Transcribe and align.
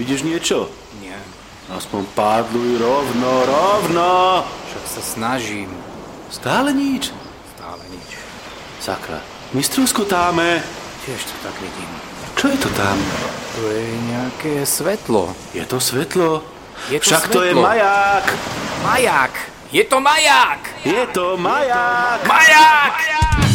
Vidíš 0.00 0.24
niečo? 0.24 0.72
Nie, 1.04 1.20
Aspoň 1.68 2.08
pádluj 2.16 2.80
rovno, 2.80 3.44
rovno! 3.44 4.08
však 4.40 4.84
sa 4.88 5.02
snažím. 5.04 5.68
Stále 6.32 6.72
nič? 6.72 7.12
Stále 7.52 7.84
nič. 7.92 8.16
Sakra, 8.80 9.20
my 9.52 9.60
struskotáme. 9.60 10.64
Tiež 11.04 11.20
to 11.20 11.34
tak 11.44 11.52
vidím. 11.60 11.90
Čo 12.32 12.48
je 12.48 12.58
to 12.64 12.70
tam? 12.72 12.96
To 13.60 13.62
je 13.68 13.84
nejaké 14.08 14.64
svetlo. 14.64 15.36
Je 15.52 15.68
to 15.68 15.76
svetlo? 15.76 16.48
Je 16.88 16.96
to 16.96 17.04
Však 17.04 17.28
to 17.28 17.44
je 17.44 17.52
svetlo. 17.52 17.60
maják! 17.60 18.26
Maják! 18.80 19.34
Je 19.68 19.84
to 19.84 20.00
maják! 20.00 20.64
Je 20.80 21.04
to 21.12 21.36
maják! 21.36 22.24
Maják! 22.24 23.49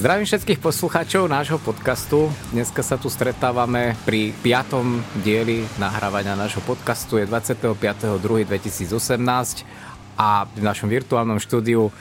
Zdravím 0.00 0.24
všetkých 0.24 0.64
poslucháčov 0.64 1.28
nášho 1.28 1.60
podcastu. 1.60 2.32
Dneska 2.56 2.80
sa 2.80 2.96
tu 2.96 3.12
stretávame 3.12 3.92
pri 4.08 4.32
piatom 4.32 5.04
dieli 5.20 5.60
nahrávania 5.76 6.40
nášho 6.40 6.64
podcastu. 6.64 7.20
Je 7.20 7.28
25.2.2018 7.28 8.96
a 10.16 10.48
v 10.48 10.62
našom 10.64 10.88
virtuálnom 10.88 11.36
štúdiu 11.36 11.92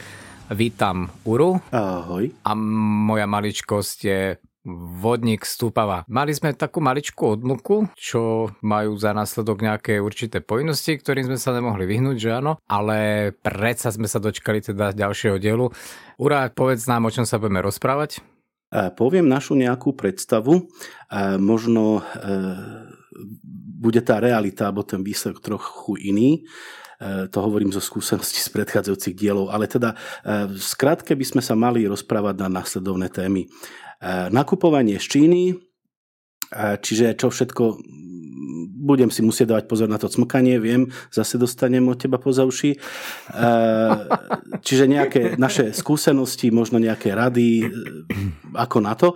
vítam 0.48 1.12
Uru 1.28 1.60
Ahoj. 1.76 2.32
a 2.40 2.52
moja 3.04 3.28
maličkosť 3.28 4.00
je 4.08 4.40
vodník 5.00 5.48
stúpava. 5.48 6.06
Mali 6.06 6.36
sme 6.36 6.54
takú 6.54 6.84
maličkú 6.84 7.40
odluku, 7.40 7.90
čo 7.98 8.54
majú 8.62 8.94
za 9.00 9.16
následok 9.16 9.66
nejaké 9.66 9.98
určité 9.98 10.44
povinnosti, 10.44 10.98
ktorým 10.98 11.30
sme 11.30 11.40
sa 11.42 11.56
nemohli 11.56 11.90
vyhnúť, 11.90 12.18
že 12.20 12.30
áno, 12.36 12.62
ale 12.70 13.32
predsa 13.40 13.90
sme 13.90 14.06
sa 14.06 14.22
dočkali 14.22 14.62
teda 14.62 14.94
ďalšieho 14.94 15.42
dielu. 15.42 15.72
Ura, 16.20 16.52
povedz 16.52 16.86
nám, 16.86 17.08
o 17.08 17.14
čom 17.14 17.24
sa 17.24 17.40
budeme 17.40 17.64
rozprávať. 17.64 18.20
E, 18.70 18.92
Poviem 18.94 19.26
našu 19.26 19.58
nejakú 19.58 19.98
predstavu. 19.98 20.54
E, 20.56 20.62
Možno 21.42 22.00
e, 22.00 22.02
bude 23.80 24.04
tá 24.04 24.22
realita 24.22 24.70
alebo 24.70 24.86
ten 24.86 25.02
výsledok 25.02 25.40
trochu 25.42 25.96
iný. 26.04 26.44
To 27.00 27.40
hovorím 27.40 27.72
zo 27.72 27.80
skúseností 27.80 28.44
z 28.44 28.52
predchádzajúcich 28.52 29.16
dielov. 29.16 29.56
Ale 29.56 29.72
teda 29.72 29.96
v 30.52 30.60
skratke 30.60 31.16
by 31.16 31.24
sme 31.24 31.40
sa 31.40 31.56
mali 31.56 31.88
rozprávať 31.88 32.36
na 32.44 32.60
následovné 32.60 33.08
témy. 33.08 33.48
E, 34.00 34.32
Nakupovanie 34.32 35.00
z 35.00 35.06
Číny, 35.06 35.44
e, 35.52 35.56
čiže 36.80 37.16
čo 37.20 37.28
všetko 37.30 37.64
budem 38.80 39.12
si 39.12 39.20
musieť 39.20 39.54
dávať 39.54 39.66
pozor 39.68 39.92
na 39.92 40.00
to 40.00 40.08
cmkanie, 40.08 40.56
viem, 40.58 40.88
zase 41.12 41.36
dostanem 41.36 41.84
od 41.92 42.00
teba 42.00 42.16
poza 42.16 42.48
uši. 42.48 42.74
E, 42.74 42.78
Čiže 44.60 44.92
nejaké 44.92 45.22
naše 45.40 45.72
skúsenosti, 45.72 46.52
možno 46.52 46.84
nejaké 46.84 47.16
rady, 47.16 47.72
ako 48.54 48.78
na 48.84 48.94
to. 48.96 49.16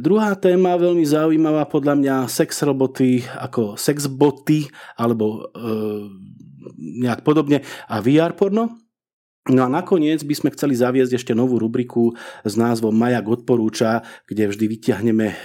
Druhá 0.00 0.32
téma, 0.40 0.80
veľmi 0.80 1.04
zaujímavá 1.04 1.68
podľa 1.68 1.94
mňa, 2.00 2.14
sex 2.32 2.64
roboty 2.64 3.20
ako 3.28 3.76
sexboty, 3.76 4.68
alebo 4.96 5.52
e, 5.52 5.62
nejak 7.04 7.20
podobne, 7.26 7.60
a 7.88 8.00
VR 8.00 8.32
porno. 8.32 8.83
No 9.44 9.60
a 9.60 9.68
nakoniec 9.68 10.24
by 10.24 10.32
sme 10.32 10.54
chceli 10.56 10.72
zaviesť 10.72 11.20
ešte 11.20 11.32
novú 11.36 11.60
rubriku 11.60 12.16
s 12.48 12.56
názvom 12.56 12.96
Majak 12.96 13.28
odporúča, 13.28 14.00
kde 14.24 14.48
vždy 14.48 14.64
vyťahneme 14.72 15.26
e, 15.28 15.36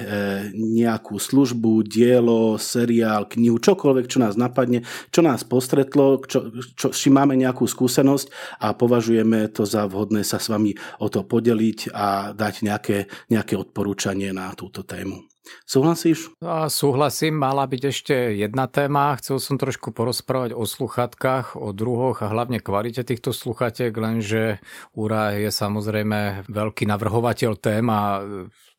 nejakú 0.55 1.19
službu, 1.19 1.83
dielo, 1.83 2.55
seriál, 2.55 3.27
knihu, 3.27 3.59
čokoľvek, 3.59 4.07
čo 4.07 4.23
nás 4.23 4.39
napadne, 4.39 4.87
čo 5.11 5.19
nás 5.19 5.43
postretlo, 5.43 6.23
čo, 6.23 6.47
čo, 6.79 6.95
či 6.95 7.11
máme 7.11 7.35
nejakú 7.35 7.67
skúsenosť 7.67 8.57
a 8.63 8.71
považujeme 8.71 9.51
to 9.51 9.67
za 9.67 9.83
vhodné 9.83 10.23
sa 10.23 10.39
s 10.39 10.47
vami 10.47 10.79
o 11.03 11.11
to 11.11 11.27
podeliť 11.27 11.91
a 11.91 12.31
dať 12.31 12.55
nejaké, 12.63 12.97
nejaké 13.27 13.59
odporúčanie 13.59 14.31
na 14.31 14.55
túto 14.55 14.87
tému. 14.87 15.28
Súhlasíš? 15.65 16.33
A 16.43 16.67
súhlasím, 16.67 17.39
mala 17.39 17.65
byť 17.65 17.81
ešte 17.89 18.15
jedna 18.35 18.67
téma. 18.67 19.15
Chcel 19.17 19.39
som 19.39 19.55
trošku 19.55 19.95
porozprávať 19.95 20.51
o 20.53 20.67
sluchatkách, 20.67 21.55
o 21.55 21.71
druhoch 21.71 22.21
a 22.21 22.31
hlavne 22.31 22.59
kvalite 22.59 23.01
týchto 23.01 23.31
sluchatiek, 23.31 23.93
lenže 23.95 24.59
Ura 24.93 25.37
je 25.37 25.49
samozrejme 25.49 26.49
veľký 26.49 26.83
navrhovateľ 26.89 27.51
tém 27.57 27.85
a 27.87 28.19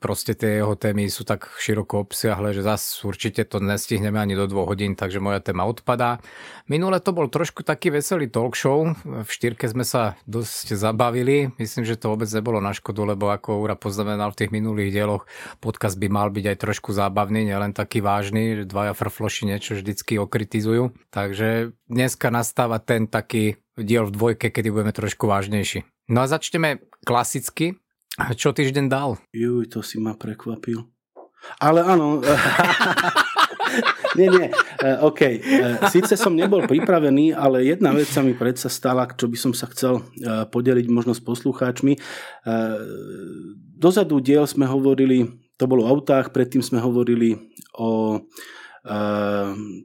proste 0.01 0.33
tie 0.33 0.65
jeho 0.65 0.75
témy 0.75 1.13
sú 1.13 1.29
tak 1.29 1.47
široko 1.61 2.09
obsiahle, 2.09 2.57
že 2.57 2.65
zase 2.65 3.05
určite 3.05 3.45
to 3.45 3.61
nestihneme 3.61 4.17
ani 4.17 4.33
do 4.33 4.49
dvoch 4.49 4.73
hodín, 4.73 4.97
takže 4.97 5.21
moja 5.21 5.45
téma 5.45 5.69
odpadá. 5.69 6.25
Minule 6.67 7.05
to 7.05 7.13
bol 7.13 7.29
trošku 7.29 7.61
taký 7.61 7.93
veselý 7.93 8.33
talk 8.33 8.57
show, 8.57 8.97
v 9.05 9.29
štyrke 9.29 9.69
sme 9.69 9.85
sa 9.85 10.17
dosť 10.25 10.73
zabavili, 10.75 11.53
myslím, 11.61 11.85
že 11.85 12.01
to 12.01 12.17
vôbec 12.17 12.33
nebolo 12.33 12.65
na 12.65 12.73
škodu, 12.73 13.05
lebo 13.05 13.29
ako 13.29 13.61
Ura 13.61 13.77
poznamenal 13.77 14.33
v 14.33 14.41
tých 14.41 14.51
minulých 14.51 14.91
dieloch, 14.91 15.29
podcast 15.61 16.01
by 16.01 16.09
mal 16.09 16.33
byť 16.33 16.45
aj 16.49 16.57
trošku 16.57 16.97
zábavný, 16.97 17.45
nielen 17.45 17.77
taký 17.77 18.01
vážny, 18.01 18.65
že 18.65 18.65
dvaja 18.65 18.97
frfloši 18.97 19.53
niečo 19.53 19.77
vždycky 19.77 20.17
okritizujú. 20.17 20.97
Takže 21.13 21.77
dneska 21.87 22.33
nastáva 22.33 22.81
ten 22.81 23.05
taký 23.05 23.61
diel 23.77 24.09
v 24.09 24.15
dvojke, 24.17 24.49
kedy 24.49 24.73
budeme 24.73 24.97
trošku 24.97 25.29
vážnejší. 25.29 25.85
No 26.11 26.25
a 26.25 26.27
začneme 26.27 26.83
klasicky. 27.07 27.79
Čo 28.37 28.53
týždeň 28.53 28.87
dal? 28.91 29.17
Juj, 29.33 29.71
to 29.73 29.81
si 29.81 29.97
ma 29.97 30.13
prekvapil. 30.17 30.85
Ale 31.57 31.81
áno. 31.81 32.21
nie, 34.19 34.29
nie. 34.29 34.47
E, 34.81 34.89
OK. 35.01 35.21
E, 35.25 35.33
Sice 35.89 36.15
som 36.21 36.37
nebol 36.37 36.69
pripravený, 36.69 37.33
ale 37.33 37.65
jedna 37.65 37.97
vec 37.97 38.09
sa 38.09 38.21
mi 38.21 38.37
predsa 38.37 38.69
stala, 38.69 39.09
čo 39.09 39.27
by 39.27 39.39
som 39.41 39.53
sa 39.57 39.65
chcel 39.73 40.01
e, 40.01 40.03
podeliť 40.49 40.87
možno 40.93 41.17
s 41.17 41.23
poslucháčmi. 41.25 41.97
Dozadu 43.81 44.21
diel 44.21 44.45
sme 44.45 44.69
hovorili, 44.69 45.25
to 45.57 45.65
bolo 45.65 45.89
o 45.89 45.91
autách, 45.91 46.33
predtým 46.37 46.61
sme 46.61 46.81
hovorili 46.81 47.41
o 47.77 48.21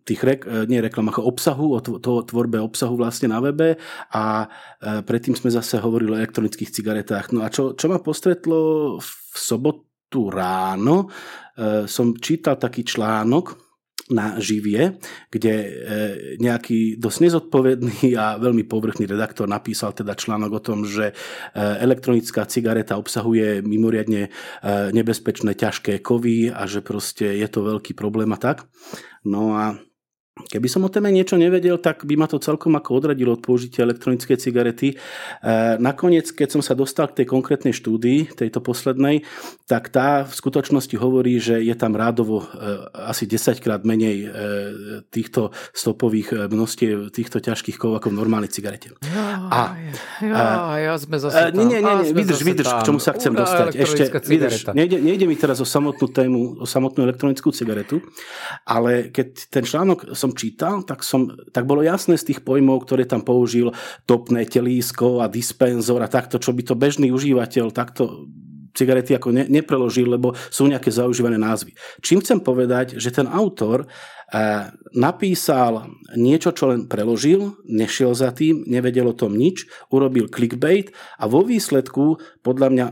tých 0.08 0.22
rek, 0.24 0.48
e, 0.48 0.64
nie 0.72 0.80
reklamách, 0.80 1.20
obsahu, 1.20 1.76
o 1.76 1.80
tvo- 1.84 2.00
to, 2.00 2.24
tvorbe 2.24 2.64
obsahu 2.64 2.96
vlastne 2.96 3.28
na 3.28 3.44
webe 3.44 3.76
a 4.16 4.48
e, 4.80 5.04
predtým 5.04 5.36
sme 5.36 5.52
zase 5.52 5.84
hovorili 5.84 6.16
o 6.16 6.20
elektronických 6.20 6.72
cigaretách. 6.72 7.36
No 7.36 7.44
a 7.44 7.52
čo, 7.52 7.76
čo 7.76 7.92
ma 7.92 8.00
postretlo 8.00 8.96
v 9.04 9.36
sobotu 9.36 10.32
ráno, 10.32 11.12
e, 11.60 11.86
som 11.92 12.16
čítal 12.16 12.56
taký 12.56 12.88
článok 12.88 13.65
na 14.14 14.38
živie, 14.38 15.02
kde 15.34 15.54
e, 15.54 15.68
nejaký 16.38 17.02
dosť 17.02 17.20
nezodpovedný 17.26 18.14
a 18.22 18.38
veľmi 18.38 18.62
povrchný 18.70 19.10
redaktor 19.10 19.50
napísal 19.50 19.98
teda 19.98 20.14
článok 20.14 20.52
o 20.54 20.62
tom, 20.62 20.86
že 20.86 21.10
e, 21.10 21.14
elektronická 21.58 22.46
cigareta 22.46 23.02
obsahuje 23.02 23.66
mimoriadne 23.66 24.30
e, 24.30 24.32
nebezpečné 24.94 25.58
ťažké 25.58 26.06
kovy 26.06 26.54
a 26.54 26.70
že 26.70 26.86
proste 26.86 27.34
je 27.34 27.48
to 27.50 27.66
veľký 27.66 27.98
problém 27.98 28.30
a 28.30 28.38
tak. 28.38 28.70
No 29.26 29.58
a 29.58 29.74
Keby 30.36 30.68
som 30.68 30.84
o 30.84 30.92
téme 30.92 31.16
niečo 31.16 31.40
nevedel, 31.40 31.80
tak 31.80 32.04
by 32.04 32.20
ma 32.20 32.28
to 32.28 32.44
celkom 32.44 32.76
ako 32.76 33.00
odradilo 33.00 33.40
od 33.40 33.42
použitia 33.42 33.88
elektronickej 33.88 34.36
cigarety. 34.36 34.92
E, 34.92 34.96
nakoniec, 35.80 36.28
keď 36.28 36.60
som 36.60 36.62
sa 36.62 36.76
dostal 36.76 37.08
k 37.08 37.24
tej 37.24 37.32
konkrétnej 37.32 37.72
štúdii, 37.72 38.36
tejto 38.36 38.60
poslednej, 38.60 39.24
tak 39.64 39.96
tá 39.96 40.28
v 40.28 40.34
skutočnosti 40.36 40.92
hovorí, 41.00 41.40
že 41.40 41.64
je 41.64 41.72
tam 41.80 41.96
rádovo 41.96 42.44
e, 42.44 42.46
asi 43.08 43.32
10 43.32 43.64
krát 43.64 43.88
menej 43.88 44.28
e, 44.28 44.30
týchto 45.08 45.56
stopových 45.72 46.36
e, 46.36 46.52
množstiev 46.52 47.16
týchto 47.16 47.40
ťažkých 47.40 47.80
kovov 47.80 48.04
ako 48.04 48.12
v 48.12 48.20
normálnej 48.20 48.52
cigarete. 48.52 48.92
A, 49.08 49.72
ja, 50.20 50.76
ja 50.84 50.94
sme 51.00 51.16
zase 51.16 51.48
E, 51.48 51.56
nie, 51.56 51.64
nie, 51.64 51.80
nie, 51.80 51.96
nie, 51.96 52.12
vydrž, 52.12 52.44
vydrž, 52.44 52.68
k 52.68 52.82
čomu 52.84 53.00
sa 53.00 53.16
chcem 53.16 53.32
Ura, 53.32 53.48
dostať. 53.48 53.72
Ešte, 53.72 54.04
vydrž, 54.12 54.76
nejde, 54.76 55.00
nejde 55.00 55.32
mi 55.32 55.40
teraz 55.40 55.64
o 55.64 55.68
samotnú 55.68 56.12
tému, 56.12 56.60
o 56.60 56.68
samotnú 56.68 57.08
elektronickú 57.08 57.56
cigaretu, 57.56 58.04
ale 58.68 59.16
keď 59.16 59.48
ten 59.48 59.64
článok 59.64 60.12
som 60.26 60.34
čítal, 60.34 60.82
tak, 60.82 61.06
som, 61.06 61.30
tak 61.54 61.70
bolo 61.70 61.86
jasné 61.86 62.18
z 62.18 62.34
tých 62.34 62.42
pojmov, 62.42 62.90
ktoré 62.90 63.06
tam 63.06 63.22
použil, 63.22 63.70
topné 64.10 64.50
telísko 64.50 65.22
a 65.22 65.30
dispenzor 65.30 66.02
a 66.02 66.10
takto, 66.10 66.42
čo 66.42 66.50
by 66.50 66.66
to 66.66 66.74
bežný 66.74 67.14
užívateľ 67.14 67.70
takto 67.70 68.26
cigarety 68.76 69.16
ako 69.16 69.32
ne, 69.32 69.48
nepreložil, 69.48 70.12
lebo 70.12 70.36
sú 70.52 70.68
nejaké 70.68 70.92
zaužívané 70.92 71.40
názvy. 71.40 71.72
Čím 72.04 72.20
chcem 72.20 72.44
povedať, 72.44 73.00
že 73.00 73.16
ten 73.16 73.26
autor 73.30 73.88
eh, 73.88 74.68
napísal 74.92 75.88
niečo, 76.20 76.52
čo 76.52 76.76
len 76.76 76.92
preložil, 76.92 77.56
nešiel 77.64 78.12
za 78.12 78.36
tým, 78.36 78.68
nevedel 78.68 79.08
o 79.08 79.16
tom 79.16 79.40
nič, 79.40 79.64
urobil 79.88 80.28
clickbait 80.28 80.92
a 81.16 81.32
vo 81.32 81.48
výsledku 81.48 82.20
podľa 82.44 82.68
mňa 82.74 82.86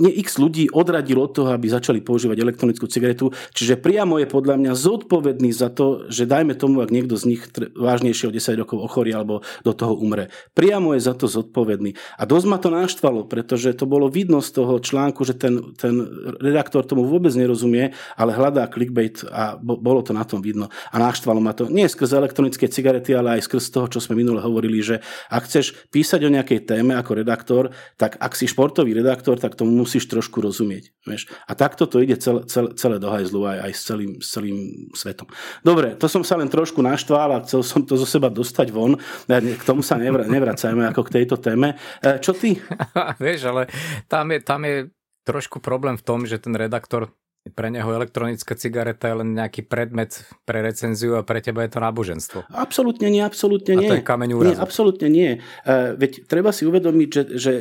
nie 0.00 0.16
x 0.16 0.40
ľudí 0.40 0.72
odradilo 0.72 1.28
od 1.28 1.36
toho, 1.36 1.52
aby 1.52 1.68
začali 1.68 2.00
používať 2.00 2.40
elektronickú 2.40 2.88
cigaretu, 2.88 3.30
čiže 3.52 3.76
priamo 3.76 4.16
je 4.16 4.26
podľa 4.26 4.56
mňa 4.56 4.72
zodpovedný 4.72 5.52
za 5.52 5.68
to, 5.68 6.08
že 6.08 6.24
dajme 6.24 6.56
tomu, 6.56 6.80
ak 6.80 6.88
niekto 6.88 7.20
z 7.20 7.36
nich 7.36 7.42
vážnejšie 7.76 8.32
o 8.32 8.34
10 8.34 8.60
rokov 8.64 8.80
ochorí 8.80 9.12
alebo 9.12 9.44
do 9.60 9.76
toho 9.76 9.92
umre. 9.92 10.32
Priamo 10.56 10.96
je 10.96 11.04
za 11.04 11.12
to 11.12 11.28
zodpovedný. 11.28 11.94
A 12.16 12.24
dosť 12.24 12.46
ma 12.48 12.56
to 12.56 12.72
naštvalo, 12.72 13.28
pretože 13.28 13.76
to 13.76 13.84
bolo 13.84 14.08
vidno 14.08 14.40
z 14.40 14.56
toho 14.56 14.80
článku, 14.80 15.22
že 15.28 15.36
ten, 15.36 15.76
ten 15.76 16.00
redaktor 16.40 16.88
tomu 16.88 17.04
vôbec 17.04 17.36
nerozumie, 17.36 17.92
ale 18.16 18.32
hľadá 18.32 18.64
clickbait 18.72 19.20
a 19.28 19.60
bolo 19.60 20.00
to 20.00 20.16
na 20.16 20.24
tom 20.24 20.40
vidno. 20.40 20.72
A 20.88 20.96
naštvalo 20.96 21.44
ma 21.44 21.52
to 21.52 21.68
nie 21.68 21.84
skrz 21.84 22.16
elektronické 22.16 22.72
cigarety, 22.72 23.12
ale 23.12 23.36
aj 23.36 23.44
skrz 23.44 23.68
toho, 23.68 23.86
čo 23.92 24.00
sme 24.00 24.16
minule 24.16 24.40
hovorili, 24.40 24.80
že 24.80 25.04
ak 25.28 25.44
chceš 25.44 25.76
písať 25.92 26.24
o 26.24 26.32
nejakej 26.32 26.64
téme 26.64 26.96
ako 26.96 27.20
redaktor, 27.20 27.62
tak 28.00 28.16
ak 28.16 28.32
si 28.32 28.48
športový 28.48 28.96
redaktor, 28.96 29.36
tak 29.36 29.58
tomu 29.58 29.74
musíš 29.90 30.06
trošku 30.06 30.38
rozumieť. 30.38 30.94
Vieš? 31.02 31.26
A 31.50 31.58
takto 31.58 31.90
to 31.90 31.98
ide 31.98 32.14
celé, 32.22 32.46
celé, 32.46 32.70
celé 32.78 33.02
do 33.02 33.10
hajzlu 33.10 33.42
aj, 33.42 33.58
aj 33.66 33.72
s, 33.74 33.82
celým, 33.82 34.12
s 34.22 34.28
celým 34.30 34.58
svetom. 34.94 35.26
Dobre, 35.66 35.98
to 35.98 36.06
som 36.06 36.22
sa 36.22 36.38
len 36.38 36.46
trošku 36.46 36.78
naštval 36.78 37.34
a 37.34 37.42
chcel 37.42 37.66
som 37.66 37.82
to 37.82 37.98
zo 37.98 38.06
seba 38.06 38.30
dostať 38.30 38.70
von. 38.70 38.94
K 39.26 39.62
tomu 39.66 39.82
sa 39.82 39.98
nevra, 39.98 40.30
nevracajme 40.30 40.86
ako 40.94 41.10
k 41.10 41.14
tejto 41.18 41.42
téme. 41.42 41.74
E, 41.98 42.22
čo 42.22 42.30
ty? 42.30 42.54
Vieš, 43.26 43.50
ale 43.50 43.66
tam 44.06 44.30
je, 44.30 44.38
tam 44.38 44.62
je 44.62 44.86
trošku 45.26 45.58
problém 45.58 45.98
v 45.98 46.06
tom, 46.06 46.22
že 46.22 46.38
ten 46.38 46.54
redaktor 46.54 47.10
pre 47.48 47.72
neho 47.72 47.88
elektronická 47.88 48.52
cigareta 48.52 49.08
je 49.08 49.24
len 49.24 49.32
nejaký 49.32 49.64
predmet 49.64 50.12
pre 50.44 50.60
recenziu 50.60 51.16
a 51.16 51.24
pre 51.24 51.40
teba 51.40 51.64
je 51.64 51.72
to 51.72 51.80
náboženstvo. 51.80 52.38
Absolútne 52.52 53.08
nie, 53.08 53.24
absolútne 53.24 53.80
nie. 53.80 53.88
A 53.88 53.96
to 53.96 53.98
je 53.98 54.04
kameň 54.04 54.30
úrazu. 54.36 54.52
Nie, 54.52 54.60
absolútne 54.60 55.08
nie. 55.08 55.30
Uh, 55.64 55.96
veď 55.96 56.28
treba 56.28 56.52
si 56.52 56.68
uvedomiť, 56.68 57.08
že, 57.08 57.22
že 57.40 57.52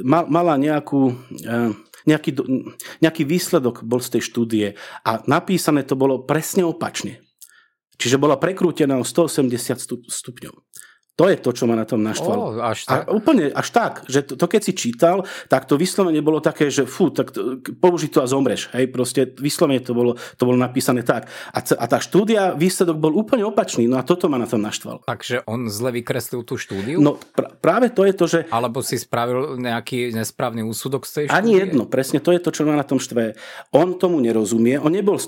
mal, 0.00 0.24
mala 0.24 0.56
nejakú... 0.56 1.12
Uh, 1.44 1.76
nejaký, 2.08 2.32
nejaký 3.04 3.28
výsledok 3.28 3.84
bol 3.84 4.00
z 4.00 4.16
tej 4.16 4.22
štúdie 4.24 4.66
a 5.04 5.20
napísané 5.28 5.84
to 5.84 6.00
bolo 6.00 6.24
presne 6.24 6.64
opačne. 6.64 7.20
Čiže 8.00 8.16
bola 8.16 8.40
prekrútená 8.40 8.96
o 8.96 9.04
180 9.04 9.52
stupňov. 10.08 10.54
To 11.18 11.28
je 11.28 11.36
to, 11.36 11.52
čo 11.52 11.68
ma 11.68 11.76
na 11.76 11.84
tom 11.84 12.00
naštvalo. 12.00 12.56
Oh, 12.56 12.64
až 12.64 12.88
tak. 12.88 13.04
A 13.04 13.12
úplne 13.12 13.52
až 13.52 13.68
tak, 13.76 14.08
že 14.08 14.24
to, 14.24 14.40
to 14.40 14.46
keď 14.48 14.60
si 14.64 14.72
čítal, 14.72 15.28
tak 15.52 15.68
to 15.68 15.76
vyslovene 15.76 16.24
bolo 16.24 16.40
také, 16.40 16.72
že 16.72 16.88
fú, 16.88 17.12
tak 17.12 17.28
to, 17.28 17.60
použi 17.76 18.08
to 18.08 18.24
a 18.24 18.26
zomreš. 18.30 18.72
Hej, 18.72 18.88
proste 18.88 19.28
vyslovene 19.36 19.84
to 19.84 19.92
bolo, 19.92 20.16
to 20.16 20.42
bolo 20.48 20.56
napísané 20.56 21.04
tak. 21.04 21.28
A, 21.52 21.60
a 21.60 21.84
tá 21.84 22.00
štúdia, 22.00 22.56
výsledok 22.56 22.96
bol 22.96 23.12
úplne 23.12 23.44
opačný, 23.44 23.84
no 23.84 24.00
a 24.00 24.06
toto 24.06 24.32
ma 24.32 24.40
na 24.40 24.48
tom 24.48 24.64
naštvalo. 24.64 25.04
Takže 25.04 25.44
on 25.44 25.68
zle 25.68 25.92
vykreslil 26.00 26.40
tú 26.40 26.56
štúdiu? 26.56 27.04
No 27.04 27.20
pr- 27.20 27.52
práve 27.60 27.92
to 27.92 28.08
je 28.08 28.14
to, 28.16 28.24
že... 28.24 28.40
Alebo 28.48 28.80
si 28.80 28.96
spravil 28.96 29.60
nejaký 29.60 30.16
nesprávny 30.16 30.64
úsudok 30.64 31.04
z 31.04 31.12
tej 31.12 31.24
štúdie? 31.28 31.36
Ani 31.36 31.52
jedno, 31.60 31.84
presne 31.84 32.24
to 32.24 32.32
je 32.32 32.40
to, 32.40 32.48
čo 32.48 32.64
ma 32.64 32.80
na 32.80 32.86
tom 32.88 32.96
štve. 32.96 33.36
On 33.76 33.92
tomu 34.00 34.24
nerozumie, 34.24 34.80
on 34.80 34.96
nebol 34.96 35.20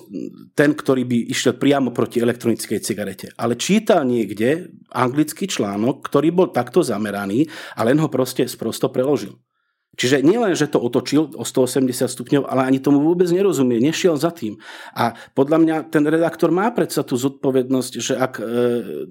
ten, 0.56 0.72
ktorý 0.72 1.04
by 1.04 1.28
išiel 1.28 1.52
priamo 1.60 1.92
proti 1.92 2.16
elektronickej 2.16 2.80
cigarete, 2.80 3.26
ale 3.36 3.60
čítal 3.60 4.08
niekde 4.08 4.72
anglický 4.88 5.44
článok, 5.44 5.71
článok, 5.72 6.04
ktorý 6.04 6.28
bol 6.28 6.48
takto 6.52 6.84
zameraný 6.84 7.48
a 7.72 7.88
len 7.88 7.96
ho 7.96 8.12
proste 8.12 8.44
sprosto 8.44 8.92
preložil. 8.92 9.40
Čiže 9.92 10.24
nielen, 10.24 10.56
že 10.56 10.72
to 10.72 10.80
otočil 10.80 11.36
o 11.36 11.44
180 11.44 11.92
stupňov, 12.08 12.48
ale 12.48 12.64
ani 12.64 12.80
tomu 12.80 13.04
vôbec 13.04 13.28
nerozumie, 13.28 13.76
nešiel 13.76 14.16
za 14.16 14.32
tým. 14.32 14.56
A 14.96 15.12
podľa 15.36 15.58
mňa 15.60 15.76
ten 15.92 16.00
redaktor 16.08 16.48
má 16.48 16.72
predsa 16.72 17.04
tú 17.04 17.20
zodpovednosť, 17.20 17.92
že 18.00 18.16
ak 18.16 18.40
e, 18.40 18.44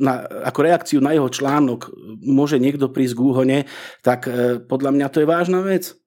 na, 0.01 0.25
ako 0.49 0.59
reakciu 0.65 0.97
na 0.97 1.13
jeho 1.13 1.29
článok 1.29 1.93
môže 2.25 2.57
niekto 2.57 2.89
prísť 2.89 3.13
k 3.13 3.21
úhone, 3.21 3.57
tak 4.01 4.25
e, 4.25 4.57
podľa 4.57 4.89
mňa 4.97 5.07
to 5.13 5.21
je 5.21 5.29
vážna 5.29 5.61
vec. 5.61 6.01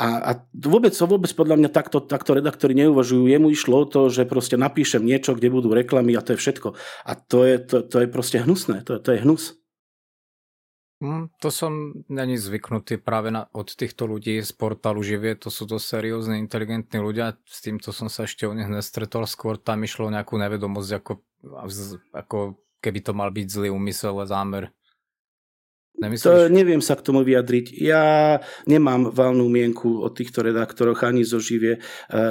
A, 0.00 0.08
a 0.20 0.30
vôbec, 0.52 0.92
vôbec 0.96 1.32
podľa 1.32 1.56
mňa 1.60 1.70
takto, 1.72 2.04
takto 2.04 2.36
redaktori 2.36 2.76
neuvažujú. 2.76 3.24
Jemu 3.24 3.52
išlo 3.52 3.84
o 3.84 3.88
to, 3.88 4.12
že 4.12 4.28
proste 4.28 4.60
napíšem 4.60 5.00
niečo, 5.00 5.32
kde 5.32 5.48
budú 5.48 5.72
reklamy 5.72 6.12
a 6.16 6.24
to 6.24 6.36
je 6.36 6.40
všetko. 6.40 6.76
A 7.04 7.12
to 7.16 7.44
je, 7.48 7.56
to, 7.60 7.76
to 7.84 8.04
je 8.04 8.08
proste 8.08 8.40
hnusné. 8.40 8.80
To, 8.88 8.96
to 8.96 9.16
je 9.16 9.20
hnus. 9.20 9.59
Mm, 11.00 11.32
to 11.40 11.48
som 11.48 11.96
není 12.12 12.36
zvyknutý 12.36 13.00
práve 13.00 13.32
na, 13.32 13.48
od 13.56 13.72
týchto 13.72 14.04
ľudí 14.04 14.36
z 14.44 14.52
portálu 14.52 15.00
Živie, 15.00 15.32
to 15.32 15.48
sú 15.48 15.64
dosť 15.64 15.96
seriózne, 15.96 16.36
inteligentní 16.36 17.00
ľudia, 17.00 17.40
s 17.48 17.64
týmto 17.64 17.88
som 17.88 18.12
sa 18.12 18.28
ešte 18.28 18.44
o 18.44 18.52
nich 18.52 18.68
nestretol, 18.68 19.24
skôr 19.24 19.56
tam 19.56 19.80
išlo 19.80 20.12
nejakú 20.12 20.36
nevedomosť, 20.36 20.90
ako, 21.00 21.12
ako 22.12 22.38
keby 22.84 23.00
to 23.00 23.12
mal 23.16 23.32
byť 23.32 23.46
zlý 23.48 23.68
úmysel 23.72 24.12
a 24.20 24.28
zámer 24.28 24.76
Nemyslíš? 26.00 26.24
To 26.24 26.48
neviem 26.48 26.80
sa 26.80 26.96
k 26.96 27.04
tomu 27.04 27.20
vyjadriť. 27.20 27.76
Ja 27.76 28.40
nemám 28.64 29.12
valnú 29.12 29.52
mienku 29.52 30.00
o 30.00 30.08
týchto 30.08 30.40
redaktoroch 30.40 31.04
ani 31.04 31.28
zo 31.28 31.36
živie. 31.36 31.76
E, 31.76 31.80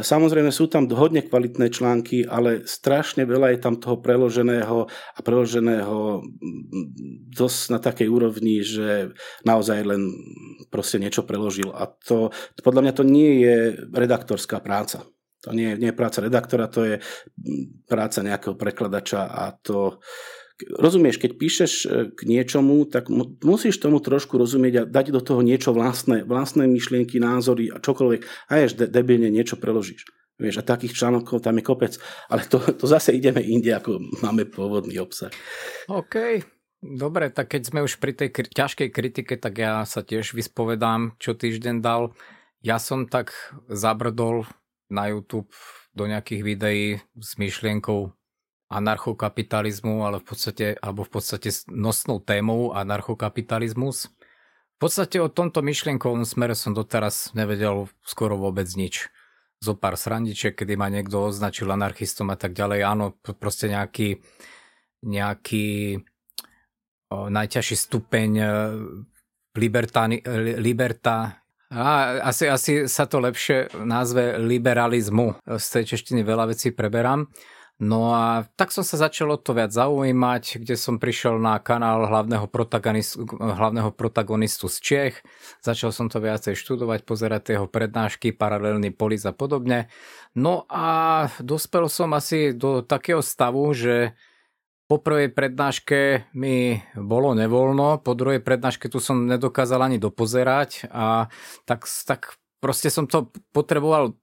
samozrejme 0.01 0.49
sú 0.49 0.65
tam 0.65 0.89
hodne 0.89 1.21
kvalitné 1.21 1.69
články, 1.69 2.25
ale 2.25 2.65
strašne 2.65 3.29
veľa 3.29 3.53
je 3.53 3.59
tam 3.61 3.77
toho 3.77 4.01
preloženého 4.01 4.89
a 4.89 5.19
preloženého 5.21 6.25
dosť 7.29 7.61
na 7.69 7.77
takej 7.77 8.09
úrovni, 8.09 8.65
že 8.65 9.13
naozaj 9.45 9.85
len 9.85 10.01
proste 10.73 10.97
niečo 10.97 11.21
preložil. 11.21 11.69
A 11.69 11.85
to, 11.85 12.33
podľa 12.65 12.89
mňa 12.89 12.93
to 12.97 13.05
nie 13.05 13.45
je 13.45 13.77
redaktorská 13.93 14.65
práca. 14.65 15.05
To 15.45 15.55
nie, 15.55 15.77
nie 15.79 15.93
je 15.93 15.99
práca 15.99 16.19
redaktora, 16.19 16.67
to 16.67 16.83
je 16.83 16.95
práca 17.87 18.19
nejakého 18.19 18.59
prekladača 18.59 19.29
a 19.29 19.55
to 19.55 20.03
rozumieš, 20.67 21.21
keď 21.21 21.31
píšeš 21.39 21.71
e, 21.71 21.87
k 22.11 22.19
niečomu, 22.27 22.83
tak 22.89 23.07
musíš 23.43 23.79
tomu 23.79 24.03
trošku 24.03 24.35
rozumieť 24.35 24.73
a 24.75 24.87
dať 24.87 25.15
do 25.15 25.21
toho 25.23 25.39
niečo 25.39 25.71
vlastné, 25.71 26.27
vlastné 26.27 26.67
myšlienky, 26.67 27.19
názory 27.19 27.71
a 27.71 27.79
čokoľvek. 27.79 28.51
A 28.51 28.51
ješ 28.59 28.75
de- 28.75 28.89
debilne 28.91 29.31
niečo 29.31 29.55
preložíš. 29.55 30.07
Vieš, 30.39 30.63
a 30.63 30.67
takých 30.67 30.95
článkov 30.95 31.43
tam 31.43 31.59
je 31.59 31.63
kopec. 31.67 31.93
Ale 32.31 32.47
to, 32.47 32.63
to 32.63 32.87
zase 32.87 33.11
ideme 33.11 33.43
inde, 33.43 33.75
ako 33.75 33.99
máme 34.23 34.47
pôvodný 34.47 34.95
obsah. 35.03 35.31
OK. 35.91 36.43
Dobre, 36.79 37.27
tak 37.27 37.51
keď 37.51 37.61
sme 37.67 37.83
už 37.83 37.99
pri 37.99 38.15
tej 38.15 38.29
kri- 38.31 38.47
ťažkej 38.47 38.89
kritike, 38.95 39.35
tak 39.35 39.59
ja 39.59 39.83
sa 39.83 39.99
tiež 39.99 40.31
vyspovedám, 40.31 41.19
čo 41.19 41.35
týždeň 41.35 41.83
dal. 41.83 42.15
Ja 42.63 42.79
som 42.79 43.03
tak 43.07 43.35
zabrdol 43.67 44.47
na 44.87 45.11
YouTube 45.11 45.51
do 45.91 46.07
nejakých 46.07 46.41
videí 46.43 46.85
s 47.19 47.35
myšlienkou 47.35 48.15
anarchokapitalizmu, 48.69 50.05
ale 50.05 50.21
v 50.21 50.25
podstate, 50.29 50.65
alebo 50.77 51.01
v 51.01 51.11
podstate 51.17 51.49
nosnou 51.73 52.21
témou 52.21 52.71
anarchokapitalizmus. 52.77 54.13
V 54.77 54.87
podstate 54.87 55.19
o 55.19 55.27
tomto 55.27 55.59
myšlienkovom 55.65 56.23
smere 56.23 56.55
som 56.55 56.77
doteraz 56.77 57.33
nevedel 57.35 57.89
skoro 58.05 58.37
vôbec 58.37 58.69
nič. 58.77 59.09
Zo 59.59 59.75
pár 59.75 59.99
srandiček, 59.99 60.55
kedy 60.55 60.79
ma 60.79 60.87
niekto 60.87 61.19
označil 61.19 61.67
anarchistom 61.67 62.31
a 62.31 62.39
tak 62.39 62.55
ďalej. 62.55 62.79
Áno, 62.87 63.19
proste 63.19 63.67
nejaký, 63.67 64.23
nejaký 65.03 65.99
najťažší 67.09 67.75
stupeň 67.75 68.29
e, 68.39 68.47
libertáni, 69.57 70.23
e, 70.23 70.61
liberta, 70.61 71.43
a, 71.69 72.17
asi, 72.25 72.49
asi 72.49 72.73
sa 72.89 73.05
to 73.05 73.21
lepšie 73.21 73.69
názve 73.85 74.41
liberalizmu. 74.41 75.37
Z 75.45 75.65
tej 75.69 75.83
češtiny 75.93 76.25
veľa 76.25 76.49
vecí 76.49 76.73
preberám. 76.73 77.29
No 77.79 78.11
a 78.11 78.43
tak 78.59 78.75
som 78.75 78.83
sa 78.83 78.99
začal 78.99 79.31
o 79.31 79.39
to 79.39 79.55
viac 79.55 79.71
zaujímať, 79.71 80.59
kde 80.59 80.75
som 80.75 80.99
prišiel 80.99 81.39
na 81.39 81.63
kanál 81.63 82.11
hlavného 82.11 82.43
protagonistu, 82.51 83.23
hlavného 83.39 83.95
protagonistu 83.95 84.67
z 84.67 84.77
Čech. 84.83 85.15
Začal 85.63 85.95
som 85.95 86.11
to 86.11 86.19
viacej 86.19 86.59
študovať, 86.59 87.07
pozerať 87.07 87.55
jeho 87.55 87.71
prednášky, 87.71 88.35
paralelný 88.35 88.91
polis 88.91 89.23
a 89.23 89.31
podobne. 89.31 89.87
No 90.35 90.67
a 90.67 91.31
dospel 91.39 91.87
som 91.87 92.11
asi 92.11 92.51
do 92.51 92.83
takého 92.83 93.23
stavu, 93.23 93.71
že 93.71 94.11
po 94.91 94.99
prvej 94.99 95.31
prednáške 95.31 96.27
mi 96.35 96.83
bolo 96.99 97.31
nevoľno, 97.31 98.03
po 98.03 98.11
druhej 98.11 98.43
prednáške 98.43 98.91
tu 98.91 98.99
som 98.99 99.23
nedokázal 99.23 99.87
ani 99.87 100.03
dopozerať 100.03 100.91
a 100.91 101.31
tak, 101.63 101.87
tak 102.03 102.35
proste 102.59 102.91
som 102.91 103.07
to 103.07 103.31
potreboval 103.55 104.19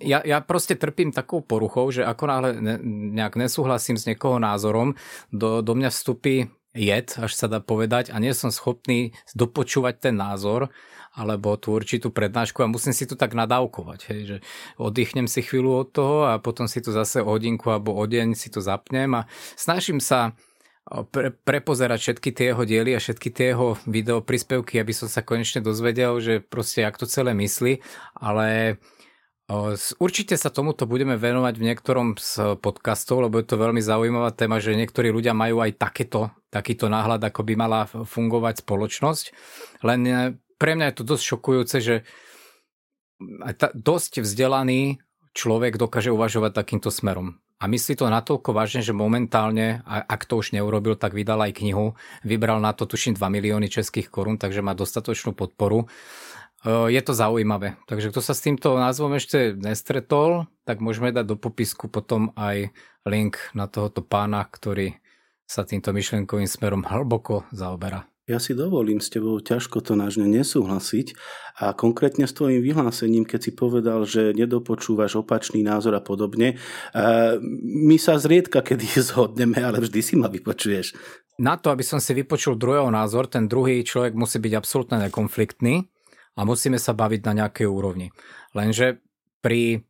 ja, 0.00 0.20
ja 0.24 0.38
proste 0.44 0.76
trpím 0.76 1.14
takou 1.14 1.40
poruchou, 1.40 1.88
že 1.88 2.04
ako 2.04 2.24
náhle 2.28 2.50
ne, 2.60 2.74
nejak 3.16 3.40
nesúhlasím 3.40 3.96
s 3.96 4.04
niekoho 4.04 4.36
názorom, 4.36 4.94
do, 5.32 5.64
do 5.64 5.72
mňa 5.72 5.90
vstupí 5.90 6.50
jed, 6.76 7.08
až 7.16 7.32
sa 7.34 7.46
dá 7.48 7.58
povedať, 7.58 8.12
a 8.12 8.20
nie 8.20 8.30
som 8.36 8.52
schopný 8.52 9.16
dopočúvať 9.32 10.10
ten 10.10 10.14
názor, 10.14 10.68
alebo 11.16 11.58
tú 11.58 11.74
určitú 11.74 12.14
prednášku 12.14 12.62
a 12.62 12.70
musím 12.70 12.94
si 12.94 13.08
to 13.08 13.18
tak 13.18 13.34
nadávkovať, 13.34 14.00
hej, 14.12 14.20
že 14.22 14.36
oddychnem 14.78 15.26
si 15.26 15.42
chvíľu 15.42 15.82
od 15.82 15.88
toho 15.90 16.18
a 16.30 16.38
potom 16.38 16.70
si 16.70 16.78
to 16.78 16.94
zase 16.94 17.24
o 17.24 17.26
hodinku 17.26 17.72
alebo 17.72 17.96
o 17.96 18.04
deň 18.06 18.38
si 18.38 18.52
to 18.52 18.62
zapnem 18.62 19.10
a 19.18 19.26
snažím 19.58 19.98
sa 19.98 20.38
pre, 21.10 21.32
prepozerať 21.32 21.98
všetky 22.00 22.30
tie 22.32 22.46
jeho 22.54 22.62
diely 22.64 22.92
a 22.96 23.02
všetky 23.02 23.28
tie 23.34 23.52
jeho 23.52 23.76
video 23.84 24.24
príspevky, 24.24 24.80
aby 24.80 24.92
som 24.94 25.10
sa 25.10 25.20
konečne 25.26 25.60
dozvedel, 25.60 26.22
že 26.22 26.40
proste 26.40 26.86
jak 26.86 26.96
to 26.96 27.04
celé 27.04 27.34
myslí, 27.34 27.82
ale 28.16 28.78
Určite 29.96 30.36
sa 30.36 30.52
tomuto 30.52 30.84
budeme 30.84 31.16
venovať 31.16 31.54
v 31.56 31.66
niektorom 31.72 32.20
z 32.20 32.60
podcastov, 32.60 33.24
lebo 33.24 33.40
je 33.40 33.48
to 33.48 33.56
veľmi 33.56 33.80
zaujímavá 33.80 34.36
téma, 34.36 34.60
že 34.60 34.76
niektorí 34.76 35.08
ľudia 35.08 35.32
majú 35.32 35.64
aj 35.64 35.80
takéto, 35.80 36.28
takýto 36.52 36.92
náhľad, 36.92 37.24
ako 37.24 37.48
by 37.48 37.54
mala 37.56 37.88
fungovať 37.88 38.60
spoločnosť. 38.60 39.24
Len 39.88 40.00
e, 40.04 40.12
pre 40.60 40.76
mňa 40.76 40.92
je 40.92 40.96
to 41.00 41.04
dosť 41.08 41.24
šokujúce, 41.24 41.76
že 41.80 41.96
dosť 43.72 44.20
vzdelaný 44.20 45.00
človek 45.32 45.80
dokáže 45.80 46.12
uvažovať 46.12 46.52
takýmto 46.52 46.92
smerom. 46.92 47.40
A 47.58 47.66
myslí 47.66 47.98
to 47.98 48.06
natoľko 48.06 48.54
vážne, 48.54 48.86
že 48.86 48.94
momentálne, 48.94 49.82
ak 49.82 50.30
to 50.30 50.38
už 50.38 50.54
neurobil, 50.54 50.94
tak 50.94 51.10
vydal 51.10 51.42
aj 51.42 51.58
knihu. 51.58 51.98
Vybral 52.22 52.62
na 52.62 52.70
to 52.70 52.86
tuším 52.86 53.18
2 53.18 53.34
milióny 53.34 53.66
českých 53.66 54.14
korún, 54.14 54.38
takže 54.38 54.62
má 54.62 54.78
dostatočnú 54.78 55.34
podporu. 55.34 55.90
E, 56.64 56.92
je 56.92 57.02
to 57.02 57.12
zaujímavé. 57.14 57.78
Takže 57.86 58.10
kto 58.10 58.20
sa 58.22 58.34
s 58.34 58.44
týmto 58.44 58.74
názvom 58.74 59.14
ešte 59.14 59.54
nestretol, 59.54 60.50
tak 60.66 60.82
môžeme 60.82 61.14
dať 61.14 61.24
do 61.24 61.36
popisku 61.38 61.86
potom 61.86 62.34
aj 62.34 62.74
link 63.06 63.38
na 63.54 63.70
tohoto 63.70 64.02
pána, 64.02 64.42
ktorý 64.44 64.98
sa 65.48 65.64
týmto 65.64 65.96
myšlienkovým 65.96 66.48
smerom 66.50 66.84
hlboko 66.84 67.48
zaoberá. 67.54 68.04
Ja 68.28 68.36
si 68.36 68.52
dovolím 68.52 69.00
s 69.00 69.08
tebou 69.08 69.40
ťažko 69.40 69.80
to 69.80 69.96
nážne 69.96 70.28
nesúhlasiť 70.28 71.16
a 71.64 71.72
konkrétne 71.72 72.28
s 72.28 72.36
tvojim 72.36 72.60
vyhlásením, 72.60 73.24
keď 73.24 73.40
si 73.40 73.52
povedal, 73.56 74.04
že 74.04 74.36
nedopočúvaš 74.36 75.24
opačný 75.24 75.64
názor 75.64 75.96
a 75.96 76.04
podobne. 76.04 76.60
My 77.64 77.96
sa 77.96 78.20
zriedka 78.20 78.60
kedy 78.60 78.84
zhodneme, 79.08 79.56
ale 79.64 79.80
vždy 79.80 80.00
si 80.04 80.14
ma 80.20 80.28
vypočuješ. 80.28 80.92
Na 81.40 81.56
to, 81.56 81.72
aby 81.72 81.80
som 81.80 82.04
si 82.04 82.12
vypočul 82.12 82.60
druhého 82.60 82.92
názor, 82.92 83.32
ten 83.32 83.48
druhý 83.48 83.80
človek 83.80 84.12
musí 84.12 84.36
byť 84.36 84.52
absolútne 84.60 85.08
nekonfliktný 85.08 85.88
a 86.38 86.40
musíme 86.46 86.78
sa 86.78 86.94
baviť 86.94 87.20
na 87.26 87.32
nejakej 87.42 87.66
úrovni. 87.66 88.14
Lenže 88.54 89.02
pri 89.42 89.82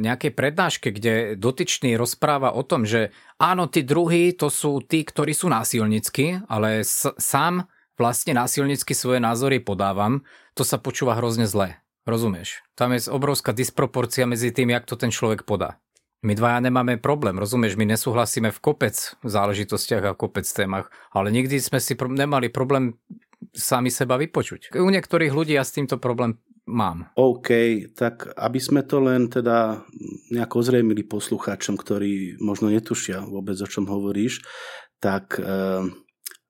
nejakej 0.00 0.32
prednáške, 0.32 0.88
kde 0.88 1.36
dotyčný 1.36 2.00
rozpráva 2.00 2.56
o 2.56 2.64
tom, 2.64 2.88
že 2.88 3.12
áno, 3.36 3.68
tí 3.68 3.84
druhí 3.84 4.32
to 4.32 4.48
sú 4.48 4.80
tí, 4.80 5.04
ktorí 5.04 5.36
sú 5.36 5.52
násilnícky, 5.52 6.48
ale 6.48 6.80
s- 6.80 7.12
sám 7.20 7.68
vlastne 8.00 8.32
násilnícky 8.32 8.96
svoje 8.96 9.20
názory 9.20 9.60
podávam, 9.60 10.24
to 10.56 10.64
sa 10.64 10.80
počúva 10.80 11.20
hrozne 11.20 11.44
zle. 11.44 11.76
Rozumieš? 12.08 12.64
Tam 12.74 12.96
je 12.96 13.12
obrovská 13.12 13.52
disproporcia 13.52 14.24
medzi 14.24 14.50
tým, 14.50 14.72
jak 14.72 14.88
to 14.88 14.96
ten 14.96 15.12
človek 15.12 15.44
podá. 15.44 15.78
My 16.22 16.38
dvaja 16.38 16.62
nemáme 16.62 17.02
problém, 17.02 17.34
rozumieš? 17.36 17.74
My 17.74 17.84
nesúhlasíme 17.84 18.54
v 18.54 18.62
kopec 18.62 18.94
záležitostiach 19.26 20.06
a 20.06 20.16
kopec 20.16 20.46
témach, 20.46 20.88
ale 21.10 21.34
nikdy 21.34 21.58
sme 21.58 21.82
si 21.82 21.98
pro- 21.98 22.10
nemali 22.10 22.46
problém 22.48 22.94
sami 23.52 23.92
seba 23.92 24.16
vypočuť. 24.16 24.72
U 24.80 24.88
niektorých 24.88 25.32
ľudí 25.32 25.54
ja 25.54 25.64
s 25.64 25.76
týmto 25.76 26.00
problém 26.00 26.40
mám. 26.66 27.12
OK, 27.18 27.48
tak 27.92 28.32
aby 28.34 28.58
sme 28.58 28.82
to 28.86 29.02
len 29.04 29.28
teda 29.28 29.84
nejako 30.32 30.64
ozrejmili 30.64 31.04
poslucháčom, 31.04 31.76
ktorí 31.76 32.40
možno 32.40 32.72
netušia 32.72 33.22
vôbec, 33.22 33.58
o 33.60 33.68
čom 33.68 33.84
hovoríš, 33.90 34.40
tak 35.02 35.36
e, 35.36 35.42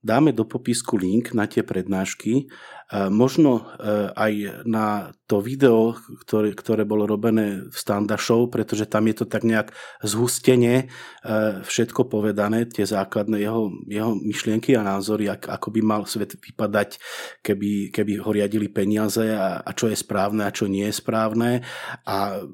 dáme 0.05 0.31
do 0.37 0.45
popisku 0.45 1.01
link 1.01 1.33
na 1.33 1.49
tie 1.49 1.65
prednášky 1.65 2.47
možno 2.93 3.65
e, 3.81 4.13
aj 4.13 4.33
na 4.69 5.17
to 5.25 5.41
video, 5.41 5.97
ktoré, 5.97 6.53
ktoré 6.53 6.85
bolo 6.85 7.09
robené 7.09 7.65
v 7.65 7.77
Standa 7.77 8.21
Show, 8.21 8.53
pretože 8.53 8.85
tam 8.85 9.09
je 9.09 9.25
to 9.25 9.25
tak 9.25 9.49
nejak 9.49 9.73
zhustenie 10.05 10.87
e, 11.25 11.65
všetko 11.65 12.13
povedané, 12.13 12.69
tie 12.69 12.85
základné 12.85 13.41
jeho, 13.41 13.73
jeho 13.89 14.13
myšlienky 14.13 14.77
a 14.77 14.85
názory, 14.85 15.33
ako 15.33 15.73
by 15.73 15.81
mal 15.81 16.03
svet 16.05 16.37
vypadať, 16.37 17.01
keby, 17.41 17.89
keby 17.89 18.21
ho 18.21 18.29
riadili 18.29 18.69
peniaze 18.69 19.25
a, 19.33 19.65
a 19.65 19.71
čo 19.73 19.89
je 19.89 19.97
správne 19.97 20.45
a 20.45 20.53
čo 20.53 20.69
nie 20.69 20.85
je 20.85 20.95
správne 21.01 21.65
a 22.05 22.45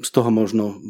z 0.00 0.10
toho 0.12 0.28
možno 0.32 0.80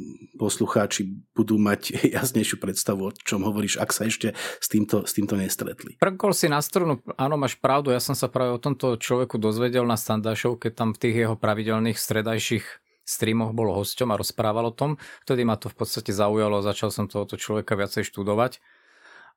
poslucháči 0.41 1.05
budú 1.37 1.61
mať 1.61 1.93
jasnejšiu 2.17 2.57
predstavu, 2.57 3.13
o 3.13 3.13
čom 3.13 3.45
hovoríš, 3.45 3.77
ak 3.77 3.93
sa 3.93 4.09
ešte 4.09 4.33
s 4.37 4.67
týmto, 4.73 5.05
s 5.05 5.13
týmto 5.13 5.37
nestretli. 5.37 6.01
Prkol 6.01 6.33
si 6.33 6.49
na 6.49 6.65
strunu, 6.65 7.05
áno, 7.21 7.37
máš 7.37 7.61
pravdu, 7.61 7.93
ja 7.93 8.01
som 8.01 8.17
sa 8.17 8.33
práve 8.41 8.57
o 8.57 8.65
tomto 8.65 8.97
človeku 8.97 9.37
dozvedel 9.37 9.85
na 9.85 10.01
Standašov, 10.01 10.65
keď 10.65 10.73
tam 10.73 10.89
v 10.97 11.01
tých 11.05 11.17
jeho 11.29 11.37
pravidelných 11.37 12.01
stredajších 12.01 12.65
streamoch 13.05 13.53
bol 13.53 13.69
hosťom 13.77 14.09
a 14.09 14.17
rozprával 14.17 14.73
o 14.73 14.73
tom. 14.73 14.97
Vtedy 15.29 15.45
ma 15.45 15.61
to 15.61 15.69
v 15.69 15.77
podstate 15.77 16.09
zaujalo, 16.09 16.65
začal 16.65 16.89
som 16.89 17.05
tohoto 17.05 17.37
človeka 17.37 17.77
viacej 17.77 18.09
študovať. 18.09 18.65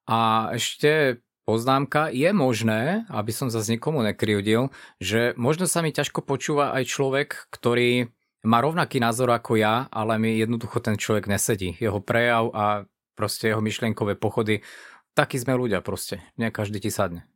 A 0.07 0.47
ešte 0.55 1.19
poznámka, 1.43 2.15
je 2.15 2.31
možné, 2.31 3.03
aby 3.11 3.35
som 3.35 3.51
zase 3.51 3.75
nikomu 3.75 4.07
nekryudil, 4.07 4.71
že 5.03 5.35
možno 5.35 5.67
sa 5.67 5.83
mi 5.83 5.91
ťažko 5.91 6.23
počúva 6.23 6.71
aj 6.71 6.87
človek, 6.87 7.51
ktorý 7.51 8.07
má 8.47 8.63
rovnaký 8.63 9.03
názor 9.03 9.35
ako 9.35 9.59
ja, 9.59 9.91
ale 9.91 10.15
mi 10.15 10.39
jednoducho 10.39 10.79
ten 10.79 10.95
človek 10.95 11.27
nesedí. 11.27 11.75
Jeho 11.75 11.99
prejav 11.99 12.55
a 12.55 12.87
proste 13.19 13.51
jeho 13.51 13.59
myšlienkové 13.59 14.15
pochody, 14.15 14.63
takí 15.11 15.35
sme 15.35 15.59
ľudia 15.59 15.83
proste. 15.83 16.23
Nie 16.39 16.55
každý 16.55 16.79
ti 16.79 16.87
sadne. 16.87 17.27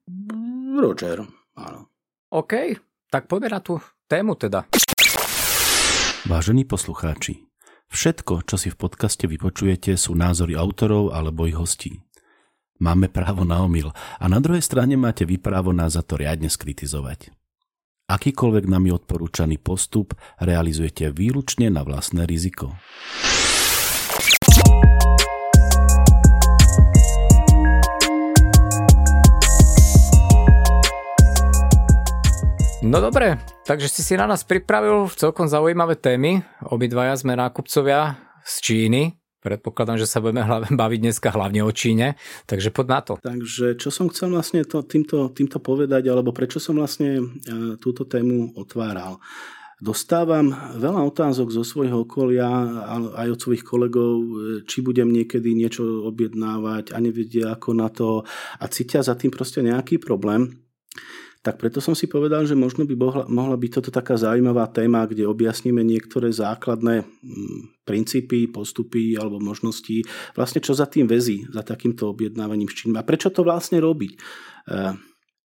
Roger, 0.77 1.25
áno. 1.57 1.89
OK, 2.29 2.77
tak 3.09 3.25
poďme 3.25 3.57
na 3.57 3.59
tú 3.59 3.81
tému 4.05 4.37
teda. 4.37 4.69
Vážení 6.27 6.67
poslucháči, 6.67 7.47
všetko, 7.89 8.43
čo 8.45 8.55
si 8.59 8.67
v 8.69 8.77
podcaste 8.77 9.25
vypočujete, 9.25 9.95
sú 9.95 10.13
názory 10.13 10.53
autorov 10.59 11.15
alebo 11.15 11.47
ich 11.47 11.55
hostí. 11.55 12.03
Máme 12.77 13.09
právo 13.09 13.41
na 13.41 13.65
omyl 13.65 13.89
a 14.21 14.25
na 14.29 14.37
druhej 14.37 14.61
strane 14.61 14.93
máte 14.93 15.25
vy 15.25 15.41
právo 15.41 15.73
nás 15.73 15.97
za 15.97 16.05
to 16.05 16.21
riadne 16.21 16.45
skritizovať. 16.45 17.33
Akýkoľvek 18.07 18.65
nami 18.69 18.93
odporúčaný 18.93 19.59
postup 19.59 20.15
realizujete 20.39 21.11
výlučne 21.11 21.67
na 21.67 21.83
vlastné 21.83 22.23
riziko. 22.23 22.77
No 32.85 33.01
dobre, 33.01 33.41
takže 33.65 33.89
si 33.89 34.05
si 34.05 34.13
na 34.13 34.29
nás 34.29 34.45
pripravil 34.45 35.09
celkom 35.17 35.49
zaujímavé 35.49 35.97
témy. 35.97 36.45
Obidvaja 36.69 37.17
sme 37.17 37.33
nákupcovia 37.33 38.21
z 38.45 38.53
Číny, 38.61 39.17
Predpokladám, 39.37 40.01
že 40.01 40.09
sa 40.09 40.19
budeme 40.19 40.43
baviť 40.81 40.99
dneska 41.01 41.29
hlavne 41.33 41.65
o 41.65 41.71
Číne, 41.73 42.19
takže 42.45 42.69
poď 42.69 42.87
na 42.89 42.99
to. 43.01 43.13
Takže 43.17 43.79
čo 43.81 43.89
som 43.89 44.13
chcel 44.13 44.29
vlastne 44.29 44.61
to, 44.61 44.85
týmto, 44.85 45.33
týmto 45.33 45.57
povedať, 45.57 46.05
alebo 46.09 46.35
prečo 46.35 46.59
som 46.59 46.77
vlastne 46.77 47.17
e, 47.17 47.23
túto 47.79 48.03
tému 48.03 48.57
otváral. 48.59 49.23
Dostávam 49.77 50.53
veľa 50.81 51.05
otázok 51.05 51.53
zo 51.53 51.61
svojho 51.61 52.01
okolia, 52.01 52.49
aj 53.13 53.37
od 53.37 53.39
svojich 53.39 53.63
kolegov, 53.63 54.13
e, 54.19 54.31
či 54.65 54.81
budem 54.81 55.13
niekedy 55.13 55.53
niečo 55.53 55.85
objednávať 56.09 56.91
a 56.93 56.97
nevedia 56.97 57.53
ako 57.53 57.69
na 57.77 57.87
to 57.87 58.25
a 58.57 58.65
cítia 58.67 59.05
za 59.05 59.13
tým 59.17 59.29
proste 59.29 59.63
nejaký 59.63 60.01
problém 60.01 60.66
tak 61.47 61.63
preto 61.63 61.79
som 61.79 61.95
si 61.95 62.11
povedal, 62.11 62.43
že 62.43 62.59
možno 62.59 62.83
by 62.83 62.91
mohla, 62.99 63.23
mohla 63.31 63.55
byť 63.55 63.79
toto 63.79 63.87
taká 63.87 64.19
zaujímavá 64.19 64.67
téma, 64.67 65.07
kde 65.07 65.23
objasníme 65.23 65.79
niektoré 65.79 66.27
základné 66.27 67.07
mm, 67.07 67.87
princípy, 67.87 68.51
postupy 68.51 69.15
alebo 69.15 69.39
možnosti, 69.39 70.03
vlastne 70.35 70.59
čo 70.59 70.75
za 70.75 70.91
tým 70.91 71.07
väzí, 71.07 71.47
za 71.47 71.63
takýmto 71.63 72.11
objednávaním 72.11 72.67
s 72.67 72.83
Čínou 72.83 72.99
a 72.99 73.07
prečo 73.07 73.31
to 73.31 73.47
vlastne 73.47 73.79
robiť. 73.79 74.11
E, 74.11 74.17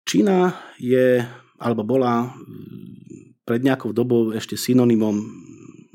Čína 0.01 0.57
je, 0.81 1.21
alebo 1.61 1.85
bola 1.85 2.33
mm, 2.33 3.45
pred 3.45 3.61
nejakou 3.61 3.93
dobou 3.93 4.33
ešte 4.33 4.57
synonymom 4.57 5.21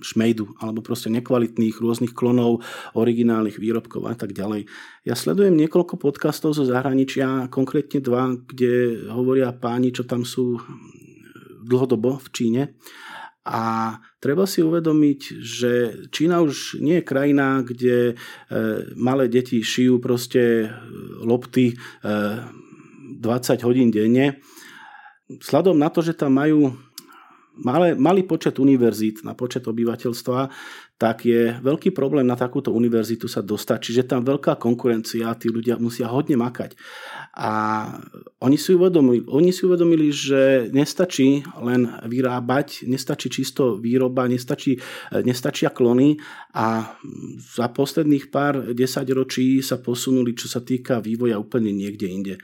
šmejdu 0.00 0.60
alebo 0.60 0.84
proste 0.84 1.08
nekvalitných 1.08 1.80
rôznych 1.80 2.12
klonov, 2.12 2.60
originálnych 2.92 3.56
výrobkov 3.56 4.04
a 4.08 4.14
tak 4.16 4.36
ďalej. 4.36 4.68
Ja 5.08 5.16
sledujem 5.16 5.56
niekoľko 5.56 5.96
podcastov 5.96 6.52
zo 6.52 6.68
zahraničia, 6.68 7.48
konkrétne 7.48 8.04
dva, 8.04 8.36
kde 8.36 9.06
hovoria 9.08 9.56
páni, 9.56 9.92
čo 9.92 10.04
tam 10.04 10.28
sú 10.28 10.60
dlhodobo 11.66 12.20
v 12.22 12.28
Číne. 12.30 12.62
A 13.46 13.94
treba 14.18 14.42
si 14.42 14.58
uvedomiť, 14.58 15.20
že 15.38 15.72
Čína 16.10 16.42
už 16.42 16.82
nie 16.82 16.98
je 16.98 17.06
krajina, 17.06 17.62
kde 17.62 18.10
e, 18.10 18.14
malé 18.98 19.30
deti 19.30 19.62
šijú 19.62 20.02
proste 20.02 20.66
e, 20.66 20.68
lopty 21.22 21.78
20 22.02 23.22
e, 23.22 23.62
hodín 23.62 23.94
denne. 23.94 24.42
Sladom 25.38 25.78
na 25.78 25.94
to, 25.94 26.02
že 26.02 26.18
tam 26.18 26.42
majú 26.42 26.74
malé, 27.60 27.96
malý 27.96 28.22
počet 28.22 28.58
univerzít 28.60 29.24
na 29.24 29.32
počet 29.32 29.64
obyvateľstva, 29.66 30.48
tak 30.96 31.28
je 31.28 31.52
veľký 31.60 31.92
problém 31.92 32.24
na 32.24 32.40
takúto 32.40 32.72
univerzitu 32.72 33.28
sa 33.28 33.44
dostať. 33.44 33.78
Čiže 33.84 34.08
tam 34.16 34.24
veľká 34.24 34.56
konkurencia, 34.56 35.36
tí 35.36 35.52
ľudia 35.52 35.76
musia 35.76 36.08
hodne 36.08 36.40
makať. 36.40 36.72
A 37.36 37.52
oni 38.40 38.56
si 38.56 38.72
uvedomili, 38.72 39.20
oni 39.28 39.52
si 39.52 39.68
uvedomili 39.68 40.08
že 40.08 40.72
nestačí 40.72 41.44
len 41.60 41.92
vyrábať, 42.08 42.88
nestačí 42.88 43.28
čisto 43.28 43.76
výroba, 43.76 44.24
nestačí, 44.24 44.80
nestačia 45.20 45.68
klony 45.68 46.16
a 46.56 46.96
za 47.36 47.68
posledných 47.68 48.32
pár 48.32 48.72
desaťročí 48.72 49.60
sa 49.60 49.76
posunuli, 49.76 50.32
čo 50.32 50.48
sa 50.48 50.64
týka 50.64 51.04
vývoja 51.04 51.36
úplne 51.36 51.76
niekde 51.76 52.06
inde. 52.08 52.34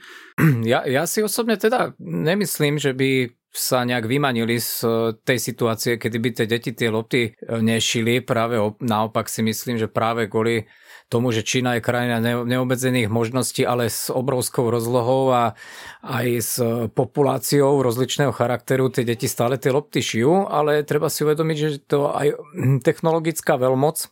Ja, 0.61 0.85
ja 0.85 1.09
si 1.09 1.25
osobne 1.25 1.57
teda 1.57 1.97
nemyslím, 1.97 2.77
že 2.77 2.93
by 2.93 3.33
sa 3.53 3.85
nejak 3.85 4.09
vymanili 4.09 4.57
z 4.57 4.81
e, 4.81 4.89
tej 5.21 5.37
situácie, 5.37 6.01
kedy 6.01 6.17
by 6.17 6.29
tie 6.33 6.45
deti 6.49 6.73
tie 6.73 6.89
lopty 6.89 7.21
e, 7.29 7.61
nešili. 7.61 8.25
Práve 8.25 8.57
naopak 8.81 9.29
si 9.29 9.45
myslím, 9.45 9.77
že 9.77 9.85
práve 9.85 10.25
kvôli 10.25 10.65
tomu, 11.05 11.29
že 11.29 11.45
Čína 11.45 11.77
je 11.77 11.85
krajina 11.85 12.17
neobmedzených 12.41 13.13
možností, 13.13 13.61
ale 13.61 13.93
s 13.93 14.09
obrovskou 14.09 14.73
rozlohou 14.73 15.29
a 15.29 15.53
aj 16.01 16.27
s 16.41 16.53
populáciou 16.97 17.85
rozličného 17.85 18.33
charakteru 18.33 18.89
tie 18.89 19.05
deti 19.05 19.29
stále 19.29 19.61
tie 19.61 19.69
lopty 19.69 20.01
šijú, 20.01 20.49
ale 20.49 20.81
treba 20.81 21.13
si 21.13 21.21
uvedomiť, 21.21 21.57
že 21.61 21.69
to 21.85 22.09
aj 22.09 22.33
technologická 22.81 23.61
veľmoc 23.61 24.09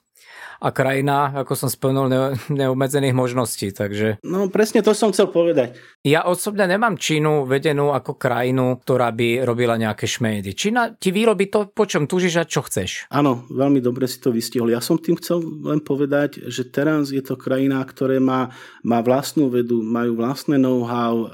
a 0.61 0.69
krajina, 0.69 1.33
ako 1.41 1.57
som 1.57 1.69
spomenul, 1.73 2.05
ne- 2.05 2.37
neobmedzených 2.53 3.17
možností. 3.17 3.73
Takže... 3.73 4.21
No 4.21 4.45
presne 4.53 4.85
to 4.85 4.93
som 4.93 5.09
chcel 5.09 5.33
povedať. 5.33 5.73
Ja 6.05 6.29
osobne 6.29 6.69
nemám 6.69 7.01
Čínu 7.01 7.49
vedenú 7.49 7.89
ako 7.89 8.21
krajinu, 8.21 8.77
ktorá 8.85 9.09
by 9.09 9.41
robila 9.41 9.73
nejaké 9.81 10.05
šmédy. 10.05 10.53
Čína 10.53 10.93
ti 11.01 11.09
vyrobí 11.09 11.49
to, 11.49 11.73
po 11.73 11.89
čom 11.89 12.05
túžiš 12.05 12.37
a 12.37 12.45
čo 12.45 12.61
chceš. 12.61 13.09
Áno, 13.09 13.49
veľmi 13.49 13.81
dobre 13.81 14.05
si 14.05 14.21
to 14.21 14.29
vystihol. 14.29 14.69
Ja 14.69 14.85
som 14.85 15.01
tým 15.01 15.17
chcel 15.17 15.41
len 15.41 15.81
povedať, 15.81 16.45
že 16.45 16.69
teraz 16.69 17.09
je 17.09 17.25
to 17.25 17.33
krajina, 17.33 17.81
ktorá 17.81 18.21
má, 18.21 18.53
má 18.85 19.01
vlastnú 19.01 19.49
vedu, 19.49 19.81
majú 19.81 20.13
vlastné 20.21 20.61
know-how 20.61 21.25
e, 21.25 21.27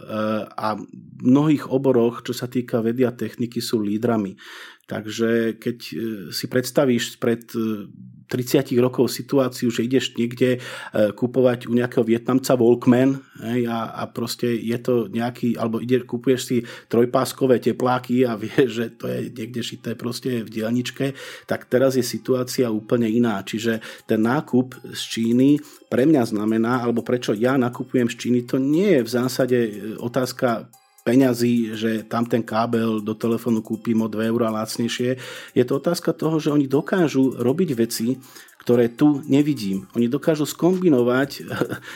a 0.56 0.80
v 0.80 0.86
mnohých 1.20 1.68
oboroch, 1.68 2.24
čo 2.24 2.32
sa 2.32 2.48
týka 2.48 2.80
vedy 2.80 3.04
a 3.04 3.12
techniky, 3.12 3.60
sú 3.60 3.84
lídrami. 3.84 4.40
Takže 4.88 5.60
keď 5.60 5.78
e, 5.84 5.94
si 6.32 6.46
predstavíš 6.48 7.20
pred 7.20 7.44
30 8.28 8.76
rokov 8.84 9.08
situáciu, 9.08 9.72
že 9.72 9.88
ideš 9.88 10.20
niekde 10.20 10.58
e, 10.58 10.60
kupovať 11.16 11.72
u 11.72 11.74
nejakého 11.74 12.04
Vietnamca 12.04 12.60
Walkman 12.60 13.24
hej, 13.40 13.72
a, 13.72 14.04
a 14.04 14.04
proste 14.12 14.52
je 14.52 14.78
to 14.78 15.08
nejaký, 15.08 15.56
alebo 15.56 15.80
ide, 15.80 16.04
kupuješ 16.04 16.42
si 16.44 16.58
trojpáskové 16.92 17.64
tepláky 17.64 18.28
a 18.28 18.36
vieš, 18.44 18.70
že 18.84 18.86
to 19.00 19.08
je 19.08 19.20
niekde 19.32 19.62
šité 19.64 19.96
proste 19.96 20.44
v 20.44 20.50
dielničke, 20.52 21.16
tak 21.48 21.72
teraz 21.72 21.96
je 21.96 22.04
situácia 22.04 22.68
úplne 22.68 23.08
iná. 23.08 23.40
Čiže 23.42 23.80
ten 24.04 24.20
nákup 24.24 24.76
z 24.92 25.02
Číny 25.08 25.50
pre 25.88 26.04
mňa 26.04 26.24
znamená, 26.28 26.84
alebo 26.84 27.00
prečo 27.02 27.32
ja 27.32 27.56
nakupujem 27.56 28.12
z 28.12 28.16
Číny, 28.20 28.40
to 28.44 28.60
nie 28.60 29.00
je 29.00 29.02
v 29.08 29.10
zásade 29.10 29.58
otázka 30.04 30.68
peňazí, 31.08 31.72
že 31.80 32.04
tam 32.04 32.28
ten 32.28 32.44
kábel 32.44 33.00
do 33.00 33.16
telefónu 33.16 33.64
kúpim 33.64 33.96
o 34.04 34.12
2 34.12 34.28
eur 34.28 34.44
lacnejšie. 34.52 35.16
Je 35.56 35.64
to 35.64 35.80
otázka 35.80 36.12
toho, 36.12 36.36
že 36.36 36.52
oni 36.52 36.68
dokážu 36.68 37.32
robiť 37.40 37.70
veci, 37.80 38.20
ktoré 38.68 38.92
tu 38.92 39.24
nevidím. 39.32 39.88
Oni 39.96 40.12
dokážu 40.12 40.44
skombinovať 40.44 41.48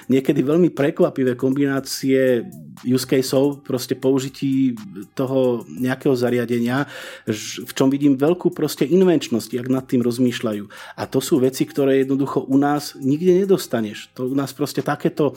niekedy 0.08 0.40
veľmi 0.40 0.72
prekvapivé 0.72 1.36
kombinácie 1.36 2.48
use 2.88 3.04
caseov, 3.04 3.60
proste 3.60 4.00
použití 4.00 4.80
toho 5.12 5.68
nejakého 5.68 6.16
zariadenia, 6.16 6.88
v 7.28 7.72
čom 7.76 7.92
vidím 7.92 8.16
veľkú 8.16 8.56
proste 8.56 8.88
invenčnosť, 8.88 9.52
jak 9.52 9.68
nad 9.68 9.84
tým 9.84 10.00
rozmýšľajú. 10.00 10.64
A 10.96 11.04
to 11.12 11.20
sú 11.20 11.44
veci, 11.44 11.68
ktoré 11.68 12.08
jednoducho 12.08 12.48
u 12.48 12.56
nás 12.56 12.96
nikde 12.96 13.36
nedostaneš. 13.44 14.08
To 14.16 14.32
u 14.32 14.36
nás 14.40 14.56
proste 14.56 14.80
takéto, 14.80 15.36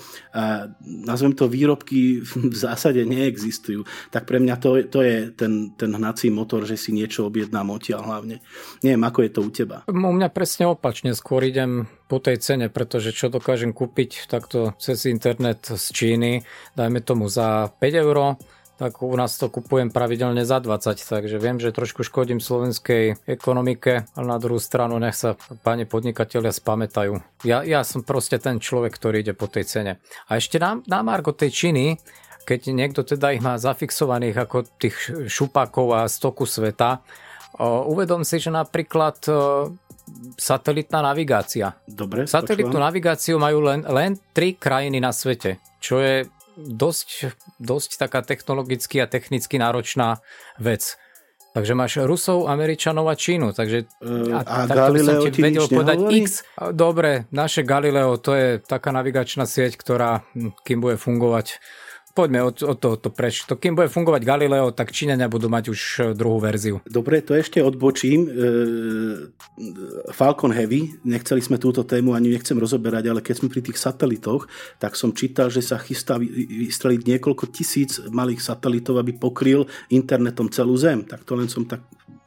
nazvem 0.87 1.35
to 1.35 1.51
výrobky, 1.51 2.23
v 2.55 2.57
zásade 2.57 3.03
neexistujú. 3.03 3.83
Tak 4.15 4.31
pre 4.31 4.39
mňa 4.39 4.55
to, 4.63 4.87
to 4.87 5.03
je 5.03 5.35
ten, 5.35 5.75
ten 5.75 5.91
hnací 5.91 6.31
motor, 6.31 6.63
že 6.63 6.79
si 6.79 6.95
niečo 6.95 7.27
objednám 7.27 7.75
odtiaľ 7.75 8.07
hlavne. 8.07 8.39
Neviem, 8.87 9.03
ako 9.03 9.19
je 9.27 9.31
to 9.35 9.41
u 9.43 9.51
teba. 9.51 9.77
U 9.91 10.15
mňa 10.15 10.31
presne 10.31 10.71
opačne 10.71 11.11
skôr 11.25 11.49
idem 11.49 11.89
po 12.05 12.21
tej 12.21 12.37
cene, 12.37 12.69
pretože 12.69 13.17
čo 13.17 13.33
dokážem 13.33 13.73
kúpiť 13.73 14.29
takto 14.29 14.77
cez 14.77 15.09
internet 15.09 15.65
z 15.73 15.87
Číny, 15.89 16.45
dajme 16.77 17.01
tomu 17.01 17.33
za 17.33 17.73
5 17.81 18.05
euro, 18.05 18.37
tak 18.77 19.01
u 19.01 19.17
nás 19.17 19.41
to 19.41 19.49
kupujem 19.49 19.89
pravidelne 19.89 20.45
za 20.45 20.61
20, 20.61 21.01
takže 21.01 21.41
viem, 21.41 21.57
že 21.57 21.73
trošku 21.73 22.05
škodím 22.05 22.45
slovenskej 22.45 23.25
ekonomike, 23.25 24.05
ale 24.13 24.27
na 24.29 24.37
druhú 24.37 24.61
stranu 24.61 25.01
nech 25.01 25.17
sa 25.17 25.33
páni 25.65 25.89
podnikatelia 25.89 26.53
spamätajú. 26.53 27.17
Ja, 27.49 27.65
ja 27.65 27.81
som 27.89 28.05
proste 28.05 28.37
ten 28.37 28.61
človek, 28.61 28.93
ktorý 28.93 29.25
ide 29.25 29.33
po 29.33 29.49
tej 29.49 29.65
cene. 29.65 30.05
A 30.29 30.37
ešte 30.37 30.61
na, 30.61 30.85
na 30.85 31.01
Margo 31.01 31.33
tej 31.33 31.57
Číny, 31.57 31.97
keď 32.45 32.69
niekto 32.69 33.01
teda 33.01 33.33
ich 33.33 33.41
má 33.41 33.57
zafixovaných 33.57 34.37
ako 34.45 34.69
tých 34.77 34.97
šupákov 35.33 35.87
a 35.97 36.01
stoku 36.05 36.45
sveta, 36.45 37.01
uvedom 37.63 38.27
si, 38.27 38.43
že 38.43 38.51
napríklad 38.51 39.23
satelitná 40.37 41.01
navigácia. 41.01 41.77
Dobre, 41.89 42.29
Satelitnú 42.29 42.77
počúvam. 42.77 42.89
navigáciu 42.89 43.37
majú 43.41 43.59
len, 43.65 43.81
len 43.89 44.17
tri 44.37 44.57
krajiny 44.57 45.01
na 45.01 45.11
svete, 45.11 45.61
čo 45.81 46.01
je 46.01 46.29
dosť, 46.57 47.35
dosť 47.59 47.91
taká 47.99 48.21
technologicky 48.23 49.03
a 49.03 49.11
technicky 49.11 49.59
náročná 49.59 50.23
vec. 50.61 50.97
Takže 51.55 51.73
máš 51.79 52.03
Rusov, 52.03 52.51
Američanov 52.51 53.07
a 53.07 53.15
Čínu. 53.15 53.55
Takže 53.55 53.87
uh, 54.03 54.43
a, 54.43 54.43
a 54.43 54.57
Galileo 54.67 55.23
som 55.23 55.31
ti 55.31 55.39
vedel 55.39 55.71
povedať? 55.71 55.99
X. 56.11 56.43
Dobre, 56.75 57.31
naše 57.31 57.63
Galileo 57.63 58.19
to 58.19 58.35
je 58.35 58.59
taká 58.59 58.91
navigačná 58.91 59.47
sieť, 59.47 59.79
ktorá 59.79 60.27
hm, 60.35 60.59
kým 60.67 60.83
bude 60.83 60.99
fungovať 60.99 61.63
Poďme 62.15 62.47
od, 62.47 62.63
od 62.63 62.79
toho 62.79 62.95
preč. 63.11 63.43
To, 63.51 63.59
kým 63.59 63.75
bude 63.75 63.91
fungovať 63.91 64.23
Galileo, 64.23 64.71
tak 64.71 64.95
Číňania 64.95 65.27
budú 65.27 65.51
mať 65.51 65.65
už 65.75 65.81
e, 65.83 66.03
druhú 66.15 66.39
verziu. 66.39 66.79
Dobre, 66.87 67.19
to 67.27 67.35
ešte 67.35 67.59
odbočím. 67.59 68.23
E, 68.23 68.31
Falcon 70.15 70.55
Heavy, 70.55 70.95
nechceli 71.03 71.43
sme 71.43 71.59
túto 71.59 71.83
tému 71.83 72.15
ani 72.15 72.31
nechcem 72.31 72.55
rozoberať, 72.55 73.11
ale 73.11 73.19
keď 73.19 73.35
sme 73.43 73.51
pri 73.51 73.67
tých 73.67 73.83
satelitoch, 73.83 74.47
tak 74.79 74.95
som 74.95 75.11
čítal, 75.11 75.51
že 75.51 75.59
sa 75.59 75.75
chystá 75.75 76.15
vystreliť 76.23 77.03
niekoľko 77.03 77.51
tisíc 77.51 77.99
malých 78.07 78.47
satelitov, 78.47 79.03
aby 79.03 79.19
pokryl 79.19 79.67
internetom 79.91 80.47
celú 80.55 80.79
Zem. 80.79 81.03
Tak 81.03 81.27
to 81.27 81.35
len 81.35 81.51
som 81.51 81.67
tak 81.67 81.83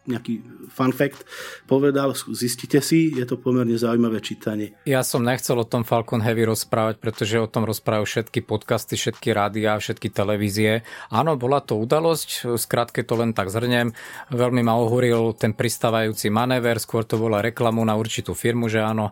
nejaký 0.08 0.42
fun 0.72 0.96
fact 0.96 1.28
povedal, 1.68 2.16
zistite 2.32 2.80
si, 2.80 3.12
je 3.12 3.28
to 3.28 3.36
pomerne 3.36 3.76
zaujímavé 3.76 4.24
čítanie. 4.24 4.74
Ja 4.88 5.04
som 5.04 5.22
nechcel 5.22 5.60
o 5.60 5.68
tom 5.68 5.84
Falcon 5.84 6.24
Heavy 6.24 6.48
rozprávať, 6.48 6.96
pretože 6.98 7.36
o 7.38 7.52
tom 7.52 7.68
rozprávajú 7.68 8.08
všetky 8.08 8.40
podcasty, 8.48 8.96
všetky 8.96 9.36
rádia, 9.36 9.76
všetky 9.78 10.08
televízie. 10.10 10.88
Áno, 11.12 11.36
bola 11.36 11.60
to 11.60 11.76
udalosť, 11.78 12.58
skrátke 12.58 13.04
to 13.04 13.20
len 13.20 13.36
tak 13.36 13.52
zhrnem. 13.52 13.92
Veľmi 14.32 14.64
ma 14.64 14.80
ohúril 14.80 15.36
ten 15.36 15.52
pristávajúci 15.52 16.32
manéver, 16.32 16.80
skôr 16.80 17.04
to 17.04 17.20
bola 17.20 17.44
reklamu 17.44 17.84
na 17.84 18.00
určitú 18.00 18.32
firmu, 18.32 18.72
že 18.72 18.80
áno, 18.80 19.12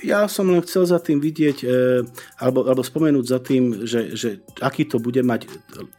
ja 0.00 0.24
som 0.24 0.48
len 0.48 0.64
chcel 0.64 0.88
za 0.88 0.96
tým 0.96 1.20
vidieť, 1.20 1.58
e, 1.60 1.76
alebo, 2.40 2.64
alebo 2.64 2.80
spomenúť 2.80 3.26
za 3.28 3.38
tým, 3.44 3.84
že, 3.84 4.16
že 4.16 4.40
aký 4.64 4.88
to 4.88 4.96
bude 4.96 5.20
mať, 5.20 5.44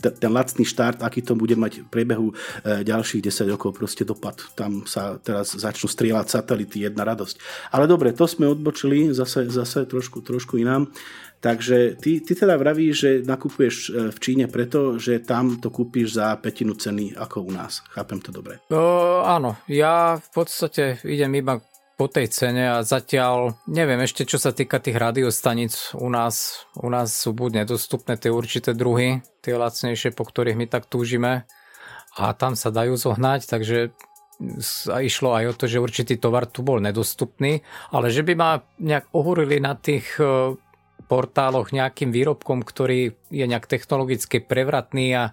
ten 0.01 0.33
lacný 0.33 0.65
štart, 0.65 1.05
aký 1.05 1.21
to 1.21 1.37
bude 1.37 1.53
mať 1.53 1.85
v 1.85 1.87
priebehu 1.93 2.33
e, 2.33 2.81
ďalších 2.81 3.21
10 3.21 3.53
rokov 3.53 3.77
proste 3.77 4.01
dopad. 4.01 4.32
Tam 4.57 4.87
sa 4.89 5.17
teraz 5.21 5.53
začnú 5.53 5.87
strieľať 5.89 6.27
satelity, 6.29 6.87
jedna 6.87 7.05
radosť. 7.05 7.37
Ale 7.71 7.85
dobre, 7.85 8.15
to 8.15 8.25
sme 8.25 8.49
odbočili 8.49 9.13
zase, 9.13 9.49
zase 9.49 9.85
trošku, 9.85 10.25
trošku 10.25 10.57
inám. 10.57 10.89
Takže 11.43 11.99
ty, 11.99 12.23
ty 12.23 12.39
teda 12.39 12.55
vravíš, 12.55 12.95
že 12.95 13.11
nakupuješ 13.27 13.75
e, 13.75 13.89
v 14.15 14.17
Číne 14.23 14.47
preto, 14.47 14.95
že 14.95 15.19
tam 15.19 15.59
to 15.59 15.67
kúpiš 15.67 16.15
za 16.15 16.39
petinu 16.39 16.71
ceny 16.71 17.19
ako 17.19 17.43
u 17.43 17.51
nás. 17.51 17.83
Chápem 17.91 18.23
to 18.23 18.31
dobre. 18.31 18.63
O, 18.71 19.19
áno, 19.27 19.59
ja 19.67 20.23
v 20.23 20.29
podstate 20.31 21.03
idem 21.03 21.35
iba 21.35 21.59
po 21.99 22.07
tej 22.07 22.31
cene 22.31 22.71
a 22.71 22.81
zatiaľ 22.81 23.59
neviem 23.69 24.01
ešte 24.01 24.25
čo 24.25 24.41
sa 24.41 24.55
týka 24.55 24.81
tých 24.81 24.97
radiostaníc 24.97 25.93
u 25.93 26.09
nás, 26.09 26.65
u 26.79 26.89
nás 26.89 27.13
sú 27.13 27.35
buď 27.35 27.63
nedostupné 27.67 28.17
tie 28.17 28.33
určité 28.33 28.73
druhy, 28.73 29.21
tie 29.45 29.53
lacnejšie, 29.53 30.15
po 30.15 30.25
ktorých 30.25 30.57
my 30.57 30.65
tak 30.65 30.89
túžime 30.89 31.45
a 32.17 32.33
tam 32.33 32.57
sa 32.57 32.73
dajú 32.73 32.97
zohnať, 32.97 33.45
takže 33.49 33.93
išlo 35.01 35.35
aj 35.35 35.43
o 35.51 35.57
to, 35.57 35.65
že 35.69 35.83
určitý 35.83 36.15
tovar 36.17 36.49
tu 36.49 36.61
bol 36.65 36.79
nedostupný, 36.83 37.63
ale 37.91 38.11
že 38.11 38.25
by 38.25 38.33
ma 38.35 38.61
nejak 38.79 39.11
ohúrili 39.15 39.59
na 39.63 39.75
tých 39.75 40.19
e, 40.19 40.55
portáloch 41.07 41.71
nejakým 41.71 42.09
výrobkom, 42.09 42.63
ktorý 42.63 43.13
je 43.29 43.45
nejak 43.45 43.67
technologicky 43.67 44.43
prevratný 44.43 45.07
a 45.15 45.23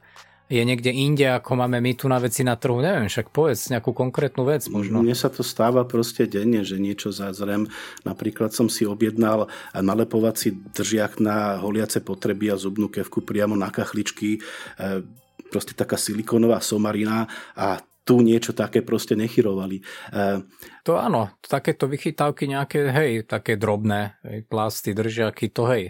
je 0.51 0.67
niekde 0.67 0.91
inde, 0.91 1.31
ako 1.31 1.63
máme 1.63 1.79
my 1.79 1.95
tu 1.95 2.11
na 2.11 2.19
veci 2.19 2.43
na 2.43 2.59
trhu. 2.59 2.83
Neviem, 2.83 3.07
však 3.07 3.31
povedz 3.31 3.71
nejakú 3.71 3.95
konkrétnu 3.95 4.43
vec 4.43 4.67
možno. 4.67 4.99
Mne 4.99 5.15
sa 5.15 5.31
to 5.31 5.47
stáva 5.47 5.87
proste 5.87 6.27
denne, 6.27 6.67
že 6.67 6.83
niečo 6.83 7.15
zázrem. 7.15 7.71
Napríklad 8.03 8.51
som 8.51 8.67
si 8.67 8.83
objednal 8.83 9.47
nalepovací 9.71 10.59
držiak 10.75 11.23
na 11.23 11.63
holiace 11.63 12.03
potreby 12.03 12.51
a 12.51 12.59
zubnú 12.59 12.91
kevku 12.91 13.23
priamo 13.23 13.55
na 13.55 13.71
kachličky. 13.71 14.43
E, 14.75 15.07
proste 15.55 15.75
taká 15.79 15.95
silikónová 15.95 16.59
somarina 16.59 17.31
a 17.55 17.79
tu 18.05 18.25
niečo 18.25 18.57
také 18.57 18.81
proste 18.81 19.15
nechyrovali. 19.15 19.81
E, 20.11 20.43
to 20.83 20.97
áno, 20.97 21.37
takéto 21.45 21.87
vychytávky 21.87 22.49
nejaké, 22.49 22.91
hej, 22.91 23.29
také 23.29 23.61
drobné, 23.61 24.17
hej, 24.25 24.47
plasty, 24.49 24.97
držiaky, 24.97 25.53
to 25.53 25.65
hej 25.69 25.85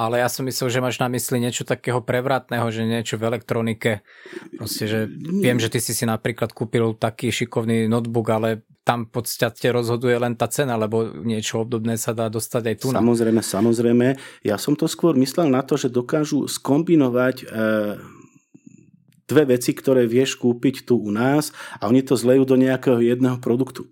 ale 0.00 0.24
ja 0.24 0.32
som 0.32 0.48
myslel, 0.48 0.72
že 0.72 0.80
máš 0.80 0.96
na 0.96 1.12
mysli 1.12 1.36
niečo 1.36 1.68
takého 1.68 2.00
prevratného, 2.00 2.72
že 2.72 2.88
niečo 2.88 3.20
v 3.20 3.28
elektronike. 3.28 4.00
Proste, 4.56 4.88
že 4.88 5.04
viem, 5.12 5.60
že 5.60 5.68
ty 5.68 5.76
si 5.76 5.92
si 5.92 6.08
napríklad 6.08 6.56
kúpil 6.56 6.96
taký 6.96 7.28
šikovný 7.28 7.84
notebook, 7.84 8.24
ale 8.32 8.64
tam 8.80 9.04
v 9.04 9.20
podstate 9.20 9.68
rozhoduje 9.68 10.16
len 10.16 10.40
tá 10.40 10.48
cena, 10.48 10.80
lebo 10.80 11.20
niečo 11.20 11.68
obdobné 11.68 12.00
sa 12.00 12.16
dá 12.16 12.32
dostať 12.32 12.62
aj 12.64 12.76
tu. 12.80 12.86
Samozrejme, 12.88 13.44
samozrejme. 13.44 14.06
Ja 14.40 14.56
som 14.56 14.72
to 14.72 14.88
skôr 14.88 15.12
myslel 15.20 15.52
na 15.52 15.60
to, 15.60 15.76
že 15.76 15.92
dokážu 15.92 16.48
skombinovať 16.48 17.36
e, 17.36 17.46
dve 19.30 19.54
veci, 19.54 19.70
ktoré 19.70 20.10
vieš 20.10 20.34
kúpiť 20.36 20.82
tu 20.82 20.98
u 20.98 21.14
nás 21.14 21.54
a 21.78 21.86
oni 21.86 22.02
to 22.02 22.18
zlejú 22.18 22.42
do 22.42 22.58
nejakého 22.58 22.98
jedného 22.98 23.38
produktu. 23.38 23.86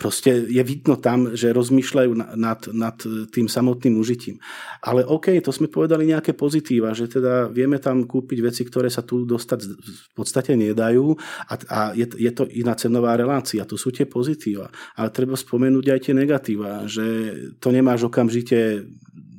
Proste 0.00 0.48
je 0.48 0.62
vidno 0.64 0.96
tam, 0.96 1.36
že 1.36 1.52
rozmýšľajú 1.52 2.12
nad, 2.40 2.60
nad 2.72 2.96
tým 3.28 3.52
samotným 3.52 4.00
užitím. 4.00 4.40
Ale 4.80 5.04
OK, 5.04 5.28
to 5.44 5.52
sme 5.52 5.68
povedali 5.68 6.08
nejaké 6.08 6.32
pozitíva, 6.32 6.96
že 6.96 7.04
teda 7.04 7.52
vieme 7.52 7.76
tam 7.76 8.08
kúpiť 8.08 8.38
veci, 8.40 8.64
ktoré 8.64 8.88
sa 8.88 9.04
tu 9.04 9.28
dostať 9.28 9.60
v 9.68 10.10
podstate 10.16 10.56
nedajú 10.56 11.20
a, 11.44 11.54
a 11.68 11.78
je, 11.92 12.08
je 12.16 12.32
to 12.32 12.48
iná 12.48 12.72
cenová 12.80 13.12
relácia. 13.12 13.68
To 13.68 13.76
sú 13.76 13.92
tie 13.92 14.08
pozitíva. 14.08 14.72
Ale 14.96 15.12
treba 15.12 15.36
spomenúť 15.36 15.86
aj 15.92 16.00
tie 16.00 16.14
negatíva, 16.16 16.88
že 16.88 17.04
to 17.60 17.68
nemáš 17.68 18.08
okamžite 18.08 18.88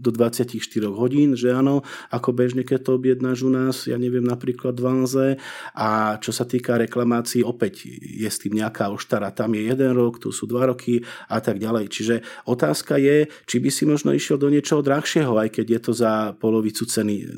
do 0.01 0.09
24 0.09 0.57
hodín, 0.89 1.37
že 1.37 1.53
áno, 1.53 1.85
ako 2.09 2.33
bežne, 2.33 2.65
keď 2.65 2.89
to 2.89 2.91
objednáš 2.97 3.45
u 3.45 3.53
nás, 3.53 3.85
ja 3.85 4.01
neviem, 4.01 4.25
napríklad 4.25 4.73
v 4.73 4.85
Anze. 4.89 5.27
A 5.77 6.17
čo 6.17 6.33
sa 6.33 6.49
týka 6.49 6.81
reklamácií, 6.81 7.45
opäť 7.45 7.85
je 8.01 8.25
s 8.25 8.41
tým 8.41 8.57
nejaká 8.57 8.89
oštara, 8.89 9.29
tam 9.29 9.53
je 9.53 9.69
jeden 9.69 9.93
rok, 9.93 10.17
tu 10.17 10.33
sú 10.33 10.49
dva 10.49 10.73
roky 10.73 11.05
a 11.29 11.37
tak 11.37 11.61
ďalej. 11.61 11.93
Čiže 11.93 12.15
otázka 12.49 12.97
je, 12.97 13.29
či 13.45 13.61
by 13.61 13.69
si 13.69 13.83
možno 13.85 14.09
išiel 14.11 14.41
do 14.41 14.49
niečoho 14.49 14.81
drahšieho, 14.81 15.37
aj 15.37 15.61
keď 15.61 15.65
je 15.77 15.79
to 15.85 15.91
za 15.93 16.33
polovicu 16.41 16.89
ceny. 16.89 17.29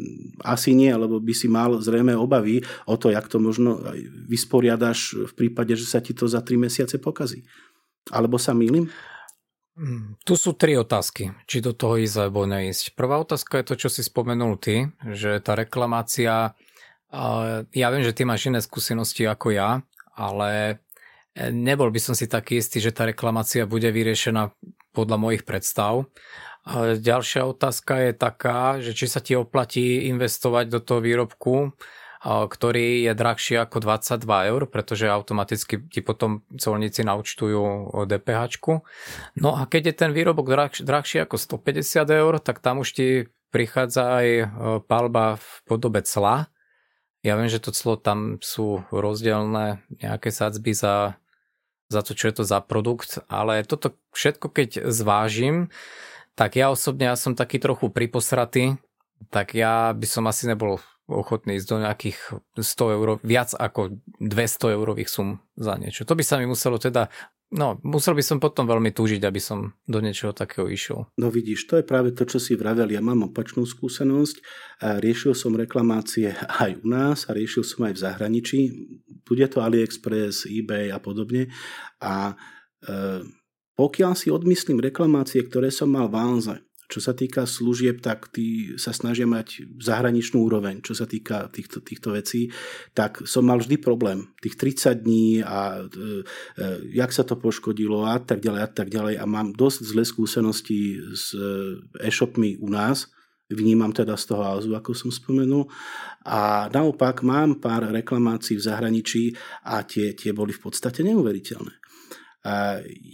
Asi 0.47 0.71
nie, 0.71 0.95
lebo 0.95 1.19
by 1.19 1.33
si 1.35 1.51
mal 1.51 1.75
zrejme 1.83 2.15
obavy 2.15 2.63
o 2.87 2.95
to, 2.95 3.11
jak 3.11 3.27
to 3.27 3.43
možno 3.43 3.83
vysporiadaš 4.31 5.27
v 5.27 5.33
prípade, 5.35 5.75
že 5.75 5.83
sa 5.83 5.99
ti 5.99 6.15
to 6.15 6.23
za 6.31 6.39
3 6.39 6.55
mesiace 6.55 6.95
pokazí. 6.95 7.43
Alebo 8.11 8.39
sa 8.39 8.55
mýlim? 8.55 8.87
Mm, 9.73 10.21
tu 10.21 10.37
sú 10.37 10.53
tri 10.53 10.77
otázky, 10.77 11.33
či 11.49 11.57
do 11.57 11.73
toho 11.73 11.97
ísť 11.97 12.29
alebo 12.29 12.45
neísť. 12.45 12.93
Prvá 12.93 13.17
otázka 13.17 13.57
je 13.57 13.67
to, 13.73 13.75
čo 13.85 13.89
si 13.89 14.05
spomenul 14.05 14.61
ty, 14.61 14.93
že 15.01 15.41
tá 15.41 15.57
reklamácia, 15.57 16.53
ja 17.73 17.87
viem, 17.89 18.03
že 18.05 18.13
ty 18.13 18.21
máš 18.21 18.53
iné 18.53 18.61
skúsenosti 18.61 19.25
ako 19.25 19.49
ja, 19.49 19.81
ale 20.13 20.81
e, 21.33 21.49
nebol 21.49 21.89
by 21.89 21.97
som 21.97 22.13
si 22.13 22.29
taký 22.29 22.61
istý, 22.61 22.77
že 22.77 22.93
tá 22.93 23.09
reklamácia 23.09 23.65
bude 23.65 23.89
vyriešená 23.89 24.53
podľa 24.93 25.17
mojich 25.17 25.41
predstav. 25.41 26.05
Ďalšia 27.01 27.43
otázka 27.43 28.07
je 28.07 28.11
taká, 28.15 28.79
že 28.79 28.95
či 28.95 29.09
sa 29.09 29.19
ti 29.19 29.35
oplatí 29.35 30.07
investovať 30.07 30.71
do 30.71 30.79
toho 30.79 31.03
výrobku, 31.03 31.75
ktorý 32.23 33.03
je 33.03 33.13
drahší 33.13 33.59
ako 33.59 33.83
22 33.83 34.23
eur, 34.55 34.61
pretože 34.71 35.11
automaticky 35.11 35.83
ti 35.91 35.99
potom 35.99 36.47
colníci 36.55 37.03
naučtujú 37.03 37.91
DPH. 38.07 38.63
No 39.35 39.59
a 39.59 39.67
keď 39.67 39.91
je 39.91 39.95
ten 40.07 40.11
výrobok 40.15 40.47
drahší 40.87 41.19
ako 41.19 41.35
150 41.35 41.83
eur, 42.07 42.33
tak 42.39 42.63
tam 42.63 42.79
už 42.79 42.89
ti 42.95 43.07
prichádza 43.51 44.23
aj 44.23 44.27
palba 44.87 45.35
v 45.35 45.47
podobe 45.67 45.99
cla. 46.07 46.47
Ja 47.23 47.35
viem, 47.35 47.51
že 47.51 47.59
to 47.59 47.75
clo 47.75 47.99
tam 47.99 48.39
sú 48.39 48.87
rozdielne 48.91 49.83
nejaké 49.91 50.31
sadzby 50.31 50.71
za, 50.71 51.19
za 51.91 52.01
to, 52.03 52.15
čo 52.15 52.31
je 52.31 52.35
to 52.39 52.43
za 52.47 52.63
produkt, 52.63 53.19
ale 53.27 53.67
toto 53.67 53.99
všetko, 54.15 54.47
keď 54.47 54.69
zvážim, 54.91 55.71
tak 56.39 56.55
ja 56.55 56.71
osobne 56.71 57.11
ja 57.11 57.15
som 57.19 57.35
taký 57.35 57.61
trochu 57.61 57.91
priposratý, 57.93 58.79
tak 59.31 59.55
ja 59.55 59.93
by 59.95 60.07
som 60.07 60.27
asi 60.27 60.49
nebol 60.49 60.81
ochotný 61.07 61.59
ísť 61.59 61.67
do 61.67 61.77
nejakých 61.83 62.17
100 62.55 62.95
eur, 62.95 63.07
viac 63.23 63.51
ako 63.51 63.99
200 64.23 64.75
eurových 64.75 65.11
sum 65.11 65.43
za 65.59 65.75
niečo. 65.75 66.07
To 66.07 66.15
by 66.15 66.23
sa 66.23 66.39
mi 66.39 66.47
muselo 66.47 66.79
teda, 66.79 67.11
no 67.51 67.75
musel 67.83 68.15
by 68.15 68.23
som 68.23 68.39
potom 68.39 68.63
veľmi 68.63 68.95
túžiť, 68.95 69.19
aby 69.27 69.41
som 69.43 69.75
do 69.83 69.99
niečoho 69.99 70.31
takého 70.31 70.71
išiel. 70.71 71.11
No 71.19 71.27
vidíš, 71.27 71.67
to 71.67 71.79
je 71.79 71.85
práve 71.85 72.15
to, 72.15 72.23
čo 72.23 72.39
si 72.39 72.55
vravel. 72.55 72.87
Ja 72.87 73.03
mám 73.03 73.27
opačnú 73.27 73.67
skúsenosť. 73.67 74.39
Riešil 75.03 75.35
som 75.35 75.59
reklamácie 75.59 76.31
aj 76.63 76.79
u 76.79 76.85
nás 76.87 77.27
a 77.27 77.35
riešil 77.35 77.67
som 77.67 77.83
aj 77.83 77.99
v 77.99 78.03
zahraničí. 78.03 78.59
Bude 79.27 79.47
to 79.51 79.59
AliExpress, 79.59 80.47
eBay 80.47 80.91
a 80.91 80.99
podobne. 81.03 81.51
A 81.99 82.35
e, 82.83 83.27
pokiaľ 83.73 84.13
si 84.13 84.27
odmyslím 84.29 84.83
reklamácie, 84.83 85.41
ktoré 85.47 85.71
som 85.71 85.89
mal 85.89 86.11
v 86.11 86.19
Alze, 86.19 86.55
čo 86.93 87.01
sa 87.01 87.17
týka 87.17 87.49
služieb, 87.49 88.05
tak 88.05 88.29
tí 88.29 88.77
sa 88.77 88.93
snažia 88.93 89.25
mať 89.25 89.65
zahraničnú 89.81 90.45
úroveň. 90.45 90.85
Čo 90.85 90.93
sa 90.93 91.09
týka 91.09 91.49
týchto, 91.49 91.81
týchto 91.81 92.13
vecí, 92.13 92.53
tak 92.93 93.25
som 93.25 93.49
mal 93.49 93.57
vždy 93.57 93.81
problém. 93.81 94.29
Tých 94.37 94.53
30 94.53 95.01
dní 95.01 95.41
a 95.41 95.81
e, 95.81 95.89
e, 95.89 96.65
jak 96.93 97.09
sa 97.09 97.25
to 97.25 97.33
poškodilo 97.33 98.05
a 98.05 98.21
tak 98.21 98.45
ďalej 98.45 98.61
a 98.61 98.69
tak 98.69 98.93
ďalej. 98.93 99.17
A 99.17 99.25
mám 99.25 99.57
dosť 99.57 99.89
zlé 99.89 100.05
skúsenosti 100.05 101.01
s 101.17 101.33
e, 101.33 101.81
e-shopmi 102.05 102.61
u 102.61 102.69
nás, 102.69 103.09
vnímam 103.49 103.89
teda 103.89 104.13
z 104.13 104.29
toho 104.29 104.45
Alzu, 104.45 104.77
ako 104.77 104.93
som 104.93 105.09
spomenul. 105.09 105.65
A 106.29 106.69
naopak 106.69 107.25
mám 107.25 107.57
pár 107.57 107.89
reklamácií 107.89 108.55
v 108.61 108.65
zahraničí 108.69 109.23
a 109.65 109.81
tie, 109.81 110.13
tie 110.13 110.29
boli 110.29 110.53
v 110.53 110.61
podstate 110.61 111.01
neuveriteľné. 111.01 111.82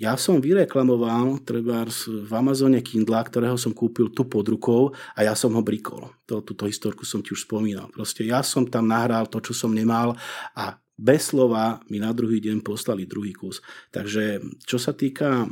Ja 0.02 0.18
som 0.18 0.42
vyreklamoval 0.42 1.46
treba 1.46 1.86
v 1.86 2.32
Amazone 2.34 2.82
Kindle, 2.82 3.22
ktorého 3.22 3.62
som 3.62 3.78
kúpil 3.78 4.10
tu 4.10 4.26
pod 4.26 4.50
rukou 4.50 4.90
a 5.14 5.22
ja 5.22 5.38
som 5.38 5.54
ho 5.54 5.62
brikol. 5.62 6.10
To, 6.26 6.42
túto 6.42 6.66
historku 6.66 7.06
som 7.06 7.22
ti 7.22 7.38
už 7.38 7.46
spomínal. 7.46 7.94
Proste 7.94 8.26
ja 8.26 8.42
som 8.42 8.66
tam 8.66 8.90
nahral 8.90 9.30
to, 9.30 9.38
čo 9.38 9.54
som 9.54 9.70
nemal 9.70 10.18
a 10.58 10.82
bez 11.00 11.32
slova 11.32 11.80
mi 11.88 12.04
na 12.04 12.12
druhý 12.12 12.44
deň 12.44 12.60
poslali 12.60 13.08
druhý 13.08 13.32
kus. 13.32 13.64
Takže 13.96 14.44
čo 14.68 14.76
sa 14.76 14.92
týka 14.92 15.48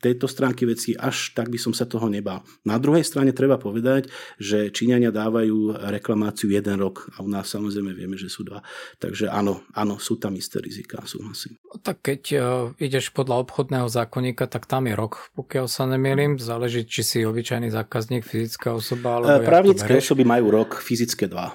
tejto 0.00 0.30
stránky 0.30 0.64
veci, 0.64 0.94
až 0.96 1.36
tak 1.36 1.52
by 1.52 1.58
som 1.60 1.76
sa 1.76 1.84
toho 1.84 2.08
nebal. 2.08 2.40
Na 2.64 2.78
druhej 2.80 3.04
strane 3.04 3.34
treba 3.34 3.58
povedať, 3.60 4.08
že 4.40 4.72
Číňania 4.72 5.12
dávajú 5.12 5.74
reklamáciu 5.90 6.48
jeden 6.48 6.78
rok 6.80 7.10
a 7.18 7.26
u 7.26 7.28
nás 7.28 7.50
samozrejme 7.50 7.92
vieme, 7.92 8.16
že 8.16 8.30
sú 8.30 8.46
dva. 8.46 8.64
Takže 9.02 9.28
áno, 9.28 9.66
áno, 9.74 9.98
sú 10.00 10.16
tam 10.16 10.38
isté 10.38 10.62
rizika, 10.62 11.02
súhlasím. 11.04 11.58
Tak 11.82 12.00
keď 12.00 12.22
uh, 12.38 12.42
ideš 12.78 13.10
podľa 13.12 13.44
obchodného 13.44 13.90
zákonníka, 13.90 14.46
tak 14.46 14.70
tam 14.70 14.86
je 14.86 14.94
rok, 14.94 15.34
pokiaľ 15.34 15.66
sa 15.66 15.84
nemýlim. 15.84 16.38
Záleží, 16.38 16.86
či 16.86 17.02
si 17.02 17.18
obyčajný 17.26 17.74
zákazník, 17.74 18.22
fyzická 18.22 18.72
osoba. 18.72 19.18
Alebo 19.18 19.44
Právnické 19.44 19.98
osoby 19.98 20.22
majú 20.22 20.54
rok, 20.54 20.78
fyzické 20.78 21.26
dva. 21.26 21.52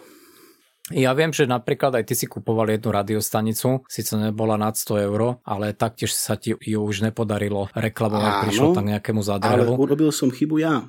Ja 0.91 1.15
viem, 1.15 1.31
že 1.31 1.47
napríklad 1.47 1.95
aj 1.95 2.11
ty 2.11 2.15
si 2.17 2.27
kupoval 2.27 2.67
jednu 2.75 2.91
radiostanicu, 2.91 3.87
síce 3.87 4.19
nebola 4.19 4.59
nad 4.59 4.75
100 4.75 5.07
eur, 5.07 5.39
ale 5.47 5.71
taktiež 5.71 6.11
sa 6.11 6.35
ti 6.35 6.51
ju 6.51 6.79
už 6.83 7.07
nepodarilo 7.07 7.71
reklamovať, 7.71 8.31
Áno, 8.35 8.41
prišlo 8.43 8.67
tam 8.75 8.91
nejakému 8.91 9.23
zadrelu. 9.23 9.79
Ale 9.79 9.79
urobil 9.79 10.11
som 10.11 10.27
chybu 10.27 10.59
ja 10.59 10.83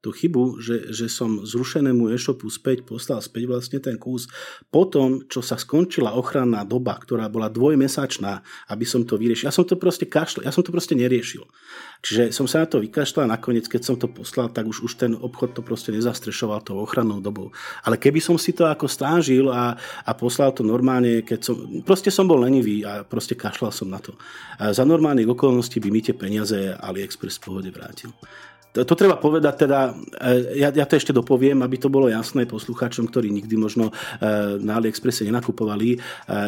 tú 0.00 0.16
chybu, 0.16 0.60
že, 0.64 0.90
že 0.96 1.12
som 1.12 1.44
zrušenému 1.44 2.08
e-shopu 2.12 2.48
späť 2.48 2.88
poslal 2.88 3.20
späť 3.20 3.44
vlastne 3.44 3.78
ten 3.84 4.00
kus 4.00 4.32
potom, 4.72 5.28
čo 5.28 5.44
sa 5.44 5.60
skončila 5.60 6.16
ochranná 6.16 6.64
doba, 6.64 6.96
ktorá 6.96 7.28
bola 7.28 7.52
dvojmesačná, 7.52 8.40
aby 8.72 8.84
som 8.88 9.04
to 9.04 9.20
vyriešil. 9.20 9.52
Ja 9.52 9.54
som 9.54 9.68
to 9.68 9.76
proste 9.76 10.08
kašľal, 10.08 10.48
ja 10.48 10.52
som 10.52 10.64
to 10.64 10.72
proste 10.72 10.96
neriešil. 10.96 11.44
Čiže 12.00 12.32
som 12.32 12.48
sa 12.48 12.64
na 12.64 12.68
to 12.72 12.80
vykašľal 12.80 13.28
a 13.28 13.32
nakoniec, 13.36 13.68
keď 13.68 13.82
som 13.84 13.96
to 14.00 14.08
poslal, 14.08 14.48
tak 14.48 14.64
už, 14.64 14.88
už 14.88 14.92
ten 14.96 15.12
obchod 15.12 15.52
to 15.52 15.60
proste 15.60 15.92
nezastrešoval 15.92 16.64
tou 16.64 16.80
ochrannou 16.80 17.20
dobou. 17.20 17.52
Ale 17.84 18.00
keby 18.00 18.24
som 18.24 18.40
si 18.40 18.56
to 18.56 18.64
ako 18.64 18.88
stážil 18.88 19.52
a, 19.52 19.76
a 20.08 20.10
poslal 20.16 20.56
to 20.56 20.64
normálne, 20.64 21.20
keď 21.20 21.52
som, 21.52 21.56
proste 21.84 22.08
som 22.08 22.24
bol 22.24 22.40
lenivý 22.40 22.88
a 22.88 23.04
proste 23.04 23.36
kašľal 23.36 23.68
som 23.68 23.92
na 23.92 24.00
to. 24.00 24.16
A 24.56 24.72
za 24.72 24.88
normálnych 24.88 25.28
okolností 25.28 25.76
by 25.76 25.88
mi 25.92 26.00
tie 26.00 26.16
peniaze 26.16 26.72
AliExpress 26.72 27.36
v 27.36 27.44
pohode 27.44 27.68
vrátil. 27.68 28.16
To, 28.70 28.86
to 28.86 28.94
treba 28.94 29.18
povedať 29.18 29.66
teda, 29.66 29.90
e, 30.22 30.62
ja, 30.62 30.70
ja 30.70 30.86
to 30.86 30.94
ešte 30.94 31.10
dopoviem, 31.10 31.58
aby 31.58 31.74
to 31.74 31.90
bolo 31.90 32.06
jasné 32.06 32.46
poslucháčom, 32.46 33.10
ktorí 33.10 33.34
nikdy 33.34 33.58
možno 33.58 33.90
e, 33.90 33.92
na 34.62 34.78
AliExpresse 34.78 35.26
nenakupovali. 35.26 35.88
E, 35.94 35.98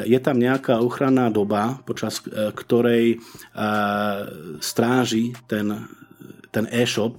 je 0.06 0.18
tam 0.22 0.38
nejaká 0.38 0.78
ochranná 0.78 1.26
doba, 1.34 1.82
počas 1.82 2.22
ktorej 2.54 3.18
stráži 4.62 5.34
ten, 5.50 5.66
ten 6.54 6.64
e-shop 6.70 7.18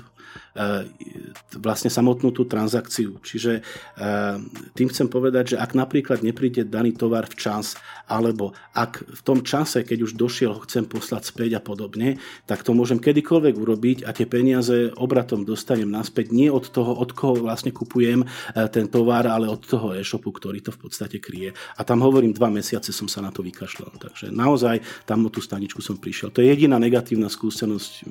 vlastne 1.58 1.90
samotnú 1.90 2.30
tú 2.30 2.46
transakciu. 2.46 3.18
Čiže 3.26 3.54
e, 3.58 3.62
tým 4.78 4.88
chcem 4.94 5.10
povedať, 5.10 5.56
že 5.56 5.58
ak 5.58 5.74
napríklad 5.74 6.22
nepríde 6.22 6.66
daný 6.66 6.94
tovar 6.94 7.26
včas, 7.26 7.74
alebo 8.06 8.54
ak 8.78 9.02
v 9.02 9.22
tom 9.26 9.42
čase, 9.42 9.82
keď 9.82 10.06
už 10.06 10.14
došiel, 10.14 10.54
ho 10.54 10.62
chcem 10.66 10.86
poslať 10.86 11.34
späť 11.34 11.58
a 11.58 11.62
podobne, 11.62 12.22
tak 12.46 12.62
to 12.62 12.78
môžem 12.78 13.02
kedykoľvek 13.02 13.56
urobiť 13.58 13.98
a 14.06 14.14
tie 14.14 14.30
peniaze 14.30 14.94
obratom 14.94 15.42
dostanem 15.42 15.90
naspäť 15.90 16.30
nie 16.30 16.54
od 16.54 16.70
toho, 16.70 17.02
od 17.02 17.18
koho 17.18 17.42
vlastne 17.42 17.74
kupujem 17.74 18.22
e, 18.22 18.28
ten 18.70 18.86
tovar, 18.86 19.26
ale 19.26 19.50
od 19.50 19.66
toho 19.66 19.98
e-shopu, 19.98 20.30
ktorý 20.30 20.62
to 20.62 20.70
v 20.70 20.80
podstate 20.86 21.18
kryje. 21.18 21.58
A 21.78 21.82
tam 21.82 22.06
hovorím, 22.06 22.30
dva 22.30 22.54
mesiace 22.54 22.94
som 22.94 23.10
sa 23.10 23.26
na 23.26 23.34
to 23.34 23.42
vykašľal. 23.42 23.98
Takže 23.98 24.30
naozaj 24.30 24.86
tam 25.10 25.26
o 25.26 25.34
tú 25.34 25.42
staničku 25.42 25.82
som 25.82 25.98
prišiel. 25.98 26.30
To 26.30 26.46
je 26.46 26.54
jediná 26.54 26.78
negatívna 26.78 27.26
skúsenosť, 27.26 28.06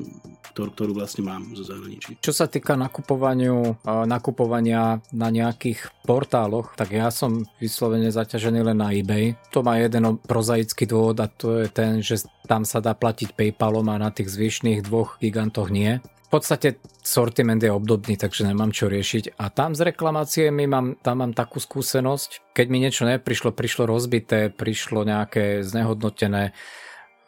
ktorú, 0.51 0.71
ktorú 0.75 0.93
vlastne 0.99 1.23
mám 1.23 1.55
zo 1.55 1.63
zahraničí. 1.63 2.19
Čo 2.19 2.32
čo 2.33 2.41
sa 2.41 2.49
týka 2.49 2.81
nakupovaniu, 2.81 3.85
nakupovania 4.09 5.05
na 5.13 5.29
nejakých 5.29 5.93
portáloch, 6.01 6.73
tak 6.81 6.97
ja 6.97 7.13
som 7.13 7.45
vyslovene 7.61 8.09
zaťažený 8.09 8.73
len 8.73 8.81
na 8.81 8.89
eBay. 8.89 9.37
To 9.53 9.61
má 9.61 9.77
jeden 9.77 10.17
prozaický 10.17 10.89
dôvod 10.89 11.21
a 11.21 11.29
to 11.29 11.61
je 11.61 11.69
ten, 11.69 12.01
že 12.01 12.25
tam 12.49 12.65
sa 12.65 12.81
dá 12.81 12.97
platiť 12.97 13.37
PayPalom 13.37 13.85
a 13.93 14.01
na 14.01 14.09
tých 14.09 14.33
zvyšných 14.33 14.81
dvoch 14.81 15.21
gigantoch 15.21 15.69
nie. 15.69 16.01
podstate 16.33 16.81
sortiment 17.05 17.61
je 17.61 17.69
obdobný, 17.69 18.17
takže 18.17 18.49
nemám 18.49 18.73
čo 18.73 18.89
riešiť. 18.89 19.37
A 19.37 19.53
tam 19.53 19.77
s 19.77 19.85
reklamáciami 19.85 20.65
mám, 20.65 20.97
tam 21.05 21.21
mám 21.21 21.37
takú 21.37 21.61
skúsenosť, 21.61 22.57
keď 22.57 22.67
mi 22.73 22.81
niečo 22.81 23.05
neprišlo, 23.05 23.53
prišlo 23.53 23.85
rozbité, 23.85 24.49
prišlo 24.49 25.05
nejaké 25.05 25.61
znehodnotené, 25.61 26.57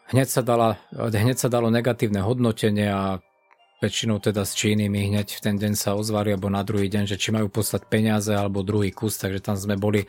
hneď 0.09 0.27
sa, 0.33 0.41
dala, 0.41 0.81
hneď 0.97 1.37
sa 1.37 1.53
dalo 1.53 1.69
negatívne 1.69 2.25
hodnotenie 2.25 2.89
a 2.89 3.21
väčšinou 3.83 4.23
teda 4.23 4.47
z 4.47 4.51
Číny 4.55 4.85
mi 4.87 5.11
hneď 5.11 5.35
v 5.35 5.43
ten 5.43 5.55
deň 5.59 5.73
sa 5.75 5.99
ozvali, 5.99 6.31
alebo 6.31 6.47
na 6.47 6.63
druhý 6.63 6.87
deň, 6.87 7.11
že 7.11 7.19
či 7.19 7.35
majú 7.35 7.51
poslať 7.51 7.87
peniaze 7.91 8.31
alebo 8.31 8.63
druhý 8.63 8.91
kus, 8.95 9.19
takže 9.19 9.43
tam 9.43 9.59
sme 9.59 9.75
boli 9.75 10.07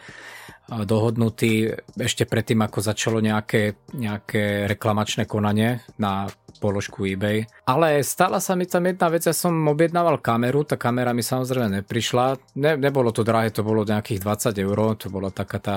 dohodnutí 0.66 1.70
ešte 1.94 2.26
predtým, 2.26 2.58
ako 2.62 2.82
začalo 2.82 3.22
nejaké, 3.22 3.78
nejaké 3.94 4.66
reklamačné 4.66 5.26
konanie 5.30 5.82
na 5.98 6.26
položku 6.58 7.06
eBay. 7.06 7.46
Ale 7.68 8.02
stala 8.02 8.42
sa 8.42 8.58
mi 8.58 8.66
tam 8.66 8.88
jedna 8.88 9.06
vec, 9.12 9.22
ja 9.28 9.36
som 9.36 9.52
objednával 9.68 10.18
kameru, 10.18 10.66
tá 10.66 10.74
kamera 10.74 11.14
mi 11.14 11.22
samozrejme 11.22 11.82
neprišla. 11.82 12.58
Ne, 12.58 12.74
nebolo 12.80 13.14
to 13.14 13.22
drahé, 13.22 13.52
to 13.54 13.62
bolo 13.62 13.86
nejakých 13.86 14.24
20 14.24 14.64
eur, 14.66 14.78
to 14.98 15.06
bola 15.12 15.30
taká 15.30 15.58
tá 15.62 15.76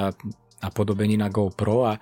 napodobenina 0.59 1.31
GoPro 1.31 1.87
a 1.87 1.93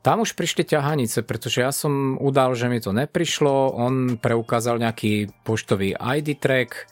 tam 0.00 0.22
už 0.22 0.38
prišli 0.38 0.64
ťahanice, 0.64 1.26
pretože 1.26 1.60
ja 1.60 1.74
som 1.74 2.16
udal, 2.22 2.54
že 2.54 2.70
mi 2.70 2.78
to 2.78 2.94
neprišlo, 2.94 3.74
on 3.74 4.16
preukázal 4.16 4.78
nejaký 4.78 5.32
poštový 5.42 5.98
ID 5.98 6.38
track, 6.38 6.88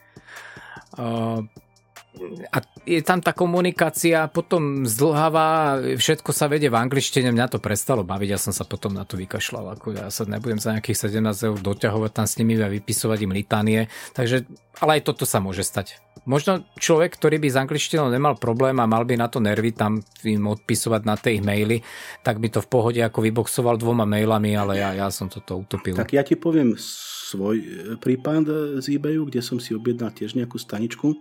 a 2.54 2.62
je 2.86 3.02
tam 3.02 3.18
tá 3.18 3.34
komunikácia 3.34 4.30
potom 4.30 4.86
zdlhavá, 4.86 5.82
všetko 5.98 6.30
sa 6.30 6.46
vedie 6.46 6.70
v 6.70 6.78
angličtine, 6.78 7.34
mňa 7.34 7.50
to 7.50 7.58
prestalo 7.58 8.06
baviť, 8.06 8.28
ja 8.30 8.38
som 8.38 8.54
sa 8.54 8.62
potom 8.62 8.94
na 8.94 9.02
to 9.02 9.18
vykašľal, 9.18 9.74
ako 9.74 9.98
ja 9.98 10.06
sa 10.14 10.22
nebudem 10.22 10.62
za 10.62 10.78
nejakých 10.78 11.10
17 11.10 11.50
eur 11.50 11.58
doťahovať 11.58 12.12
tam 12.14 12.26
s 12.30 12.38
nimi 12.38 12.54
a 12.62 12.70
vypisovať 12.70 13.18
im 13.26 13.34
litánie, 13.34 13.80
takže, 14.14 14.46
ale 14.78 15.02
aj 15.02 15.10
toto 15.10 15.26
sa 15.26 15.42
môže 15.42 15.66
stať. 15.66 15.98
Možno 16.24 16.64
človek, 16.80 17.20
ktorý 17.20 17.36
by 17.36 17.48
s 17.52 17.60
angličtinou 17.60 18.08
nemal 18.08 18.40
problém 18.40 18.80
a 18.80 18.88
mal 18.88 19.04
by 19.04 19.20
na 19.20 19.28
to 19.28 19.44
nervy 19.44 19.76
tam 19.76 20.00
im 20.24 20.44
odpisovať 20.48 21.02
na 21.04 21.20
tej 21.20 21.44
maily, 21.44 21.84
tak 22.24 22.40
by 22.40 22.48
to 22.48 22.64
v 22.64 22.68
pohode 22.68 23.00
ako 23.00 23.20
vyboxoval 23.20 23.76
dvoma 23.76 24.08
mailami, 24.08 24.56
ale 24.56 24.80
ja, 24.80 24.96
ja 24.96 25.08
som 25.12 25.28
toto 25.28 25.60
utopil. 25.60 25.92
Tak 25.92 26.16
ja 26.16 26.24
ti 26.24 26.40
poviem 26.40 26.72
svoj 26.80 27.60
prípad 28.00 28.80
z 28.80 28.86
eBayu, 28.96 29.28
kde 29.28 29.44
som 29.44 29.60
si 29.60 29.76
objednal 29.76 30.16
tiež 30.16 30.32
nejakú 30.32 30.56
staničku 30.56 31.12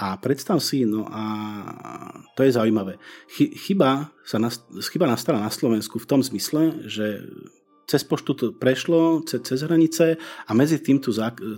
a 0.00 0.16
predstav 0.16 0.58
si, 0.64 0.88
no 0.88 1.04
a 1.12 1.22
to 2.32 2.42
je 2.42 2.56
zaujímavé. 2.56 2.96
Chyba, 3.36 4.10
sa, 4.24 4.40
chyba 4.88 5.06
nastala 5.06 5.44
na 5.44 5.52
Slovensku 5.52 6.00
v 6.00 6.08
tom 6.08 6.24
zmysle, 6.24 6.88
že 6.88 7.20
cez 7.86 8.02
poštu 8.06 8.32
to 8.34 8.46
prešlo, 8.54 9.22
cez, 9.26 9.42
cez 9.42 9.58
hranice 9.62 10.16
a 10.20 10.50
medzi 10.54 10.78
tým 10.78 11.02
tu 11.02 11.12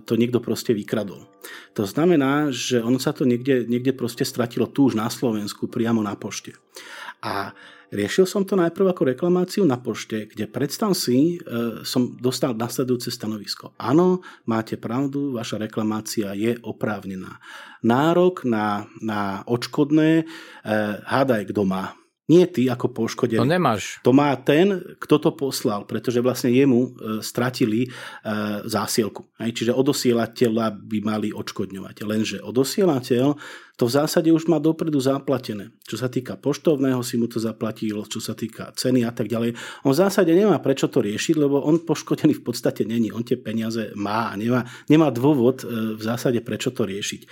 to 0.05 0.13
niekto 0.17 0.41
proste 0.41 0.75
vykradol. 0.75 1.25
To 1.77 1.85
znamená, 1.85 2.49
že 2.51 2.81
ono 2.81 2.97
sa 2.97 3.13
to 3.13 3.29
niekde, 3.29 3.69
niekde 3.69 3.93
proste 3.93 4.25
stratilo 4.25 4.67
tu 4.67 4.89
už 4.89 4.97
na 4.97 5.07
Slovensku, 5.13 5.69
priamo 5.69 6.01
na 6.01 6.17
pošte. 6.17 6.57
A 7.25 7.53
Riešil 7.95 8.27
som 8.27 8.43
to 8.43 8.59
najprv 8.59 8.91
ako 8.91 9.15
reklamáciu 9.15 9.63
na 9.63 9.79
pošte, 9.79 10.27
kde 10.27 10.51
predstav 10.51 10.99
si, 10.99 11.39
e, 11.39 11.87
som 11.87 12.11
dostal 12.19 12.51
nasledujúce 12.51 13.15
stanovisko. 13.15 13.71
Áno, 13.79 14.19
máte 14.51 14.75
pravdu, 14.75 15.39
vaša 15.39 15.63
reklamácia 15.63 16.35
je 16.35 16.59
oprávnená. 16.59 17.39
Nárok 17.87 18.43
na, 18.43 18.91
na 18.99 19.47
odškodné, 19.47 20.11
e, 20.19 20.25
hádaj, 21.07 21.55
kto 21.55 21.63
má. 21.63 21.95
Nie 22.25 22.49
ty 22.49 22.65
ako 22.73 22.89
poškodený. 22.89 23.37
To 23.37 23.45
nemáš. 23.45 24.01
To 24.01 24.17
má 24.17 24.33
ten, 24.41 24.81
kto 24.97 25.21
to 25.21 25.31
poslal, 25.37 25.85
pretože 25.85 26.25
vlastne 26.25 26.49
jemu 26.49 26.81
e, 26.81 26.91
stratili 27.21 27.85
e, 27.85 27.89
zásielku. 28.65 29.29
Čiže 29.37 29.77
odosielateľa 29.77 30.73
by 30.73 30.99
mali 31.05 31.29
odškodňovať. 31.37 31.97
Lenže 32.01 32.39
odosielateľ 32.41 33.37
to 33.75 33.91
v 33.91 33.95
zásade 33.99 34.31
už 34.31 34.47
má 34.47 34.63
dopredu 34.63 35.03
zaplatené. 35.03 35.75
Čo 35.83 35.99
sa 35.99 36.07
týka 36.07 36.39
poštovného, 36.39 37.03
si 37.03 37.19
mu 37.19 37.27
to 37.27 37.43
zaplatil, 37.43 38.07
čo 38.07 38.23
sa 38.23 38.39
týka 38.39 38.71
ceny 38.71 39.03
a 39.03 39.11
tak 39.11 39.27
ďalej. 39.27 39.59
On 39.83 39.91
v 39.91 39.99
zásade 39.99 40.31
nemá 40.31 40.63
prečo 40.63 40.87
to 40.87 41.03
riešiť, 41.03 41.35
lebo 41.35 41.59
on 41.59 41.83
poškodený 41.83 42.39
v 42.39 42.45
podstate 42.47 42.87
není. 42.87 43.11
On 43.11 43.27
tie 43.27 43.35
peniaze 43.35 43.91
má 43.99 44.31
a 44.31 44.39
nemá, 44.39 44.63
nemá 44.87 45.11
dôvod 45.11 45.67
e, 45.67 45.99
v 45.99 46.03
zásade 46.03 46.39
prečo 46.41 46.71
to 46.71 46.87
riešiť. 46.87 47.27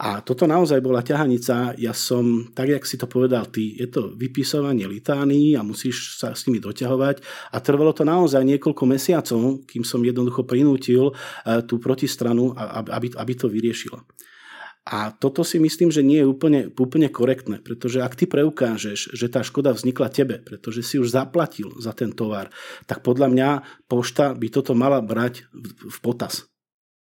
A 0.00 0.24
toto 0.24 0.48
naozaj 0.48 0.80
bola 0.80 1.04
ťahanica. 1.04 1.76
Ja 1.76 1.92
som, 1.92 2.48
tak 2.56 2.72
jak 2.72 2.88
si 2.88 2.96
to 2.96 3.04
povedal 3.04 3.52
ty, 3.52 3.76
je 3.76 3.84
to 3.84 4.16
vypisovanie 4.16 4.88
litánií 4.88 5.52
a 5.52 5.60
musíš 5.60 6.16
sa 6.16 6.32
s 6.32 6.48
nimi 6.48 6.56
doťahovať. 6.56 7.20
A 7.52 7.60
trvalo 7.60 7.92
to 7.92 8.08
naozaj 8.08 8.40
niekoľko 8.40 8.84
mesiacov, 8.88 9.68
kým 9.68 9.84
som 9.84 10.00
jednoducho 10.00 10.48
prinútil 10.48 11.12
e, 11.12 11.60
tú 11.68 11.76
protistranu, 11.76 12.56
aby, 12.56 13.12
aby 13.12 13.32
to 13.36 13.52
vyriešila. 13.52 14.00
A 14.88 15.12
toto 15.12 15.44
si 15.44 15.60
myslím, 15.60 15.92
že 15.92 16.00
nie 16.00 16.24
je 16.24 16.26
úplne, 16.26 16.72
úplne 16.72 17.12
korektné, 17.12 17.60
pretože 17.60 18.00
ak 18.00 18.16
ty 18.16 18.24
preukážeš, 18.24 19.12
že 19.12 19.26
tá 19.28 19.44
škoda 19.44 19.76
vznikla 19.76 20.08
tebe, 20.08 20.40
pretože 20.40 20.80
si 20.80 20.96
už 20.96 21.12
zaplatil 21.12 21.76
za 21.76 21.92
ten 21.92 22.16
tovar, 22.16 22.48
tak 22.88 23.04
podľa 23.04 23.28
mňa 23.30 23.48
pošta 23.86 24.32
by 24.32 24.48
toto 24.50 24.72
mala 24.72 25.04
brať 25.04 25.46
v 25.84 25.98
potaz. 26.00 26.49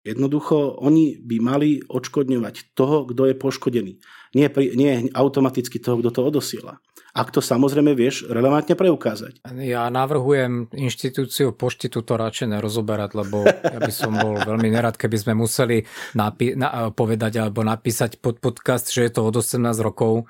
Jednoducho, 0.05 0.77
oni 0.85 1.17
by 1.17 1.37
mali 1.41 1.81
odškodňovať 1.81 2.77
toho, 2.77 3.09
kto 3.09 3.33
je 3.33 3.35
poškodený. 3.35 3.93
Nie, 4.37 4.53
nie 4.77 5.09
automaticky 5.17 5.81
toho, 5.81 5.99
kto 6.05 6.11
to 6.13 6.21
odosiela 6.29 6.77
ak 7.15 7.31
to 7.31 7.39
samozrejme 7.39 7.95
vieš 7.95 8.27
relevantne 8.27 8.75
preukázať. 8.75 9.47
Ja 9.63 9.87
navrhujem 9.87 10.75
inštitúciu 10.75 11.55
pošty 11.55 11.87
túto 11.87 12.19
radšej 12.19 12.59
nerozoberať, 12.59 13.11
lebo 13.15 13.47
ja 13.47 13.79
by 13.79 13.93
som 13.95 14.19
bol 14.19 14.35
veľmi 14.43 14.67
nerad, 14.75 14.99
keby 14.99 15.15
sme 15.15 15.33
museli 15.39 15.87
napi- 16.19 16.59
na- 16.59 16.91
povedať 16.91 17.39
alebo 17.39 17.63
napísať 17.63 18.19
pod 18.19 18.43
podcast, 18.43 18.91
že 18.91 19.07
je 19.07 19.15
to 19.15 19.31
od 19.31 19.39
18 19.39 19.63
rokov. 19.79 20.27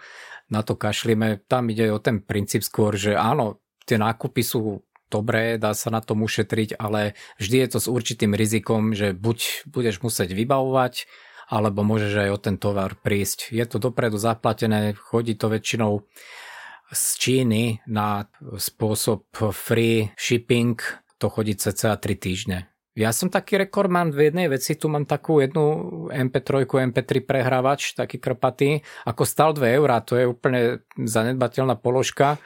Na 0.53 0.61
to 0.61 0.77
kašlíme. 0.77 1.49
Tam 1.49 1.73
ide 1.73 1.89
o 1.89 1.97
ten 1.97 2.21
princíp 2.21 2.61
skôr, 2.61 3.01
že 3.01 3.17
áno, 3.17 3.65
tie 3.89 3.97
nákupy 3.97 4.45
sú 4.45 4.85
dobré, 5.11 5.57
dá 5.57 5.73
sa 5.77 5.89
na 5.93 6.05
tom 6.05 6.25
ušetriť, 6.25 6.77
ale 6.77 7.19
vždy 7.41 7.57
je 7.65 7.69
to 7.73 7.79
s 7.81 7.89
určitým 7.89 8.33
rizikom, 8.37 8.93
že 8.93 9.13
buď 9.13 9.69
budeš 9.69 10.01
musieť 10.05 10.33
vybavovať, 10.33 11.09
alebo 11.49 11.85
môžeš 11.85 12.13
aj 12.25 12.31
o 12.33 12.39
ten 12.41 12.57
tovar 12.57 12.97
prísť. 12.99 13.53
Je 13.53 13.65
to 13.69 13.77
dopredu 13.79 14.17
zaplatené, 14.17 14.97
chodí 14.97 15.37
to 15.37 15.53
väčšinou 15.53 16.05
z 16.95 17.05
Číny 17.19 17.81
na 17.89 18.29
spôsob 18.61 19.29
free 19.53 20.13
shipping 20.15 20.77
to 21.25 21.33
chodí 21.33 21.57
cca 21.57 21.97
3 21.97 22.15
týždne. 22.21 22.74
Ja 22.95 23.11
som 23.11 23.27
taký 23.27 23.59
rekordman 23.59 24.15
v 24.15 24.31
jednej 24.31 24.47
veci, 24.47 24.79
tu 24.79 24.87
mám 24.87 25.03
takú 25.03 25.43
jednu 25.43 26.07
MP3, 26.15 26.63
MP3 26.63 27.27
prehrávač, 27.27 27.99
taký 27.99 28.23
krpatý, 28.23 28.87
ako 29.03 29.23
stal 29.27 29.51
2 29.51 29.83
eurá, 29.83 29.99
to 29.99 30.15
je 30.15 30.31
úplne 30.31 30.79
zanedbateľná 30.95 31.75
položka 31.75 32.39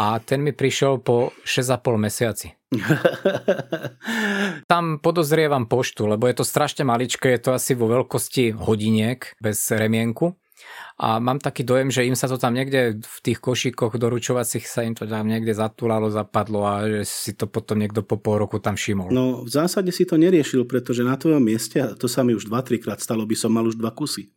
a 0.00 0.16
ten 0.24 0.40
mi 0.40 0.56
prišiel 0.56 1.04
po 1.04 1.36
6,5 1.44 2.00
mesiaci. 2.00 2.56
Tam 4.72 5.04
podozrievam 5.04 5.68
poštu, 5.68 6.08
lebo 6.08 6.32
je 6.32 6.40
to 6.40 6.48
strašne 6.48 6.88
maličké, 6.88 7.36
je 7.36 7.40
to 7.44 7.50
asi 7.52 7.76
vo 7.76 7.92
veľkosti 7.92 8.56
hodiniek 8.56 9.36
bez 9.36 9.68
remienku 9.68 10.32
a 10.94 11.18
mám 11.18 11.42
taký 11.42 11.66
dojem, 11.66 11.90
že 11.90 12.06
im 12.06 12.14
sa 12.14 12.30
to 12.30 12.38
tam 12.38 12.54
niekde 12.54 13.02
v 13.02 13.18
tých 13.18 13.42
košíkoch 13.42 13.98
doručovacích 13.98 14.62
sa 14.62 14.86
im 14.86 14.94
to 14.94 15.10
tam 15.10 15.26
niekde 15.26 15.50
zatúlalo, 15.50 16.06
zapadlo 16.06 16.62
a 16.62 16.86
že 16.86 17.02
si 17.02 17.32
to 17.34 17.50
potom 17.50 17.82
niekto 17.82 18.06
po 18.06 18.14
pol 18.22 18.38
roku 18.38 18.62
tam 18.62 18.78
všimol. 18.78 19.10
No 19.10 19.42
v 19.42 19.50
zásade 19.50 19.90
si 19.90 20.06
to 20.06 20.14
neriešil, 20.14 20.62
pretože 20.70 21.02
na 21.02 21.18
tvojom 21.18 21.42
mieste, 21.42 21.82
to 21.98 22.06
sa 22.06 22.22
mi 22.22 22.30
už 22.38 22.46
2-3 22.46 22.78
krát 22.78 23.02
stalo, 23.02 23.26
by 23.26 23.34
som 23.34 23.50
mal 23.50 23.66
už 23.66 23.74
dva 23.74 23.90
kusy. 23.90 24.30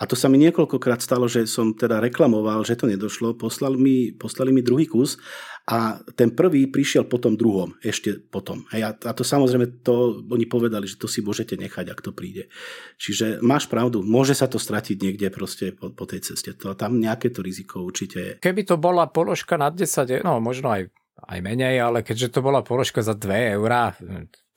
A 0.00 0.08
to 0.08 0.16
sa 0.16 0.32
mi 0.32 0.40
niekoľkokrát 0.40 1.04
stalo, 1.04 1.28
že 1.28 1.44
som 1.44 1.76
teda 1.76 2.00
reklamoval, 2.00 2.64
že 2.64 2.80
to 2.80 2.88
nedošlo, 2.88 3.36
poslali 3.36 3.76
mi, 3.76 3.96
poslali 4.16 4.48
mi 4.48 4.64
druhý 4.64 4.88
kus 4.88 5.20
a 5.68 6.00
ten 6.16 6.32
prvý 6.32 6.64
prišiel 6.64 7.04
potom 7.04 7.36
druhom, 7.36 7.76
ešte 7.84 8.16
potom. 8.16 8.64
Hej, 8.72 8.96
a 9.04 9.12
to 9.12 9.20
samozrejme, 9.20 9.84
to 9.84 10.24
oni 10.24 10.48
povedali, 10.48 10.88
že 10.88 10.96
to 10.96 11.04
si 11.04 11.20
môžete 11.20 11.60
nechať, 11.60 11.92
ak 11.92 12.00
to 12.00 12.16
príde. 12.16 12.48
Čiže 12.96 13.44
máš 13.44 13.68
pravdu, 13.68 14.00
môže 14.00 14.32
sa 14.32 14.48
to 14.48 14.56
stratiť 14.56 14.96
niekde 14.96 15.28
proste 15.28 15.76
po, 15.76 15.92
po 15.92 16.08
tej 16.08 16.24
ceste. 16.24 16.56
To, 16.56 16.72
tam 16.72 16.96
nejaké 16.96 17.28
to 17.28 17.44
riziko 17.44 17.84
určite 17.84 18.16
je. 18.16 18.32
Keby 18.40 18.64
to 18.64 18.80
bola 18.80 19.12
položka 19.12 19.60
na 19.60 19.68
10, 19.68 20.24
no 20.24 20.40
možno 20.40 20.72
aj, 20.72 20.88
aj 21.28 21.38
menej, 21.44 21.84
ale 21.84 22.00
keďže 22.00 22.32
to 22.32 22.40
bola 22.40 22.64
položka 22.64 23.04
za 23.04 23.12
2 23.12 23.60
eurá, 23.60 23.92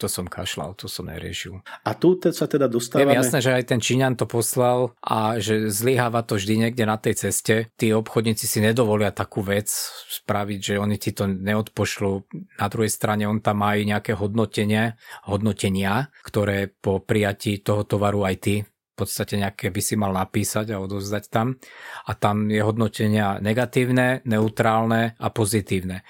to 0.01 0.09
som 0.09 0.25
kašľal, 0.25 0.73
to 0.73 0.89
som 0.89 1.05
neriešil. 1.05 1.61
A 1.85 1.91
tu 1.93 2.17
sa 2.17 2.49
teda 2.49 2.65
dostávame... 2.65 3.13
Je 3.13 3.21
jasné, 3.21 3.39
že 3.45 3.53
aj 3.53 3.69
ten 3.69 3.77
Číňan 3.77 4.17
to 4.17 4.25
poslal 4.25 4.97
a 5.05 5.37
že 5.37 5.69
zlyháva 5.69 6.25
to 6.25 6.41
vždy 6.41 6.65
niekde 6.65 6.89
na 6.89 6.97
tej 6.97 7.29
ceste. 7.29 7.69
Tí 7.77 7.93
obchodníci 7.93 8.49
si 8.49 8.57
nedovolia 8.57 9.13
takú 9.13 9.45
vec 9.45 9.69
spraviť, 9.69 10.59
že 10.73 10.81
oni 10.81 10.97
ti 10.97 11.13
to 11.13 11.29
neodpošľú. 11.29 12.13
Na 12.57 12.67
druhej 12.67 12.89
strane 12.89 13.29
on 13.29 13.37
tam 13.45 13.61
má 13.61 13.77
aj 13.77 13.85
nejaké 13.85 14.11
hodnotenie, 14.17 14.97
hodnotenia, 15.29 16.09
ktoré 16.25 16.73
po 16.73 16.97
prijatí 16.97 17.61
toho 17.61 17.85
tovaru 17.85 18.25
aj 18.25 18.37
ty 18.41 18.55
v 18.91 18.95
podstate 18.99 19.39
nejaké 19.39 19.71
by 19.71 19.81
si 19.81 19.95
mal 19.95 20.11
napísať 20.13 20.75
a 20.75 20.81
odozdať 20.83 21.31
tam. 21.31 21.57
A 22.05 22.11
tam 22.13 22.51
je 22.51 22.59
hodnotenia 22.61 23.39
negatívne, 23.39 24.21
neutrálne 24.27 25.15
a 25.17 25.27
pozitívne. 25.31 26.03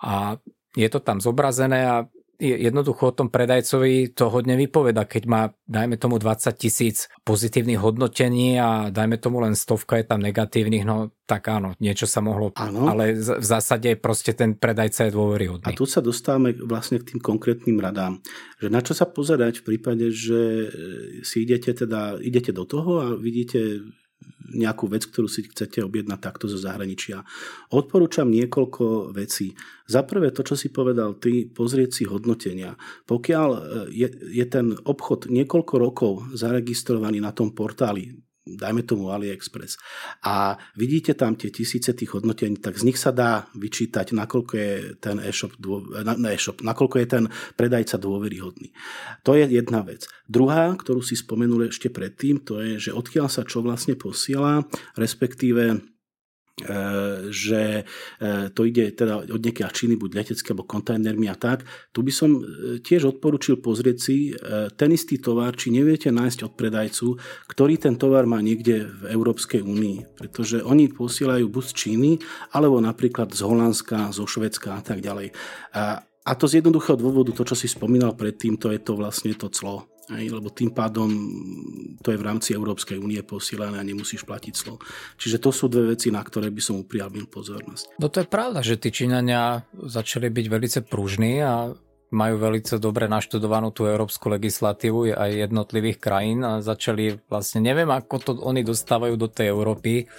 A 0.00 0.38
je 0.78 0.88
to 0.88 1.02
tam 1.02 1.18
zobrazené 1.18 1.80
a 1.84 1.96
jednoducho 2.40 3.12
o 3.12 3.16
tom 3.16 3.28
predajcovi 3.28 4.16
to 4.16 4.32
hodne 4.32 4.56
vypoveda, 4.56 5.04
keď 5.04 5.22
má, 5.28 5.42
dajme 5.68 6.00
tomu 6.00 6.16
20 6.16 6.56
tisíc 6.56 7.12
pozitívnych 7.22 7.76
hodnotení 7.76 8.56
a 8.56 8.88
dajme 8.88 9.20
tomu 9.20 9.44
len 9.44 9.52
stovka 9.52 10.00
je 10.00 10.08
tam 10.08 10.24
negatívnych, 10.24 10.88
no 10.88 11.12
tak 11.28 11.46
áno, 11.46 11.78
niečo 11.78 12.10
sa 12.10 12.18
mohlo, 12.18 12.50
áno. 12.58 12.90
ale 12.90 13.14
v 13.14 13.46
zásade 13.46 13.94
proste 13.94 14.34
ten 14.34 14.58
predajca 14.58 15.06
je 15.06 15.14
dôveryhodný. 15.14 15.70
A 15.70 15.78
tu 15.78 15.86
sa 15.86 16.02
dostávame 16.02 16.56
vlastne 16.58 16.98
k 16.98 17.14
tým 17.14 17.20
konkrétnym 17.22 17.78
radám, 17.78 18.18
že 18.58 18.66
na 18.66 18.82
čo 18.82 18.96
sa 18.96 19.06
pozerať 19.06 19.62
v 19.62 19.76
prípade, 19.76 20.10
že 20.10 20.72
si 21.22 21.46
idete 21.46 21.70
teda, 21.76 22.18
idete 22.18 22.50
do 22.50 22.66
toho 22.66 22.98
a 22.98 23.06
vidíte 23.14 23.84
nejakú 24.50 24.90
vec, 24.90 25.06
ktorú 25.06 25.30
si 25.30 25.46
chcete 25.46 25.80
objednať 25.86 26.18
takto 26.18 26.50
zo 26.50 26.58
zahraničia. 26.58 27.22
Odporúčam 27.70 28.26
niekoľko 28.26 29.14
vecí. 29.14 29.54
Za 29.86 30.02
prvé 30.02 30.34
to, 30.34 30.42
čo 30.42 30.58
si 30.58 30.74
povedal 30.74 31.16
ty, 31.22 31.46
pozrieť 31.46 31.90
si 31.94 32.04
hodnotenia. 32.06 32.74
Pokiaľ 33.06 33.48
e, 33.54 33.60
je, 33.94 34.08
je 34.10 34.44
ten 34.50 34.74
obchod 34.74 35.30
niekoľko 35.30 35.74
rokov 35.78 36.12
zaregistrovaný 36.34 37.22
na 37.22 37.30
tom 37.30 37.54
portáli, 37.54 38.10
dajme 38.56 38.82
tomu 38.82 39.10
AliExpress, 39.12 39.76
a 40.24 40.58
vidíte 40.74 41.14
tam 41.14 41.36
tie 41.36 41.50
tisíce 41.50 41.92
tých 41.92 42.14
hodnotení, 42.16 42.56
tak 42.58 42.78
z 42.78 42.86
nich 42.90 42.98
sa 42.98 43.10
dá 43.14 43.46
vyčítať, 43.54 44.16
nakoľko 44.16 44.52
je 44.56 44.72
ten 44.98 45.16
e-shop, 45.22 45.54
na, 46.02 46.14
e-shop 46.34 46.62
nakoľko 46.64 46.96
je 47.02 47.06
ten 47.06 47.24
predajca 47.54 47.96
dôveryhodný. 48.00 48.72
To 49.22 49.36
je 49.36 49.44
jedna 49.46 49.84
vec. 49.84 50.08
Druhá, 50.30 50.72
ktorú 50.74 51.02
si 51.02 51.18
spomenuli 51.18 51.70
ešte 51.70 51.90
predtým, 51.90 52.42
to 52.42 52.62
je, 52.62 52.90
že 52.90 52.96
odkiaľ 52.96 53.26
sa 53.28 53.42
čo 53.46 53.60
vlastne 53.60 53.98
posiela, 53.98 54.64
respektíve 54.96 55.82
E, 55.99 55.99
že 57.30 57.82
e, 58.20 58.52
to 58.52 58.68
ide 58.68 58.92
teda 58.92 59.24
od 59.24 59.40
nejakého 59.40 59.72
Číny, 59.72 59.96
buď 59.96 60.10
letecké 60.12 60.52
alebo 60.52 60.68
kontajnermi 60.68 61.26
a 61.32 61.36
tak. 61.36 61.64
Tu 61.94 62.04
by 62.04 62.12
som 62.12 62.30
e, 62.36 62.40
tiež 62.84 63.16
odporučil 63.16 63.62
pozrieť 63.64 63.98
si 64.00 64.32
ten 64.76 64.90
istý 64.92 65.16
tovar, 65.20 65.56
či 65.56 65.72
neviete 65.72 66.12
nájsť 66.12 66.38
od 66.46 66.52
predajcu, 66.56 67.06
ktorý 67.48 67.74
ten 67.80 67.96
tovar 67.96 68.28
má 68.28 68.38
niekde 68.44 68.88
v 68.88 69.02
Európskej 69.12 69.64
únii. 69.64 70.20
Pretože 70.20 70.60
oni 70.60 70.92
posielajú 70.92 71.48
buď 71.48 71.64
z 71.64 71.72
Číny, 71.72 72.10
alebo 72.52 72.78
napríklad 72.80 73.32
z 73.32 73.40
Holandska, 73.44 74.12
zo 74.12 74.24
Švedska 74.28 74.80
a 74.80 74.82
tak 74.84 75.00
ďalej. 75.00 75.32
A, 75.76 76.02
a 76.04 76.32
to 76.36 76.44
z 76.44 76.60
jednoduchého 76.60 77.00
dôvodu, 77.00 77.32
to 77.32 77.42
čo 77.46 77.56
si 77.56 77.66
spomínal 77.70 78.12
predtým, 78.12 78.60
to 78.60 78.68
je 78.70 78.80
to 78.80 78.96
vlastne 78.96 79.32
to 79.32 79.48
clo. 79.48 79.88
Aj, 80.10 80.24
lebo 80.26 80.50
tým 80.50 80.74
pádom 80.74 81.06
to 82.02 82.10
je 82.10 82.18
v 82.18 82.26
rámci 82.26 82.50
Európskej 82.58 82.98
únie 82.98 83.22
posielané 83.22 83.78
a 83.78 83.86
nemusíš 83.86 84.26
platiť 84.26 84.54
slo. 84.58 84.82
Čiže 85.14 85.38
to 85.38 85.54
sú 85.54 85.70
dve 85.70 85.94
veci, 85.94 86.10
na 86.10 86.18
ktoré 86.18 86.50
by 86.50 86.58
som 86.58 86.82
upriamil 86.82 87.30
pozornosť. 87.30 87.94
No 88.02 88.10
to 88.10 88.26
je 88.26 88.28
pravda, 88.28 88.58
že 88.66 88.74
tí 88.74 88.90
Číňania 88.90 89.62
začali 89.70 90.26
byť 90.26 90.46
veľmi 90.50 90.68
pružní 90.90 91.38
a 91.46 91.70
majú 92.10 92.34
veľmi 92.42 92.60
dobre 92.82 93.06
naštudovanú 93.06 93.70
tú 93.70 93.86
európsku 93.86 94.26
legislatívu 94.34 95.14
aj 95.14 95.46
jednotlivých 95.46 96.02
krajín 96.02 96.42
a 96.42 96.58
začali 96.58 97.22
vlastne, 97.30 97.62
neviem 97.62 97.86
ako 97.86 98.14
to 98.18 98.32
oni 98.42 98.66
dostávajú 98.66 99.14
do 99.14 99.30
tej 99.30 99.54
Európy, 99.54 100.10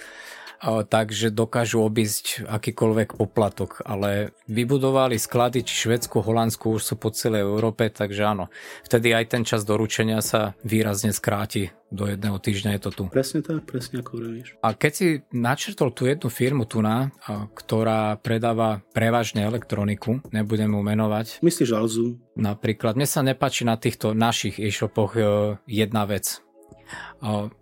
takže 0.62 1.34
dokážu 1.34 1.82
obísť 1.82 2.46
akýkoľvek 2.46 3.18
poplatok, 3.18 3.82
ale 3.82 4.30
vybudovali 4.46 5.18
sklady, 5.18 5.66
či 5.66 5.88
Švedsku, 5.88 6.22
Holandsku 6.22 6.78
už 6.78 6.82
sú 6.82 6.94
po 6.94 7.10
celej 7.10 7.42
Európe, 7.42 7.90
takže 7.90 8.22
áno, 8.22 8.46
vtedy 8.86 9.10
aj 9.10 9.34
ten 9.34 9.42
čas 9.42 9.66
doručenia 9.66 10.22
sa 10.22 10.54
výrazne 10.62 11.10
skráti. 11.10 11.74
Do 11.92 12.08
jedného 12.08 12.40
týždňa 12.40 12.80
je 12.80 12.82
to 12.88 12.90
tu. 12.90 13.02
Presne 13.12 13.44
tak, 13.44 13.68
presne 13.68 14.00
ako 14.00 14.16
hovoríš. 14.16 14.56
A 14.64 14.72
keď 14.72 14.92
si 14.96 15.06
načrtol 15.28 15.92
tú 15.92 16.08
jednu 16.08 16.32
firmu 16.32 16.64
tu 16.64 16.80
na, 16.80 17.12
ktorá 17.52 18.16
predáva 18.16 18.80
prevažne 18.96 19.44
elektroniku, 19.44 20.24
nebudem 20.32 20.72
mu 20.72 20.80
menovať. 20.80 21.44
Myslíš 21.44 21.70
Alzu? 21.76 22.16
Napríklad. 22.32 22.96
Mne 22.96 23.04
sa 23.04 23.20
nepačí 23.20 23.68
na 23.68 23.76
týchto 23.76 24.16
našich 24.16 24.56
e-shopoch 24.56 25.20
e, 25.20 25.60
jedna 25.68 26.08
vec 26.08 26.40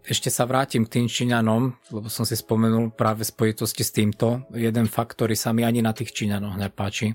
ešte 0.06 0.32
sa 0.32 0.48
vrátim 0.48 0.88
k 0.88 1.00
tým 1.00 1.06
Číňanom, 1.06 1.92
lebo 1.92 2.08
som 2.08 2.24
si 2.24 2.32
spomenul 2.32 2.96
práve 2.96 3.22
v 3.22 3.32
spojitosti 3.32 3.84
s 3.84 3.92
týmto 3.92 4.48
jeden 4.56 4.88
fakt, 4.88 5.14
ktorý 5.14 5.36
sa 5.36 5.52
mi 5.52 5.62
ani 5.68 5.84
na 5.84 5.92
tých 5.92 6.16
Číňanoch 6.16 6.56
nepáči. 6.56 7.14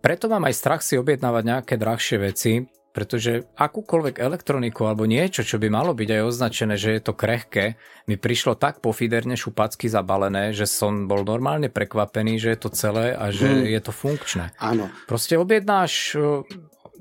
Preto 0.00 0.26
mám 0.32 0.48
aj 0.48 0.54
strach 0.56 0.82
si 0.82 0.96
objednávať 0.96 1.42
nejaké 1.44 1.74
drahšie 1.76 2.16
veci, 2.18 2.52
pretože 2.90 3.46
akúkoľvek 3.54 4.18
elektroniku 4.18 4.82
alebo 4.90 5.06
niečo, 5.06 5.46
čo 5.46 5.62
by 5.62 5.70
malo 5.70 5.94
byť 5.94 6.08
aj 6.10 6.22
označené, 6.26 6.74
že 6.74 6.98
je 6.98 7.02
to 7.06 7.14
krehké, 7.14 7.78
mi 8.10 8.18
prišlo 8.18 8.58
tak 8.58 8.82
pofiderne 8.82 9.38
šupacky 9.38 9.86
zabalené, 9.86 10.50
že 10.50 10.66
som 10.66 11.06
bol 11.06 11.22
normálne 11.22 11.70
prekvapený, 11.70 12.42
že 12.42 12.50
je 12.50 12.58
to 12.58 12.70
celé 12.74 13.14
a 13.14 13.30
že 13.30 13.46
hmm. 13.46 13.66
je 13.70 13.80
to 13.80 13.92
funkčné. 13.94 14.44
Áno. 14.58 14.90
Proste 15.06 15.38
objednáš 15.38 16.18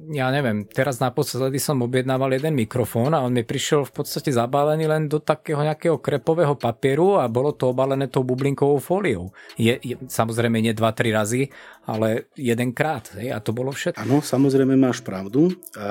ja 0.08 0.32
neviem, 0.32 0.64
teraz 0.64 1.04
naposledy 1.04 1.60
som 1.60 1.84
objednával 1.84 2.32
jeden 2.32 2.56
mikrofón 2.56 3.12
a 3.12 3.20
on 3.20 3.36
mi 3.36 3.44
prišiel 3.44 3.84
v 3.84 3.92
podstate 4.00 4.32
zabalený 4.32 4.88
len 4.88 5.12
do 5.12 5.20
takého 5.20 5.60
nejakého 5.60 6.00
krepového 6.00 6.56
papieru 6.56 7.20
a 7.20 7.28
bolo 7.28 7.52
to 7.52 7.76
obalené 7.76 8.08
tou 8.08 8.24
bublinkovou 8.24 8.80
fóliou. 8.80 9.36
Je, 9.60 9.76
je, 9.84 10.00
samozrejme 10.08 10.64
nie 10.64 10.72
2-3 10.72 11.12
razy, 11.12 11.42
ale 11.84 12.32
jedenkrát. 12.40 13.12
Hej, 13.20 13.36
a 13.36 13.44
to 13.44 13.52
bolo 13.52 13.76
všetko. 13.76 14.00
Áno, 14.00 14.24
samozrejme 14.24 14.80
máš 14.80 15.04
pravdu. 15.04 15.52
E, 15.52 15.84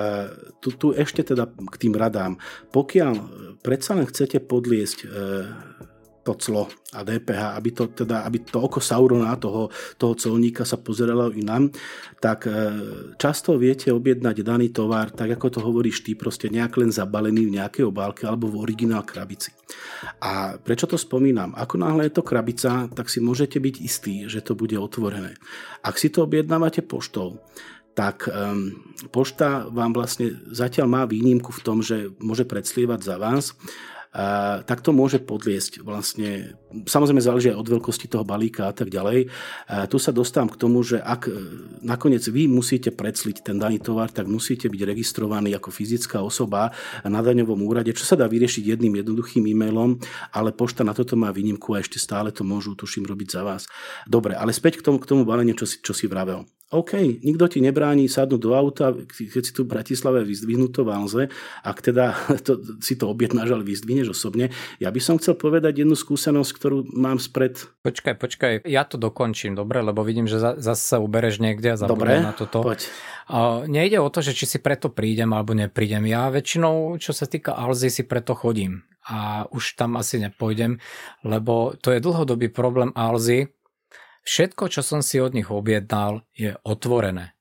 tu, 0.64 0.72
tu 0.72 0.96
ešte 0.96 1.20
teda 1.20 1.44
k 1.50 1.74
tým 1.76 1.92
radám. 1.92 2.40
Pokiaľ 2.72 3.14
predsa 3.60 3.92
len 3.92 4.08
chcete 4.08 4.40
podliesť 4.40 4.98
e, 5.04 5.06
to 6.28 6.36
clo 6.36 6.68
a 6.92 7.00
DPH, 7.00 7.56
aby 7.56 7.70
to, 7.72 7.88
teda, 7.88 8.28
aby 8.28 8.44
to 8.44 8.60
oko 8.60 8.84
Saurona, 8.84 9.32
toho, 9.40 9.72
toho 9.96 10.12
colníka 10.12 10.68
sa 10.68 10.76
pozeralo 10.76 11.32
i 11.32 11.40
nám, 11.40 11.72
tak 12.20 12.44
e, 12.44 12.52
často 13.16 13.56
viete 13.56 13.88
objednať 13.88 14.36
daný 14.44 14.68
tovar, 14.68 15.08
tak 15.08 15.40
ako 15.40 15.46
to 15.48 15.60
hovoríš 15.64 16.04
ty, 16.04 16.12
proste 16.12 16.52
nejak 16.52 16.76
len 16.76 16.92
zabalený 16.92 17.48
v 17.48 17.56
nejakej 17.56 17.84
obálke 17.88 18.28
alebo 18.28 18.52
v 18.52 18.60
originál 18.60 19.08
krabici. 19.08 19.56
A 20.20 20.60
prečo 20.60 20.84
to 20.84 21.00
spomínam? 21.00 21.56
Ako 21.56 21.80
náhle 21.80 22.12
je 22.12 22.20
to 22.20 22.24
krabica, 22.24 22.92
tak 22.92 23.08
si 23.08 23.24
môžete 23.24 23.56
byť 23.56 23.74
istí, 23.80 24.28
že 24.28 24.44
to 24.44 24.52
bude 24.52 24.76
otvorené. 24.76 25.32
Ak 25.80 25.96
si 25.96 26.12
to 26.12 26.28
objednávate 26.28 26.84
poštou, 26.84 27.40
tak 27.96 28.30
um, 28.30 28.94
pošta 29.10 29.66
vám 29.74 29.90
vlastne 29.90 30.38
zatiaľ 30.54 30.86
má 30.86 31.02
výnimku 31.02 31.50
v 31.50 31.64
tom, 31.66 31.82
že 31.82 32.14
môže 32.22 32.46
predslievať 32.46 33.00
za 33.02 33.16
vás 33.18 33.58
tak 34.66 34.82
to 34.82 34.90
môže 34.90 35.22
podliesť 35.22 35.86
vlastne, 35.86 36.58
samozrejme 36.90 37.22
záleží 37.22 37.54
aj 37.54 37.60
od 37.62 37.68
veľkosti 37.78 38.10
toho 38.10 38.26
balíka 38.26 38.66
a 38.66 38.74
tak 38.74 38.90
ďalej. 38.90 39.30
Tu 39.86 39.96
sa 40.02 40.10
dostávam 40.10 40.50
k 40.50 40.58
tomu, 40.58 40.82
že 40.82 40.98
ak 40.98 41.30
e, 41.30 41.32
nakoniec 41.86 42.26
vy 42.26 42.50
musíte 42.50 42.90
predsliť 42.90 43.46
ten 43.46 43.62
daný 43.62 43.78
tovar, 43.78 44.10
tak 44.10 44.26
musíte 44.26 44.66
byť 44.66 44.80
registrovaný 44.82 45.54
ako 45.54 45.70
fyzická 45.70 46.18
osoba 46.18 46.74
na 47.06 47.22
daňovom 47.22 47.62
úrade, 47.62 47.94
čo 47.94 48.02
sa 48.02 48.18
dá 48.18 48.26
vyriešiť 48.26 48.74
jedným 48.74 48.98
jednoduchým 48.98 49.46
e-mailom, 49.46 50.02
ale 50.34 50.50
pošta 50.50 50.82
na 50.82 50.98
toto 50.98 51.14
má 51.14 51.30
výnimku 51.30 51.78
a 51.78 51.82
ešte 51.84 52.02
stále 52.02 52.34
to 52.34 52.42
môžu, 52.42 52.74
tuším, 52.74 53.06
robiť 53.06 53.28
za 53.30 53.42
vás. 53.46 53.62
Dobre, 54.02 54.34
ale 54.34 54.50
späť 54.50 54.82
k 54.82 54.90
tomu, 54.90 54.98
k 54.98 55.06
tomu 55.06 55.22
baleniu, 55.22 55.54
čo 55.54 55.66
si, 55.68 55.78
čo 55.78 55.94
si 55.94 56.10
vravel. 56.10 56.42
OK, 56.68 57.24
nikto 57.24 57.48
ti 57.48 57.64
nebráni 57.64 58.12
sadnúť 58.12 58.40
do 58.44 58.52
auta, 58.52 58.92
keď 58.92 59.40
si 59.40 59.56
tu 59.56 59.64
v 59.64 59.72
Bratislave 59.72 60.20
vyzdvihnúť 60.20 60.76
to 60.76 60.84
Valze, 60.84 61.32
ak 61.64 61.80
teda 61.80 62.12
to, 62.46 62.60
si 62.84 62.92
to 63.00 63.08
objednáš, 63.08 63.56
ale 63.56 63.64
vyzdvihneš 63.64 64.07
osobne. 64.10 64.50
Ja 64.82 64.88
by 64.88 65.00
som 65.00 65.16
chcel 65.20 65.36
povedať 65.36 65.84
jednu 65.84 65.94
skúsenosť, 65.94 66.50
ktorú 66.56 66.78
mám 66.96 67.20
spred... 67.22 67.60
Počkaj, 67.84 68.14
počkaj, 68.16 68.52
ja 68.64 68.82
to 68.88 68.96
dokončím, 68.96 69.54
dobre, 69.54 69.84
lebo 69.84 70.00
vidím, 70.02 70.26
že 70.26 70.40
zase 70.40 70.82
sa 70.82 70.96
ubereš 70.98 71.38
niekde 71.38 71.74
a 71.74 71.80
zabudem 71.80 72.24
na 72.24 72.34
toto. 72.34 72.64
poď. 72.64 72.88
A 73.28 73.68
nejde 73.68 74.00
o 74.00 74.08
to, 74.08 74.24
že 74.24 74.32
či 74.32 74.48
si 74.48 74.58
preto 74.58 74.88
prídem 74.88 75.30
alebo 75.36 75.52
neprídem. 75.52 76.08
Ja 76.08 76.32
väčšinou, 76.32 76.96
čo 76.96 77.12
sa 77.12 77.28
týka 77.28 77.52
Alzy, 77.54 77.92
si 77.92 78.02
preto 78.08 78.32
chodím 78.32 78.88
a 79.08 79.48
už 79.48 79.76
tam 79.80 79.96
asi 79.96 80.20
nepôjdem, 80.20 80.80
lebo 81.24 81.72
to 81.80 81.92
je 81.96 82.04
dlhodobý 82.04 82.52
problém 82.52 82.92
Alzy, 82.92 83.48
Všetko, 84.28 84.68
čo 84.68 84.84
som 84.84 85.00
si 85.00 85.16
od 85.24 85.32
nich 85.32 85.48
objednal, 85.48 86.20
je 86.36 86.52
otvorené. 86.60 87.37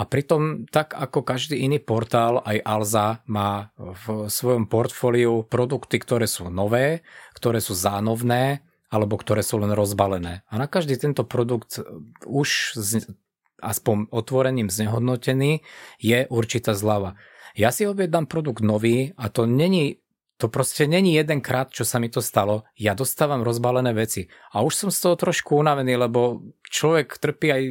A 0.00 0.08
pritom, 0.08 0.64
tak 0.72 0.96
ako 0.96 1.20
každý 1.20 1.60
iný 1.60 1.76
portál, 1.76 2.40
aj 2.40 2.56
Alza 2.64 3.20
má 3.28 3.68
v 3.76 4.32
svojom 4.32 4.64
portfóliu 4.64 5.44
produkty, 5.44 6.00
ktoré 6.00 6.24
sú 6.24 6.48
nové, 6.48 7.04
ktoré 7.36 7.60
sú 7.60 7.76
zánovné, 7.76 8.64
alebo 8.88 9.20
ktoré 9.20 9.44
sú 9.44 9.60
len 9.60 9.76
rozbalené. 9.76 10.40
A 10.48 10.56
na 10.56 10.72
každý 10.72 10.96
tento 10.96 11.28
produkt 11.28 11.84
už 12.24 12.80
z, 12.80 13.12
aspoň 13.60 14.08
otvorením 14.08 14.72
znehodnotený 14.72 15.60
je 16.00 16.24
určitá 16.32 16.72
zľava. 16.72 17.20
Ja 17.52 17.68
si 17.68 17.84
objednám 17.84 18.24
produkt 18.24 18.64
nový 18.64 19.12
a 19.20 19.28
to 19.28 19.44
není 19.44 20.00
to 20.40 20.48
proste 20.48 20.88
není 20.88 21.20
jedenkrát, 21.20 21.68
čo 21.68 21.84
sa 21.84 22.00
mi 22.00 22.08
to 22.08 22.24
stalo. 22.24 22.64
Ja 22.72 22.96
dostávam 22.96 23.44
rozbalené 23.44 23.92
veci. 23.92 24.24
A 24.56 24.64
už 24.64 24.72
som 24.72 24.88
z 24.88 25.04
toho 25.04 25.14
trošku 25.20 25.60
unavený, 25.60 26.00
lebo 26.00 26.40
človek 26.64 27.20
trpí 27.20 27.46
aj 27.52 27.62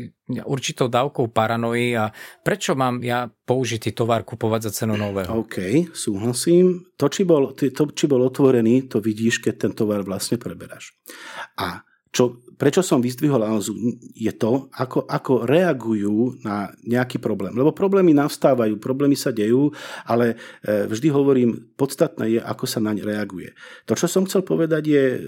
určitou 0.46 0.86
dávkou 0.86 1.34
paranoji 1.34 1.98
a 1.98 2.14
prečo 2.46 2.78
mám 2.78 3.02
ja 3.02 3.26
použitý 3.26 3.98
tovar 3.98 4.22
kupovať 4.22 4.70
za 4.70 4.86
cenu 4.86 4.94
nového? 4.94 5.42
OK, 5.42 5.90
súhlasím. 5.98 6.94
To 7.02 7.10
či, 7.10 7.26
bol, 7.26 7.58
to, 7.58 7.84
či 7.90 8.06
bol 8.06 8.22
otvorený, 8.22 8.86
to 8.86 9.02
vidíš, 9.02 9.42
keď 9.42 9.54
ten 9.66 9.72
tovar 9.74 10.06
vlastne 10.06 10.38
preberáš. 10.38 10.94
A 11.58 11.82
čo, 12.10 12.42
prečo 12.60 12.84
som 12.84 13.00
vyzdvihol 13.00 13.40
Alzu, 13.40 13.72
je 14.12 14.34
to, 14.36 14.68
ako, 14.76 15.08
ako 15.08 15.48
reagujú 15.48 16.44
na 16.44 16.68
nejaký 16.84 17.16
problém. 17.24 17.56
Lebo 17.56 17.72
problémy 17.72 18.12
navstávajú, 18.12 18.76
problémy 18.84 19.16
sa 19.16 19.32
dejú, 19.32 19.72
ale 20.04 20.36
e, 20.60 20.84
vždy 20.92 21.08
hovorím, 21.08 21.72
podstatné 21.80 22.36
je, 22.36 22.40
ako 22.44 22.66
sa 22.68 22.84
naň 22.84 23.08
reaguje. 23.08 23.56
To, 23.88 23.96
čo 23.96 24.12
som 24.12 24.28
chcel 24.28 24.44
povedať, 24.44 24.84
je 24.92 25.04
e, 25.16 25.20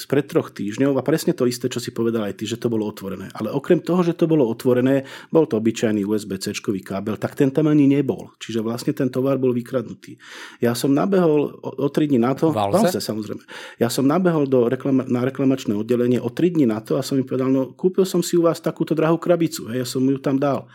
spred 0.00 0.24
troch 0.24 0.48
týždňov 0.56 0.96
a 0.96 1.04
presne 1.04 1.36
to 1.36 1.44
isté, 1.44 1.68
čo 1.68 1.76
si 1.76 1.92
povedal 1.92 2.24
aj 2.24 2.40
ty, 2.40 2.48
že 2.48 2.56
to 2.56 2.72
bolo 2.72 2.88
otvorené. 2.88 3.28
Ale 3.36 3.52
okrem 3.52 3.84
toho, 3.84 4.00
že 4.00 4.16
to 4.16 4.24
bolo 4.24 4.48
otvorené, 4.48 5.04
bol 5.28 5.44
to 5.44 5.60
obyčajný 5.60 6.08
USB-C 6.08 6.56
kábel, 6.80 7.20
tak 7.20 7.36
ten 7.36 7.52
tam 7.52 7.68
ani 7.68 7.84
nebol. 7.84 8.32
Čiže 8.40 8.64
vlastne 8.64 8.96
ten 8.96 9.12
tovar 9.12 9.36
bol 9.36 9.52
vykradnutý. 9.52 10.16
Ja 10.64 10.72
som 10.72 10.96
nabehol 10.96 11.52
o, 11.60 11.68
o 11.84 11.88
tri 11.92 12.08
dní 12.08 12.16
na 12.16 12.32
to, 12.32 12.48
Valze? 12.48 12.88
Valze 12.88 13.00
samozrejme. 13.04 13.42
Ja 13.76 13.92
som 13.92 14.08
nabehol 14.08 14.48
do 14.48 14.72
reklama, 14.72 15.04
na 15.04 15.20
reklamačné 15.20 15.76
oddelenie 15.76 15.95
oddelenie 15.96 16.20
o 16.20 16.28
3 16.28 16.52
dní 16.52 16.68
na 16.68 16.84
to 16.84 17.00
a 17.00 17.02
som 17.02 17.16
mi 17.16 17.24
povedal, 17.24 17.48
no 17.48 17.72
kúpil 17.72 18.04
som 18.04 18.20
si 18.20 18.36
u 18.36 18.44
vás 18.44 18.60
takúto 18.60 18.92
drahú 18.92 19.16
krabicu, 19.16 19.72
hej, 19.72 19.82
ja 19.82 19.86
som 19.88 20.04
ju 20.04 20.20
tam 20.20 20.36
dal. 20.36 20.68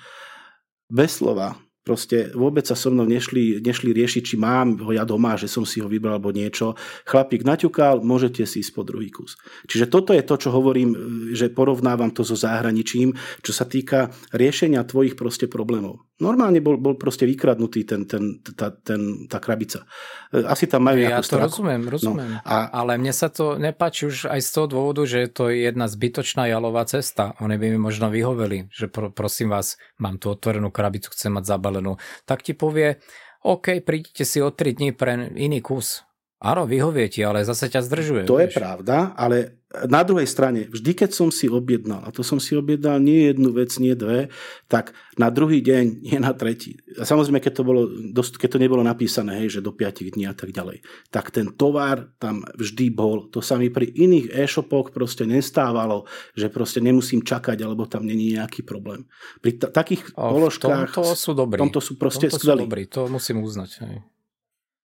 Bez 0.89 1.21
slova, 1.21 1.55
Proste 1.81 2.29
vôbec 2.37 2.61
sa 2.61 2.77
so 2.77 2.93
mnou 2.93 3.09
nešli, 3.09 3.57
nešli 3.57 3.89
riešiť, 3.89 4.21
či 4.21 4.35
mám 4.37 4.77
ho 4.85 4.93
ja 4.93 5.01
doma, 5.01 5.33
že 5.33 5.49
som 5.49 5.65
si 5.65 5.81
ho 5.81 5.89
vybral 5.89 6.21
alebo 6.21 6.29
niečo. 6.29 6.77
Chlapík 7.09 7.41
naťukal, 7.41 8.05
môžete 8.05 8.45
si 8.45 8.61
ísť 8.61 8.71
po 8.77 8.85
druhý 8.85 9.09
kus. 9.09 9.33
Čiže 9.65 9.89
toto 9.89 10.13
je 10.13 10.21
to, 10.21 10.37
čo 10.37 10.53
hovorím, 10.53 10.93
že 11.33 11.49
porovnávam 11.49 12.13
to 12.13 12.21
so 12.21 12.37
zahraničím, 12.37 13.17
čo 13.41 13.49
sa 13.49 13.65
týka 13.65 14.13
riešenia 14.29 14.85
tvojich 14.85 15.17
proste 15.17 15.49
problémov. 15.49 16.05
Normálne 16.21 16.61
bol, 16.61 16.77
bol 16.77 17.01
proste 17.01 17.25
vykradnutý 17.25 17.81
ten, 17.81 18.05
ten, 18.05 18.45
tá, 18.45 18.69
ten, 18.69 19.25
tá 19.25 19.41
krabica. 19.41 19.89
Asi 20.29 20.69
tam 20.69 20.85
majú 20.85 21.01
Ja 21.01 21.17
to 21.17 21.33
straku. 21.33 21.49
rozumiem, 21.49 21.81
rozumiem. 21.89 22.37
No, 22.37 22.45
a... 22.45 22.69
Ale 22.69 23.01
mne 23.01 23.09
sa 23.09 23.33
to 23.33 23.57
nepáči 23.57 24.05
už 24.05 24.29
aj 24.29 24.37
z 24.37 24.49
toho 24.53 24.67
dôvodu, 24.69 25.01
že 25.09 25.25
je 25.25 25.29
to 25.33 25.49
jedna 25.49 25.89
zbytočná 25.89 26.45
jalová 26.45 26.85
cesta. 26.85 27.33
Oni 27.41 27.57
by 27.57 27.73
mi 27.73 27.79
možno 27.81 28.13
vyhoveli, 28.13 28.69
že 28.69 28.85
pro, 28.85 29.09
prosím 29.09 29.49
vás, 29.49 29.81
mám 29.97 30.21
tu 30.21 30.29
otvorenú 30.29 30.69
krabicu, 30.69 31.09
chcem 31.09 31.33
mať 31.33 31.57
zabalenú. 31.71 31.95
Tak 32.27 32.43
ti 32.43 32.51
povie, 32.51 32.99
OK, 33.47 33.79
prídite 33.81 34.27
si 34.27 34.43
o 34.43 34.51
3 34.51 34.75
dní 34.75 34.91
pre 34.91 35.31
iný 35.39 35.63
kus. 35.63 36.03
Áno, 36.41 36.65
vyhovie 36.65 37.05
ti, 37.05 37.21
ale 37.21 37.45
zase 37.45 37.69
ťa 37.69 37.85
zdržuje. 37.85 38.23
To 38.25 38.41
vieš. 38.41 38.49
je 38.49 38.57
pravda, 38.57 39.13
ale 39.13 39.61
na 39.87 40.01
druhej 40.03 40.25
strane, 40.25 40.67
vždy 40.67 40.91
keď 40.97 41.13
som 41.13 41.29
si 41.29 41.47
objednal, 41.47 42.03
a 42.03 42.09
to 42.09 42.25
som 42.25 42.41
si 42.41 42.57
objednal 42.57 42.99
nie 42.99 43.31
jednu 43.31 43.55
vec, 43.55 43.71
nie 43.77 43.93
dve, 43.95 44.27
tak 44.67 44.91
na 45.15 45.31
druhý 45.31 45.63
deň, 45.63 46.01
nie 46.01 46.17
na 46.17 46.33
tretí. 46.33 46.75
A 46.99 47.07
samozrejme, 47.07 47.39
keď 47.39 47.61
to, 47.61 47.63
bolo, 47.63 47.81
keď 48.11 48.49
to 48.51 48.59
nebolo 48.59 48.83
napísané, 48.83 49.39
hej, 49.45 49.61
že 49.61 49.63
do 49.63 49.71
5 49.71 50.11
dní 50.11 50.25
a 50.27 50.33
tak 50.33 50.51
ďalej, 50.51 50.83
tak 51.13 51.31
ten 51.31 51.53
tovar 51.53 52.11
tam 52.19 52.43
vždy 52.57 52.89
bol. 52.91 53.31
To 53.31 53.39
sa 53.39 53.55
mi 53.55 53.71
pri 53.71 53.87
iných 53.87 54.33
e-shopoch 54.33 54.91
proste 54.91 55.23
nestávalo, 55.23 56.03
že 56.35 56.51
proste 56.51 56.83
nemusím 56.83 57.23
čakať, 57.23 57.61
alebo 57.63 57.87
tam 57.87 58.03
není 58.03 58.35
nejaký 58.35 58.65
problém. 58.67 59.07
Pri 59.39 59.55
t- 59.55 59.71
takých 59.71 60.09
o, 60.19 60.35
položkách... 60.35 60.89
V 60.89 60.95
tomto 60.99 61.15
sú 61.15 61.31
dobrí. 61.31 61.57
V 61.61 61.63
tomto 61.69 61.79
sú 61.79 61.95
proste 61.95 62.27
skvelí. 62.27 62.67
to 62.91 63.07
musím 63.07 63.39
uznať. 63.45 63.71
Hej. 63.87 63.97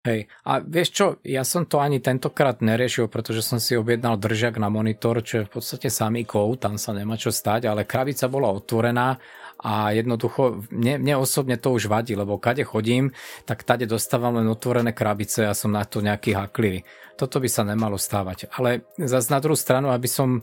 Hej, 0.03 0.27
a 0.43 0.59
vieš 0.59 0.89
čo, 0.91 1.07
ja 1.23 1.47
som 1.47 1.63
to 1.63 1.79
ani 1.79 2.03
tentokrát 2.03 2.59
neriešil, 2.59 3.07
pretože 3.07 3.39
som 3.39 3.63
si 3.63 3.79
objednal 3.79 4.19
držak 4.19 4.59
na 4.59 4.67
monitor, 4.67 5.23
čo 5.23 5.39
je 5.39 5.47
v 5.47 5.53
podstate 5.55 5.95
samý 5.95 6.27
kov, 6.27 6.59
tam 6.59 6.75
sa 6.75 6.91
nemá 6.91 7.15
čo 7.15 7.31
stať, 7.31 7.71
ale 7.71 7.87
krabica 7.87 8.27
bola 8.27 8.51
otvorená 8.51 9.23
a 9.63 9.95
jednoducho, 9.95 10.67
mne, 10.75 10.99
mne 10.99 11.23
osobne 11.23 11.55
to 11.55 11.71
už 11.71 11.87
vadí, 11.87 12.19
lebo 12.19 12.35
kade 12.35 12.67
chodím, 12.67 13.15
tak 13.47 13.63
tade 13.63 13.87
dostávam 13.87 14.43
len 14.43 14.51
otvorené 14.51 14.91
krabice 14.91 15.47
a 15.47 15.55
som 15.55 15.71
na 15.71 15.87
to 15.87 16.03
nejaký 16.03 16.35
haklivý. 16.35 16.83
Toto 17.15 17.39
by 17.39 17.47
sa 17.47 17.63
nemalo 17.63 17.95
stávať. 17.95 18.51
Ale 18.59 18.83
zase 18.99 19.31
na 19.31 19.39
druhú 19.39 19.55
stranu, 19.55 19.95
aby 19.95 20.11
som 20.11 20.43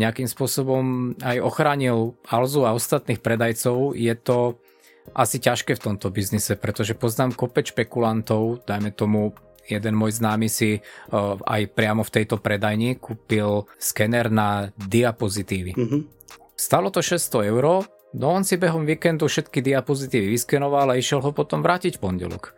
nejakým 0.00 0.24
spôsobom 0.24 1.12
aj 1.20 1.44
ochránil 1.44 2.16
Alzu 2.24 2.64
a 2.64 2.72
ostatných 2.72 3.20
predajcov, 3.20 3.92
je 4.00 4.16
to 4.16 4.56
asi 5.12 5.36
ťažké 5.36 5.76
v 5.76 5.84
tomto 5.92 6.08
biznise, 6.08 6.56
pretože 6.56 6.96
poznám 6.96 7.36
kopeč 7.36 7.76
špekulantov, 7.76 8.64
dajme 8.64 8.88
tomu 8.94 9.36
jeden 9.68 9.94
môj 9.96 10.20
známy 10.20 10.48
si 10.48 10.80
uh, 10.80 11.36
aj 11.40 11.72
priamo 11.72 12.04
v 12.04 12.14
tejto 12.20 12.40
predajni 12.40 12.96
kúpil 13.00 13.68
skener 13.80 14.28
na 14.28 14.72
diapozitívy. 14.76 15.72
Mm-hmm. 15.76 16.00
Stalo 16.54 16.92
to 16.92 17.00
600 17.00 17.50
eur, 17.50 17.84
no 18.14 18.26
on 18.30 18.44
si 18.46 18.60
behom 18.60 18.84
víkendu 18.86 19.26
všetky 19.26 19.64
diapozitívy 19.64 20.36
vyskenoval 20.36 20.94
a 20.94 20.98
išiel 21.00 21.20
ho 21.24 21.30
potom 21.32 21.64
vrátiť 21.64 21.98
v 21.98 22.02
pondelok. 22.02 22.54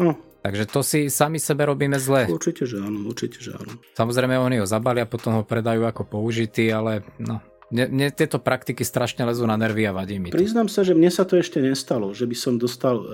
No. 0.00 0.16
Takže 0.42 0.64
to 0.66 0.82
si 0.82 1.06
sami 1.06 1.38
sebe 1.38 1.70
robíme 1.70 2.02
zle. 2.02 2.26
Určite, 2.26 2.66
že 2.66 2.82
áno, 2.82 3.06
určite, 3.06 3.38
že 3.38 3.54
áno. 3.54 3.78
Samozrejme, 3.94 4.34
oni 4.42 4.58
ho 4.58 4.66
zabalia, 4.66 5.06
potom 5.06 5.38
ho 5.38 5.46
predajú 5.46 5.86
ako 5.86 6.02
použitý, 6.02 6.66
ale 6.74 7.06
no, 7.22 7.38
mne, 7.72 7.84
mne 7.88 8.06
tieto 8.12 8.36
praktiky 8.36 8.84
strašne 8.84 9.24
lezú 9.24 9.48
na 9.48 9.56
nervy 9.56 9.88
a 9.88 9.96
vadí 9.96 10.20
mi 10.20 10.28
to. 10.28 10.36
Priznám 10.36 10.68
sa, 10.68 10.84
že 10.84 10.92
mne 10.92 11.08
sa 11.08 11.24
to 11.24 11.40
ešte 11.40 11.58
nestalo, 11.58 12.12
že 12.12 12.28
by 12.28 12.36
som 12.36 12.60
dostal 12.60 13.00
e, 13.00 13.06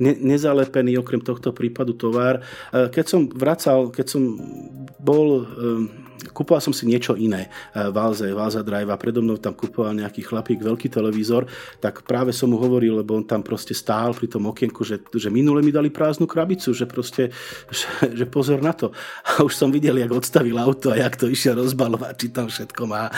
ne, 0.00 0.16
nezalepený 0.16 0.96
okrem 0.96 1.20
tohto 1.20 1.52
prípadu 1.52 1.92
tovar. 1.92 2.40
E, 2.72 2.88
keď 2.88 3.04
som 3.04 3.20
vracal, 3.28 3.92
keď 3.92 4.06
som 4.16 4.22
bol 4.96 5.44
e, 5.44 6.06
Kúpoval 6.32 6.64
som 6.64 6.74
si 6.74 6.88
niečo 6.88 7.14
iné 7.14 7.52
Valze, 7.72 8.32
Valza 8.32 8.64
Drive 8.64 8.88
a 8.90 8.98
predo 8.98 9.20
mnou 9.20 9.36
tam 9.36 9.52
kúpoval 9.52 9.94
nejaký 9.94 10.24
chlapík 10.24 10.64
veľký 10.64 10.88
televízor, 10.88 11.46
tak 11.78 12.02
práve 12.08 12.32
som 12.32 12.50
mu 12.50 12.58
hovoril, 12.58 12.98
lebo 12.98 13.20
on 13.20 13.24
tam 13.24 13.44
proste 13.44 13.76
stál 13.76 14.16
pri 14.16 14.26
tom 14.26 14.48
okienku, 14.48 14.82
že, 14.82 15.00
že 15.12 15.28
minule 15.28 15.60
mi 15.60 15.70
dali 15.70 15.92
prázdnu 15.92 16.24
krabicu, 16.24 16.72
že 16.72 16.88
proste, 16.88 17.30
že, 17.68 18.16
že 18.16 18.24
pozor 18.26 18.64
na 18.64 18.72
to. 18.72 18.90
A 19.28 19.44
už 19.44 19.54
som 19.54 19.68
videl, 19.68 20.00
jak 20.00 20.12
odstavil 20.12 20.56
auto 20.56 20.92
a 20.92 20.96
jak 20.96 21.14
to 21.20 21.28
išiel 21.28 21.60
rozbalovať, 21.60 22.14
či 22.16 22.26
tam 22.32 22.46
všetko 22.48 22.82
má. 22.88 23.12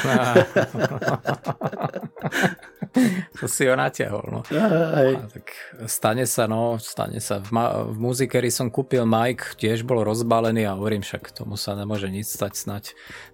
To 3.39 3.45
si 3.47 3.68
ho 3.68 3.74
natiahol. 3.76 4.24
No. 4.28 4.41
A, 4.49 5.16
tak 5.28 5.47
stane 5.86 6.24
sa, 6.24 6.49
no, 6.49 6.80
stane 6.80 7.20
sa. 7.20 7.39
V, 7.39 7.51
ma- 7.53 7.84
v 7.84 7.97
muzikery 8.01 8.49
som 8.49 8.72
kúpil 8.72 9.05
Mike, 9.05 9.61
tiež 9.61 9.84
bol 9.84 10.03
rozbalený 10.03 10.66
a 10.66 10.74
hovorím 10.74 11.05
však, 11.05 11.30
tomu 11.36 11.61
sa 11.61 11.76
nemôže 11.76 12.09
nič 12.11 12.32
stať 12.32 12.53
snať 12.57 12.84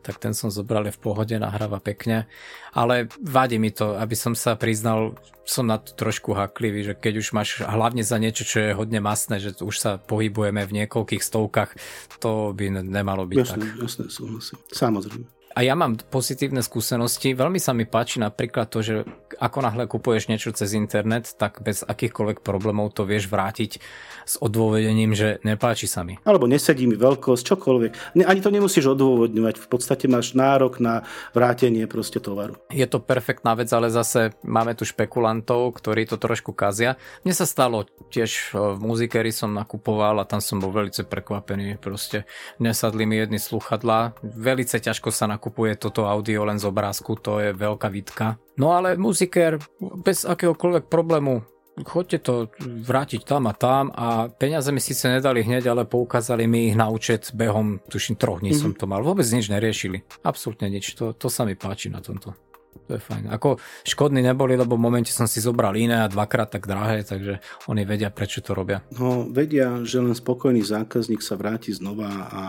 tak 0.05 0.20
ten 0.20 0.36
som 0.36 0.52
zobral 0.52 0.84
v 0.84 1.00
pohode, 1.00 1.32
nahráva 1.40 1.80
pekne. 1.80 2.28
Ale 2.76 3.09
vadí 3.24 3.57
mi 3.57 3.72
to, 3.72 3.96
aby 3.96 4.12
som 4.12 4.36
sa 4.36 4.52
priznal, 4.52 5.16
som 5.48 5.64
na 5.64 5.80
to 5.80 5.96
trošku 5.96 6.36
haklivý, 6.36 6.84
že 6.84 6.92
keď 6.92 7.14
už 7.24 7.28
máš 7.32 7.64
hlavne 7.64 8.05
za 8.05 8.20
niečo, 8.20 8.44
čo 8.44 8.61
je 8.61 8.76
hodne 8.76 9.00
masné, 9.00 9.40
že 9.40 9.57
už 9.57 9.76
sa 9.80 9.96
pohybujeme 9.96 10.61
v 10.68 10.84
niekoľkých 10.84 11.24
stovkách, 11.24 11.70
to 12.20 12.52
by 12.52 12.68
nemalo 12.68 13.24
byť 13.24 13.38
jasné, 13.40 13.64
tak. 13.64 13.80
Jasné, 13.80 14.05
súhlasím. 14.12 14.59
Samozrejme. 14.68 15.24
A 15.55 15.62
ja 15.62 15.78
mám 15.78 15.94
pozitívne 16.11 16.66
skúsenosti. 16.66 17.30
Veľmi 17.30 17.62
sa 17.62 17.70
mi 17.70 17.86
páči 17.86 18.18
napríklad 18.18 18.66
to, 18.66 18.82
že 18.82 18.94
ako 19.38 19.62
náhle 19.62 19.86
kupuješ 19.86 20.26
niečo 20.26 20.50
cez 20.50 20.74
internet, 20.74 21.30
tak 21.38 21.62
bez 21.62 21.86
akýchkoľvek 21.86 22.42
problémov 22.42 22.90
to 22.90 23.07
vieš 23.07 23.30
vrátiť 23.30 23.78
s 24.26 24.34
odôvodením, 24.42 25.14
že 25.14 25.38
nepáči 25.46 25.86
sa 25.86 26.02
mi. 26.02 26.18
Alebo 26.26 26.50
nesedí 26.50 26.90
mi 26.90 26.98
veľkosť, 26.98 27.55
čokoľvek. 27.55 27.92
Ani 28.26 28.40
to 28.42 28.50
nemusíš 28.50 28.98
odôvodňovať. 28.98 29.55
V 29.62 29.68
podstate 29.70 30.11
máš 30.11 30.34
nárok 30.34 30.82
na 30.82 31.07
vrátenie 31.38 31.86
proste 31.86 32.18
tovaru. 32.18 32.59
Je 32.74 32.86
to 32.90 32.98
perfektná 32.98 33.55
vec, 33.55 33.70
ale 33.70 33.94
zase 33.94 34.34
máme 34.42 34.74
tu 34.74 34.82
špekulantov, 34.82 35.78
ktorí 35.78 36.11
to 36.11 36.18
trošku 36.18 36.50
kazia. 36.50 36.98
Mne 37.22 37.34
sa 37.34 37.46
stalo 37.46 37.86
tiež 38.11 38.59
v 38.59 38.78
muzikery 38.82 39.30
som 39.30 39.55
nakupoval 39.55 40.18
a 40.18 40.26
tam 40.26 40.42
som 40.42 40.59
bol 40.59 40.74
veľmi 40.74 41.07
prekvapený. 41.07 41.78
Proste 41.78 42.26
nesadli 42.59 43.07
mi 43.07 43.22
jedny 43.22 43.38
sluchadlá. 43.38 44.18
Velice 44.22 44.82
ťažko 44.82 45.14
sa 45.14 45.30
nakupuje 45.45 45.76
toto 45.76 46.09
audio 46.09 46.49
len 46.49 46.57
z 46.57 46.64
obrázku, 46.64 47.20
to 47.20 47.36
je 47.36 47.53
veľká 47.53 47.92
výtka. 47.92 48.40
No 48.57 48.72
ale 48.72 48.97
muziker 48.97 49.61
bez 50.01 50.24
akéhokoľvek 50.24 50.88
problému 50.88 51.45
chodte 51.84 52.16
to 52.24 52.49
vrátiť 52.64 53.28
tam 53.28 53.45
a 53.45 53.53
tam 53.53 53.92
a 53.92 54.32
peniaze 54.32 54.72
mi 54.72 54.80
síce 54.80 55.05
nedali 55.05 55.45
hneď, 55.45 55.68
ale 55.68 55.84
poukázali 55.84 56.49
mi 56.49 56.72
ich 56.72 56.76
na 56.80 56.88
účet 56.88 57.36
behom, 57.36 57.84
tuším, 57.92 58.16
troch 58.16 58.40
dní 58.40 58.57
mm-hmm. 58.57 58.72
som 58.72 58.72
to 58.72 58.88
mal. 58.88 59.05
Vôbec 59.05 59.28
nič 59.28 59.53
neriešili. 59.53 60.01
Absolútne 60.24 60.72
nič. 60.72 60.97
To, 60.97 61.12
to 61.12 61.28
sa 61.28 61.45
mi 61.45 61.61
páči 61.61 61.92
na 61.92 62.01
tomto. 62.01 62.32
To 62.88 62.97
je 62.97 63.03
fajn. 63.05 63.28
Ako 63.28 63.61
škodní 63.84 64.24
neboli, 64.24 64.57
lebo 64.57 64.80
v 64.80 64.84
momente 64.86 65.12
som 65.12 65.28
si 65.28 65.45
zobral 65.45 65.76
iné 65.76 66.01
a 66.01 66.09
dvakrát 66.09 66.57
tak 66.57 66.64
drahé, 66.64 67.05
takže 67.05 67.45
oni 67.68 67.84
vedia, 67.84 68.09
prečo 68.09 68.40
to 68.40 68.57
robia. 68.57 68.80
No, 68.97 69.28
vedia, 69.28 69.84
že 69.84 70.01
len 70.01 70.16
spokojný 70.16 70.64
zákazník 70.64 71.20
sa 71.20 71.36
vráti 71.36 71.76
znova 71.76 72.11
a 72.32 72.42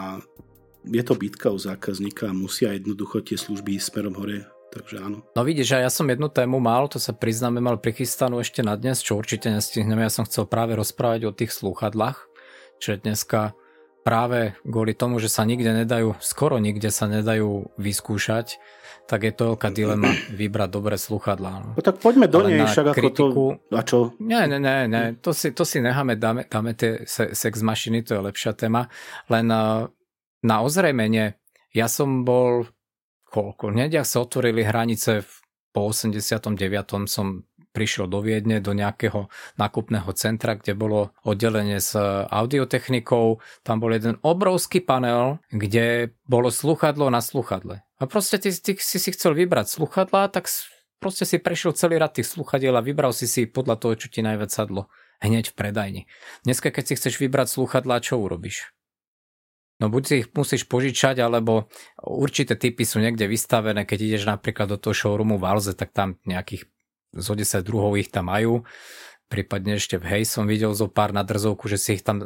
je 0.85 1.03
to 1.03 1.13
bitka 1.17 1.51
u 1.51 1.57
zákazníka 1.57 2.29
a 2.29 2.37
musia 2.37 2.73
jednoducho 2.77 3.25
tie 3.25 3.37
služby 3.37 3.81
smerom 3.81 4.15
hore 4.15 4.45
takže 4.75 4.99
áno. 4.99 5.23
No 5.31 5.41
vidíš, 5.47 5.79
ja 5.79 5.87
som 5.87 6.03
jednu 6.11 6.27
tému 6.27 6.59
mal, 6.59 6.91
to 6.91 6.99
sa 6.99 7.15
priznáme, 7.15 7.63
mal 7.63 7.79
prichystanú 7.79 8.43
ešte 8.43 8.59
na 8.59 8.75
dnes, 8.75 8.99
čo 8.99 9.15
určite 9.15 9.47
nestihneme. 9.47 10.03
Ja 10.03 10.11
som 10.11 10.27
chcel 10.27 10.43
práve 10.51 10.75
rozprávať 10.75 11.31
o 11.31 11.31
tých 11.31 11.55
slúchadlách, 11.55 12.27
čo 12.83 12.99
dneska 12.99 13.55
práve 14.03 14.53
kvôli 14.61 14.93
tomu, 14.93 15.17
že 15.17 15.31
sa 15.31 15.47
nikde 15.47 15.71
nedajú, 15.73 16.19
skoro 16.21 16.61
nikde 16.61 16.93
sa 16.93 17.09
nedajú 17.09 17.73
vyskúšať, 17.79 18.61
tak 19.09 19.25
je 19.25 19.33
to 19.33 19.57
veľká 19.57 19.73
dilema 19.73 20.13
vybrať 20.29 20.69
dobré 20.69 20.99
sluchadlá. 20.99 21.51
No. 21.65 21.69
no 21.73 21.81
tak 21.81 21.97
poďme 21.97 22.29
do 22.29 22.45
nej, 22.45 22.69
však 22.69 22.93
ako 22.93 23.09
to... 23.09 23.25
A 23.73 23.81
čo? 23.81 24.13
Nie, 24.21 24.45
nie, 24.45 24.61
nie, 24.61 24.85
nie. 24.85 25.17
To, 25.25 25.33
si, 25.33 25.55
to 25.57 25.65
si 25.65 25.81
necháme, 25.81 26.21
dáme, 26.21 26.45
dáme 26.45 26.77
tie 26.77 27.01
sex 27.09 27.53
mašiny, 27.65 28.05
to 28.05 28.17
je 28.17 28.21
lepšia 28.29 28.53
téma. 28.53 28.93
Len 29.29 29.49
uh, 29.49 29.89
na 30.45 30.61
ozrejmenie, 30.61 31.41
ja 31.73 31.89
som 31.89 32.21
bol 32.21 32.69
koľko. 33.25 33.73
Nediak 33.73 34.05
sa 34.05 34.21
otvorili 34.21 34.61
hranice 34.61 35.25
po 35.73 35.89
89. 35.89 36.55
som 37.09 37.43
prišiel 37.75 38.07
do 38.07 38.23
Viedne, 38.23 38.63
do 38.63 38.71
nejakého 38.71 39.27
nákupného 39.59 40.07
centra, 40.15 40.55
kde 40.55 40.71
bolo 40.79 41.11
oddelenie 41.27 41.83
s 41.83 41.99
audiotechnikou. 42.31 43.43
Tam 43.67 43.83
bol 43.83 43.91
jeden 43.91 44.15
obrovský 44.23 44.79
panel, 44.79 45.43
kde 45.51 46.15
bolo 46.23 46.47
sluchadlo 46.47 47.11
na 47.11 47.19
sluchadle. 47.19 47.83
A 47.99 48.03
proste 48.07 48.39
ty, 48.39 48.55
ty 48.55 48.79
si 48.79 48.95
si 48.95 49.09
chcel 49.11 49.35
vybrať 49.35 49.67
sluchadla, 49.75 50.31
tak 50.31 50.47
proste 51.03 51.27
si 51.27 51.35
prešiel 51.35 51.75
celý 51.75 51.99
rad 51.99 52.15
tých 52.15 52.31
sluchadiel 52.31 52.71
a 52.79 52.85
vybral 52.85 53.11
si 53.11 53.27
si 53.27 53.43
podľa 53.43 53.75
toho, 53.75 53.99
čo 53.99 54.07
ti 54.07 54.23
najviac 54.23 54.55
sadlo. 54.55 54.87
Hneď 55.19 55.51
v 55.51 55.55
predajni. 55.59 56.01
Dneska, 56.47 56.71
keď 56.71 56.83
si 56.91 56.93
chceš 56.95 57.19
vybrať 57.19 57.59
sluchadlá, 57.59 57.99
čo 57.99 58.19
urobíš? 58.19 58.74
No 59.75 59.91
buď 59.91 60.03
si 60.07 60.13
ich 60.23 60.27
musíš 60.31 60.63
požičať, 60.71 61.19
alebo 61.19 61.67
určité 61.99 62.55
typy 62.55 62.87
sú 62.87 63.03
niekde 63.03 63.27
vystavené, 63.27 63.83
keď 63.83 63.99
ideš 64.07 64.23
napríklad 64.23 64.71
do 64.71 64.77
toho 64.79 64.95
showroomu 64.95 65.35
v 65.35 65.47
Alze, 65.51 65.75
tak 65.75 65.91
tam 65.91 66.15
nejakých 66.23 66.63
zo 67.15 67.35
10 67.35 67.63
druhov 67.63 67.95
ich 67.99 68.11
tam 68.11 68.31
majú. 68.31 68.63
Prípadne 69.25 69.81
ešte 69.81 69.97
v 69.97 70.05
Hej 70.05 70.29
som 70.29 70.45
videl 70.45 70.69
zo 70.77 70.85
pár 70.85 71.09
na 71.09 71.25
drzovku, 71.25 71.65
že 71.65 71.81
si 71.81 71.97
ich 71.97 72.05
tam 72.05 72.21
e, 72.21 72.25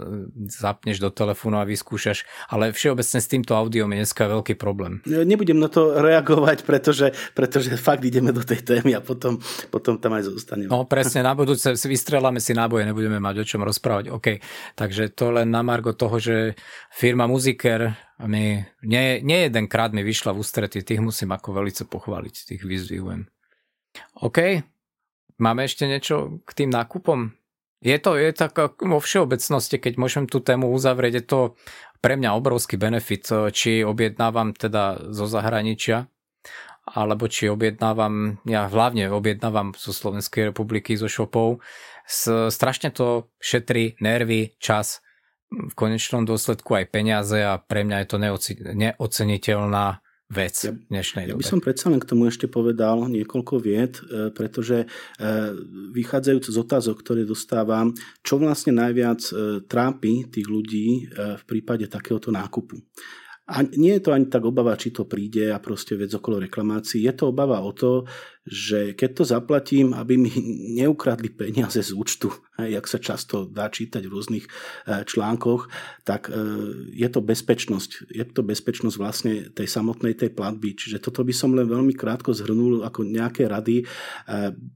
zapneš 0.52 1.00
do 1.00 1.08
telefónu 1.08 1.56
a 1.56 1.64
vyskúšaš, 1.64 2.28
ale 2.52 2.76
všeobecne 2.76 3.20
s 3.24 3.32
týmto 3.32 3.56
audiom 3.56 3.88
je 3.96 4.04
dneska 4.04 4.28
veľký 4.28 4.60
problém. 4.60 5.00
Nebudem 5.08 5.64
na 5.64 5.72
to 5.72 5.96
reagovať, 6.08 6.68
pretože, 6.68 7.16
pretože 7.32 7.80
fakt 7.80 8.04
ideme 8.04 8.36
do 8.36 8.44
tej 8.44 8.68
témy 8.68 9.00
a 9.00 9.02
potom, 9.02 9.40
potom 9.72 9.96
tam 9.96 10.20
aj 10.20 10.28
zostaneme. 10.28 10.68
No 10.68 10.84
presne, 10.84 11.24
na 11.24 11.32
budúce 11.32 11.80
si 11.80 11.88
vystrelame 11.88 12.44
si 12.44 12.52
náboje, 12.52 12.84
nebudeme 12.84 13.24
mať 13.24 13.36
o 13.42 13.48
čom 13.48 13.64
rozprávať. 13.64 14.12
OK, 14.12 14.28
takže 14.76 15.16
to 15.16 15.32
len 15.32 15.48
na 15.48 15.64
margo 15.64 15.96
toho, 15.96 16.20
že 16.20 16.60
firma 16.92 17.32
Muziker 17.32 17.96
mi, 18.28 18.60
nie, 18.84 19.24
nie 19.24 19.48
jedenkrát 19.48 19.96
mi 19.96 20.04
vyšla 20.04 20.36
v 20.36 20.44
ústrety, 20.44 20.84
tých 20.84 21.00
musím 21.00 21.32
ako 21.32 21.64
velice 21.64 21.88
pochváliť, 21.88 22.36
tých 22.44 22.64
vyzvihujem. 22.68 23.24
OK, 24.20 24.68
Máme 25.40 25.64
ešte 25.66 25.88
niečo 25.88 26.44
k 26.44 26.52
tým 26.52 26.70
nákupom? 26.70 27.32
Je 27.80 27.96
to, 27.96 28.20
je 28.20 28.36
tak 28.36 28.60
vo 28.60 29.00
všeobecnosti, 29.00 29.80
keď 29.80 29.94
môžem 29.96 30.28
tú 30.28 30.44
tému 30.44 30.68
uzavrieť, 30.76 31.24
je 31.24 31.26
to 31.26 31.40
pre 32.04 32.20
mňa 32.20 32.36
obrovský 32.36 32.76
benefit, 32.76 33.32
či 33.56 33.88
objednávam 33.88 34.52
teda 34.52 35.16
zo 35.16 35.32
zahraničia, 35.32 36.12
alebo 36.84 37.32
či 37.32 37.48
objednávam, 37.48 38.44
ja 38.44 38.68
hlavne 38.68 39.08
objednávam 39.08 39.72
zo 39.80 39.96
Slovenskej 39.96 40.52
republiky, 40.52 41.00
zo 41.00 41.08
shopov. 41.08 41.64
Strašne 42.52 42.92
to 42.92 43.32
šetrí 43.40 43.96
nervy, 44.04 44.60
čas, 44.60 45.00
v 45.50 45.74
konečnom 45.74 46.28
dôsledku 46.28 46.76
aj 46.76 46.92
peniaze 46.92 47.40
a 47.42 47.58
pre 47.58 47.88
mňa 47.88 48.04
je 48.04 48.08
to 48.12 48.18
neoceniteľná 48.76 50.04
vec 50.30 50.56
ja, 50.62 50.72
dnešnej 50.72 51.26
ja 51.26 51.34
by 51.34 51.42
som 51.42 51.58
predsa 51.58 51.90
len 51.90 51.98
k 51.98 52.06
tomu 52.06 52.30
ešte 52.30 52.46
povedal 52.46 53.10
niekoľko 53.10 53.56
vied, 53.58 53.98
e, 53.98 54.30
pretože 54.30 54.86
e, 54.86 54.88
vychádzajúc 55.98 56.46
z 56.54 56.58
otázok, 56.62 56.96
ktoré 57.02 57.26
dostávam, 57.26 57.98
čo 58.22 58.38
vlastne 58.38 58.78
najviac 58.78 59.22
e, 59.26 59.34
trápi 59.66 60.30
tých 60.30 60.48
ľudí 60.48 61.10
v 61.10 61.44
prípade 61.50 61.90
takéhoto 61.90 62.30
nákupu. 62.30 62.78
A 63.50 63.66
nie 63.66 63.98
je 63.98 64.06
to 64.06 64.14
ani 64.14 64.30
tak 64.30 64.46
obava, 64.46 64.78
či 64.78 64.94
to 64.94 65.10
príde 65.10 65.50
a 65.50 65.58
proste 65.58 65.98
vec 65.98 66.14
okolo 66.14 66.46
reklamácií. 66.46 67.02
Je 67.02 67.14
to 67.18 67.34
obava 67.34 67.58
o 67.66 67.74
to, 67.74 68.06
že 68.50 68.98
keď 68.98 69.10
to 69.14 69.24
zaplatím, 69.24 69.94
aby 69.94 70.18
mi 70.18 70.34
neukradli 70.82 71.30
peniaze 71.30 71.86
z 71.86 71.94
účtu, 71.94 72.34
jak 72.66 72.86
sa 72.90 73.00
často 73.00 73.48
dá 73.48 73.72
čítať 73.72 74.04
v 74.04 74.12
rôznych 74.12 74.46
e, 74.50 74.50
článkoch, 75.06 75.72
tak 76.04 76.28
e, 76.28 76.36
je 76.92 77.08
to 77.08 77.24
bezpečnosť. 77.24 78.12
Je 78.12 78.26
to 78.28 78.42
bezpečnosť 78.44 78.96
vlastne 79.00 79.34
tej 79.54 79.68
samotnej 79.70 80.18
tej 80.18 80.34
platby. 80.34 80.76
Čiže 80.76 81.00
toto 81.00 81.24
by 81.24 81.32
som 81.32 81.56
len 81.56 81.70
veľmi 81.70 81.96
krátko 81.96 82.36
zhrnul 82.36 82.84
ako 82.84 83.08
nejaké 83.08 83.48
rady. 83.48 83.84
E, 83.84 83.86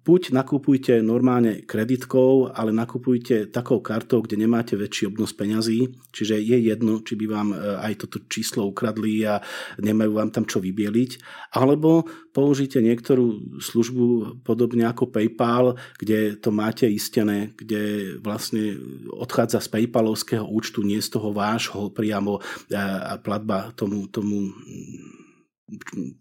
buď 0.06 0.32
nakupujte 0.32 1.02
normálne 1.04 1.66
kreditkou, 1.66 2.54
ale 2.54 2.72
nakupujte 2.72 3.52
takou 3.52 3.84
kartou, 3.84 4.24
kde 4.24 4.40
nemáte 4.40 4.78
väčší 4.78 5.10
obnos 5.12 5.34
peňazí, 5.36 5.92
čiže 6.14 6.40
je 6.40 6.58
jedno, 6.70 7.02
či 7.02 7.18
by 7.18 7.26
vám 7.26 7.50
aj 7.82 8.06
toto 8.06 8.22
číslo 8.30 8.70
ukradli 8.70 9.26
a 9.26 9.42
nemajú 9.82 10.12
vám 10.14 10.30
tam 10.30 10.46
čo 10.46 10.62
vybieliť, 10.62 11.12
alebo 11.58 12.06
použite 12.34 12.82
niektorú 12.82 13.60
službu 13.64 14.04
podobne 14.44 14.84
ako 14.84 15.08
PayPal, 15.08 15.80
kde 15.96 16.36
to 16.36 16.52
máte 16.52 16.86
istené, 16.86 17.56
kde 17.56 18.16
vlastne 18.20 18.76
odchádza 19.16 19.64
z 19.64 19.72
PayPalovského 19.72 20.44
účtu, 20.44 20.84
nie 20.84 21.00
z 21.00 21.16
toho 21.16 21.32
vášho 21.32 21.90
priamo 21.96 22.44
a 22.76 23.16
platba 23.18 23.72
tomu, 23.74 24.12
tomu 24.12 24.52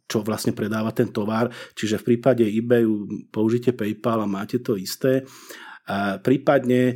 čo 0.07 0.23
vlastne 0.23 0.55
predáva 0.55 0.95
ten 0.95 1.11
tovar. 1.11 1.51
Čiže 1.75 2.01
v 2.01 2.07
prípade 2.15 2.47
eBayu 2.47 3.27
použite 3.29 3.75
PayPal 3.75 4.25
a 4.25 4.31
máte 4.31 4.63
to 4.63 4.79
isté. 4.79 5.27
Prípadne 6.23 6.83
e, 6.83 6.95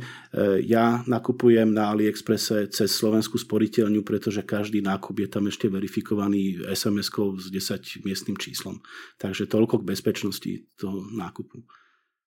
ja 0.63 1.03
nakupujem 1.03 1.67
na 1.75 1.91
AliExpresse 1.91 2.71
cez 2.71 2.87
slovenskú 2.95 3.35
sporiteľňu, 3.35 3.99
pretože 3.99 4.47
každý 4.47 4.79
nákup 4.79 5.27
je 5.27 5.27
tam 5.27 5.43
ešte 5.51 5.67
verifikovaný 5.67 6.63
SMS-kou 6.71 7.35
s 7.35 7.51
10 7.51 8.07
miestnym 8.07 8.39
číslom. 8.39 8.79
Takže 9.19 9.51
toľko 9.51 9.83
k 9.83 9.87
bezpečnosti 9.91 10.51
toho 10.79 11.03
nákupu. 11.11 11.67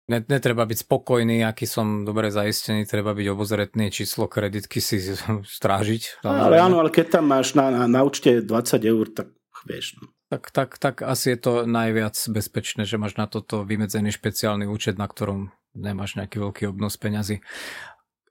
Netreba 0.03 0.67
byť 0.67 0.83
spokojný, 0.83 1.41
aký 1.41 1.65
som 1.65 2.05
dobre 2.05 2.27
zaistený, 2.27 2.85
treba 2.85 3.15
byť 3.15 3.27
obozretný, 3.33 3.89
číslo 3.89 4.29
kreditky 4.29 4.77
si 4.77 5.01
strážiť. 5.57 6.21
Ale 6.21 6.61
áno, 6.61 6.85
ale 6.85 6.93
keď 6.93 7.17
tam 7.17 7.33
máš 7.33 7.57
na, 7.57 7.73
na, 7.73 7.89
na 7.89 8.05
účte 8.05 8.45
20 8.45 8.83
eur, 8.83 9.09
tak 9.09 9.33
vieš. 9.65 9.97
No. 9.97 10.11
Tak, 10.29 10.53
tak, 10.53 10.69
tak 10.77 10.95
asi 11.01 11.33
je 11.33 11.39
to 11.39 11.53
najviac 11.65 12.13
bezpečné, 12.29 12.85
že 12.85 13.01
máš 13.01 13.17
na 13.17 13.25
toto 13.25 13.65
vymedzený 13.65 14.13
špeciálny 14.13 14.69
účet, 14.69 15.01
na 15.01 15.09
ktorom 15.09 15.55
nemáš 15.75 16.15
nejaký 16.17 16.39
veľký 16.39 16.63
obnos 16.69 16.95
peňazí. 16.97 17.41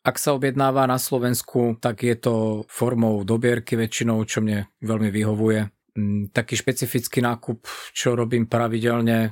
Ak 0.03 0.19
sa 0.19 0.35
objednáva 0.35 0.83
na 0.91 0.99
Slovensku, 0.99 1.79
tak 1.79 2.03
je 2.03 2.19
to 2.19 2.67
formou 2.67 3.23
dobierky 3.23 3.79
väčšinou, 3.79 4.19
čo 4.27 4.43
mne 4.43 4.67
veľmi 4.83 5.15
vyhovuje. 5.15 5.71
Mm, 5.93 6.33
taký 6.33 6.57
špecifický 6.57 7.21
nákup, 7.21 7.69
čo 7.93 8.17
robím 8.17 8.49
pravidelne 8.49 9.19
e, 9.29 9.31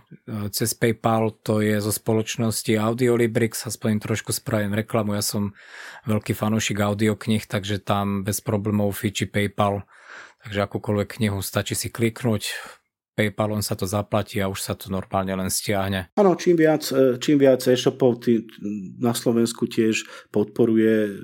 cez 0.52 0.76
PayPal, 0.76 1.32
to 1.40 1.64
je 1.64 1.80
zo 1.80 1.88
spoločnosti 1.88 2.76
Audiolibrix, 2.76 3.64
aspoň 3.64 3.96
trošku 3.96 4.36
spravím 4.36 4.76
reklamu, 4.76 5.16
ja 5.16 5.24
som 5.24 5.56
veľký 6.04 6.36
fanúšik 6.36 6.76
audioknih, 6.84 7.48
takže 7.48 7.80
tam 7.80 8.28
bez 8.28 8.44
problémov 8.44 8.92
fiči 8.92 9.24
PayPal, 9.24 9.88
takže 10.44 10.60
akúkoľvek 10.68 11.08
knihu 11.16 11.40
stačí 11.40 11.72
si 11.72 11.88
kliknúť, 11.88 12.52
PayPalom 13.20 13.60
sa 13.60 13.76
to 13.76 13.84
zaplatí 13.84 14.40
a 14.40 14.48
už 14.48 14.64
sa 14.64 14.72
to 14.72 14.88
normálne 14.88 15.36
len 15.36 15.52
stiahne. 15.52 16.08
Áno, 16.16 16.32
čím 16.40 16.56
viac, 16.56 16.88
e, 16.88 17.20
čím 17.20 17.36
viac 17.36 17.60
e-shopov 17.68 18.24
tý, 18.24 18.48
na 18.96 19.12
Slovensku 19.12 19.68
tiež 19.68 20.08
podporuje 20.32 21.20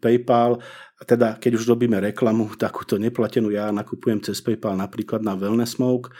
PayPal. 0.00 0.64
Teda 1.04 1.36
keď 1.36 1.60
už 1.60 1.68
robíme 1.68 2.00
reklamu, 2.00 2.56
takúto 2.56 2.96
neplatenú, 2.96 3.52
ja 3.52 3.68
nakupujem 3.68 4.24
cez 4.24 4.40
PayPal 4.40 4.80
napríklad 4.80 5.20
na 5.20 5.36
Wellness 5.36 5.76
Smoke, 5.76 6.08
e, 6.08 6.12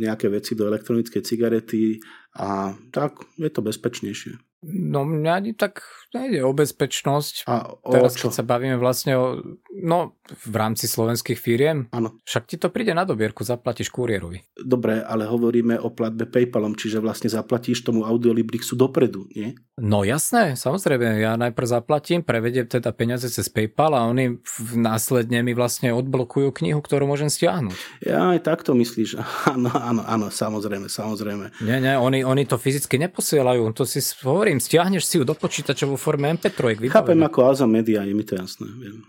nejaké 0.00 0.32
veci 0.32 0.56
do 0.56 0.64
elektronickej 0.64 1.20
cigarety 1.20 2.00
a 2.40 2.72
tak 2.88 3.20
je 3.36 3.52
to 3.52 3.60
bezpečnejšie. 3.60 4.45
No 4.66 5.06
mňa 5.06 5.32
ani 5.32 5.52
tak 5.54 5.86
nejde 6.16 6.42
o 6.42 6.50
bezpečnosť. 6.56 7.46
A 7.46 7.70
o 7.70 7.92
Teraz 7.92 8.16
čo? 8.16 8.28
keď 8.28 8.40
sa 8.40 8.44
bavíme 8.46 8.80
vlastne 8.80 9.12
o, 9.14 9.26
no 9.70 10.16
v 10.26 10.54
rámci 10.56 10.88
slovenských 10.88 11.38
firiem, 11.38 11.86
Áno. 11.92 12.16
však 12.24 12.44
ti 12.50 12.56
to 12.56 12.72
príde 12.72 12.96
na 12.96 13.04
dobierku, 13.06 13.44
zaplatíš 13.44 13.92
kurierovi. 13.92 14.42
Dobre, 14.56 15.04
ale 15.04 15.28
hovoríme 15.28 15.78
o 15.78 15.92
platbe 15.92 16.26
PayPalom, 16.26 16.74
čiže 16.74 16.98
vlastne 16.98 17.30
zaplatíš 17.30 17.84
tomu 17.86 18.02
Audiolibrixu 18.08 18.74
dopredu, 18.74 19.28
nie? 19.36 19.54
No 19.76 20.02
jasné, 20.02 20.56
samozrejme, 20.56 21.20
ja 21.20 21.36
najprv 21.36 21.66
zaplatím, 21.68 22.24
prevediem 22.24 22.64
teda 22.64 22.90
peniaze 22.96 23.28
cez 23.28 23.46
PayPal 23.52 23.92
a 23.92 24.08
oni 24.08 24.40
následne 24.72 25.44
mi 25.44 25.52
vlastne 25.52 25.92
odblokujú 25.92 26.50
knihu, 26.64 26.80
ktorú 26.80 27.04
môžem 27.04 27.28
stiahnuť. 27.28 27.76
Ja 28.02 28.32
aj 28.32 28.40
takto 28.42 28.72
myslíš, 28.72 29.20
áno, 29.54 29.70
áno, 29.70 30.02
áno, 30.02 30.26
samozrejme, 30.32 30.88
samozrejme. 30.88 31.60
Nie, 31.60 31.78
nie, 31.78 31.94
oni, 31.94 32.24
oni 32.24 32.48
to 32.48 32.56
fyzicky 32.56 32.96
neposielajú, 32.98 33.68
to 33.76 33.84
si 33.84 34.00
hovorím, 34.24 34.55
stiahneš 34.58 35.04
si 35.06 35.18
ju 35.18 35.24
do 35.24 35.34
počítača 35.34 35.86
vo 35.86 35.96
forme 35.98 36.32
MP3. 36.34 36.80
Vybavené. 36.80 36.92
Chápem 36.92 37.20
ako 37.22 37.38
Alza 37.44 37.66
Media, 37.66 38.02
je 38.02 38.14
mi 38.14 38.24
to 38.24 38.38
jasné, 38.38 38.66
viem. 38.76 39.04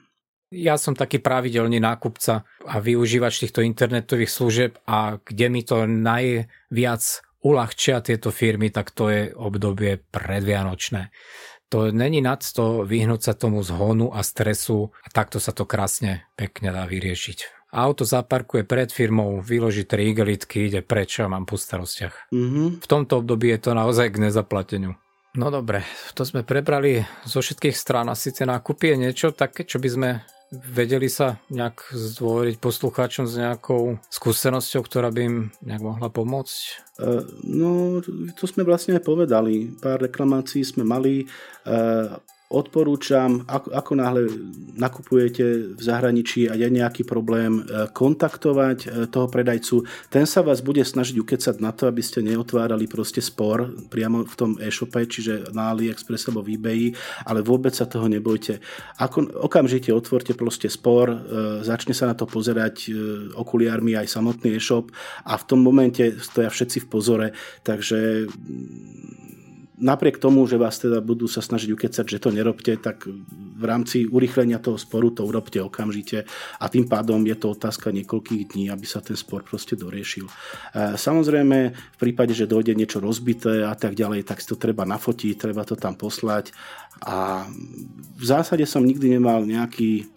Ja 0.47 0.79
som 0.79 0.95
taký 0.95 1.19
pravidelný 1.19 1.83
nákupca 1.83 2.47
a 2.63 2.75
využívač 2.79 3.43
týchto 3.43 3.59
internetových 3.59 4.31
služieb 4.31 4.71
a 4.87 5.19
kde 5.19 5.45
mi 5.51 5.59
to 5.59 5.83
najviac 5.83 7.03
uľahčia 7.43 7.99
tieto 7.99 8.31
firmy, 8.31 8.71
tak 8.71 8.95
to 8.95 9.11
je 9.11 9.21
obdobie 9.35 9.99
predvianočné. 10.07 11.11
To 11.67 11.91
není 11.91 12.23
nad 12.23 12.39
to 12.39 12.87
vyhnúť 12.87 13.21
sa 13.27 13.33
tomu 13.35 13.59
zhonu 13.59 14.15
a 14.15 14.23
stresu 14.23 14.95
a 15.03 15.07
takto 15.11 15.43
sa 15.43 15.51
to 15.51 15.67
krásne 15.67 16.23
pekne 16.39 16.71
dá 16.71 16.87
vyriešiť. 16.87 17.67
Auto 17.75 18.07
zaparkuje 18.07 18.63
pred 18.63 18.87
firmou, 18.87 19.43
vyloží 19.43 19.83
tri 19.83 20.15
igelitky, 20.15 20.71
ide 20.71 20.79
preč 20.79 21.19
a 21.19 21.27
mám 21.27 21.43
po 21.43 21.59
starostiach. 21.59 22.31
Mm-hmm. 22.31 22.79
V 22.79 22.87
tomto 22.87 23.19
období 23.19 23.51
je 23.51 23.59
to 23.59 23.71
naozaj 23.75 24.15
k 24.15 24.23
nezaplateniu. 24.23 24.95
No 25.37 25.53
dobre, 25.53 25.85
to 26.17 26.25
sme 26.25 26.41
prebrali 26.41 27.05
zo 27.21 27.45
všetkých 27.45 27.77
strán. 27.77 28.09
Asi 28.09 28.33
tie 28.33 28.49
nákupy 28.49 28.97
je 28.97 28.97
niečo 29.05 29.27
také, 29.37 29.69
čo 29.69 29.77
by 29.77 29.89
sme 29.93 30.09
vedeli 30.49 31.05
sa 31.13 31.37
nejak 31.53 31.93
zdôveriť 31.93 32.57
poslucháčom 32.57 33.29
s 33.29 33.37
nejakou 33.37 34.01
skúsenosťou, 34.09 34.81
ktorá 34.81 35.13
by 35.13 35.21
im 35.21 35.37
nejak 35.61 35.83
mohla 35.85 36.09
pomôcť? 36.09 36.57
No, 37.45 38.01
to 38.33 38.43
sme 38.49 38.65
vlastne 38.65 38.97
aj 38.97 39.05
povedali. 39.05 39.77
Pár 39.77 40.01
reklamácií 40.09 40.65
sme 40.65 40.81
mali 40.81 41.29
odporúčam, 42.47 43.43
ako, 43.43 43.75
ako 43.75 43.91
náhle 43.99 44.23
nakupujete 44.79 45.75
v 45.75 45.81
zahraničí 45.83 46.47
a 46.47 46.55
je 46.55 46.71
nejaký 46.71 47.03
problém, 47.03 47.59
e, 47.59 47.91
kontaktovať 47.91 48.77
e, 48.87 48.87
toho 49.11 49.27
predajcu. 49.27 49.83
Ten 50.07 50.23
sa 50.23 50.39
vás 50.47 50.63
bude 50.63 50.79
snažiť 50.79 51.19
ukecať 51.19 51.59
na 51.59 51.75
to, 51.75 51.91
aby 51.91 51.99
ste 51.99 52.23
neotvárali 52.23 52.87
proste 52.87 53.19
spor 53.19 53.67
priamo 53.91 54.23
v 54.23 54.35
tom 54.39 54.51
e-shope, 54.63 54.95
čiže 54.95 55.51
na 55.51 55.75
AliExpress 55.75 56.31
alebo 56.31 56.47
v 56.47 56.55
eBay, 56.55 56.81
ale 57.27 57.43
vôbec 57.43 57.75
sa 57.75 57.83
toho 57.83 58.07
nebojte. 58.07 58.63
Ako, 58.95 59.27
okamžite 59.43 59.91
otvorte 59.91 60.31
proste 60.31 60.71
spor, 60.71 61.11
e, 61.11 61.17
začne 61.67 61.91
sa 61.91 62.07
na 62.07 62.15
to 62.15 62.23
pozerať 62.23 62.95
okuliármi 63.35 63.99
aj 63.99 64.07
samotný 64.07 64.55
e-shop 64.55 64.87
a 65.27 65.35
v 65.35 65.43
tom 65.43 65.59
momente 65.59 66.15
stoja 66.23 66.47
všetci 66.47 66.87
v 66.87 66.87
pozore, 66.87 67.27
takže 67.67 68.31
napriek 69.77 70.17
tomu, 70.17 70.49
že 70.49 70.57
vás 70.57 70.81
teda 70.81 71.05
budú 71.05 71.29
sa 71.29 71.39
snažiť 71.39 71.69
ukecať, 71.69 72.05
že 72.09 72.17
to 72.17 72.33
nerobte, 72.33 72.73
tak 72.81 73.05
v 73.57 73.63
rámci 73.63 74.09
urychlenia 74.09 74.57
toho 74.57 74.75
sporu 74.75 75.13
to 75.13 75.21
urobte 75.21 75.61
okamžite 75.61 76.25
a 76.57 76.65
tým 76.65 76.89
pádom 76.89 77.21
je 77.21 77.37
to 77.37 77.53
otázka 77.53 77.93
niekoľkých 77.93 78.53
dní, 78.53 78.73
aby 78.73 78.85
sa 78.89 79.05
ten 79.05 79.13
spor 79.13 79.45
proste 79.45 79.77
doriešil. 79.77 80.25
E, 80.25 80.33
samozrejme, 80.97 81.57
v 81.73 81.97
prípade, 82.01 82.33
že 82.33 82.49
dojde 82.49 82.73
niečo 82.73 82.97
rozbité 82.97 83.61
a 83.65 83.77
tak 83.77 83.93
ďalej, 83.93 84.25
tak 84.25 84.41
si 84.41 84.49
to 84.49 84.57
treba 84.57 84.81
nafotiť, 84.83 85.37
treba 85.37 85.61
to 85.61 85.77
tam 85.77 85.93
poslať 85.93 86.51
a 87.05 87.45
v 88.17 88.23
zásade 88.25 88.65
som 88.65 88.81
nikdy 88.81 89.13
nemal 89.13 89.45
nejaký 89.45 90.09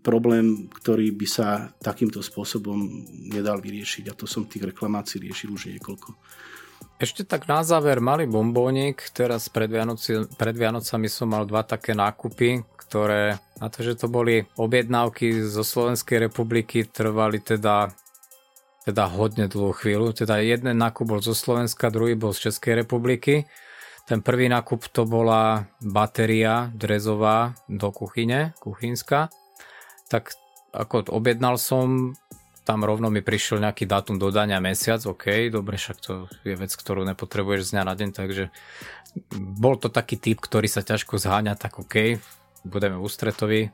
problém, 0.00 0.68
ktorý 0.72 1.12
by 1.14 1.26
sa 1.28 1.48
takýmto 1.80 2.20
spôsobom 2.20 2.80
nedal 3.28 3.60
vyriešiť 3.60 4.04
a 4.10 4.16
to 4.16 4.24
som 4.24 4.48
tých 4.48 4.72
reklamácií 4.72 5.22
riešil 5.22 5.52
už 5.52 5.72
niekoľko. 5.76 6.10
Ešte 7.00 7.24
tak 7.24 7.48
na 7.48 7.64
záver 7.64 7.96
malý 8.04 8.28
bombónik. 8.28 9.00
Teraz 9.16 9.48
pred, 9.48 9.72
Vianoci, 9.72 10.28
pred 10.36 10.52
Vianocami 10.52 11.08
som 11.08 11.32
mal 11.32 11.48
dva 11.48 11.64
také 11.64 11.96
nákupy, 11.96 12.60
ktoré 12.76 13.40
na 13.56 13.72
to, 13.72 13.80
že 13.80 13.96
to 13.96 14.12
boli 14.12 14.44
objednávky 14.60 15.40
zo 15.48 15.64
Slovenskej 15.64 16.28
republiky, 16.28 16.84
trvali 16.84 17.40
teda 17.40 17.88
teda 18.84 19.04
hodne 19.12 19.48
dlhú 19.48 19.72
chvíľu. 19.76 20.12
Teda 20.12 20.44
jeden 20.44 20.76
nákup 20.76 21.08
bol 21.08 21.20
zo 21.24 21.32
Slovenska, 21.32 21.92
druhý 21.92 22.20
bol 22.20 22.36
z 22.36 22.52
Českej 22.52 22.84
republiky. 22.84 23.48
Ten 24.04 24.20
prvý 24.20 24.52
nákup 24.52 24.92
to 24.92 25.08
bola 25.08 25.68
batéria 25.80 26.68
drezová 26.76 27.56
do 27.64 27.92
kuchyne, 27.96 28.52
kuchynská. 28.60 29.32
Tak 30.12 30.36
ako 30.76 31.12
objednal 31.16 31.56
som 31.56 32.12
tam 32.64 32.84
rovno 32.84 33.08
mi 33.08 33.24
prišiel 33.24 33.62
nejaký 33.64 33.88
dátum 33.88 34.20
dodania 34.20 34.60
mesiac, 34.60 35.00
OK, 35.02 35.48
dobre, 35.48 35.80
však 35.80 35.98
to 35.98 36.28
je 36.44 36.54
vec, 36.54 36.72
ktorú 36.72 37.02
nepotrebuješ 37.08 37.70
z 37.70 37.72
dňa 37.76 37.82
na 37.82 37.94
deň, 37.96 38.10
takže 38.12 38.44
bol 39.36 39.80
to 39.80 39.88
taký 39.88 40.20
typ, 40.20 40.38
ktorý 40.38 40.68
sa 40.68 40.84
ťažko 40.84 41.18
zháňa, 41.18 41.56
tak 41.56 41.80
OK, 41.80 42.20
budeme 42.62 43.00
ústretoví. 43.00 43.72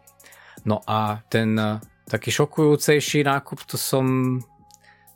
No 0.65 0.81
a 0.87 1.21
ten 1.29 1.59
eh, 1.59 1.83
taký 2.09 2.31
šokujúcejší 2.31 3.27
nákup, 3.27 3.67
to 3.67 3.77
som, 3.77 4.39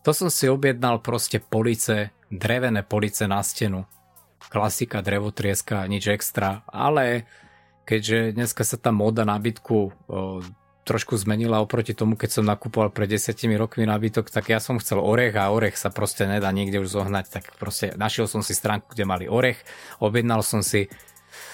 to 0.02 0.10
som 0.10 0.28
si 0.28 0.50
objednal 0.50 1.00
proste 1.00 1.38
police, 1.38 2.10
drevené 2.28 2.82
police 2.82 3.24
na 3.24 3.40
stenu. 3.40 3.86
Klasika, 4.50 4.98
drevotrieska, 4.98 5.86
nič 5.86 6.10
extra, 6.10 6.66
ale 6.66 7.28
keďže 7.86 8.34
dneska 8.34 8.66
sa 8.66 8.76
tá 8.78 8.90
móda 8.90 9.22
nábytku 9.22 9.94
trošku 10.84 11.16
zmenila 11.16 11.60
oproti 11.60 11.92
tomu, 11.92 12.16
keď 12.16 12.30
som 12.40 12.44
nakupoval 12.48 12.90
pred 12.90 13.06
desiatimi 13.06 13.54
rokmi 13.54 13.84
nábytok, 13.84 14.32
tak 14.32 14.48
ja 14.48 14.58
som 14.58 14.80
chcel 14.80 14.98
orech 14.98 15.36
a 15.36 15.52
orech 15.52 15.76
sa 15.76 15.92
proste 15.92 16.24
nedá 16.24 16.48
niekde 16.50 16.80
už 16.80 16.90
zohnať, 16.90 17.24
tak 17.28 17.44
proste 17.60 17.92
našiel 17.94 18.26
som 18.26 18.40
si 18.40 18.56
stránku, 18.56 18.92
kde 18.96 19.04
mali 19.04 19.26
orech, 19.28 19.60
objednal 20.00 20.40
som 20.40 20.64
si, 20.64 20.88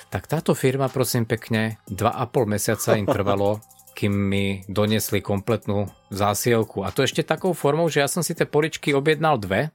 tak 0.09 0.31
táto 0.31 0.55
firma 0.55 0.87
prosím 0.87 1.27
pekne, 1.27 1.83
2,5 1.91 2.47
mesiaca 2.47 2.91
im 2.95 3.07
trvalo, 3.07 3.59
kým 3.97 4.13
mi 4.13 4.63
doniesli 4.71 5.25
kompletnú 5.25 5.91
zásielku. 6.13 6.85
A 6.87 6.93
to 6.93 7.03
ešte 7.03 7.27
takou 7.27 7.57
formou, 7.57 7.89
že 7.89 8.05
ja 8.05 8.09
som 8.09 8.21
si 8.21 8.37
tie 8.37 8.47
poličky 8.47 8.95
objednal 8.95 9.41
dve, 9.41 9.75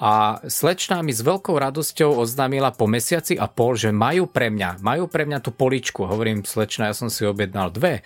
a 0.00 0.40
slečná 0.48 1.04
mi 1.04 1.12
s 1.12 1.20
veľkou 1.20 1.52
radosťou 1.52 2.24
oznámila 2.24 2.72
po 2.72 2.88
mesiaci 2.88 3.36
a 3.36 3.44
pol, 3.44 3.76
že 3.76 3.92
majú 3.92 4.24
pre 4.24 4.48
mňa, 4.48 4.80
majú 4.80 5.04
pre 5.12 5.28
mňa 5.28 5.44
tú 5.44 5.52
poličku. 5.52 6.08
Hovorím, 6.08 6.40
slečná, 6.40 6.88
ja 6.88 6.96
som 6.96 7.12
si 7.12 7.28
objednal 7.28 7.68
dve. 7.68 8.00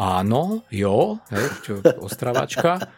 Áno, 0.00 0.64
jo, 0.72 1.20
hej, 1.28 1.46
čo, 1.60 1.72
ostravačka. 2.00 2.88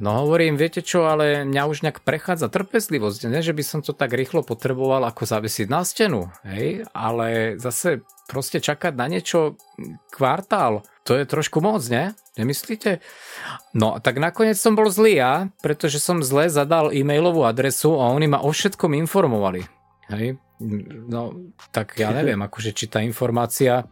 No 0.00 0.24
hovorím, 0.24 0.56
viete 0.56 0.80
čo, 0.80 1.04
ale 1.04 1.44
mňa 1.44 1.62
už 1.68 1.84
nejak 1.84 2.00
prechádza 2.00 2.48
trpezlivosť. 2.48 3.28
Ne, 3.28 3.44
že 3.44 3.52
by 3.52 3.60
som 3.60 3.80
to 3.84 3.92
tak 3.92 4.16
rýchlo 4.16 4.40
potreboval, 4.40 5.04
ako 5.04 5.28
zavisiť 5.28 5.68
na 5.68 5.84
stenu. 5.84 6.32
Hej, 6.48 6.88
ale 6.96 7.60
zase 7.60 8.02
proste 8.24 8.58
čakať 8.58 8.96
na 8.96 9.06
niečo 9.06 9.60
kvartál, 10.08 10.82
to 11.04 11.12
je 11.16 11.28
trošku 11.28 11.60
moc, 11.60 11.84
ne? 11.92 12.16
Nemyslíte? 12.40 13.04
No, 13.76 14.00
tak 14.00 14.16
nakoniec 14.16 14.56
som 14.56 14.76
bol 14.76 14.88
zlý 14.88 15.20
ja, 15.20 15.32
pretože 15.60 16.00
som 16.00 16.24
zle 16.24 16.48
zadal 16.48 16.90
e-mailovú 16.92 17.44
adresu 17.44 18.00
a 18.00 18.12
oni 18.12 18.32
ma 18.32 18.40
o 18.40 18.50
všetkom 18.52 18.96
informovali. 18.96 19.64
Hej? 20.08 20.40
No, 21.08 21.52
tak 21.70 22.00
ja 22.00 22.10
neviem, 22.10 22.40
akože 22.42 22.74
či 22.74 22.90
tá 22.90 22.98
informácia 22.98 23.86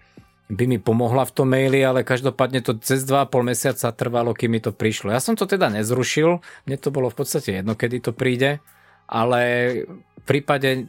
by 0.47 0.65
mi 0.71 0.79
pomohla 0.79 1.27
v 1.27 1.35
tom 1.35 1.51
maili, 1.51 1.83
ale 1.83 2.07
každopádne 2.07 2.63
to 2.63 2.79
cez 2.79 3.03
2,5 3.03 3.43
mesiaca 3.43 3.91
trvalo, 3.91 4.31
kým 4.31 4.55
mi 4.55 4.61
to 4.63 4.71
prišlo. 4.71 5.11
Ja 5.11 5.19
som 5.19 5.35
to 5.35 5.43
teda 5.47 5.67
nezrušil, 5.75 6.39
mne 6.71 6.77
to 6.79 6.95
bolo 6.95 7.11
v 7.11 7.19
podstate 7.19 7.63
jedno, 7.63 7.75
kedy 7.75 7.99
to 7.99 8.13
príde, 8.15 8.63
ale 9.11 9.41
v 9.91 10.23
prípade 10.23 10.87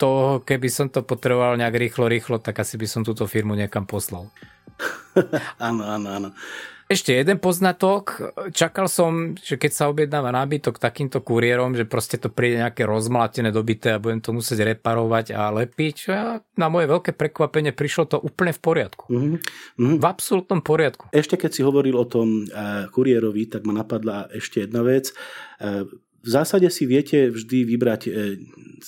toho, 0.00 0.40
keby 0.44 0.68
som 0.68 0.88
to 0.88 1.04
potreboval 1.04 1.56
nejak 1.56 1.76
rýchlo, 1.76 2.08
rýchlo, 2.08 2.36
tak 2.40 2.60
asi 2.60 2.76
by 2.76 2.86
som 2.88 3.04
túto 3.04 3.24
firmu 3.28 3.56
niekam 3.56 3.84
poslal. 3.88 4.28
áno, 5.60 5.84
áno, 5.84 6.08
áno. 6.12 6.28
Ešte 6.86 7.18
jeden 7.18 7.42
poznatok. 7.42 8.30
Čakal 8.54 8.86
som, 8.86 9.34
že 9.34 9.58
keď 9.58 9.72
sa 9.74 9.90
objednáva 9.90 10.30
nábytok 10.30 10.78
takýmto 10.78 11.18
kuriérom, 11.18 11.74
že 11.74 11.82
proste 11.82 12.14
to 12.14 12.30
príde 12.30 12.62
nejaké 12.62 12.86
rozmlátené 12.86 13.50
dobité 13.50 13.98
a 13.98 13.98
budem 13.98 14.22
to 14.22 14.30
musieť 14.30 14.62
reparovať 14.62 15.34
a 15.34 15.50
lepiť. 15.50 15.96
A 16.14 16.38
na 16.54 16.70
moje 16.70 16.86
veľké 16.86 17.10
prekvapenie 17.18 17.74
prišlo 17.74 18.06
to 18.06 18.16
úplne 18.22 18.54
v 18.54 18.60
poriadku. 18.62 19.04
Mm-hmm. 19.10 19.98
V 19.98 20.04
absolútnom 20.06 20.62
poriadku. 20.62 21.10
Ešte 21.10 21.34
keď 21.34 21.50
si 21.58 21.66
hovoril 21.66 21.98
o 21.98 22.06
tom 22.06 22.46
uh, 22.46 22.86
kuriérovi, 22.94 23.50
tak 23.50 23.66
ma 23.66 23.74
napadla 23.74 24.30
ešte 24.30 24.62
jedna 24.62 24.86
vec. 24.86 25.10
Uh, 25.58 25.90
v 26.26 26.30
zásade 26.34 26.66
si 26.74 26.90
viete 26.90 27.30
vždy 27.30 27.62
vybrať 27.62 28.00
e, 28.06 28.10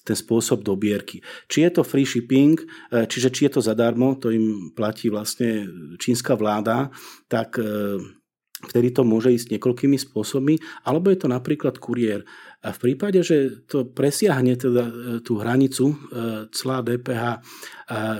ten 0.02 0.16
spôsob 0.18 0.66
dobierky. 0.66 1.22
Či 1.46 1.62
je 1.62 1.70
to 1.70 1.86
free 1.86 2.02
shipping, 2.02 2.58
e, 2.58 3.06
čiže 3.06 3.30
či 3.30 3.46
je 3.46 3.52
to 3.54 3.60
zadarmo, 3.62 4.18
to 4.18 4.34
im 4.34 4.74
platí 4.74 5.06
vlastne 5.06 5.70
čínska 6.02 6.34
vláda, 6.34 6.90
tak 7.30 7.62
e, 7.62 8.02
vtedy 8.74 8.90
to 8.90 9.06
môže 9.06 9.30
ísť 9.30 9.54
niekoľkými 9.54 9.94
spôsobmi, 9.94 10.58
alebo 10.82 11.14
je 11.14 11.18
to 11.22 11.28
napríklad 11.30 11.78
kuriér. 11.78 12.26
A 12.58 12.74
v 12.74 12.78
prípade, 12.90 13.22
že 13.22 13.62
to 13.70 13.86
presiahne 13.86 14.58
teda 14.58 14.90
e, 14.90 14.92
tú 15.22 15.38
hranicu 15.38 15.94
e, 15.94 15.96
clá 16.50 16.82
DPH, 16.82 17.24
e, 17.30 17.40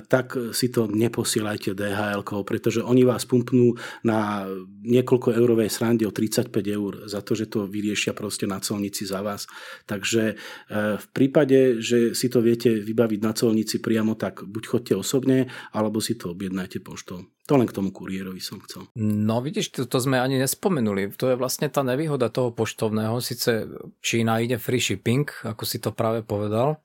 tak 0.07 0.55
si 0.55 0.71
to 0.71 0.87
neposielajte 0.87 1.75
DHL, 1.75 2.23
pretože 2.47 2.79
oni 2.79 3.03
vás 3.03 3.27
pumpnú 3.27 3.75
na 4.07 4.47
niekoľko 4.87 5.35
eurovej 5.35 5.67
srande 5.67 6.07
o 6.07 6.15
35 6.15 6.55
eur 6.71 6.93
za 7.11 7.19
to, 7.27 7.35
že 7.35 7.51
to 7.51 7.67
vyriešia 7.67 8.15
proste 8.15 8.47
na 8.47 8.63
colnici 8.63 9.03
za 9.03 9.27
vás. 9.27 9.51
Takže 9.91 10.39
v 10.71 11.07
prípade, 11.11 11.83
že 11.83 12.15
si 12.15 12.31
to 12.31 12.39
viete 12.39 12.79
vybaviť 12.79 13.21
na 13.21 13.35
colnici 13.35 13.83
priamo, 13.83 14.15
tak 14.15 14.47
buď 14.47 14.65
chodte 14.65 14.95
osobne, 14.95 15.51
alebo 15.75 15.99
si 15.99 16.15
to 16.15 16.31
objednajte 16.33 16.79
poštou. 16.81 17.27
To 17.49 17.57
len 17.57 17.65
k 17.65 17.73
tomu 17.73 17.89
kuriérovi 17.89 18.45
som 18.45 18.61
chcel. 18.61 18.93
No 19.01 19.41
vidíš, 19.41 19.73
to, 19.73 19.89
to 19.89 20.05
sme 20.05 20.21
ani 20.21 20.37
nespomenuli. 20.37 21.17
To 21.17 21.33
je 21.33 21.41
vlastne 21.41 21.73
tá 21.73 21.81
nevýhoda 21.81 22.29
toho 22.29 22.53
poštovného. 22.53 23.25
Sice 23.25 23.65
Čína 24.05 24.28
ide 24.37 24.61
free 24.61 24.85
shipping, 24.85 25.25
ako 25.49 25.65
si 25.65 25.81
to 25.81 25.97
práve 25.97 26.21
povedal, 26.21 26.85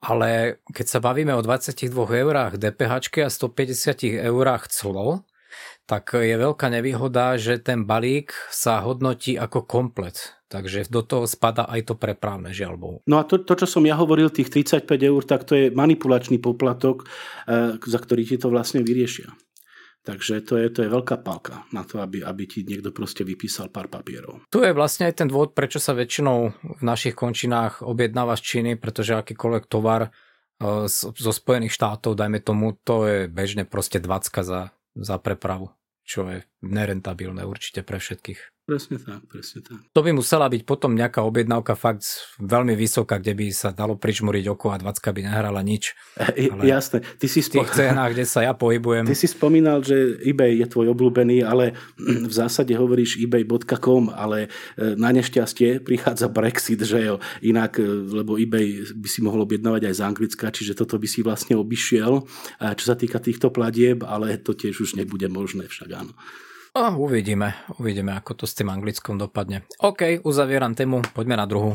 ale 0.00 0.62
keď 0.70 0.86
sa 0.86 0.98
bavíme 1.02 1.34
o 1.34 1.42
22 1.42 1.90
eurách 1.92 2.56
DPH 2.56 3.26
a 3.26 3.28
150 3.28 4.22
eurách 4.22 4.70
clo, 4.70 5.26
tak 5.90 6.14
je 6.14 6.38
veľká 6.38 6.70
nevýhoda, 6.70 7.34
že 7.34 7.58
ten 7.58 7.82
balík 7.82 8.30
sa 8.54 8.78
hodnotí 8.86 9.34
ako 9.34 9.66
komplet. 9.66 10.38
Takže 10.50 10.90
do 10.90 11.02
toho 11.06 11.30
spada 11.30 11.66
aj 11.66 11.90
to 11.90 11.94
prepravné 11.94 12.50
žiaľbou. 12.50 13.06
No 13.06 13.18
a 13.18 13.26
to, 13.26 13.38
to, 13.38 13.54
čo 13.54 13.66
som 13.66 13.86
ja 13.86 13.94
hovoril, 13.94 14.34
tých 14.34 14.50
35 14.50 14.86
eur, 14.98 15.22
tak 15.22 15.46
to 15.46 15.54
je 15.54 15.66
manipulačný 15.70 16.42
poplatok, 16.42 17.06
eh, 17.46 17.78
za 17.78 17.98
ktorý 18.02 18.26
ti 18.26 18.34
to 18.38 18.50
vlastne 18.50 18.82
vyriešia. 18.82 19.30
Takže 20.00 20.40
to 20.40 20.56
je, 20.56 20.66
to 20.72 20.80
je 20.80 20.88
veľká 20.88 21.20
palka 21.20 21.68
na 21.76 21.84
to, 21.84 22.00
aby, 22.00 22.24
aby 22.24 22.48
ti 22.48 22.64
niekto 22.64 22.88
proste 22.88 23.20
vypísal 23.20 23.68
pár 23.68 23.92
papierov. 23.92 24.48
Tu 24.48 24.64
je 24.64 24.72
vlastne 24.72 25.04
aj 25.04 25.20
ten 25.20 25.28
dôvod, 25.28 25.52
prečo 25.52 25.76
sa 25.76 25.92
väčšinou 25.92 26.38
v 26.80 26.82
našich 26.82 27.12
končinách 27.12 27.84
objednáva 27.84 28.32
z 28.40 28.42
Číny, 28.42 28.70
pretože 28.80 29.12
akýkoľvek 29.12 29.64
tovar 29.68 30.08
e, 30.08 30.10
zo 30.88 31.32
Spojených 31.36 31.76
štátov, 31.76 32.16
dajme 32.16 32.40
tomu, 32.40 32.72
to 32.80 33.04
je 33.04 33.18
bežne 33.28 33.68
proste 33.68 34.00
20 34.00 34.40
za, 34.40 34.72
za 34.96 35.16
prepravu, 35.20 35.68
čo 36.08 36.24
je 36.32 36.48
nerentabilné 36.64 37.44
určite 37.44 37.84
pre 37.84 38.00
všetkých. 38.00 38.59
Presne 38.70 39.02
tak, 39.02 39.26
presne 39.26 39.66
tak. 39.66 39.82
To 39.90 39.98
by 39.98 40.14
musela 40.14 40.46
byť 40.46 40.62
potom 40.62 40.94
nejaká 40.94 41.26
objednávka 41.26 41.74
fakt 41.74 42.06
veľmi 42.38 42.78
vysoká, 42.78 43.18
kde 43.18 43.34
by 43.34 43.50
sa 43.50 43.74
dalo 43.74 43.98
pričmuriť 43.98 44.46
oko 44.46 44.70
a 44.70 44.78
20 44.78 45.10
by 45.10 45.20
nehrala 45.26 45.58
nič. 45.66 45.98
E, 46.38 46.46
ale 46.46 46.70
jasné. 46.70 47.02
Ty 47.02 47.26
si 47.26 47.42
v 47.42 47.58
tých 47.58 47.70
cenách, 47.74 48.14
kde 48.14 48.22
sa 48.30 48.46
ja 48.46 48.54
pohybujem. 48.54 49.10
Ty 49.10 49.18
si 49.18 49.26
spomínal, 49.26 49.82
že 49.82 50.22
eBay 50.22 50.62
je 50.62 50.70
tvoj 50.70 50.94
obľúbený, 50.94 51.42
ale 51.42 51.74
v 51.98 52.30
zásade 52.30 52.70
hovoríš 52.78 53.18
ebay.com, 53.18 54.14
ale 54.14 54.46
e, 54.78 54.94
na 54.94 55.10
nešťastie 55.10 55.82
prichádza 55.82 56.30
Brexit, 56.30 56.78
že 56.86 57.02
jo. 57.02 57.18
Inak, 57.42 57.82
e, 57.82 57.90
lebo 58.22 58.38
eBay 58.38 58.86
by 58.94 59.08
si 59.10 59.18
mohol 59.18 59.50
objednávať 59.50 59.90
aj 59.90 59.94
z 59.98 60.02
Anglicka, 60.06 60.54
čiže 60.54 60.78
toto 60.78 60.94
by 60.94 61.10
si 61.10 61.26
vlastne 61.26 61.58
obišiel, 61.58 62.22
čo 62.78 62.84
sa 62.86 62.94
týka 62.94 63.18
týchto 63.18 63.50
platieb, 63.50 64.06
ale 64.06 64.38
to 64.38 64.54
tiež 64.54 64.78
už 64.78 64.94
nebude 64.94 65.26
možné 65.26 65.66
však 65.66 65.90
áno. 65.90 66.14
A 66.70 66.94
uvidíme, 66.94 67.50
uvidíme, 67.82 68.14
ako 68.14 68.38
to 68.38 68.44
s 68.46 68.54
tým 68.54 68.70
anglickom 68.70 69.18
dopadne. 69.18 69.66
OK, 69.82 70.22
uzavieram 70.22 70.70
tému, 70.70 71.02
poďme 71.10 71.34
na 71.34 71.42
druhú. 71.42 71.74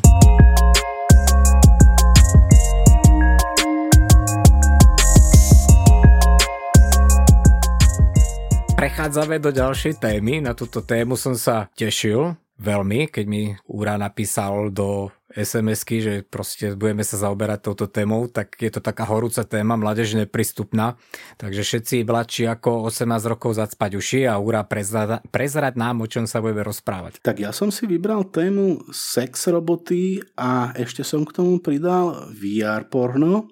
Prechádzame 8.79 9.43
do 9.43 9.51
ďalšej 9.51 9.99
témy. 9.99 10.39
Na 10.39 10.55
túto 10.55 10.79
tému 10.79 11.19
som 11.19 11.35
sa 11.35 11.67
tešil 11.75 12.39
veľmi, 12.55 13.11
keď 13.11 13.25
mi 13.27 13.51
Úra 13.67 13.99
napísal 13.99 14.71
do 14.71 15.11
SMS-ky, 15.35 15.97
že 15.99 16.13
proste 16.23 16.73
budeme 16.79 17.03
sa 17.03 17.19
zaoberať 17.19 17.59
touto 17.67 17.85
témou, 17.91 18.31
tak 18.31 18.55
je 18.55 18.71
to 18.71 18.79
taká 18.79 19.03
horúca 19.03 19.43
téma, 19.43 19.75
mládež 19.75 20.15
neprístupná. 20.15 20.95
Takže 21.35 21.61
všetci 21.61 22.07
mladší 22.07 22.43
ako 22.47 22.87
18 22.87 23.27
rokov 23.27 23.59
zacpať 23.59 23.99
uši 23.99 24.21
a 24.31 24.39
úra 24.39 24.63
prezrať, 24.63 25.27
prezrať 25.27 25.75
nám, 25.75 26.01
o 26.01 26.07
čom 26.07 26.23
sa 26.23 26.39
budeme 26.39 26.63
rozprávať. 26.63 27.19
Tak 27.19 27.43
ja 27.43 27.51
som 27.51 27.67
si 27.67 27.83
vybral 27.83 28.31
tému 28.31 28.87
sex 28.95 29.51
roboty 29.51 30.23
a 30.39 30.71
ešte 30.79 31.03
som 31.03 31.27
k 31.27 31.35
tomu 31.35 31.59
pridal 31.59 32.31
VR 32.31 32.87
porno. 32.87 33.51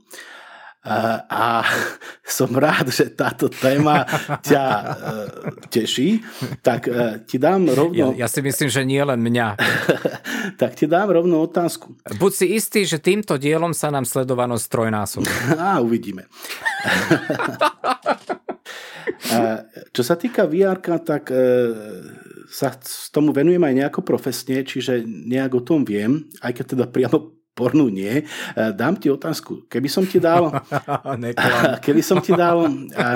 A, 0.84 1.24
a 1.32 1.44
som 2.38 2.52
rád, 2.52 2.92
že 2.92 3.08
táto 3.16 3.48
téma 3.48 4.04
ťa 4.44 4.64
uh, 4.68 4.92
teší, 5.72 6.20
tak 6.60 6.92
uh, 6.92 7.24
ti 7.24 7.40
dám 7.40 7.72
rovno... 7.72 8.12
Ja, 8.12 8.28
ja 8.28 8.28
si 8.28 8.44
myslím, 8.44 8.68
že 8.68 8.84
nie 8.84 9.00
len 9.00 9.24
mňa. 9.24 9.48
tak 10.62 10.76
ti 10.76 10.84
dám 10.84 11.16
rovno 11.16 11.40
otázku. 11.40 11.96
Buď 12.20 12.32
si 12.36 12.46
istý, 12.60 12.84
že 12.84 13.00
týmto 13.00 13.40
dielom 13.40 13.72
sa 13.72 13.96
nám 13.96 14.04
sledovanosť 14.04 14.66
trojnásobí. 14.68 15.32
Á, 15.64 15.80
uvidíme. 15.80 16.28
Čo 19.96 20.04
sa 20.04 20.20
týka 20.20 20.44
VR, 20.52 20.84
tak 20.84 21.32
uh, 21.32 21.40
sa 22.52 22.76
tomu 23.16 23.32
venujem 23.32 23.64
aj 23.64 23.74
nejako 23.80 24.02
profesne, 24.04 24.68
čiže 24.68 25.08
nejak 25.08 25.58
o 25.58 25.62
tom 25.64 25.88
viem, 25.88 26.28
aj 26.44 26.60
keď 26.60 26.66
teda 26.76 26.86
priamo 26.92 27.43
pornu 27.54 27.88
nie. 27.90 28.22
E, 28.22 28.26
dám 28.74 28.98
ti 28.98 29.14
otázku. 29.14 29.70
Keby 29.70 29.90
som 29.90 30.04
ti 30.04 30.18
dal... 30.18 30.50
keby 31.86 32.02
som 32.02 32.20
ti 32.20 32.34
dal 32.34 32.66
e, 32.66 33.08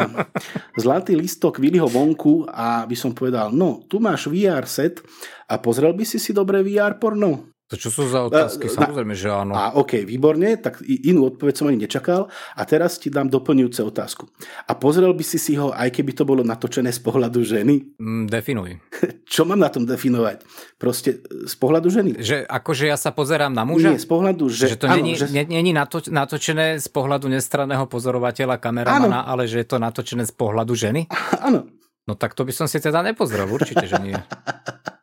zlatý 0.78 1.18
listok 1.18 1.58
Willyho 1.58 1.90
vonku 1.90 2.46
a 2.48 2.86
by 2.86 2.96
som 2.96 3.12
povedal, 3.12 3.50
no, 3.52 3.84
tu 3.90 3.98
máš 3.98 4.30
VR 4.30 4.70
set 4.70 5.02
a 5.50 5.58
pozrel 5.58 5.92
by 5.98 6.06
si 6.06 6.22
si 6.22 6.32
dobre 6.32 6.62
VR 6.62 7.02
porno? 7.02 7.57
To 7.68 7.76
čo 7.76 7.92
sú 7.92 8.08
za 8.08 8.24
otázky? 8.24 8.72
Samozrejme, 8.72 9.12
že 9.12 9.28
áno. 9.28 9.52
A 9.52 9.76
OK, 9.76 10.08
výborne, 10.08 10.56
tak 10.56 10.80
inú 10.88 11.28
odpoveď 11.28 11.54
som 11.60 11.68
ani 11.68 11.84
nečakal. 11.84 12.32
A 12.56 12.64
teraz 12.64 12.96
ti 12.96 13.12
dám 13.12 13.28
doplňujúce 13.28 13.84
otázku. 13.84 14.24
A 14.68 14.72
pozrel 14.72 15.12
by 15.12 15.24
si 15.28 15.36
si 15.36 15.60
ho, 15.60 15.76
aj 15.76 15.92
keby 15.92 16.16
to 16.16 16.24
bolo 16.24 16.48
natočené 16.48 16.96
z 16.96 17.04
pohľadu 17.04 17.44
ženy? 17.44 18.00
Mm, 18.00 18.32
definuj. 18.32 18.80
čo 19.34 19.44
mám 19.44 19.60
na 19.60 19.68
tom 19.68 19.84
definovať? 19.84 20.48
Proste 20.80 21.20
z 21.28 21.56
pohľadu 21.60 21.92
ženy. 21.92 22.16
Že 22.16 22.48
akože 22.48 22.88
ja 22.88 22.96
sa 22.96 23.12
pozerám 23.12 23.52
na 23.52 23.68
muža? 23.68 23.92
Nie, 23.92 24.00
z 24.00 24.08
pohľadu 24.08 24.48
že... 24.48 24.72
Že 24.72 24.80
to 24.80 24.88
áno, 24.88 24.96
není, 25.04 25.14
že... 25.20 25.28
není 25.28 25.76
nato, 25.76 26.00
natočené 26.08 26.80
z 26.80 26.88
pohľadu 26.88 27.28
nestranného 27.28 27.84
pozorovateľa, 27.92 28.64
kameramana, 28.64 29.28
áno. 29.28 29.30
ale 29.36 29.44
že 29.44 29.60
je 29.60 29.68
to 29.68 29.76
natočené 29.76 30.24
z 30.24 30.32
pohľadu 30.32 30.72
ženy? 30.72 31.04
Áno. 31.48 31.68
No 32.08 32.16
tak 32.16 32.40
to 32.40 32.48
by 32.48 32.56
som 32.56 32.72
si 32.72 32.80
teda 32.80 33.04
nepozrel, 33.04 33.52
určite, 33.52 33.84
že 33.84 34.00
nie. 34.00 34.16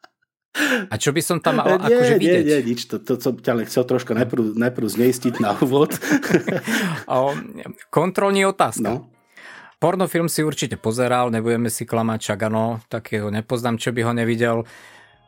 A 0.86 0.94
čo 0.94 1.10
by 1.10 1.22
som 1.22 1.42
tam 1.42 1.58
mal 1.58 1.82
nie, 1.82 1.90
akože 1.90 2.14
vidieť? 2.18 2.44
Nie, 2.46 2.58
nie, 2.62 2.74
nič. 2.74 2.86
To, 2.86 3.02
to 3.02 3.18
som 3.18 3.34
ťa 3.34 3.66
chcel 3.66 3.84
troška 3.90 4.14
najprv, 4.14 4.54
najprv 4.54 4.86
zneistiť 4.86 5.42
na 5.42 5.58
úvod. 5.58 5.98
o, 7.10 7.34
kontrolní 7.90 8.46
otázka. 8.46 8.86
No. 8.86 9.10
Pornofilm 9.82 10.30
si 10.30 10.46
určite 10.46 10.78
pozeral, 10.78 11.34
nebudeme 11.34 11.68
si 11.68 11.84
klamať, 11.84 12.18
čak 12.22 12.48
ano, 12.48 12.80
takého 12.86 13.28
nepoznám, 13.28 13.76
čo 13.76 13.90
by 13.90 14.00
ho 14.06 14.12
nevidel. 14.14 14.56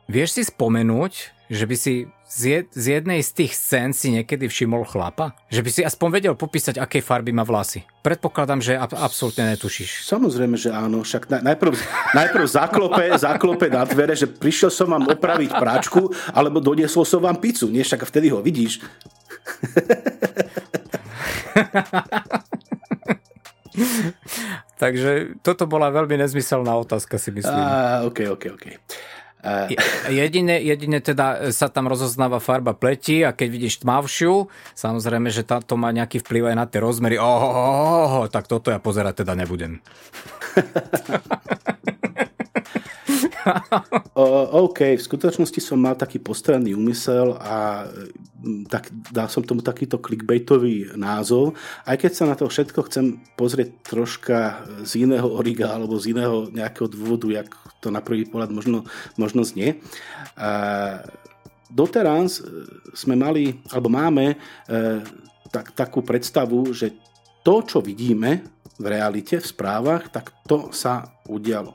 Vieš 0.07 0.39
si 0.39 0.43
spomenúť, 0.47 1.13
že 1.51 1.67
by 1.67 1.75
si 1.75 2.07
z, 2.27 2.67
jednej 2.75 3.23
z 3.23 3.31
tých 3.31 3.55
scén 3.55 3.95
si 3.95 4.11
niekedy 4.11 4.51
všimol 4.51 4.83
chlapa? 4.83 5.31
Že 5.47 5.61
by 5.63 5.69
si 5.71 5.81
aspoň 5.87 6.09
vedel 6.11 6.35
popísať, 6.35 6.75
aké 6.75 6.99
farby 6.99 7.31
má 7.31 7.47
vlasy? 7.47 7.87
Predpokladám, 8.03 8.59
že 8.59 8.75
ab, 8.75 8.91
absolútne 8.91 9.47
netušíš. 9.55 10.03
Samozrejme, 10.03 10.59
že 10.59 10.75
áno. 10.75 11.07
Však 11.07 11.31
najprv, 11.39 11.71
najprv 12.11 12.45
zaklope, 12.45 13.15
zaklope 13.27 13.71
na 13.71 13.87
dvere, 13.87 14.11
že 14.19 14.27
prišiel 14.27 14.67
som 14.67 14.91
vám 14.91 15.07
opraviť 15.07 15.55
práčku, 15.55 16.11
alebo 16.35 16.59
doniesol 16.59 17.07
som 17.07 17.23
vám 17.23 17.39
pizzu. 17.39 17.71
Nie, 17.71 17.87
však 17.87 18.03
vtedy 18.03 18.27
ho 18.35 18.43
vidíš. 18.43 18.83
Takže 24.77 25.41
toto 25.41 25.65
bola 25.65 25.89
veľmi 25.89 26.21
nezmyselná 26.21 26.69
otázka, 26.77 27.17
si 27.17 27.33
myslím. 27.33 27.57
Á, 27.57 28.05
ok, 28.05 28.37
ok, 28.37 28.43
ok. 28.53 28.65
Jedine, 30.07 30.59
jedine 30.61 30.99
teda 30.99 31.49
sa 31.55 31.67
tam 31.71 31.89
rozoznáva 31.89 32.39
farba 32.39 32.73
pleti 32.77 33.23
a 33.23 33.33
keď 33.33 33.47
vidíš 33.47 33.83
tmavšiu, 33.83 34.47
samozrejme, 34.75 35.29
že 35.33 35.47
to 35.47 35.75
má 35.75 35.91
nejaký 35.91 36.21
vplyv 36.21 36.53
aj 36.53 36.55
na 36.55 36.65
tie 36.69 36.79
rozmery. 36.83 37.15
Oh, 37.17 37.25
oh, 37.25 37.55
oh, 37.55 38.11
oh, 38.21 38.25
tak 38.29 38.45
toto 38.45 38.69
ja 38.69 38.79
pozerať 38.79 39.23
teda 39.25 39.33
nebudem. 39.33 39.79
OK, 44.67 44.97
v 44.97 45.01
skutočnosti 45.01 45.59
som 45.63 45.79
mal 45.79 45.95
taký 45.97 46.19
postranný 46.19 46.73
úmysel 46.73 47.35
a 47.39 47.87
mm, 48.41 48.67
tak, 48.71 48.89
dal 49.11 49.27
som 49.31 49.43
tomu 49.43 49.63
takýto 49.63 49.99
clickbaitový 49.99 50.97
názov, 50.97 51.55
aj 51.87 51.97
keď 51.97 52.11
sa 52.13 52.25
na 52.29 52.35
to 52.35 52.49
všetko 52.49 52.79
chcem 52.87 53.21
pozrieť 53.39 53.69
troška 53.87 54.67
z 54.83 55.07
iného 55.07 55.27
origa 55.27 55.73
alebo 55.73 55.97
z 55.97 56.15
iného 56.15 56.51
nejakého 56.51 56.87
dôvodu, 56.91 57.27
jak 57.43 57.49
to 57.79 57.93
na 57.93 58.01
prvý 58.01 58.25
pohľad 58.25 58.49
možno, 58.51 58.83
možno 59.15 59.45
znie. 59.45 59.79
A 60.37 61.01
doteraz 61.69 62.41
sme 62.95 63.15
mali, 63.19 63.59
alebo 63.69 63.91
máme 63.91 64.33
e, 64.33 64.35
tak, 65.51 65.75
takú 65.75 66.01
predstavu, 66.01 66.71
že 66.73 66.95
to, 67.43 67.63
čo 67.63 67.79
vidíme 67.79 68.56
v 68.77 68.85
realite, 68.85 69.41
v 69.41 69.49
správach, 69.49 70.09
tak 70.13 70.33
to 70.45 70.69
sa 70.73 71.17
udialo. 71.25 71.73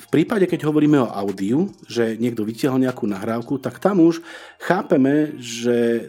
V 0.00 0.06
prípade, 0.08 0.48
keď 0.48 0.68
hovoríme 0.68 1.00
o 1.00 1.12
audiu, 1.12 1.68
že 1.84 2.16
niekto 2.16 2.44
vytiahol 2.44 2.80
nejakú 2.80 3.04
nahrávku, 3.04 3.60
tak 3.60 3.80
tam 3.80 4.00
už 4.00 4.24
chápeme, 4.60 5.36
že 5.36 6.08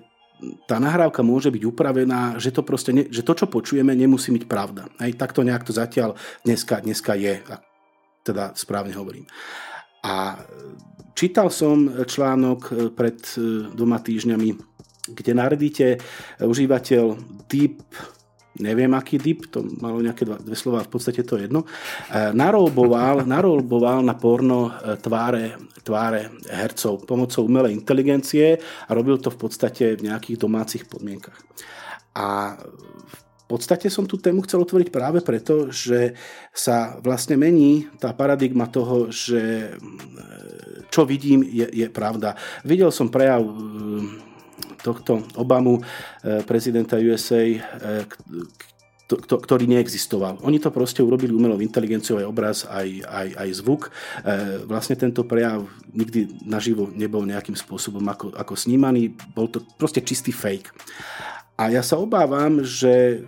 tá 0.66 0.82
nahrávka 0.82 1.22
môže 1.22 1.54
byť 1.54 1.64
upravená, 1.70 2.42
že 2.42 2.50
to, 2.50 2.66
proste 2.66 2.92
ne, 2.92 3.04
že 3.08 3.22
to 3.22 3.38
čo 3.38 3.46
počujeme, 3.46 3.94
nemusí 3.94 4.34
byť 4.34 4.46
pravda. 4.50 4.90
Aj 4.98 5.12
takto 5.14 5.46
nejak 5.46 5.68
to 5.68 5.74
zatiaľ 5.76 6.18
dneska, 6.42 6.82
dneska 6.82 7.14
je, 7.14 7.46
teda 8.26 8.58
správne 8.58 8.96
hovorím. 8.98 9.30
A 10.02 10.42
čítal 11.14 11.54
som 11.54 11.86
článok 12.10 12.94
pred 12.98 13.22
e, 13.38 13.70
dvoma 13.70 14.02
týždňami, 14.02 14.50
kde 15.14 15.32
naredíte 15.38 15.88
užívateľ 16.42 17.22
Deep 17.46 17.86
neviem 18.60 18.92
aký 18.92 19.16
dip, 19.16 19.48
to 19.48 19.64
malo 19.80 20.04
nejaké 20.04 20.28
dva, 20.28 20.36
dve 20.42 20.58
slova, 20.58 20.84
v 20.84 20.92
podstate 20.92 21.24
to 21.24 21.40
je 21.40 21.48
jedno, 21.48 21.64
e, 21.64 22.36
narolboval, 22.36 23.24
narolboval 23.34 24.04
na 24.04 24.18
porno 24.18 24.68
e, 24.68 25.00
tváre, 25.00 25.56
tváre 25.86 26.36
hercov 26.52 27.08
pomocou 27.08 27.48
umelej 27.48 27.72
inteligencie 27.72 28.60
a 28.60 28.92
robil 28.92 29.16
to 29.24 29.32
v 29.32 29.40
podstate 29.40 29.96
v 29.96 30.12
nejakých 30.12 30.38
domácich 30.42 30.84
podmienkach. 30.90 31.40
A 32.12 32.60
v 33.52 33.60
podstate 33.60 33.92
som 33.92 34.08
tú 34.08 34.16
tému 34.16 34.48
chcel 34.48 34.64
otvoriť 34.64 34.96
práve 34.96 35.20
preto, 35.20 35.68
že 35.72 36.16
sa 36.56 36.96
vlastne 37.04 37.36
mení 37.36 37.88
tá 38.00 38.16
paradigma 38.16 38.68
toho, 38.68 39.12
že 39.12 39.72
e, 39.72 40.88
čo 40.92 41.08
vidím 41.08 41.44
je, 41.48 41.68
je 41.72 41.88
pravda. 41.88 42.36
Videl 42.68 42.92
som 42.92 43.08
prejav 43.08 43.44
tohto 44.82 45.24
Obamu, 45.38 45.80
eh, 45.80 46.42
prezidenta 46.44 46.98
USA, 46.98 47.42
eh, 47.42 48.06
ktorý 49.20 49.68
neexistoval. 49.68 50.40
Oni 50.48 50.56
to 50.56 50.72
proste 50.72 51.04
urobili 51.04 51.36
umelou 51.36 51.60
inteligenciou 51.60 52.24
aj 52.24 52.28
obraz, 52.32 52.58
aj, 52.64 53.04
aj, 53.04 53.28
aj 53.36 53.50
zvuk. 53.60 53.92
Eh, 53.92 54.64
vlastne 54.64 54.96
tento 54.96 55.28
prejav 55.28 55.68
nikdy 55.92 56.48
naživo 56.48 56.88
nebol 56.96 57.28
nejakým 57.28 57.56
spôsobom 57.60 58.04
ako, 58.08 58.32
ako 58.32 58.54
snímaný. 58.56 59.12
Bol 59.36 59.52
to 59.52 59.60
proste 59.76 60.00
čistý 60.08 60.32
fake. 60.32 60.72
A 61.60 61.70
ja 61.70 61.84
sa 61.84 62.00
obávam, 62.00 62.64
že 62.64 63.28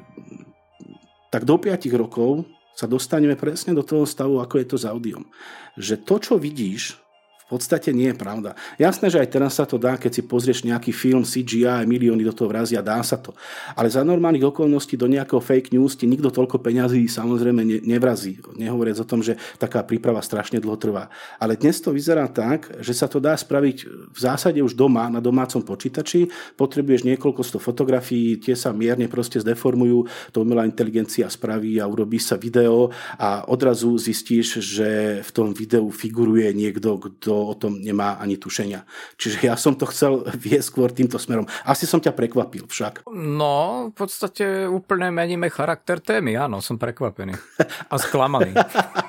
tak 1.30 1.44
do 1.44 1.60
5 1.60 1.92
rokov 1.94 2.48
sa 2.74 2.90
dostaneme 2.90 3.38
presne 3.38 3.78
do 3.78 3.86
toho 3.86 4.08
stavu, 4.08 4.42
ako 4.42 4.58
je 4.58 4.66
to 4.66 4.78
s 4.82 4.86
audiom. 4.90 5.26
Že 5.78 5.96
to, 6.02 6.16
čo 6.18 6.34
vidíš, 6.42 7.03
podstate 7.54 7.94
nie 7.94 8.10
je 8.10 8.18
pravda. 8.18 8.58
Jasné, 8.82 9.14
že 9.14 9.22
aj 9.22 9.30
teraz 9.30 9.62
sa 9.62 9.70
to 9.70 9.78
dá, 9.78 9.94
keď 10.02 10.12
si 10.18 10.22
pozrieš 10.26 10.66
nejaký 10.66 10.90
film 10.90 11.22
CGI, 11.22 11.86
milióny 11.86 12.26
do 12.26 12.34
toho 12.34 12.50
vrazia, 12.50 12.82
dá 12.82 12.98
sa 13.06 13.22
to. 13.22 13.38
Ale 13.78 13.94
za 13.94 14.02
normálnych 14.02 14.50
okolností 14.50 14.98
do 14.98 15.06
nejakého 15.06 15.38
fake 15.38 15.70
news 15.78 15.94
ti 15.94 16.10
nikto 16.10 16.34
toľko 16.34 16.58
peňazí 16.58 17.06
samozrejme 17.06 17.62
ne, 17.62 17.78
nevrazí. 17.86 18.42
Nehovoriac 18.58 18.98
o 18.98 19.06
tom, 19.06 19.22
že 19.22 19.38
taká 19.62 19.86
príprava 19.86 20.26
strašne 20.26 20.58
dlho 20.58 20.82
trvá. 20.82 21.14
Ale 21.38 21.54
dnes 21.54 21.78
to 21.78 21.94
vyzerá 21.94 22.26
tak, 22.26 22.74
že 22.82 22.98
sa 22.98 23.06
to 23.06 23.22
dá 23.22 23.38
spraviť 23.38 23.78
v 24.10 24.18
zásade 24.18 24.58
už 24.58 24.74
doma, 24.74 25.06
na 25.14 25.22
domácom 25.22 25.62
počítači. 25.62 26.32
Potrebuješ 26.58 27.06
niekoľko 27.06 27.42
sto 27.46 27.60
fotografií, 27.60 28.40
tie 28.40 28.58
sa 28.58 28.72
mierne 28.74 29.06
proste 29.06 29.38
zdeformujú, 29.38 30.08
to 30.32 30.42
umelá 30.42 30.66
inteligencia 30.66 31.28
spraví 31.28 31.78
a 31.78 31.86
urobí 31.86 32.18
sa 32.18 32.40
video 32.40 32.90
a 33.20 33.46
odrazu 33.52 33.94
zistíš, 34.00 34.64
že 34.64 34.90
v 35.22 35.32
tom 35.36 35.52
videu 35.52 35.86
figuruje 35.92 36.50
niekto, 36.56 36.98
kto 36.98 37.34
o 37.48 37.56
tom 37.56 37.80
nemá 37.80 38.18
ani 38.20 38.40
tušenia. 38.40 38.86
Čiže 39.20 39.48
ja 39.48 39.56
som 39.60 39.76
to 39.76 39.88
chcel 39.90 40.24
viesť 40.34 40.68
skôr 40.68 40.90
týmto 40.90 41.20
smerom. 41.20 41.48
Asi 41.68 41.84
som 41.84 42.00
ťa 42.00 42.16
prekvapil 42.16 42.66
však. 42.68 43.08
No, 43.14 43.90
v 43.92 43.96
podstate 43.96 44.66
úplne 44.70 45.12
meníme 45.12 45.52
charakter 45.52 46.00
témy, 46.00 46.40
áno, 46.40 46.64
som 46.64 46.80
prekvapený. 46.80 47.36
A 47.92 47.96
sklamaný. 48.00 48.56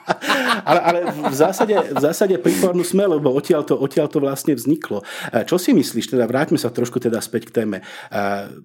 ale, 0.68 0.80
ale 0.80 0.98
v 1.10 1.36
zásade, 1.36 1.74
v 1.74 2.00
zásade 2.00 2.34
príkladnú 2.38 2.82
sme, 2.82 3.06
lebo 3.06 3.30
odtiaľ 3.32 3.62
to, 3.66 3.74
odtiaľ 3.78 4.08
to 4.10 4.18
vlastne 4.22 4.54
vzniklo. 4.54 5.02
E, 5.30 5.44
čo 5.46 5.60
si 5.60 5.76
myslíš, 5.76 6.14
teda 6.14 6.24
vráťme 6.28 6.58
sa 6.58 6.72
trošku 6.72 6.98
teda 6.98 7.18
späť 7.20 7.50
k 7.50 7.62
téme. 7.62 7.76
E, 7.80 7.84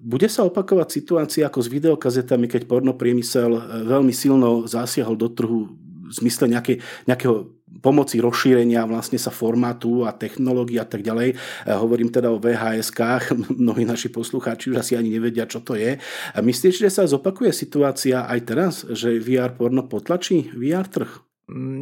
bude 0.00 0.26
sa 0.26 0.46
opakovať 0.46 0.88
situácia 0.90 1.46
ako 1.46 1.60
s 1.60 1.68
videokazetami, 1.68 2.46
keď 2.46 2.66
pornopriemysel 2.66 3.50
e, 3.56 3.60
veľmi 3.86 4.12
silno 4.14 4.64
zasiahol 4.66 5.14
do 5.16 5.28
trhu 5.30 5.89
zmysle 6.10 6.50
nejakej, 6.50 6.82
nejakého 7.06 7.48
pomoci 7.78 8.18
rozšírenia 8.18 8.82
vlastne 8.90 9.16
sa 9.16 9.30
formátu 9.30 10.02
a 10.02 10.10
technológií 10.10 10.82
a 10.82 10.86
tak 10.86 11.06
ďalej. 11.06 11.34
E, 11.34 11.36
hovorím 11.70 12.10
teda 12.10 12.34
o 12.34 12.42
VHS-kách, 12.42 13.38
mnohí 13.62 13.86
naši 13.86 14.10
poslucháči 14.10 14.74
už 14.74 14.82
asi 14.82 14.98
ani 14.98 15.14
nevedia, 15.14 15.46
čo 15.46 15.62
to 15.62 15.78
je. 15.78 16.02
Myslíš, 16.34 16.82
že 16.82 16.90
sa 16.90 17.06
zopakuje 17.06 17.54
situácia 17.54 18.26
aj 18.26 18.40
teraz, 18.42 18.74
že 18.90 19.22
VR 19.22 19.54
porno 19.54 19.86
potlačí 19.86 20.50
VR 20.50 20.90
trh? 20.90 21.10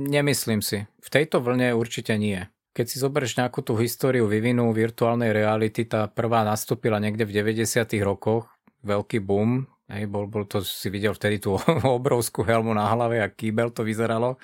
Nemyslím 0.09 0.65
si. 0.65 0.85
V 1.01 1.09
tejto 1.09 1.45
vlne 1.45 1.77
určite 1.77 2.17
nie. 2.17 2.41
Keď 2.73 2.87
si 2.87 2.97
zoberieš 3.03 3.37
nejakú 3.43 3.61
tú 3.65 3.75
históriu 3.75 4.31
vyvinu 4.31 4.71
virtuálnej 4.71 5.35
reality, 5.35 5.83
tá 5.85 6.07
prvá 6.07 6.47
nastúpila 6.47 7.03
niekde 7.03 7.27
v 7.27 7.43
90. 7.43 7.91
rokoch, 8.07 8.49
veľký 8.87 9.19
boom, 9.19 9.67
Hej, 9.89 10.05
bol, 10.05 10.29
bol 10.29 10.45
to, 10.45 10.61
si 10.61 10.93
videl 10.93 11.17
vtedy 11.17 11.41
tú 11.41 11.57
obrovskú 11.99 12.45
helmu 12.45 12.77
na 12.77 12.89
hlave 12.93 13.25
a 13.25 13.33
kýbel 13.33 13.73
to 13.73 13.85
vyzeralo 13.85 14.37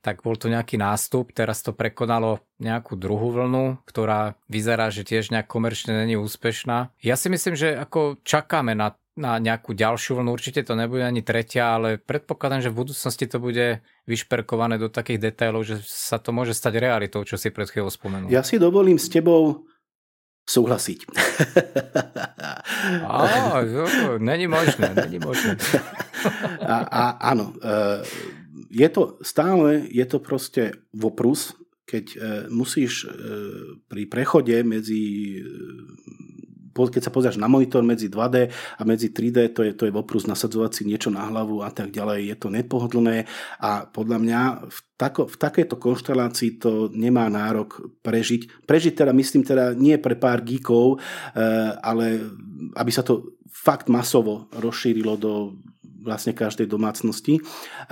tak 0.00 0.24
bol 0.24 0.32
to 0.36 0.48
nejaký 0.48 0.80
nástup, 0.80 1.28
teraz 1.36 1.60
to 1.60 1.76
prekonalo 1.76 2.40
nejakú 2.56 2.96
druhú 2.96 3.36
vlnu, 3.36 3.84
ktorá 3.84 4.40
vyzerá, 4.48 4.88
že 4.88 5.04
tiež 5.04 5.28
nejak 5.28 5.44
komerčne 5.44 5.92
není 5.92 6.16
úspešná. 6.16 6.96
Ja 7.04 7.20
si 7.20 7.28
myslím, 7.28 7.52
že 7.52 7.76
ako 7.76 8.24
čakáme 8.24 8.72
na, 8.72 8.96
na 9.12 9.36
nejakú 9.36 9.76
ďalšiu 9.76 10.20
vlnu, 10.20 10.32
určite 10.32 10.64
to 10.64 10.72
nebude 10.72 11.04
ani 11.04 11.20
tretia, 11.20 11.76
ale 11.76 12.00
predpokladám, 12.00 12.64
že 12.64 12.72
v 12.72 12.80
budúcnosti 12.80 13.28
to 13.28 13.36
bude 13.36 13.84
vyšperkované 14.08 14.80
do 14.80 14.88
takých 14.88 15.30
detailov, 15.30 15.68
že 15.68 15.84
sa 15.84 16.16
to 16.16 16.32
môže 16.32 16.56
stať 16.56 16.80
realitou, 16.80 17.20
čo 17.28 17.36
si 17.36 17.52
pred 17.52 17.68
chvíľou 17.68 17.92
spomenul. 17.92 18.32
Ja 18.32 18.40
si 18.40 18.56
dovolím 18.56 18.96
s 18.96 19.12
tebou 19.12 19.68
súhlasiť. 20.46 20.98
Á, 23.06 23.62
není 24.18 24.46
možné, 24.46 24.94
není 24.94 25.18
možné. 25.18 25.56
A, 26.60 26.76
a 26.84 27.02
áno, 27.32 27.54
e, 27.56 27.74
je 28.70 28.88
to 28.88 29.18
stále, 29.22 29.86
je 29.88 30.04
to 30.06 30.18
proste 30.18 30.74
voprus, 30.94 31.54
keď 31.86 32.04
e, 32.14 32.18
musíš 32.54 33.04
e, 33.04 33.08
pri 33.90 34.06
prechode 34.06 34.62
medzi 34.62 35.38
keď 36.88 37.02
sa 37.04 37.12
pozrieš 37.12 37.36
na 37.36 37.50
monitor 37.52 37.84
medzi 37.84 38.08
2D 38.08 38.48
a 38.80 38.82
medzi 38.88 39.12
3D, 39.12 39.52
to 39.52 39.60
je, 39.68 39.76
to 39.76 39.84
je 39.84 39.92
voprus 39.92 40.24
nasadzovať 40.24 40.88
niečo 40.88 41.12
na 41.12 41.28
hlavu 41.28 41.60
a 41.60 41.68
tak 41.68 41.92
ďalej. 41.92 42.32
Je 42.32 42.36
to 42.40 42.48
nepohodlné 42.48 43.28
a 43.60 43.84
podľa 43.84 44.18
mňa 44.24 44.40
v, 44.72 44.78
tako, 44.96 45.28
v 45.28 45.36
takejto 45.36 45.76
konštelácii 45.76 46.50
to 46.56 46.88
nemá 46.96 47.28
nárok 47.28 48.00
prežiť. 48.00 48.64
Prežiť 48.64 49.04
teda, 49.04 49.12
myslím 49.12 49.44
teda, 49.44 49.76
nie 49.76 50.00
pre 50.00 50.16
pár 50.16 50.40
geekov, 50.40 51.02
ale 51.84 52.24
aby 52.78 52.90
sa 52.94 53.04
to 53.04 53.36
fakt 53.50 53.90
masovo 53.92 54.48
rozšírilo 54.56 55.20
do 55.20 55.32
vlastne 56.00 56.32
každej 56.32 56.66
domácnosti. 56.66 57.38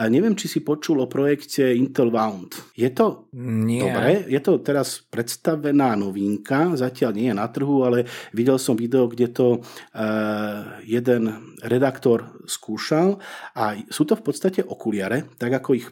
A 0.01 0.09
neviem, 0.09 0.35
či 0.35 0.49
si 0.49 0.61
počul 0.65 1.05
o 1.05 1.11
projekte 1.11 1.77
Intel 1.77 2.09
Wound. 2.09 2.75
Je 2.75 2.89
to 2.91 3.29
nie. 3.37 3.85
dobre? 3.85 4.27
Je 4.27 4.41
to 4.41 4.61
teraz 4.65 5.05
predstavená 5.05 5.95
novinka, 5.95 6.75
zatiaľ 6.75 7.11
nie 7.15 7.29
je 7.31 7.37
na 7.37 7.49
trhu, 7.49 7.85
ale 7.85 8.09
videl 8.33 8.57
som 8.57 8.75
video, 8.75 9.07
kde 9.07 9.29
to 9.31 9.47
uh, 9.61 10.81
jeden 10.83 11.55
redaktor 11.63 12.41
skúšal 12.49 13.21
a 13.55 13.77
sú 13.93 14.09
to 14.09 14.17
v 14.17 14.25
podstate 14.25 14.61
okuliare, 14.65 15.29
tak 15.37 15.53
ako 15.63 15.71
ich 15.77 15.87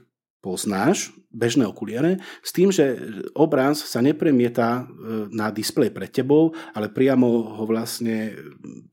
poznáš, 0.47 1.11
bežné 1.34 1.66
okuliare, 1.66 2.22
s 2.38 2.55
tým, 2.55 2.70
že 2.70 2.94
obraz 3.34 3.82
sa 3.82 3.99
nepremieta 3.99 4.86
e, 4.86 5.34
na 5.34 5.51
displej 5.51 5.90
pred 5.90 6.07
tebou, 6.07 6.55
ale 6.70 6.86
priamo 6.86 7.59
ho 7.59 7.64
vlastne 7.66 8.30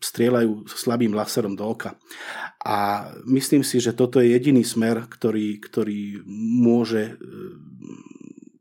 strieľajú 0.01 0.66
slabým 0.66 1.14
laserom 1.14 1.54
do 1.54 1.70
oka. 1.70 1.93
A 2.66 3.06
myslím 3.30 3.62
si, 3.62 3.78
že 3.78 3.93
toto 3.93 4.18
je 4.18 4.34
jediný 4.34 4.66
smer, 4.66 5.06
ktorý, 5.06 5.62
ktorý 5.62 6.26
môže 6.58 7.14
e, 7.14 7.74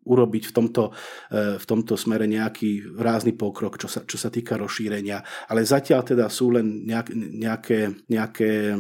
urobiť 0.03 0.51
v 0.51 0.53
tomto, 0.53 0.85
e, 1.31 1.59
v 1.59 1.65
tomto 1.65 1.95
smere 1.95 2.27
nejaký 2.27 2.99
rázny 2.99 3.33
pokrok, 3.39 3.79
čo 3.79 3.89
sa, 3.89 4.03
čo 4.03 4.21
sa 4.21 4.29
týka 4.29 4.59
rozšírenia. 4.59 5.49
Ale 5.49 5.63
zatiaľ 5.63 6.05
teda 6.05 6.27
sú 6.29 6.53
len 6.53 6.85
nejaké, 6.85 8.05
nejaké 8.11 8.77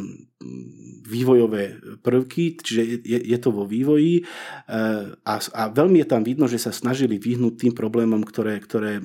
vývojové 1.03 1.77
prvky, 2.01 2.57
čiže 2.63 2.83
je, 3.05 3.19
je 3.21 3.39
to 3.39 3.51
vo 3.53 3.69
vývoji 3.69 4.23
eh, 4.23 5.13
a, 5.13 5.35
a 5.37 5.63
veľmi 5.69 6.01
je 6.03 6.09
tam 6.09 6.23
vidno, 6.23 6.47
že 6.49 6.63
sa 6.63 6.73
snažili 6.73 7.19
vyhnúť 7.21 7.69
tým 7.69 7.73
problémom, 7.77 8.23
ktoré, 8.25 8.57
ktoré 8.63 9.03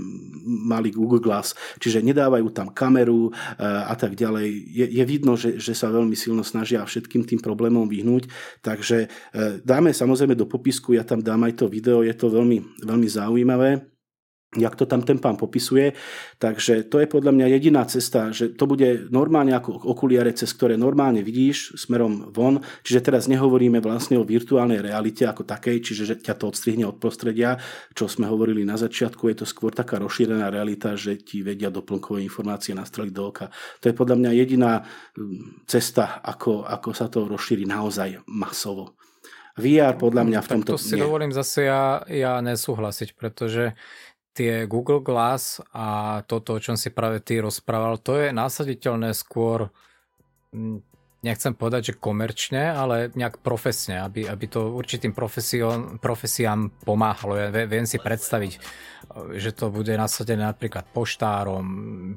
mali 0.48 0.94
Google 0.94 1.20
Glass, 1.20 1.58
čiže 1.82 2.06
nedávajú 2.06 2.48
tam 2.54 2.72
kameru 2.72 3.34
eh, 3.34 3.66
a 3.66 3.94
tak 3.98 4.16
ďalej. 4.16 4.48
Je, 4.72 4.86
je 4.88 5.04
vidno, 5.04 5.36
že, 5.36 5.58
že 5.60 5.74
sa 5.76 5.92
veľmi 5.92 6.14
silno 6.14 6.46
snažia 6.46 6.86
všetkým 6.86 7.28
tým 7.28 7.42
problémom 7.44 7.90
vyhnúť, 7.90 8.30
takže 8.64 8.98
eh, 9.08 9.60
dáme 9.66 9.92
samozrejme 9.92 10.38
do 10.38 10.48
popisku, 10.48 10.96
ja 10.96 11.04
tam 11.04 11.20
dám 11.20 11.50
aj 11.50 11.60
to 11.60 11.66
video, 11.68 12.06
je 12.06 12.14
to 12.14 12.32
veľmi, 12.32 12.86
veľmi 12.86 13.08
zaujímavé 13.10 13.97
jak 14.56 14.80
to 14.80 14.88
tam 14.88 15.04
ten 15.04 15.20
pán 15.20 15.36
popisuje. 15.36 15.92
Takže 16.40 16.88
to 16.88 17.04
je 17.04 17.08
podľa 17.12 17.36
mňa 17.36 17.48
jediná 17.60 17.84
cesta, 17.84 18.32
že 18.32 18.56
to 18.56 18.64
bude 18.64 19.12
normálne 19.12 19.52
ako 19.52 19.76
okuliare, 19.76 20.32
cez 20.32 20.56
ktoré 20.56 20.80
normálne 20.80 21.20
vidíš 21.20 21.76
smerom 21.76 22.32
von. 22.32 22.64
Čiže 22.88 23.12
teraz 23.12 23.28
nehovoríme 23.28 23.84
vlastne 23.84 24.16
o 24.16 24.24
virtuálnej 24.24 24.80
realite 24.80 25.28
ako 25.28 25.44
takej, 25.44 25.84
čiže 25.84 26.04
že 26.08 26.16
ťa 26.24 26.40
to 26.40 26.48
odstrihne 26.48 26.88
od 26.88 26.96
prostredia, 26.96 27.60
čo 27.92 28.08
sme 28.08 28.32
hovorili 28.32 28.64
na 28.64 28.80
začiatku, 28.80 29.28
je 29.28 29.44
to 29.44 29.46
skôr 29.46 29.76
taká 29.76 30.00
rozšírená 30.00 30.48
realita, 30.48 30.96
že 30.96 31.20
ti 31.20 31.44
vedia 31.44 31.68
doplnkové 31.68 32.24
informácie 32.24 32.72
nastreliť 32.72 33.12
do 33.12 33.24
oka. 33.28 33.52
To 33.84 33.92
je 33.92 33.96
podľa 34.00 34.16
mňa 34.16 34.32
jediná 34.32 34.88
cesta, 35.68 36.24
ako, 36.24 36.64
ako 36.64 36.90
sa 36.96 37.12
to 37.12 37.28
rozšíri 37.28 37.68
naozaj 37.68 38.24
masovo. 38.32 38.96
VR 39.58 39.98
podľa 39.98 40.24
mňa 40.30 40.40
v 40.46 40.48
tomto... 40.54 40.78
Tak 40.78 40.82
to 40.82 40.86
si 40.86 40.96
nie. 40.96 41.02
dovolím 41.02 41.34
zase 41.34 41.66
ja, 41.66 42.06
ja 42.06 42.38
nesúhlasiť, 42.46 43.18
pretože 43.18 43.74
tie 44.38 44.70
Google 44.70 45.02
Glass 45.02 45.58
a 45.74 46.22
toto, 46.30 46.56
o 46.56 46.62
čom 46.62 46.78
si 46.78 46.94
práve 46.94 47.26
ty 47.26 47.42
rozprával, 47.42 47.98
to 47.98 48.22
je 48.22 48.30
násaditeľné 48.30 49.18
skôr 49.18 49.74
nechcem 51.26 51.54
povedať, 51.58 51.92
že 51.94 52.00
komerčne, 52.00 52.72
ale 52.72 53.10
nejak 53.18 53.42
profesne, 53.42 54.00
aby, 54.06 54.30
aby 54.30 54.46
to 54.46 54.72
určitým 54.78 55.12
profesiám 55.98 56.72
pomáhalo. 56.86 57.36
Ja 57.36 57.50
viem 57.50 57.90
si 57.90 57.98
predstaviť, 57.98 58.52
že 59.36 59.52
to 59.52 59.74
bude 59.74 59.92
nasadené 59.98 60.46
napríklad 60.46 60.86
poštárom, 60.94 61.66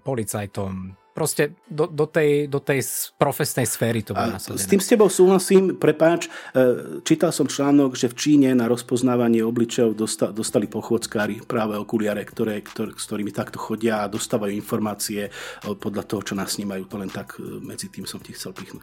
policajtom, 0.04 0.94
proste 1.11 1.58
do, 1.66 1.90
do, 1.90 2.06
tej, 2.06 2.46
do 2.46 2.62
tej 2.62 2.80
profesnej 3.18 3.66
sféry 3.66 4.00
to 4.06 4.14
bude 4.14 4.40
nasadené. 4.40 4.62
S 4.62 4.70
tým 4.70 4.82
s 4.82 4.88
tebou 4.88 5.08
súhlasím, 5.11 5.76
prepáč, 5.76 6.30
e, 6.54 7.00
čítal 7.02 7.34
som 7.34 7.50
článok, 7.50 7.98
že 7.98 8.08
v 8.11 8.18
Číne 8.18 8.48
na 8.54 8.70
rozpoznávanie 8.70 9.42
obličejov 9.42 9.98
dostali 10.32 10.70
pochôdzkári 10.70 11.44
práve 11.44 11.76
okuliare, 11.76 12.22
ktoré, 12.22 12.62
ktoré, 12.62 12.94
s 12.94 13.04
ktorými 13.11 13.34
takto 13.34 13.58
chodia 13.58 14.06
a 14.06 14.11
dostávajú 14.11 14.54
informácie 14.54 15.28
e, 15.28 15.30
podľa 15.74 16.06
toho, 16.06 16.22
čo 16.22 16.34
nás 16.38 16.54
snímajú. 16.54 16.86
To 16.88 16.96
len 17.02 17.11
tak 17.11 17.36
e, 17.36 17.61
medzi 17.61 17.90
tým 17.90 18.06
som 18.06 18.22
ti 18.22 18.32
chcel 18.32 18.54
pichnúť. 18.54 18.82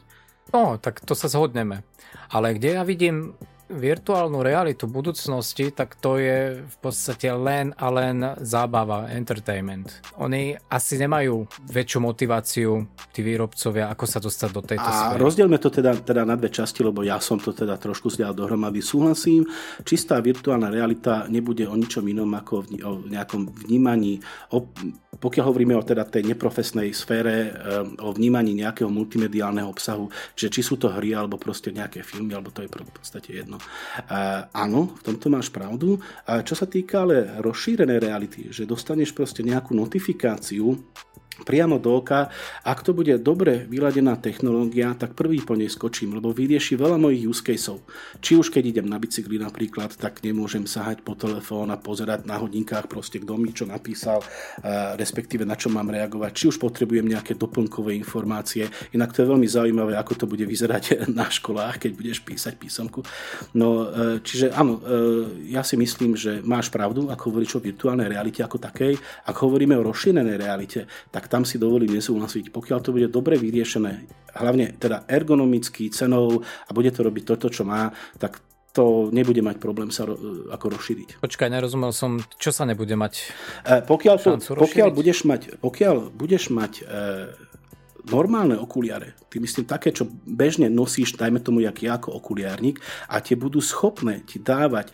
No, 0.56 0.80
tak 0.80 1.04
to 1.04 1.12
sa 1.12 1.28
zhodneme. 1.28 1.84
Ale 2.32 2.56
kde 2.56 2.80
ja 2.80 2.84
vidím 2.88 3.36
virtuálnu 3.68 4.40
realitu 4.40 4.88
budúcnosti, 4.88 5.76
tak 5.76 6.00
to 6.00 6.18
je 6.18 6.64
v 6.64 6.78
podstate 6.80 7.28
len 7.36 7.76
a 7.76 7.88
len 7.92 8.24
zábava, 8.40 9.12
entertainment. 9.12 10.00
Oni 10.24 10.56
asi 10.72 10.96
nemajú 10.96 11.44
väčšiu 11.68 12.00
motiváciu, 12.00 12.88
tí 13.12 13.22
výrobcovia, 13.22 13.92
ako 13.92 14.06
sa 14.08 14.20
dostať 14.24 14.50
do 14.56 14.62
tejto 14.64 14.88
A 14.88 14.92
sféry. 14.92 15.20
rozdielme 15.20 15.58
to 15.60 15.70
teda, 15.70 16.00
teda 16.00 16.24
na 16.24 16.40
dve 16.40 16.48
časti, 16.48 16.82
lebo 16.82 17.04
ja 17.04 17.20
som 17.20 17.38
to 17.38 17.52
teda 17.52 17.76
trošku 17.76 18.08
zdial 18.08 18.32
dohromady. 18.32 18.80
Súhlasím, 18.80 19.44
čistá 19.84 20.20
virtuálna 20.24 20.72
realita 20.72 21.28
nebude 21.28 21.68
o 21.68 21.76
ničom 21.76 22.08
inom 22.08 22.32
ako 22.34 22.64
o 22.88 22.92
nejakom 23.04 23.52
vnímaní, 23.68 24.24
o, 24.56 24.64
pokiaľ 25.18 25.44
hovoríme 25.50 25.74
o 25.76 25.84
teda 25.84 26.06
tej 26.06 26.24
neprofesnej 26.30 26.94
sfére, 26.94 27.36
eh, 27.50 28.04
o 28.04 28.10
vnímaní 28.14 28.54
nejakého 28.54 28.88
multimediálneho 28.88 29.68
obsahu, 29.68 30.08
že 30.38 30.48
či 30.48 30.62
sú 30.64 30.78
to 30.78 30.94
hry 30.94 31.12
alebo 31.18 31.36
proste 31.42 31.74
nejaké 31.74 32.06
filmy, 32.06 32.38
alebo 32.38 32.54
to 32.54 32.64
je 32.64 32.70
v 32.70 32.94
podstate 32.94 33.30
jedno. 33.44 33.57
Uh, 33.58 34.46
áno, 34.54 34.94
v 34.98 35.02
tomto 35.04 35.28
máš 35.28 35.52
pravdu. 35.52 35.98
A 36.30 36.46
čo 36.46 36.54
sa 36.54 36.70
týka 36.70 37.04
ale 37.04 37.42
rozšírenej 37.42 38.00
reality, 38.00 38.54
že 38.54 38.70
dostaneš 38.70 39.12
proste 39.12 39.42
nejakú 39.42 39.74
notifikáciu, 39.74 40.78
priamo 41.46 41.78
do 41.78 42.02
oka. 42.02 42.30
Ak 42.64 42.82
to 42.82 42.96
bude 42.96 43.18
dobre 43.22 43.68
vyladená 43.70 44.18
technológia, 44.18 44.96
tak 44.98 45.14
prvý 45.14 45.42
po 45.44 45.54
nej 45.54 45.70
skočím, 45.70 46.18
lebo 46.18 46.34
vyrieši 46.34 46.80
veľa 46.80 46.98
mojich 46.98 47.28
use 47.28 47.44
caseov. 47.44 47.84
Či 48.24 48.40
už 48.40 48.50
keď 48.50 48.78
idem 48.78 48.88
na 48.88 48.98
bicykli 48.98 49.38
napríklad, 49.38 49.94
tak 49.98 50.22
nemôžem 50.26 50.66
sahať 50.66 51.06
po 51.06 51.14
telefón 51.14 51.70
a 51.70 51.78
pozerať 51.78 52.26
na 52.26 52.40
hodinkách 52.42 52.90
proste 52.90 53.22
kto 53.22 53.38
mi 53.38 53.52
čo 53.54 53.68
napísal, 53.68 54.24
respektíve 54.98 55.46
na 55.46 55.60
čo 55.60 55.70
mám 55.70 55.90
reagovať. 55.92 56.32
Či 56.34 56.46
už 56.54 56.58
potrebujem 56.58 57.06
nejaké 57.06 57.38
doplnkové 57.38 57.94
informácie. 57.96 58.68
Inak 58.94 59.14
to 59.14 59.22
je 59.24 59.32
veľmi 59.32 59.48
zaujímavé, 59.48 59.94
ako 59.96 60.14
to 60.14 60.26
bude 60.26 60.44
vyzerať 60.46 61.02
na 61.20 61.30
školách, 61.30 61.88
keď 61.88 61.92
budeš 61.94 62.18
písať 62.24 62.54
písomku. 62.58 63.04
No, 63.54 63.88
e, 63.88 64.24
čiže 64.24 64.52
áno, 64.52 64.80
e, 64.80 65.52
ja 65.54 65.62
si 65.62 65.76
myslím, 65.78 66.18
že 66.18 66.40
máš 66.42 66.72
pravdu, 66.74 67.08
ako 67.08 67.24
hovoríš 67.32 67.60
o 67.60 67.64
virtuálnej 67.64 68.08
realite 68.10 68.42
ako 68.42 68.58
takej. 68.58 68.98
Ak 69.28 69.36
hovoríme 69.40 69.76
o 69.78 69.86
rozšírenej 69.86 70.38
realite, 70.40 70.90
tak 71.12 71.27
tam 71.28 71.44
si 71.44 71.60
dovolím 71.62 71.96
nesúhlasiť. 71.96 72.50
Pokiaľ 72.52 72.80
to 72.82 72.96
bude 72.96 73.08
dobre 73.12 73.36
vyriešené, 73.40 74.08
hlavne 74.36 74.76
teda 74.80 75.06
ergonomicky, 75.08 75.92
cenou 75.92 76.42
a 76.42 76.70
bude 76.72 76.92
to 76.92 77.04
robiť 77.04 77.24
toto, 77.24 77.48
čo 77.52 77.68
má, 77.68 77.92
tak 78.18 78.42
to 78.78 79.10
nebude 79.10 79.42
mať 79.42 79.58
problém 79.58 79.90
sa 79.90 80.06
ro- 80.06 80.22
ako 80.54 80.78
rozšíriť. 80.78 81.10
Počkaj, 81.18 81.50
nerozumel 81.50 81.90
som, 81.90 82.22
čo 82.38 82.54
sa 82.54 82.62
nebude 82.62 82.94
mať 82.94 83.14
e, 83.66 83.82
pokiaľ, 83.82 84.16
to, 84.22 84.32
pokiaľ 84.54 84.90
budeš 84.94 85.26
mať, 85.26 85.58
pokiaľ 85.58 86.14
budeš 86.14 86.54
mať 86.54 86.74
e, 86.78 86.94
normálne 88.06 88.54
okuliare, 88.54 89.18
ty 89.34 89.42
myslím 89.42 89.66
také, 89.66 89.90
čo 89.90 90.06
bežne 90.30 90.70
nosíš, 90.70 91.18
dajme 91.18 91.42
tomu, 91.42 91.66
jak 91.66 91.78
ja 91.82 91.98
ako 91.98 92.22
okuliárnik, 92.22 92.78
a 93.10 93.18
tie 93.18 93.34
budú 93.34 93.60
schopné 93.66 94.22
ti 94.30 94.38
dávať 94.38 94.94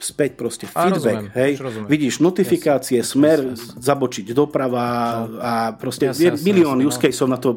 späť 0.00 0.40
proste 0.40 0.64
feedback, 0.64 0.96
rozumiem, 0.96 1.26
hej, 1.36 1.52
rozumiem. 1.60 1.88
vidíš 1.92 2.24
notifikácie, 2.24 3.04
yes, 3.04 3.12
smer, 3.12 3.38
yes, 3.44 3.60
yes. 3.60 3.84
zabočiť 3.84 4.32
doprava 4.32 4.84
no. 5.28 5.36
a 5.38 5.52
proste 5.76 6.08
yes, 6.08 6.16
je 6.16 6.32
yes, 6.32 6.40
milión 6.40 6.80
yes, 6.80 6.88
use 6.88 6.98
caseov 6.98 7.28
no. 7.28 7.32
na 7.36 7.38
to. 7.38 7.48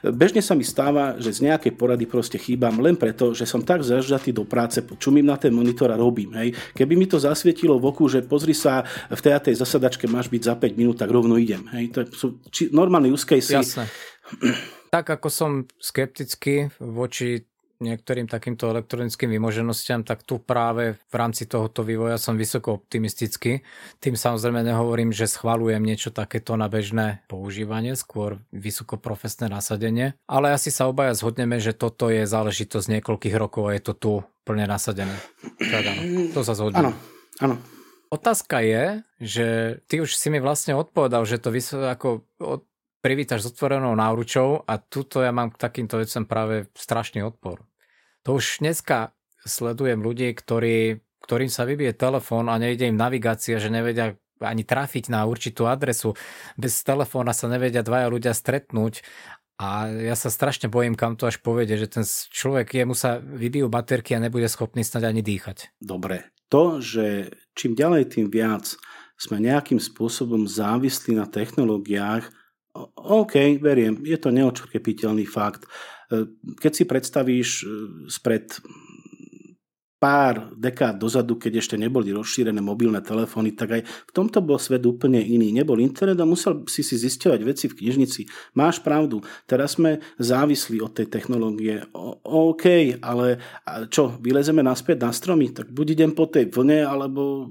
Bežne 0.00 0.40
sa 0.40 0.56
mi 0.56 0.64
stáva, 0.64 1.20
že 1.20 1.36
z 1.36 1.52
nejakej 1.52 1.76
porady 1.76 2.08
proste 2.08 2.40
chýbam 2.40 2.80
len 2.80 2.96
preto, 2.96 3.36
že 3.36 3.44
som 3.44 3.60
tak 3.60 3.84
zažatý 3.84 4.32
do 4.32 4.48
práce, 4.48 4.80
čumím 4.96 5.28
na 5.28 5.36
ten 5.36 5.52
monitor 5.52 5.92
a 5.92 6.00
robím, 6.00 6.32
hej. 6.40 6.56
Keby 6.72 6.96
mi 6.96 7.04
to 7.04 7.20
zasvietilo 7.20 7.76
v 7.76 7.84
oku, 7.92 8.08
že 8.08 8.24
pozri 8.24 8.56
sa, 8.56 8.82
v 9.12 9.20
tej, 9.20 9.52
tej 9.52 9.54
zasadačke 9.60 10.08
máš 10.08 10.32
byť 10.32 10.42
za 10.42 10.54
5 10.56 10.80
minút, 10.80 10.96
tak 10.96 11.12
rovno 11.12 11.36
idem, 11.36 11.68
hej. 11.76 11.92
To 11.92 12.00
sú 12.08 12.26
či, 12.48 12.72
normálne 12.72 13.12
use 13.12 13.28
case. 13.28 13.52
Jasné. 13.52 13.84
tak 14.94 15.12
ako 15.12 15.28
som 15.28 15.50
skeptický 15.76 16.72
voči 16.80 17.44
niektorým 17.80 18.26
takýmto 18.30 18.72
elektronickým 18.72 19.32
vymoženostiam, 19.32 20.02
tak 20.02 20.24
tu 20.24 20.40
práve 20.40 20.96
v 20.96 21.14
rámci 21.14 21.44
tohoto 21.44 21.84
vývoja 21.84 22.16
som 22.16 22.36
vysoko 22.36 22.76
optimistický. 22.80 23.60
Tým 24.00 24.14
samozrejme 24.16 24.64
nehovorím, 24.64 25.12
že 25.12 25.28
schvalujem 25.28 25.82
niečo 25.82 26.12
takéto 26.12 26.56
na 26.56 26.66
bežné 26.66 27.24
používanie, 27.28 27.96
skôr 27.96 28.40
vysokoprofesné 28.52 29.52
nasadenie, 29.52 30.16
ale 30.28 30.52
asi 30.56 30.72
sa 30.72 30.88
obaja 30.88 31.16
zhodneme, 31.16 31.60
že 31.60 31.76
toto 31.76 32.08
je 32.08 32.24
záležitosť 32.24 33.00
niekoľkých 33.00 33.36
rokov 33.36 33.68
a 33.68 33.74
je 33.76 33.82
to 33.82 33.94
tu 33.96 34.12
plne 34.46 34.66
nasadené. 34.70 35.16
Áno, 35.58 36.30
to 36.30 36.40
sa 36.46 36.54
zhodneme. 36.54 36.92
Áno, 36.92 36.92
áno. 37.42 37.56
Otázka 38.06 38.62
je, 38.62 39.02
že 39.18 39.46
ty 39.90 39.98
už 39.98 40.14
si 40.14 40.30
mi 40.30 40.38
vlastne 40.38 40.78
odpovedal, 40.78 41.26
že 41.26 41.42
to 41.42 41.50
vysoko, 41.50 41.90
ako 41.90 42.08
privítaš 43.06 43.46
s 43.46 43.54
otvorenou 43.54 43.94
náručou 43.94 44.66
a 44.66 44.82
tuto 44.82 45.22
ja 45.22 45.30
mám 45.30 45.54
k 45.54 45.62
takýmto 45.62 46.02
vecem 46.02 46.26
práve 46.26 46.66
strašný 46.74 47.22
odpor. 47.22 47.62
To 48.26 48.34
už 48.34 48.66
dneska 48.66 49.14
sledujem 49.46 50.02
ľudí, 50.02 50.34
ktorí, 50.34 50.98
ktorým 51.22 51.46
sa 51.46 51.62
vybije 51.62 51.94
telefón 51.94 52.50
a 52.50 52.58
nejde 52.58 52.90
im 52.90 52.98
navigácia, 52.98 53.62
že 53.62 53.70
nevedia 53.70 54.18
ani 54.42 54.66
trafiť 54.66 55.06
na 55.06 55.22
určitú 55.22 55.70
adresu. 55.70 56.18
Bez 56.58 56.82
telefóna 56.82 57.30
sa 57.30 57.46
nevedia 57.46 57.86
dvaja 57.86 58.10
ľudia 58.10 58.34
stretnúť 58.34 59.06
a 59.62 59.86
ja 59.86 60.18
sa 60.18 60.26
strašne 60.26 60.66
bojím, 60.66 60.98
kam 60.98 61.14
to 61.14 61.30
až 61.30 61.38
povede, 61.38 61.78
že 61.78 61.86
ten 61.86 62.02
človek, 62.34 62.74
jemu 62.74 62.98
sa 62.98 63.22
vybijú 63.22 63.70
baterky 63.70 64.18
a 64.18 64.20
nebude 64.20 64.50
schopný 64.50 64.82
snať 64.82 65.02
ani 65.06 65.22
dýchať. 65.22 65.78
Dobre. 65.78 66.34
To, 66.50 66.82
že 66.82 67.30
čím 67.54 67.78
ďalej, 67.78 68.18
tým 68.18 68.26
viac 68.34 68.74
sme 69.14 69.38
nejakým 69.38 69.78
spôsobom 69.78 70.50
závislí 70.50 71.14
na 71.14 71.30
technológiách, 71.30 72.28
OK, 72.96 73.60
veriem, 73.62 74.00
je 74.04 74.18
to 74.20 74.28
neočkepiteľný 74.34 75.24
fakt. 75.24 75.64
E, 76.12 76.28
keď 76.60 76.72
si 76.72 76.84
predstavíš 76.84 77.48
e, 77.62 77.64
spred 78.12 78.60
pár 79.96 80.52
dekád 80.52 81.00
dozadu, 81.00 81.40
keď 81.40 81.64
ešte 81.64 81.76
neboli 81.80 82.12
rozšírené 82.12 82.60
mobilné 82.60 83.00
telefóny, 83.00 83.56
tak 83.56 83.80
aj 83.80 83.82
v 83.82 84.12
tomto 84.12 84.44
bol 84.44 84.60
svet 84.60 84.84
úplne 84.84 85.18
iný. 85.18 85.50
Nebol 85.56 85.80
internet 85.80 86.20
a 86.20 86.28
musel 86.28 86.68
si 86.68 86.84
si 86.84 87.00
zisťovať 87.00 87.40
veci 87.40 87.64
v 87.66 87.76
knižnici. 87.80 88.28
Máš 88.54 88.84
pravdu, 88.84 89.24
teraz 89.48 89.80
sme 89.80 90.04
závislí 90.20 90.84
od 90.84 90.92
tej 90.92 91.08
technológie. 91.08 91.80
O, 91.96 92.20
OK, 92.52 93.00
ale 93.00 93.40
čo, 93.88 94.20
vylezeme 94.20 94.60
naspäť 94.60 95.08
na 95.08 95.10
stromy? 95.16 95.56
Tak 95.56 95.72
buď 95.72 95.86
idem 95.96 96.12
po 96.12 96.28
tej 96.28 96.52
vlne, 96.52 96.84
alebo 96.84 97.48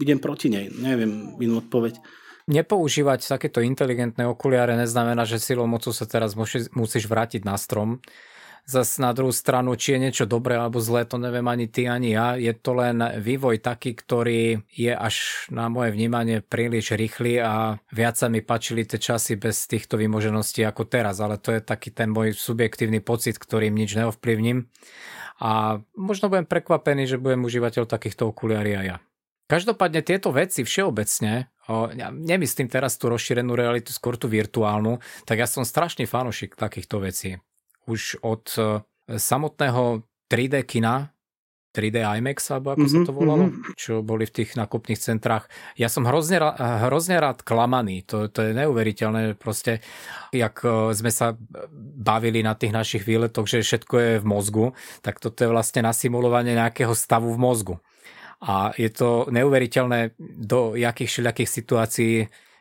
idem 0.00 0.16
proti 0.16 0.48
nej. 0.48 0.72
Neviem 0.72 1.36
inú 1.36 1.60
odpoveď. 1.60 2.23
Nepoužívať 2.44 3.24
takéto 3.24 3.64
inteligentné 3.64 4.28
okuliare 4.28 4.76
neznamená, 4.76 5.24
že 5.24 5.40
silou 5.40 5.64
mocu 5.64 5.96
sa 5.96 6.04
teraz 6.04 6.36
musíš 6.76 7.08
vrátiť 7.08 7.40
na 7.40 7.56
strom. 7.56 8.04
Zas 8.64 8.96
na 8.96 9.12
druhú 9.12 9.28
stranu, 9.28 9.76
či 9.76 9.96
je 9.96 10.08
niečo 10.08 10.24
dobré 10.24 10.56
alebo 10.56 10.80
zlé, 10.80 11.04
to 11.04 11.20
neviem 11.20 11.44
ani 11.48 11.68
ty, 11.68 11.84
ani 11.84 12.16
ja. 12.16 12.36
Je 12.36 12.52
to 12.56 12.72
len 12.76 12.96
vývoj 13.20 13.60
taký, 13.60 13.92
ktorý 13.92 14.64
je 14.72 14.88
až 14.88 15.48
na 15.52 15.68
moje 15.68 15.92
vnímanie 15.92 16.40
príliš 16.40 16.96
rýchly 16.96 17.44
a 17.44 17.76
viac 17.92 18.16
sa 18.16 18.32
mi 18.32 18.40
páčili 18.40 18.88
tie 18.88 18.96
časy 18.96 19.36
bez 19.36 19.68
týchto 19.68 20.00
vymožeností 20.00 20.64
ako 20.64 20.88
teraz, 20.88 21.20
ale 21.20 21.36
to 21.36 21.52
je 21.52 21.60
taký 21.60 21.92
ten 21.92 22.08
môj 22.08 22.32
subjektívny 22.32 23.04
pocit, 23.04 23.36
ktorým 23.36 23.76
nič 23.76 24.00
neovplyvním. 24.00 24.68
A 25.44 25.80
možno 25.96 26.32
budem 26.32 26.48
prekvapený, 26.48 27.04
že 27.04 27.20
budem 27.20 27.44
užívateľ 27.44 27.84
takýchto 27.84 28.32
okuliári 28.32 28.80
aj 28.80 28.84
ja. 28.84 28.96
Každopádne 29.44 30.00
tieto 30.00 30.32
veci 30.32 30.64
všeobecne, 30.64 31.52
o, 31.68 31.92
ja 31.92 32.08
nemyslím 32.08 32.72
teraz 32.72 32.96
tú 32.96 33.12
rozšírenú 33.12 33.52
realitu, 33.52 33.92
skôr 33.92 34.16
tú 34.16 34.24
virtuálnu, 34.32 35.04
tak 35.28 35.44
ja 35.44 35.48
som 35.48 35.68
strašný 35.68 36.08
fanošik 36.08 36.56
takýchto 36.56 37.04
vecí. 37.04 37.36
Už 37.84 38.24
od 38.24 38.48
e, 38.56 38.80
samotného 39.12 40.00
3D 40.32 40.64
kina, 40.64 41.12
3D 41.74 42.06
IMAX, 42.06 42.54
alebo 42.54 42.78
ako 42.78 42.86
mm-hmm, 42.86 43.04
sa 43.04 43.08
to 43.10 43.12
mhm, 43.12 43.18
volalo, 43.18 43.44
mm-hmm. 43.50 43.74
čo 43.74 43.92
boli 44.06 44.24
v 44.24 44.32
tých 44.32 44.54
nakupných 44.54 45.00
centrách. 45.02 45.50
Ja 45.74 45.90
som 45.90 46.06
hrozne, 46.06 46.38
hrozne 46.86 47.18
rád 47.18 47.42
klamaný, 47.42 48.06
to, 48.06 48.30
to 48.30 48.46
je 48.46 48.54
neuveriteľné 48.54 49.34
proste, 49.34 49.82
jak 50.30 50.62
e, 50.62 50.94
sme 50.94 51.10
sa 51.10 51.34
bavili 51.98 52.46
na 52.46 52.54
tých 52.54 52.70
našich 52.70 53.02
výletoch, 53.02 53.50
že 53.50 53.66
všetko 53.66 53.94
je 53.98 54.12
v 54.22 54.24
mozgu, 54.24 54.66
tak 55.02 55.18
toto 55.18 55.42
je 55.42 55.50
vlastne 55.50 55.82
nasimulovanie 55.82 56.54
nejakého 56.54 56.94
stavu 56.94 57.34
v 57.34 57.42
mozgu. 57.42 57.76
A 58.44 58.76
je 58.76 58.92
to 58.92 59.32
neuveriteľné, 59.32 60.20
do 60.20 60.76
jakých 60.76 61.08
všelijakých 61.08 61.50
situácií 61.50 62.14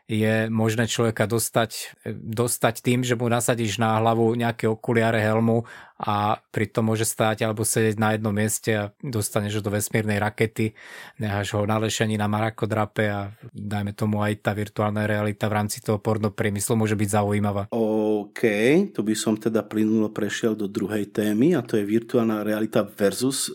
je 0.03 0.51
možné 0.51 0.83
človeka 0.83 1.23
dostať, 1.23 2.03
dostať 2.11 2.83
tým, 2.83 3.07
že 3.07 3.15
mu 3.15 3.31
nasadíš 3.31 3.79
na 3.79 3.95
hlavu 4.03 4.35
nejaké 4.35 4.67
okuliare 4.67 5.15
helmu 5.23 5.63
a 5.95 6.35
pritom 6.51 6.91
môže 6.91 7.07
stáť 7.07 7.47
alebo 7.47 7.63
sedieť 7.63 7.95
na 7.95 8.11
jednom 8.11 8.35
mieste 8.35 8.71
a 8.75 8.91
dostaneš 8.99 9.63
do 9.63 9.71
vesmírnej 9.71 10.19
rakety, 10.19 10.75
necháš 11.23 11.55
ho 11.55 11.63
na 11.63 11.79
lešení 11.79 12.19
na 12.19 12.27
marakodrape 12.27 13.03
a 13.07 13.31
dajme 13.55 13.95
tomu 13.95 14.19
aj 14.19 14.43
tá 14.43 14.51
virtuálna 14.51 15.07
realita 15.07 15.47
v 15.47 15.55
rámci 15.63 15.79
toho 15.79 16.03
pornopriemyslu 16.03 16.75
môže 16.75 16.99
byť 16.99 17.09
zaujímavá. 17.23 17.71
OK, 17.71 18.43
tu 18.91 19.07
by 19.07 19.15
som 19.15 19.39
teda 19.39 19.63
plynulo 19.63 20.11
prešiel 20.11 20.51
do 20.51 20.67
druhej 20.67 21.15
témy 21.15 21.55
a 21.55 21.63
to 21.63 21.79
je 21.79 21.87
virtuálna 21.87 22.43
realita 22.43 22.83
versus 22.83 23.47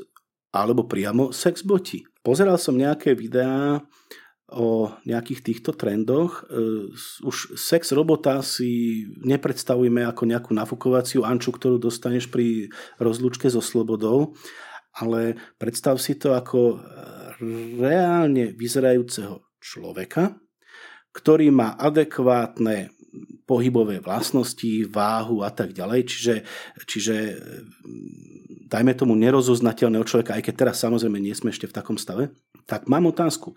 alebo 0.49 0.89
priamo 0.89 1.29
sexboti. 1.29 2.08
Pozeral 2.23 2.59
som 2.59 2.77
nejaké 2.77 3.15
videá 3.15 3.83
o 4.49 4.89
nejakých 5.05 5.45
týchto 5.45 5.77
trendoch. 5.77 6.45
E, 6.49 6.89
už 7.25 7.61
sex 7.61 7.93
robota 7.93 8.41
si 8.41 9.05
nepredstavujeme 9.21 10.09
ako 10.09 10.23
nejakú 10.25 10.51
nafukovaciu 10.57 11.23
anču, 11.29 11.53
ktorú 11.53 11.77
dostaneš 11.77 12.33
pri 12.33 12.73
rozlúčke 12.97 13.53
so 13.53 13.61
slobodou, 13.61 14.33
ale 14.97 15.37
predstav 15.61 16.01
si 16.01 16.17
to 16.17 16.33
ako 16.33 16.81
reálne 17.79 18.57
vyzerajúceho 18.57 19.45
človeka, 19.61 20.41
ktorý 21.13 21.53
má 21.53 21.77
adekvátne 21.77 22.98
pohybové 23.49 24.05
vlastnosti, 24.05 24.85
váhu 24.93 25.41
a 25.41 25.49
tak 25.49 25.73
ďalej. 25.73 26.01
Čiže, 26.05 26.35
čiže 26.85 27.15
dajme 28.69 28.93
tomu 28.93 29.17
nerozoznateľného 29.17 30.05
človeka, 30.05 30.37
aj 30.37 30.45
keď 30.45 30.55
teraz 30.55 30.77
samozrejme 30.85 31.17
nie 31.17 31.33
sme 31.33 31.49
ešte 31.49 31.65
v 31.65 31.77
takom 31.77 31.97
stave, 31.97 32.37
tak 32.69 32.85
mám 32.85 33.09
otázku. 33.09 33.57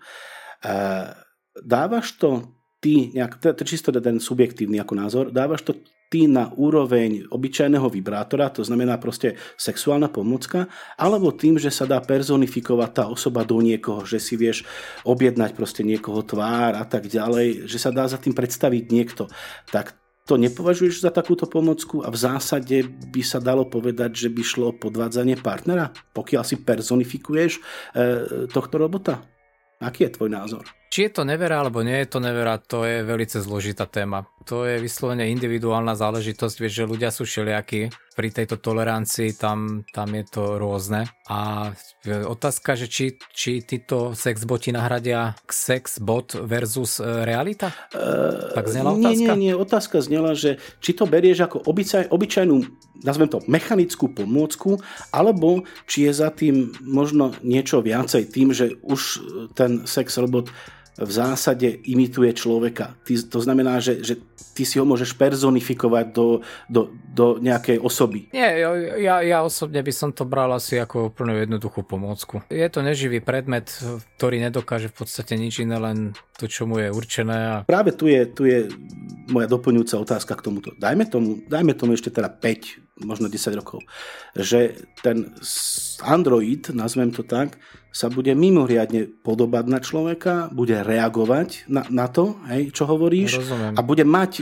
dávaš 1.60 2.16
to 2.16 2.56
ty, 2.80 3.12
nejak, 3.12 3.38
to 3.38 3.52
je 3.52 3.68
čisto 3.68 3.92
ten 3.92 4.16
subjektívny 4.16 4.80
ako 4.80 4.94
názor, 4.96 5.24
dávaš 5.28 5.68
to 5.68 5.72
ty 6.12 6.28
na 6.28 6.52
úroveň 6.52 7.24
obyčajného 7.32 7.88
vibrátora, 7.88 8.52
to 8.52 8.60
znamená 8.60 9.00
proste 9.00 9.40
sexuálna 9.56 10.12
pomocka, 10.12 10.68
alebo 11.00 11.32
tým, 11.32 11.56
že 11.56 11.72
sa 11.72 11.88
dá 11.88 12.04
personifikovať 12.04 12.90
tá 12.92 13.04
osoba 13.08 13.48
do 13.48 13.56
niekoho, 13.64 14.04
že 14.04 14.20
si 14.20 14.36
vieš 14.36 14.68
objednať 15.08 15.56
proste 15.56 15.80
niekoho 15.80 16.20
tvár 16.20 16.76
a 16.76 16.84
tak 16.84 17.08
ďalej, 17.08 17.64
že 17.64 17.80
sa 17.80 17.88
dá 17.88 18.04
za 18.04 18.20
tým 18.20 18.36
predstaviť 18.36 18.84
niekto. 18.92 19.32
Tak 19.72 19.96
to 20.28 20.36
nepovažuješ 20.38 21.02
za 21.02 21.10
takúto 21.10 21.50
pomocku 21.50 22.04
a 22.04 22.12
v 22.12 22.20
zásade 22.20 22.86
by 23.10 23.22
sa 23.24 23.42
dalo 23.42 23.66
povedať, 23.66 24.14
že 24.14 24.28
by 24.30 24.42
šlo 24.44 24.64
o 24.70 24.78
podvádzanie 24.78 25.40
partnera, 25.40 25.90
pokiaľ 26.14 26.42
si 26.46 26.62
personifikuješ 26.62 27.52
e, 27.56 27.60
tohto 28.52 28.76
robota? 28.78 29.31
Aký 29.82 30.06
je 30.06 30.14
tvoj 30.14 30.30
názor? 30.30 30.64
Či 30.92 31.08
je 31.08 31.12
to 31.18 31.22
nevera 31.26 31.58
alebo 31.58 31.82
nie 31.82 31.98
je 32.04 32.08
to 32.08 32.20
nevera, 32.22 32.60
to 32.60 32.86
je 32.86 33.02
veľmi 33.02 33.26
zložitá 33.26 33.88
téma. 33.88 34.28
To 34.46 34.62
je 34.68 34.78
vyslovene 34.78 35.26
individuálna 35.32 35.98
záležitosť, 35.98 36.56
vieš, 36.60 36.84
že 36.84 36.90
ľudia 36.90 37.10
sú 37.10 37.26
všelijakí. 37.26 37.90
Pri 38.12 38.28
tejto 38.28 38.60
tolerancii 38.60 39.40
tam, 39.40 39.88
tam 39.88 40.08
je 40.12 40.24
to 40.28 40.60
rôzne. 40.60 41.08
A 41.32 41.72
otázka, 42.28 42.76
že 42.76 42.86
či, 42.86 43.16
či 43.32 43.64
títo 43.64 44.12
sexboti 44.12 44.68
nahradia 44.68 45.32
sexbot 45.48 46.36
versus 46.44 47.00
e, 47.00 47.24
realita? 47.24 47.72
Uh, 47.96 48.52
tak 48.52 48.68
znela 48.68 48.92
otázka? 48.92 49.32
Nie, 49.32 49.32
nie, 49.32 49.48
nie. 49.48 49.54
Otázka 49.56 49.96
znela, 50.04 50.36
že 50.36 50.60
či 50.84 50.92
to 50.92 51.08
berieš 51.08 51.48
ako 51.48 51.64
obyčaj, 51.64 52.12
obyčajnú, 52.12 52.56
nazvem 53.00 53.32
to, 53.32 53.40
mechanickú 53.48 54.12
pomôcku, 54.12 54.76
alebo 55.08 55.64
či 55.88 56.04
je 56.04 56.12
za 56.12 56.28
tým 56.28 56.76
možno 56.84 57.32
niečo 57.40 57.80
viacej 57.80 58.28
tým, 58.28 58.52
že 58.52 58.76
už 58.84 59.00
ten 59.56 59.88
sex 59.88 60.20
robot 60.20 60.52
v 61.00 61.08
zásade 61.08 61.80
imituje 61.88 62.36
človeka. 62.36 63.00
To 63.08 63.40
znamená, 63.40 63.80
že, 63.80 64.04
že 64.04 64.20
ty 64.52 64.68
si 64.68 64.76
ho 64.76 64.84
môžeš 64.84 65.16
personifikovať 65.16 66.06
do, 66.12 66.44
do, 66.68 66.92
do 66.92 67.26
nejakej 67.40 67.80
osoby. 67.80 68.28
Nie, 68.30 68.60
ja, 69.00 69.24
ja 69.24 69.38
osobne 69.40 69.80
by 69.80 69.92
som 69.92 70.10
to 70.12 70.28
bral 70.28 70.52
asi 70.52 70.76
ako 70.76 71.12
úplne 71.12 71.36
jednoduchú 71.42 71.82
pomôcku. 71.82 72.44
Je 72.52 72.68
to 72.68 72.84
neživý 72.84 73.24
predmet, 73.24 73.72
ktorý 74.20 74.38
nedokáže 74.44 74.92
v 74.92 74.96
podstate 75.02 75.34
nič 75.40 75.64
iné, 75.64 75.80
len 75.80 76.12
to, 76.36 76.46
čo 76.46 76.68
mu 76.68 76.78
je 76.78 76.92
určené. 76.92 77.36
A... 77.36 77.56
Práve 77.64 77.96
tu 77.96 78.06
je, 78.06 78.20
tu 78.28 78.44
je 78.44 78.68
moja 79.32 79.48
doplňujúca 79.48 79.96
otázka 80.00 80.36
k 80.36 80.44
tomuto. 80.44 80.70
Dajme 80.76 81.08
tomu, 81.08 81.40
dajme 81.48 81.72
tomu 81.72 81.96
ešte 81.96 82.12
teda 82.12 82.28
5, 82.28 83.04
možno 83.04 83.26
10 83.26 83.58
rokov, 83.58 83.82
že 84.36 84.76
ten 85.00 85.32
Android, 86.04 86.68
nazvem 86.74 87.10
to 87.10 87.24
tak, 87.24 87.56
sa 87.92 88.08
bude 88.08 88.32
mimoriadne 88.32 89.04
podobať 89.20 89.64
na 89.68 89.78
človeka, 89.78 90.34
bude 90.48 90.80
reagovať 90.80 91.68
na, 91.68 91.84
na 91.92 92.08
to, 92.08 92.40
hej, 92.48 92.72
čo 92.72 92.88
hovoríš 92.88 93.44
Rozumiem. 93.44 93.76
a 93.76 93.80
bude 93.84 94.08
mať, 94.08 94.41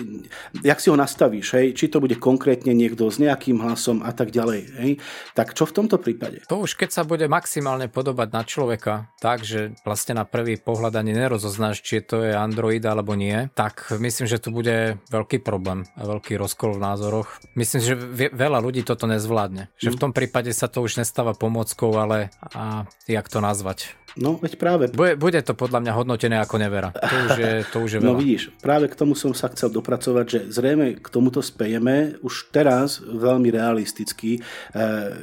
jak 0.62 0.78
si 0.80 0.88
ho 0.90 0.96
nastavíš, 0.96 1.56
hej, 1.56 1.66
či 1.76 1.88
to 1.88 2.02
bude 2.02 2.16
konkrétne 2.18 2.72
niekto 2.74 3.08
s 3.08 3.20
nejakým 3.22 3.60
hlasom 3.60 4.02
a 4.02 4.10
tak 4.10 4.34
ďalej. 4.34 4.60
Hej. 4.80 4.92
Tak 5.34 5.54
čo 5.54 5.64
v 5.68 5.76
tomto 5.76 5.96
prípade? 6.00 6.42
To 6.48 6.62
už 6.64 6.76
keď 6.76 6.90
sa 6.90 7.02
bude 7.06 7.26
maximálne 7.30 7.86
podobať 7.86 8.28
na 8.32 8.42
človeka, 8.42 9.12
tak, 9.20 9.44
že 9.44 9.76
vlastne 9.84 10.18
na 10.18 10.24
prvý 10.24 10.56
pohľad 10.56 10.96
ani 10.96 11.12
nerozoznáš, 11.16 11.84
či 11.84 12.02
to 12.04 12.24
je 12.24 12.32
Android 12.32 12.82
alebo 12.82 13.14
nie, 13.14 13.48
tak 13.54 13.88
myslím, 13.92 14.26
že 14.26 14.42
to 14.42 14.50
bude 14.50 15.00
veľký 15.08 15.42
problém 15.44 15.84
a 15.94 16.02
veľký 16.08 16.40
rozkol 16.40 16.76
v 16.76 16.82
názoroch. 16.82 17.28
Myslím, 17.54 17.80
že 17.82 17.94
veľa 18.32 18.58
ľudí 18.62 18.82
toto 18.86 19.04
nezvládne. 19.06 19.70
Že 19.76 19.90
v 19.92 19.96
mm. 19.96 20.02
tom 20.02 20.12
prípade 20.16 20.50
sa 20.56 20.66
to 20.66 20.82
už 20.82 21.00
nestáva 21.00 21.36
pomockou, 21.36 21.92
ale 21.94 22.32
a 22.54 22.88
jak 23.06 23.26
to 23.28 23.38
nazvať. 23.38 23.99
No, 24.18 24.38
veď 24.42 24.58
práve. 24.58 24.84
Bude, 24.90 25.14
bude 25.14 25.38
to 25.46 25.54
podľa 25.54 25.86
mňa 25.86 25.92
hodnotené 25.94 26.36
ako 26.42 26.56
nevera. 26.58 26.90
To 26.90 27.16
už 27.30 27.30
je, 27.38 27.52
to 27.70 27.76
už 27.78 27.90
je 27.94 27.98
no 28.02 28.04
veľa. 28.10 28.16
No 28.16 28.22
vidíš, 28.22 28.42
práve 28.58 28.90
k 28.90 28.98
tomu 28.98 29.14
som 29.14 29.30
sa 29.30 29.46
chcel 29.54 29.70
dopracovať, 29.70 30.26
že 30.26 30.40
zrejme 30.50 30.98
k 30.98 31.06
tomuto 31.06 31.38
spejeme. 31.38 32.18
Už 32.24 32.50
teraz 32.50 32.98
veľmi 32.98 33.54
realisticky 33.54 34.38
e, 34.38 34.40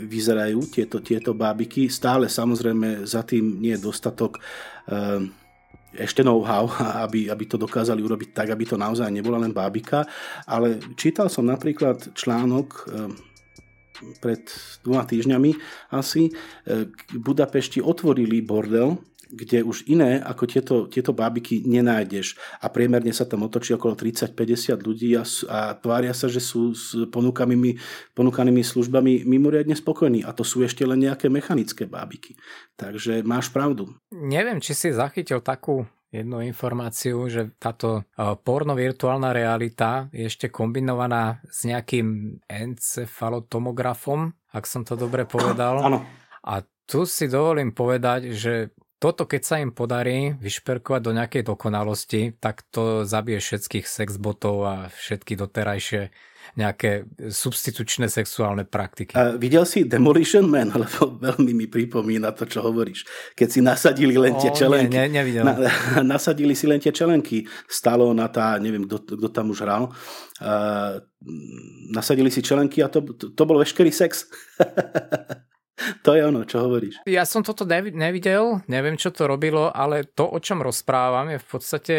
vyzerajú 0.07 0.59
tieto, 0.71 1.03
tieto 1.03 1.35
bábiky. 1.35 1.91
Stále 1.91 2.31
samozrejme 2.31 3.03
za 3.03 3.27
tým 3.27 3.59
nie 3.59 3.75
je 3.75 3.83
dostatok 3.83 4.39
e, 4.39 4.41
ešte 5.97 6.21
know-how, 6.23 6.69
aby, 7.03 7.27
aby 7.27 7.43
to 7.43 7.59
dokázali 7.59 7.99
urobiť 7.99 8.29
tak, 8.31 8.47
aby 8.55 8.63
to 8.63 8.79
naozaj 8.79 9.11
nebola 9.11 9.41
len 9.41 9.51
bábika. 9.51 10.07
Ale 10.47 10.79
čítal 10.95 11.27
som 11.27 11.43
napríklad 11.43 12.15
článok 12.15 12.67
e, 12.71 13.26
pred 14.19 14.41
dvoma 14.85 15.03
týždňami 15.05 15.51
asi 15.93 16.33
v 16.65 17.15
e, 17.15 17.17
Budapešti 17.17 17.83
otvorili 17.83 18.41
bordel, 18.41 18.97
kde 19.29 19.63
už 19.63 19.87
iné 19.91 20.23
ako 20.23 20.43
tieto, 20.47 20.75
tieto 20.87 21.11
bábiky 21.11 21.63
nenájdeš. 21.67 22.39
A 22.63 22.71
priemerne 22.71 23.11
sa 23.11 23.27
tam 23.27 23.43
otočí 23.43 23.75
okolo 23.75 23.99
30-50 23.99 24.87
ľudí 24.87 25.19
a, 25.19 25.23
a 25.51 25.59
tvária 25.75 26.15
sa, 26.15 26.31
že 26.31 26.39
sú 26.39 26.71
s 26.71 26.95
ponúkanými, 27.11 27.75
ponúkanými 28.15 28.63
službami 28.63 29.27
mimoriadne 29.27 29.75
spokojní. 29.75 30.23
A 30.23 30.31
to 30.31 30.47
sú 30.47 30.63
ešte 30.63 30.87
len 30.87 31.03
nejaké 31.03 31.27
mechanické 31.27 31.83
bábiky. 31.83 32.39
Takže 32.79 33.23
máš 33.27 33.51
pravdu. 33.51 33.91
Neviem, 34.15 34.63
či 34.63 34.71
si 34.71 34.95
zachytil 34.95 35.43
takú 35.43 35.83
jednu 36.11 36.41
informáciu, 36.43 37.27
že 37.27 37.51
táto 37.59 38.01
e, 38.01 38.35
porno 38.39 38.73
virtuálna 38.73 39.35
realita 39.35 40.07
je 40.15 40.27
ešte 40.31 40.47
kombinovaná 40.47 41.43
s 41.47 41.67
nejakým 41.67 42.39
encefalotomografom, 42.47 44.31
ak 44.55 44.63
som 44.63 44.87
to 44.87 44.95
dobre 44.95 45.27
povedal. 45.27 45.83
Áno. 45.83 45.99
A 46.47 46.63
tu 46.87 47.03
si 47.03 47.27
dovolím 47.27 47.75
povedať, 47.75 48.31
že 48.31 48.71
toto 48.97 49.29
keď 49.29 49.41
sa 49.45 49.55
im 49.61 49.69
podarí 49.69 50.33
vyšperkovať 50.41 51.01
do 51.05 51.11
nejakej 51.13 51.43
dokonalosti, 51.45 52.21
tak 52.41 52.65
to 52.73 53.05
zabije 53.05 53.37
všetkých 53.37 53.85
sexbotov 53.85 54.55
a 54.65 54.75
všetky 54.89 55.37
doterajšie 55.37 56.09
nejaké 56.55 57.09
substitučné 57.27 58.07
sexuálne 58.07 58.63
praktiky. 58.63 59.17
A 59.17 59.35
videl 59.35 59.67
si 59.67 59.83
Demolition 59.83 60.47
Man? 60.47 60.71
Lebo 60.83 61.19
veľmi 61.19 61.51
mi 61.51 61.67
pripomína 61.67 62.31
to, 62.37 62.47
čo 62.47 62.63
hovoríš. 62.63 63.03
Keď 63.35 63.47
si 63.49 63.59
nasadili 63.59 64.15
len 64.15 64.37
tie 64.39 64.53
čelenky. 64.53 64.93
Nie, 64.93 65.11
ne, 65.11 65.19
nevidel. 65.19 65.43
Na, 65.43 65.55
nasadili 66.17 66.55
si 66.55 66.69
len 66.69 66.79
tie 66.79 66.95
čelenky. 66.95 67.43
Stalo 67.67 68.13
na 68.15 68.31
tá, 68.31 68.55
neviem, 68.61 68.87
kto 68.87 69.27
tam 69.33 69.51
už 69.51 69.67
hral. 69.67 69.91
Uh, 70.37 71.01
nasadili 71.91 72.29
si 72.29 72.45
čelenky 72.45 72.85
a 72.85 72.87
to, 72.87 73.01
to, 73.01 73.33
to 73.33 73.43
bol 73.43 73.57
veškerý 73.59 73.89
sex. 73.89 74.29
To 76.01 76.17
je 76.17 76.25
ono, 76.25 76.41
čo 76.41 76.65
hovoríš. 76.65 77.05
Ja 77.05 77.21
som 77.21 77.45
toto 77.45 77.61
nevidel, 77.69 78.65
neviem, 78.65 78.97
čo 78.97 79.13
to 79.13 79.29
robilo, 79.29 79.69
ale 79.69 80.09
to, 80.09 80.25
o 80.25 80.41
čom 80.41 80.65
rozprávam, 80.65 81.29
je 81.29 81.37
v 81.37 81.47
podstate 81.47 81.95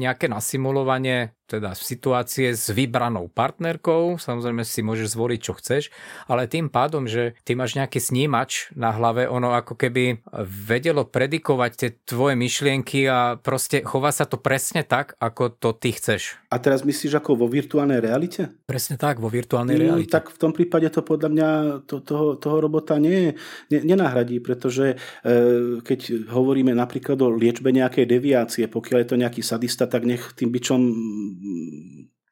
nejaké 0.00 0.32
nasimulovanie 0.32 1.36
teda 1.48 1.72
situácie 1.72 2.52
s 2.52 2.68
vybranou 2.68 3.32
partnerkou, 3.32 4.20
samozrejme 4.20 4.62
si 4.68 4.84
môžeš 4.84 5.16
zvoliť, 5.16 5.40
čo 5.40 5.56
chceš, 5.56 5.88
ale 6.28 6.44
tým 6.44 6.68
pádom, 6.68 7.08
že 7.08 7.32
ty 7.48 7.56
máš 7.56 7.72
nejaký 7.72 7.96
snímač 7.96 8.68
na 8.76 8.92
hlave, 8.92 9.24
ono 9.24 9.56
ako 9.56 9.80
keby 9.80 10.20
vedelo 10.44 11.08
predikovať 11.08 11.70
tie 11.72 11.90
tvoje 12.04 12.36
myšlienky 12.36 13.08
a 13.08 13.40
proste 13.40 13.80
chová 13.80 14.12
sa 14.12 14.28
to 14.28 14.36
presne 14.36 14.84
tak, 14.84 15.16
ako 15.16 15.56
to 15.56 15.72
ty 15.72 15.96
chceš. 15.96 16.36
A 16.52 16.60
teraz 16.60 16.84
myslíš 16.84 17.16
ako 17.16 17.44
vo 17.44 17.46
virtuálnej 17.48 18.04
realite? 18.04 18.52
Presne 18.68 19.00
tak, 19.00 19.16
vo 19.16 19.32
virtuálnej 19.32 19.76
mm, 19.76 19.82
realite. 19.84 20.12
Tak 20.12 20.36
v 20.36 20.38
tom 20.40 20.52
prípade 20.52 20.88
to 20.92 21.00
podľa 21.00 21.28
mňa 21.32 21.48
to, 21.88 22.04
toho, 22.04 22.36
toho 22.36 22.56
robota 22.60 23.00
nie, 23.00 23.32
nie, 23.72 23.80
nenahradí, 23.80 24.40
pretože 24.44 24.96
e, 25.24 25.80
keď 25.80 26.28
hovoríme 26.28 26.76
napríklad 26.76 27.16
o 27.24 27.32
liečbe 27.32 27.72
nejakej 27.72 28.04
deviácie, 28.04 28.64
pokiaľ 28.68 28.98
je 29.00 29.08
to 29.08 29.16
nejaký 29.16 29.40
sadista, 29.40 29.88
tak 29.88 30.04
nech 30.04 30.36
tým 30.36 30.52
byčom 30.52 30.80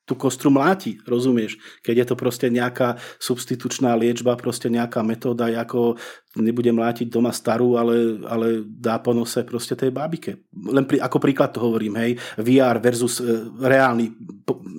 tú 0.07 0.15
kostru 0.15 0.55
mláti, 0.55 1.03
rozumieš? 1.03 1.59
Keď 1.83 1.95
je 1.99 2.07
to 2.07 2.15
proste 2.15 2.47
nejaká 2.47 2.95
substitučná 3.19 3.91
liečba, 3.99 4.39
proste 4.39 4.71
nejaká 4.71 5.03
metóda, 5.03 5.51
ako 5.51 5.99
nebude 6.39 6.71
mlátiť 6.71 7.11
doma 7.11 7.35
starú, 7.35 7.75
ale, 7.75 8.23
ale 8.23 8.63
dá 8.63 9.03
po 9.03 9.11
nose 9.11 9.43
proste 9.43 9.75
tej 9.75 9.91
bábike. 9.91 10.47
Len 10.55 10.87
pri, 10.87 11.03
ako 11.03 11.19
príklad 11.19 11.51
to 11.51 11.59
hovorím, 11.59 11.99
hej, 11.99 12.15
VR 12.39 12.79
versus 12.79 13.19
e, 13.19 13.51
reálny 13.59 14.15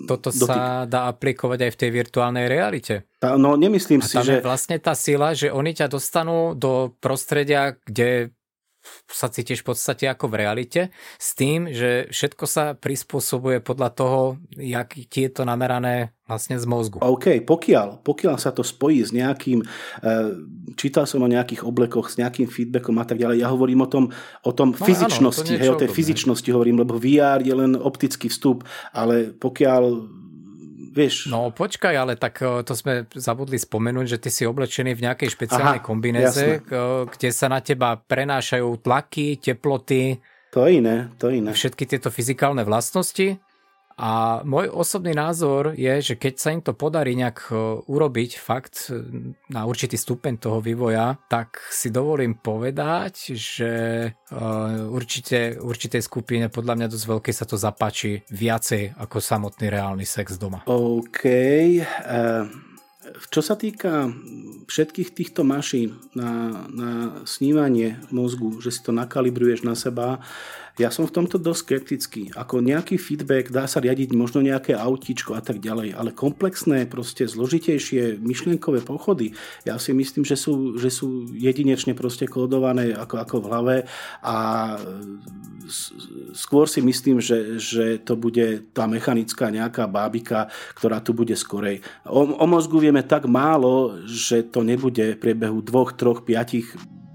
Toto 0.07 0.31
dotyk. 0.31 0.47
sa 0.47 0.87
dá 0.87 1.11
aplikovať 1.11 1.59
aj 1.67 1.71
v 1.75 1.79
tej 1.83 1.89
virtuálnej 1.91 2.45
realite. 2.47 3.11
Tá, 3.19 3.35
no 3.35 3.59
nemyslím 3.59 3.99
A 3.99 4.07
si, 4.07 4.15
tam 4.15 4.23
že... 4.23 4.39
je 4.39 4.47
vlastne 4.47 4.77
tá 4.79 4.95
sila, 4.95 5.35
že 5.35 5.51
oni 5.51 5.75
ťa 5.75 5.91
dostanú 5.91 6.55
do 6.55 6.95
prostredia, 7.03 7.75
kde 7.83 8.31
sa 9.09 9.31
cítiš 9.31 9.63
v 9.63 9.73
podstate 9.73 10.05
ako 10.07 10.31
v 10.31 10.35
realite, 10.39 10.81
s 11.17 11.33
tým, 11.33 11.71
že 11.71 12.11
všetko 12.11 12.45
sa 12.45 12.75
prispôsobuje 12.75 13.63
podľa 13.63 13.89
toho, 13.95 14.19
jak 14.55 14.93
ti 15.09 15.27
je 15.27 15.31
to 15.31 15.43
namerané 15.47 16.17
vlastne 16.27 16.59
z 16.59 16.67
mozgu. 16.67 16.99
OK, 16.99 17.39
pokiaľ, 17.47 18.03
pokiaľ 18.03 18.35
sa 18.35 18.51
to 18.51 18.59
spojí 18.59 18.99
s 18.99 19.15
nejakým, 19.15 19.63
e, 19.63 19.65
čítal 20.75 21.07
som 21.07 21.23
o 21.23 21.31
nejakých 21.31 21.63
oblekoch, 21.63 22.11
s 22.11 22.19
nejakým 22.19 22.51
feedbackom 22.51 22.99
a 22.99 23.07
tak 23.07 23.23
ďalej, 23.23 23.39
ja 23.39 23.47
hovorím 23.47 23.87
o 23.87 23.89
tom, 23.89 24.11
o 24.43 24.51
tom 24.51 24.75
no, 24.75 24.83
fyzičnosti, 24.83 25.55
áno, 25.55 25.59
to 25.59 25.63
hej, 25.63 25.71
o 25.71 25.79
tej 25.79 25.89
fyzičnosti 25.95 26.49
hovorím, 26.51 26.83
lebo 26.83 26.99
VR 26.99 27.39
je 27.39 27.55
len 27.55 27.79
optický 27.79 28.27
vstup, 28.27 28.67
ale 28.91 29.31
pokiaľ 29.39 29.83
Vieš. 30.97 31.29
No 31.29 31.53
počkaj, 31.53 31.93
ale 31.93 32.17
tak 32.17 32.41
e, 32.41 32.65
to 32.65 32.73
sme 32.73 33.05
zabudli 33.13 33.61
spomenúť, 33.61 34.17
že 34.17 34.17
ty 34.17 34.29
si 34.33 34.49
oblečený 34.49 34.97
v 34.97 35.05
nejakej 35.05 35.29
špeciálnej 35.29 35.77
Aha, 35.77 35.85
kombinéze, 35.85 36.65
jasné. 36.65 37.05
kde 37.13 37.29
sa 37.29 37.45
na 37.53 37.61
teba 37.61 38.01
prenášajú 38.01 38.81
tlaky, 38.81 39.37
teploty. 39.37 40.17
To 40.57 40.65
je 40.65 40.81
iné, 40.81 41.13
to 41.21 41.29
je 41.29 41.37
iné. 41.37 41.53
Všetky 41.53 41.85
tieto 41.85 42.09
fyzikálne 42.09 42.65
vlastnosti 42.65 43.37
a 43.97 44.45
môj 44.45 44.69
osobný 44.69 45.17
názor 45.17 45.73
je, 45.73 46.13
že 46.13 46.21
keď 46.21 46.33
sa 46.37 46.53
im 46.53 46.61
to 46.61 46.77
podarí 46.77 47.17
nejak 47.17 47.49
e, 47.49 47.81
urobiť 47.81 48.37
fakt 48.37 48.93
e, 48.93 49.01
na 49.49 49.65
určitý 49.65 49.97
stupeň 49.97 50.37
toho 50.37 50.61
vývoja, 50.61 51.17
tak 51.25 51.65
si 51.73 51.89
dovolím 51.89 52.37
povedať, 52.37 53.33
že 53.33 53.71
e, 54.05 54.09
určite, 54.85 55.57
určitej 55.57 56.05
skupine 56.05 56.45
podľa 56.53 56.77
mňa 56.77 56.87
dosť 56.93 57.05
veľké 57.09 57.31
sa 57.33 57.49
to 57.49 57.57
zapáči 57.57 58.21
viacej 58.29 59.01
ako 59.01 59.17
samotný 59.17 59.65
reálny 59.65 60.05
sex 60.05 60.37
doma. 60.37 60.61
OK. 60.69 61.25
Čo 63.33 63.41
sa 63.41 63.57
týka 63.57 64.13
všetkých 64.69 65.09
týchto 65.15 65.41
mašín 65.41 65.97
na, 66.13 66.69
na 66.69 66.91
snívanie 67.25 67.97
mozgu, 68.13 68.61
že 68.61 68.69
si 68.69 68.83
to 68.85 68.93
nakalibruješ 68.93 69.65
na 69.65 69.73
seba, 69.73 70.21
ja 70.77 70.93
som 70.93 71.09
v 71.09 71.13
tomto 71.13 71.41
dosť 71.41 71.61
skeptický. 71.65 72.23
Ako 72.37 72.61
nejaký 72.61 73.01
feedback 73.01 73.49
dá 73.49 73.65
sa 73.65 73.81
riadiť 73.81 74.13
možno 74.13 74.45
nejaké 74.45 74.77
autíčko 74.77 75.33
a 75.33 75.41
tak 75.41 75.57
ďalej, 75.57 75.97
ale 75.97 76.13
komplexné, 76.13 76.85
proste 76.85 77.25
zložitejšie 77.25 78.21
myšlienkové 78.21 78.85
pochody, 78.85 79.33
ja 79.65 79.81
si 79.81 79.91
myslím, 79.97 80.21
že 80.21 80.37
sú, 80.37 80.77
že 80.77 80.93
sú 80.93 81.33
jedinečne 81.33 81.97
proste 81.97 82.29
kódované 82.29 82.93
ako, 82.93 83.15
ako 83.17 83.35
v 83.41 83.49
hlave 83.49 83.77
a 84.21 84.35
skôr 86.31 86.69
si 86.69 86.79
myslím, 86.79 87.19
že, 87.19 87.59
že 87.59 87.99
to 87.99 88.15
bude 88.15 88.71
tá 88.71 88.87
mechanická 88.87 89.51
nejaká 89.51 89.89
bábika, 89.89 90.47
ktorá 90.77 91.01
tu 91.03 91.11
bude 91.11 91.35
skorej. 91.35 91.83
O, 92.07 92.23
o 92.37 92.45
mozgu 92.45 92.79
vieme 92.79 93.03
tak 93.03 93.25
málo, 93.27 93.99
že 94.07 94.45
to 94.47 94.63
nebude 94.63 95.17
v 95.17 95.19
priebehu 95.19 95.59
dvoch, 95.65 95.97
troch, 95.97 96.23
piatich 96.23 96.71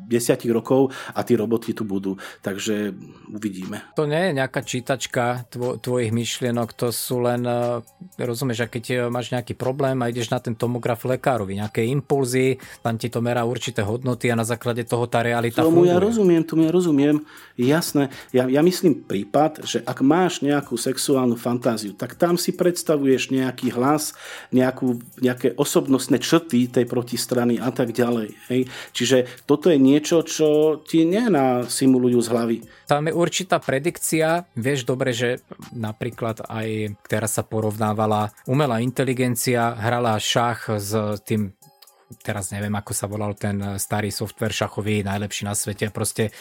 desiatich 0.08 0.50
rokov 0.50 0.90
a 1.14 1.20
tí 1.22 1.38
roboty 1.38 1.72
tu 1.72 1.86
budú. 1.86 2.18
Takže 2.42 2.92
uvidíme. 3.30 3.94
To 3.96 4.04
nie 4.04 4.30
je 4.30 4.32
nejaká 4.36 4.60
čítačka 4.62 5.46
tvo, 5.48 5.78
tvojich 5.78 6.10
myšlienok, 6.10 6.74
to 6.74 6.90
sú 6.90 7.22
len, 7.22 7.46
e, 7.46 7.80
rozumieš, 8.20 8.66
a 8.66 8.72
keď 8.72 9.08
máš 9.08 9.32
nejaký 9.32 9.54
problém 9.54 9.98
a 10.02 10.10
ideš 10.10 10.32
na 10.32 10.42
ten 10.42 10.58
tomograf 10.58 11.04
lekárovi, 11.06 11.58
nejaké 11.58 11.86
impulzy, 11.88 12.58
tam 12.82 12.98
ti 12.98 13.08
to 13.08 13.22
merá 13.22 13.46
určité 13.46 13.80
hodnoty 13.86 14.28
a 14.28 14.38
na 14.38 14.44
základe 14.44 14.84
toho 14.84 15.06
tá 15.06 15.22
realita 15.22 15.62
tomu 15.62 15.86
funguje. 15.86 15.94
ja 15.94 15.98
rozumiem, 15.98 16.42
tomu 16.42 16.66
ja 16.66 16.72
rozumiem. 16.74 17.16
Jasné. 17.56 18.10
Ja, 18.32 18.48
ja 18.48 18.60
myslím 18.64 19.04
prípad, 19.04 19.64
že 19.64 19.84
ak 19.84 20.00
máš 20.02 20.42
nejakú 20.42 20.74
sexuálnu 20.74 21.36
fantáziu, 21.38 21.92
tak 21.94 22.16
tam 22.18 22.40
si 22.40 22.50
predstavuješ 22.52 23.30
nejaký 23.30 23.72
hlas, 23.76 24.16
nejakú, 24.50 24.98
nejaké 25.20 25.54
osobnostné 25.54 26.18
črty 26.18 26.68
tej 26.68 26.84
protistrany 26.88 27.60
a 27.60 27.70
tak 27.70 27.94
ďalej. 27.94 28.34
Hej? 28.50 28.60
Čiže 28.96 29.16
toto 29.46 29.68
je 29.68 29.78
niečo, 29.78 30.01
niečo, 30.02 30.26
čo 30.26 30.48
ti 30.82 31.06
nenasimulujú 31.06 32.18
z 32.18 32.28
hlavy. 32.34 32.56
Tam 32.90 33.06
je 33.06 33.14
určitá 33.14 33.62
predikcia. 33.62 34.50
Vieš 34.58 34.82
dobre, 34.82 35.14
že 35.14 35.38
napríklad 35.70 36.42
aj 36.50 36.98
teraz 37.06 37.38
sa 37.38 37.46
porovnávala 37.46 38.34
umelá 38.50 38.82
inteligencia, 38.82 39.78
hrala 39.78 40.18
šach 40.18 40.74
s 40.74 40.90
tým 41.22 41.54
teraz 42.26 42.52
neviem, 42.52 42.74
ako 42.74 42.92
sa 42.92 43.06
volal 43.08 43.32
ten 43.38 43.78
starý 43.80 44.12
software 44.12 44.52
šachový, 44.52 45.00
najlepší 45.06 45.48
na 45.48 45.54
svete. 45.54 45.88
Proste 45.94 46.34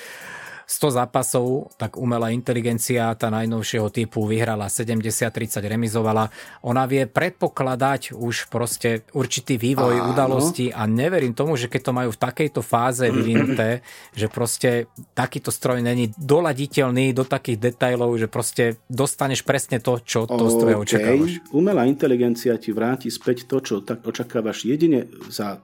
100 0.72 1.04
zápasov, 1.04 1.76
tak 1.76 2.00
umelá 2.00 2.32
inteligencia 2.32 3.12
tá 3.20 3.28
najnovšieho 3.28 3.92
typu 3.92 4.24
vyhrala 4.24 4.72
70-30, 4.72 5.60
remizovala. 5.60 6.32
Ona 6.64 6.88
vie 6.88 7.12
predpokladať 7.12 8.16
už 8.16 8.48
proste 8.48 9.04
určitý 9.12 9.60
vývoj 9.60 10.00
Áno. 10.00 10.16
udalostí 10.16 10.72
a 10.72 10.88
neverím 10.88 11.36
tomu, 11.36 11.60
že 11.60 11.68
keď 11.68 11.82
to 11.84 11.92
majú 11.92 12.10
v 12.16 12.22
takejto 12.24 12.64
fáze 12.64 13.04
vyvinuté, 13.12 13.84
že 14.16 14.32
proste 14.32 14.88
takýto 15.12 15.52
stroj 15.52 15.84
není 15.84 16.16
doladiteľný 16.16 17.12
do 17.12 17.28
takých 17.28 17.76
detajlov, 17.76 18.16
že 18.16 18.32
proste 18.32 18.80
dostaneš 18.88 19.44
presne 19.44 19.84
to, 19.84 20.00
čo 20.00 20.24
to 20.24 20.40
okay. 20.40 20.56
stroje 20.56 20.76
očakávaš. 20.80 21.32
Umelá 21.52 21.84
inteligencia 21.84 22.56
ti 22.56 22.72
vráti 22.72 23.12
späť 23.12 23.44
to, 23.44 23.60
čo 23.60 23.76
tak 23.84 24.08
očakávaš 24.08 24.64
jedine 24.64 25.12
za 25.28 25.60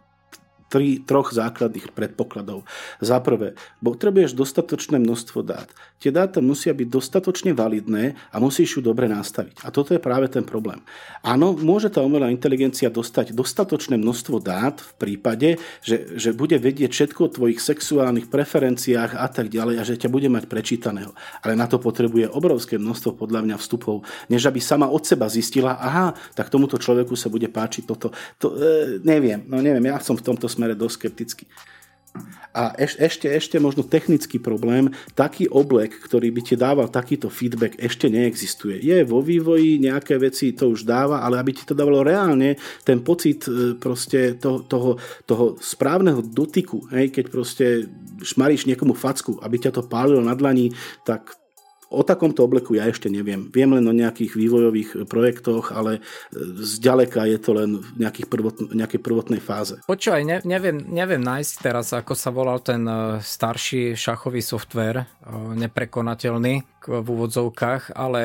tri, 0.68 1.00
troch 1.00 1.32
základných 1.32 1.96
predpokladov. 1.96 2.68
Za 3.00 3.20
prvé, 3.24 3.56
potrebuješ 3.80 4.36
dostatočné 4.36 5.00
množstvo 5.00 5.40
dát. 5.44 5.72
Tie 5.98 6.14
dáta 6.14 6.44
musia 6.44 6.76
byť 6.76 6.88
dostatočne 6.88 7.52
validné 7.58 8.14
a 8.30 8.38
musíš 8.38 8.78
ju 8.78 8.82
dobre 8.86 9.10
nastaviť. 9.10 9.66
A 9.66 9.74
toto 9.74 9.96
je 9.96 10.02
práve 10.04 10.30
ten 10.30 10.46
problém. 10.46 10.84
Áno, 11.26 11.56
môže 11.58 11.90
tá 11.90 12.04
umelá 12.04 12.30
inteligencia 12.30 12.92
dostať 12.92 13.34
dostatočné 13.34 13.96
množstvo 13.98 14.38
dát 14.44 14.78
v 14.78 14.92
prípade, 15.00 15.50
že, 15.82 16.20
že 16.20 16.36
bude 16.36 16.60
vedieť 16.60 16.92
všetko 16.92 17.20
o 17.26 17.34
tvojich 17.34 17.64
sexuálnych 17.64 18.30
preferenciách 18.30 19.18
a 19.18 19.28
tak 19.32 19.50
ďalej 19.50 19.76
a 19.80 19.84
že 19.88 19.98
ťa 19.98 20.12
bude 20.12 20.30
mať 20.30 20.46
prečítaného. 20.46 21.16
Ale 21.42 21.56
na 21.56 21.66
to 21.66 21.80
potrebuje 21.82 22.30
obrovské 22.30 22.76
množstvo 22.78 23.16
podľa 23.16 23.48
mňa 23.48 23.56
vstupov, 23.58 24.04
než 24.28 24.46
aby 24.46 24.60
sama 24.60 24.92
od 24.92 25.02
seba 25.02 25.32
zistila, 25.32 25.80
aha, 25.80 26.14
tak 26.36 26.52
tomuto 26.52 26.76
človeku 26.78 27.16
sa 27.16 27.32
bude 27.32 27.48
páčiť 27.48 27.84
toto. 27.88 28.12
To, 28.44 28.54
e, 28.54 29.00
neviem, 29.02 29.48
no 29.48 29.64
neviem, 29.64 29.88
ja 29.88 29.98
som 30.04 30.20
v 30.20 30.26
tomto 30.26 30.52
smere 30.58 30.74
dosť 30.74 30.96
skeptický. 30.98 31.46
A 32.58 32.74
eš, 32.74 32.98
ešte, 32.98 33.30
ešte 33.30 33.58
možno 33.62 33.86
technický 33.86 34.42
problém, 34.42 34.90
taký 35.14 35.46
oblek, 35.46 35.94
ktorý 36.02 36.34
by 36.34 36.42
ti 36.42 36.56
dával 36.58 36.90
takýto 36.90 37.30
feedback, 37.30 37.78
ešte 37.78 38.10
neexistuje. 38.10 38.82
Je 38.82 39.06
vo 39.06 39.22
vývoji, 39.22 39.78
nejaké 39.78 40.18
veci 40.18 40.58
to 40.58 40.74
už 40.74 40.82
dáva, 40.82 41.22
ale 41.22 41.38
aby 41.38 41.54
ti 41.54 41.64
to 41.70 41.78
dávalo 41.78 42.02
reálne 42.02 42.58
ten 42.82 43.06
pocit 43.06 43.46
e, 43.46 43.78
proste 43.78 44.42
toho, 44.42 44.66
toho, 44.66 44.98
toho 45.30 45.54
správneho 45.62 46.26
dotyku, 46.26 46.90
hej, 46.90 47.14
keď 47.14 47.26
proste 47.30 47.66
šmaríš 48.26 48.66
niekomu 48.66 48.98
facku, 48.98 49.38
aby 49.46 49.62
ťa 49.62 49.78
to 49.78 49.86
pálilo 49.86 50.26
na 50.26 50.34
dlani, 50.34 50.74
tak 51.06 51.38
O 51.88 52.04
takomto 52.04 52.44
obleku 52.44 52.76
ja 52.76 52.84
ešte 52.88 53.08
neviem. 53.08 53.48
Viem 53.48 53.80
len 53.80 53.86
o 53.88 53.96
nejakých 53.96 54.36
vývojových 54.36 54.90
projektoch, 55.08 55.72
ale 55.72 56.00
e, 56.00 56.02
zďaleka 56.60 57.24
je 57.32 57.40
to 57.40 57.52
len 57.56 57.80
v 57.80 57.88
nejakých 58.04 58.28
prvotn- 58.28 58.70
nejakej 58.76 59.00
prvotnej 59.00 59.40
fáze. 59.40 59.80
Počúvaj, 59.88 60.24
ne, 60.28 60.38
neviem, 60.44 60.84
neviem 60.84 61.24
nájsť 61.24 61.54
teraz, 61.64 61.96
ako 61.96 62.12
sa 62.12 62.30
volal 62.36 62.60
ten 62.60 62.84
e, 62.84 63.24
starší 63.24 63.96
šachový 63.96 64.44
software, 64.44 65.08
e, 65.24 65.36
neprekonateľný 65.64 66.56
v 66.88 67.08
úvodzovkách, 67.08 67.96
ale 67.96 68.24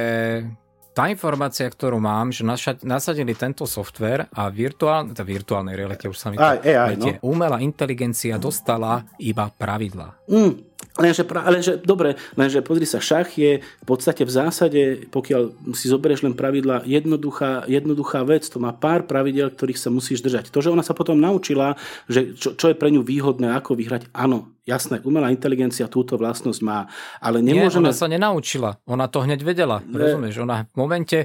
tá 0.92 1.08
informácia, 1.08 1.64
ktorú 1.64 1.96
mám, 1.96 2.28
že 2.28 2.44
nasadili 2.84 3.32
tento 3.32 3.64
software 3.64 4.28
a 4.28 4.52
virtuál, 4.52 5.08
tá 5.16 5.24
virtuálnej 5.24 5.72
realite 5.72 6.04
už 6.04 6.16
sa 6.20 6.28
mi 6.28 6.36
to 6.36 6.44
aj, 6.44 6.60
aj, 6.60 6.94
no. 7.00 7.16
umelá 7.24 7.64
inteligencia 7.64 8.36
dostala 8.36 9.08
iba 9.16 9.48
pravidla. 9.48 10.20
Mm. 10.28 10.71
Lenže, 10.92 11.24
lenže, 11.24 11.72
dobre, 11.80 12.20
lenže 12.36 12.60
pozri 12.60 12.84
sa, 12.84 13.00
šach 13.00 13.32
je 13.40 13.64
v 13.64 13.86
podstate 13.88 14.28
v 14.28 14.32
zásade, 14.32 14.82
pokiaľ 15.08 15.72
si 15.72 15.88
zoberieš 15.88 16.28
len 16.28 16.36
pravidla, 16.36 16.84
jednoduchá, 16.84 17.64
jednoduchá 17.64 18.20
vec, 18.28 18.44
to 18.44 18.60
má 18.60 18.76
pár 18.76 19.08
pravidel, 19.08 19.48
ktorých 19.48 19.80
sa 19.80 19.88
musíš 19.88 20.20
držať. 20.20 20.52
To, 20.52 20.60
že 20.60 20.68
ona 20.68 20.84
sa 20.84 20.92
potom 20.92 21.16
naučila, 21.16 21.80
že 22.12 22.36
čo, 22.36 22.52
čo 22.52 22.68
je 22.68 22.76
pre 22.76 22.92
ňu 22.92 23.00
výhodné, 23.00 23.56
ako 23.56 23.72
vyhrať, 23.72 24.12
áno, 24.12 24.52
jasné, 24.68 25.00
umelá 25.00 25.32
inteligencia 25.32 25.88
túto 25.88 26.20
vlastnosť 26.20 26.60
má, 26.60 26.84
ale 27.24 27.40
nemôžeme... 27.40 27.88
Nie, 27.88 27.96
ona 27.96 27.96
sa 27.96 28.06
nenaučila, 28.12 28.76
ona 28.84 29.08
to 29.08 29.24
hneď 29.24 29.40
vedela, 29.40 29.80
ne... 29.80 29.96
rozumieš, 29.96 30.44
ona 30.44 30.68
v 30.70 30.76
momente 30.76 31.18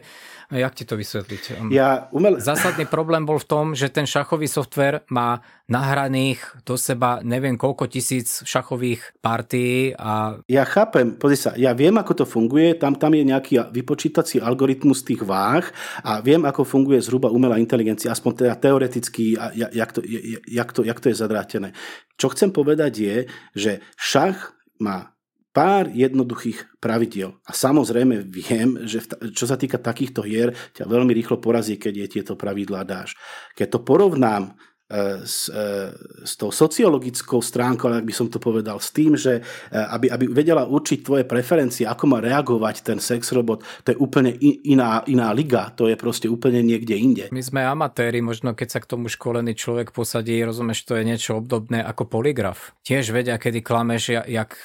Jak 0.47 0.79
ti 0.79 0.87
to 0.87 0.95
vysvetliť? 0.95 1.43
Um, 1.59 1.67
ja 1.75 2.07
umel... 2.15 2.39
Zásadný 2.39 2.87
problém 2.87 3.27
bol 3.27 3.35
v 3.35 3.47
tom, 3.51 3.65
že 3.75 3.91
ten 3.91 4.07
šachový 4.07 4.47
software 4.47 5.03
má 5.11 5.43
nahraných 5.67 6.39
do 6.63 6.79
seba 6.79 7.19
neviem 7.19 7.59
koľko 7.59 7.91
tisíc 7.91 8.47
šachových 8.47 9.19
partií 9.19 9.91
a... 9.99 10.39
Ja 10.47 10.63
chápem, 10.63 11.19
pozri 11.19 11.35
sa, 11.35 11.51
ja 11.59 11.75
viem, 11.75 11.99
ako 11.99 12.23
to 12.23 12.25
funguje, 12.25 12.79
tam, 12.79 12.95
tam 12.95 13.11
je 13.11 13.27
nejaký 13.27 13.75
vypočítací 13.75 14.39
algoritmus 14.39 15.03
tých 15.03 15.27
váh 15.27 15.67
a 16.07 16.23
viem, 16.23 16.47
ako 16.47 16.63
funguje 16.63 17.03
zhruba 17.03 17.27
umelá 17.27 17.59
inteligencia, 17.59 18.15
aspoň 18.15 18.47
teda 18.47 18.55
teoreticky, 18.55 19.35
a 19.35 19.51
jak 19.51 19.91
to, 19.91 19.99
jak 20.47 20.69
to, 20.71 20.87
jak 20.87 20.99
to 21.03 21.11
je 21.11 21.19
zadrátené. 21.19 21.75
Čo 22.15 22.31
chcem 22.31 22.55
povedať 22.55 22.93
je, 22.95 23.17
že 23.51 23.71
šach 23.99 24.55
má 24.79 25.16
pár 25.57 25.89
jednoduchých 25.89 26.77
pravidiel. 26.77 27.33
A 27.41 27.49
samozrejme 27.49 28.21
viem, 28.29 28.85
že 28.85 29.01
čo 29.33 29.49
sa 29.49 29.57
týka 29.57 29.81
takýchto 29.81 30.21
hier, 30.21 30.53
ťa 30.77 30.85
veľmi 30.85 31.09
rýchlo 31.17 31.41
porazí, 31.41 31.81
keď 31.81 32.05
je 32.05 32.07
tieto 32.21 32.37
pravidlá 32.37 32.85
dáš. 32.85 33.17
Keď 33.57 33.67
to 33.73 33.79
porovnám 33.81 34.53
s, 34.87 35.51
e, 35.51 35.91
s 36.23 36.39
tou 36.39 36.47
sociologickou 36.47 37.43
stránkou, 37.43 37.91
ak 37.91 38.07
by 38.07 38.13
som 38.15 38.31
to 38.31 38.39
povedal, 38.39 38.79
s 38.79 38.95
tým, 38.95 39.19
že 39.19 39.39
e, 39.39 39.75
aby, 39.75 40.07
aby 40.07 40.25
vedela 40.31 40.63
určiť 40.63 41.03
tvoje 41.03 41.23
preferencie, 41.27 41.83
ako 41.83 42.03
má 42.07 42.23
reagovať 42.23 42.87
ten 42.87 42.99
sex 43.03 43.35
robot, 43.35 43.67
to 43.83 43.91
je 43.91 43.97
úplne 43.99 44.31
iná, 44.63 45.03
iná 45.11 45.35
liga, 45.35 45.75
to 45.75 45.91
je 45.91 45.99
proste 45.99 46.31
úplne 46.31 46.63
niekde 46.63 46.95
inde. 46.95 47.25
My 47.35 47.43
sme 47.43 47.67
amatéri, 47.67 48.23
možno 48.23 48.55
keď 48.55 48.67
sa 48.67 48.79
k 48.79 48.87
tomu 48.87 49.11
školený 49.11 49.59
človek 49.59 49.91
posadí, 49.91 50.39
rozumieš, 50.39 50.87
to 50.87 50.95
je 50.95 51.03
niečo 51.03 51.35
obdobné 51.43 51.83
ako 51.83 52.07
poligraf. 52.07 52.71
Tiež 52.87 53.11
vedia, 53.11 53.35
kedy 53.35 53.59
klameš, 53.59 54.23
jak 54.23 54.55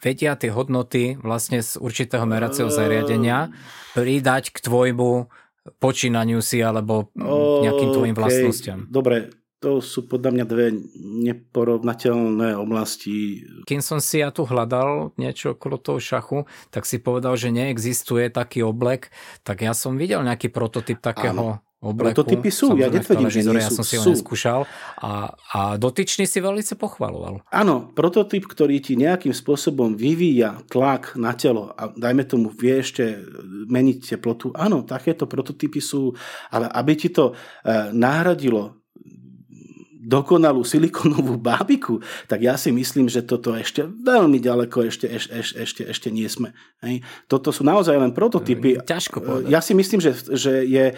vedia 0.00 0.40
tie 0.40 0.48
hodnoty 0.48 1.20
vlastne 1.20 1.60
z 1.60 1.76
určitého 1.76 2.24
meracieho 2.24 2.72
zariadenia 2.72 3.52
pridať 3.92 4.56
k 4.56 4.58
tvojmu 4.64 5.28
počínaniu 5.82 6.40
si 6.40 6.62
alebo 6.62 7.10
nejakým 7.60 7.90
tvojim 7.92 8.14
okay. 8.14 8.22
vlastnostiam. 8.22 8.78
Dobre, 8.86 9.45
to 9.56 9.80
sú 9.80 10.04
podľa 10.04 10.30
mňa 10.36 10.44
dve 10.44 10.66
neporovnateľné 11.32 12.52
oblasti. 12.60 13.40
Kým 13.64 13.80
som 13.80 13.96
si 14.04 14.20
ja 14.20 14.28
tu 14.28 14.44
hľadal 14.44 15.16
niečo 15.16 15.56
okolo 15.56 15.80
toho 15.80 15.96
šachu, 15.96 16.44
tak 16.68 16.84
si 16.84 17.00
povedal, 17.00 17.40
že 17.40 17.48
neexistuje 17.48 18.28
taký 18.28 18.60
oblek, 18.60 19.08
tak 19.40 19.64
ja 19.64 19.72
som 19.72 19.96
videl 19.96 20.20
nejaký 20.20 20.52
prototyp 20.52 21.00
takého 21.00 21.56
Áno. 21.56 21.64
obleku. 21.80 22.20
Prototypy 22.20 22.52
sú, 22.52 22.76
ja 22.76 22.92
netvrdím, 22.92 23.32
že 23.32 23.48
nie 23.48 23.48
sú. 23.48 23.64
Ja 23.64 23.72
som 23.72 23.86
si 23.88 23.96
ho 23.96 24.04
neskúšal 24.04 24.68
a, 25.00 25.32
a 25.32 25.60
dotyčný 25.80 26.28
si 26.28 26.36
veľmi 26.44 26.60
pochvaloval. 26.76 27.40
Áno, 27.48 27.88
prototyp, 27.96 28.44
ktorý 28.44 28.76
ti 28.84 28.92
nejakým 29.00 29.32
spôsobom 29.32 29.96
vyvíja 29.96 30.60
tlak 30.68 31.16
na 31.16 31.32
telo 31.32 31.72
a 31.72 31.88
dajme 31.96 32.28
tomu 32.28 32.52
vie 32.52 32.84
ešte 32.84 33.24
meniť 33.72 34.20
teplotu. 34.20 34.52
Áno, 34.52 34.84
takéto 34.84 35.24
prototypy 35.24 35.80
sú, 35.80 36.12
ale 36.52 36.68
aby 36.68 36.92
ti 36.92 37.08
to 37.08 37.32
eh, 37.32 37.88
nahradilo 37.96 38.85
dokonalú 40.06 40.62
silikonovú 40.62 41.34
bábiku, 41.50 41.98
tak 42.30 42.46
ja 42.46 42.54
si 42.54 42.70
myslím, 42.70 43.10
že 43.10 43.26
toto 43.26 43.50
ešte 43.58 43.82
veľmi 43.82 44.38
ďaleko 44.38 44.86
ešte, 44.86 45.10
ešte, 45.10 45.34
ešte, 45.58 45.82
ešte 45.82 46.08
nie 46.14 46.30
sme. 46.30 46.54
Hej. 46.86 47.02
Toto 47.26 47.50
sú 47.50 47.66
naozaj 47.66 47.98
len 47.98 48.14
prototypy. 48.14 48.78
Ťažko 48.86 49.18
povedať. 49.18 49.50
Ja 49.50 49.58
si 49.58 49.74
myslím, 49.74 49.98
že, 49.98 50.14
že 50.30 50.62
je 50.62 50.94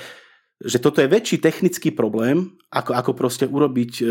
že 0.58 0.82
toto 0.82 0.98
je 0.98 1.06
väčší 1.06 1.38
technický 1.38 1.94
problém, 1.94 2.58
ako, 2.74 2.90
ako 2.90 3.10
proste 3.14 3.46
urobiť 3.46 3.92
e, 4.02 4.04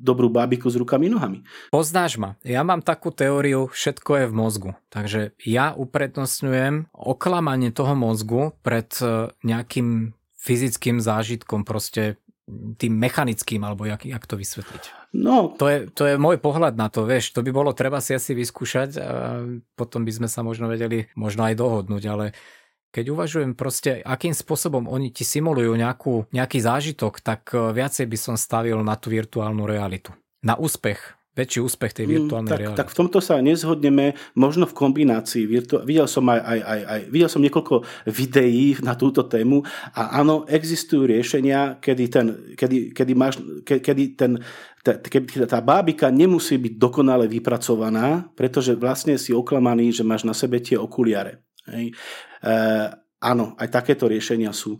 dobrú 0.00 0.32
bábiku 0.32 0.72
s 0.72 0.80
rukami 0.80 1.12
nohami. 1.12 1.44
Poznáš 1.68 2.16
ma. 2.16 2.40
Ja 2.40 2.64
mám 2.64 2.80
takú 2.80 3.12
teóriu, 3.12 3.68
všetko 3.68 4.24
je 4.24 4.26
v 4.32 4.34
mozgu. 4.34 4.70
Takže 4.88 5.36
ja 5.44 5.76
uprednostňujem 5.76 6.88
oklamanie 6.96 7.68
toho 7.68 7.92
mozgu 7.92 8.56
pred 8.64 8.88
e, 9.04 9.28
nejakým 9.44 10.16
fyzickým 10.40 11.04
zážitkom, 11.04 11.68
proste 11.68 12.16
tým 12.76 12.92
mechanickým, 12.96 13.62
alebo 13.64 13.84
jak, 13.84 14.04
jak 14.04 14.24
to 14.24 14.34
vysvetliť? 14.36 15.14
No. 15.16 15.52
To 15.60 15.66
je, 15.68 15.78
to 15.92 16.08
je 16.08 16.14
môj 16.16 16.40
pohľad 16.40 16.78
na 16.78 16.88
to, 16.88 17.04
vieš, 17.04 17.36
to 17.36 17.44
by 17.44 17.52
bolo 17.52 17.76
treba 17.76 18.00
si 18.00 18.16
asi 18.16 18.32
vyskúšať 18.32 18.90
a 19.00 19.42
potom 19.76 20.04
by 20.04 20.12
sme 20.12 20.28
sa 20.28 20.40
možno 20.40 20.68
vedeli 20.68 21.10
možno 21.18 21.44
aj 21.48 21.54
dohodnúť, 21.58 22.04
ale 22.08 22.26
keď 22.92 23.08
uvažujem 23.08 23.56
proste, 23.56 24.04
akým 24.04 24.36
spôsobom 24.36 24.84
oni 24.84 25.08
ti 25.08 25.24
simulujú 25.24 25.72
nejakú, 25.72 26.28
nejaký 26.28 26.60
zážitok, 26.60 27.24
tak 27.24 27.48
e, 27.56 27.72
viacej 27.72 28.04
by 28.04 28.18
som 28.20 28.36
stavil 28.36 28.76
na 28.84 29.00
tú 29.00 29.08
virtuálnu 29.08 29.64
realitu. 29.64 30.12
Na 30.44 30.60
úspech 30.60 31.16
väčší 31.32 31.64
úspech 31.64 31.96
tej 31.96 32.06
mm, 32.06 32.12
virtuálnej 32.12 32.48
mm, 32.48 32.52
tak, 32.52 32.60
reality. 32.60 32.80
Tak 32.84 32.88
v 32.92 32.98
tomto 33.00 33.18
sa 33.24 33.40
nezhodneme, 33.40 34.06
možno 34.36 34.68
v 34.68 34.76
kombinácii. 34.76 35.48
Virtu- 35.48 35.80
videl, 35.88 36.04
som 36.04 36.28
aj, 36.28 36.40
aj, 36.44 36.58
aj, 36.60 36.80
aj, 36.84 37.00
videl 37.08 37.30
som 37.32 37.40
niekoľko 37.40 37.74
videí 38.12 38.76
na 38.84 38.92
túto 38.92 39.24
tému 39.24 39.64
a 39.96 40.20
áno, 40.20 40.44
existujú 40.44 41.08
riešenia, 41.08 41.80
kedy, 41.80 42.04
ten, 42.12 42.26
kedy, 42.52 42.92
kedy, 42.92 43.12
máš, 43.16 43.40
ke, 43.64 43.80
kedy 43.80 44.04
ten, 44.12 44.44
tá, 44.84 45.00
kedy 45.00 45.48
tá 45.48 45.64
bábika 45.64 46.12
nemusí 46.12 46.60
byť 46.60 46.74
dokonale 46.76 47.24
vypracovaná, 47.32 48.28
pretože 48.36 48.76
vlastne 48.76 49.16
si 49.16 49.32
oklamaný, 49.32 49.88
že 49.96 50.04
máš 50.04 50.28
na 50.28 50.36
sebe 50.36 50.60
tie 50.60 50.76
okuliare. 50.76 51.40
Hej. 51.64 51.96
E, 52.44 52.54
áno, 53.24 53.56
aj 53.56 53.68
takéto 53.72 54.04
riešenia 54.04 54.52
sú. 54.52 54.76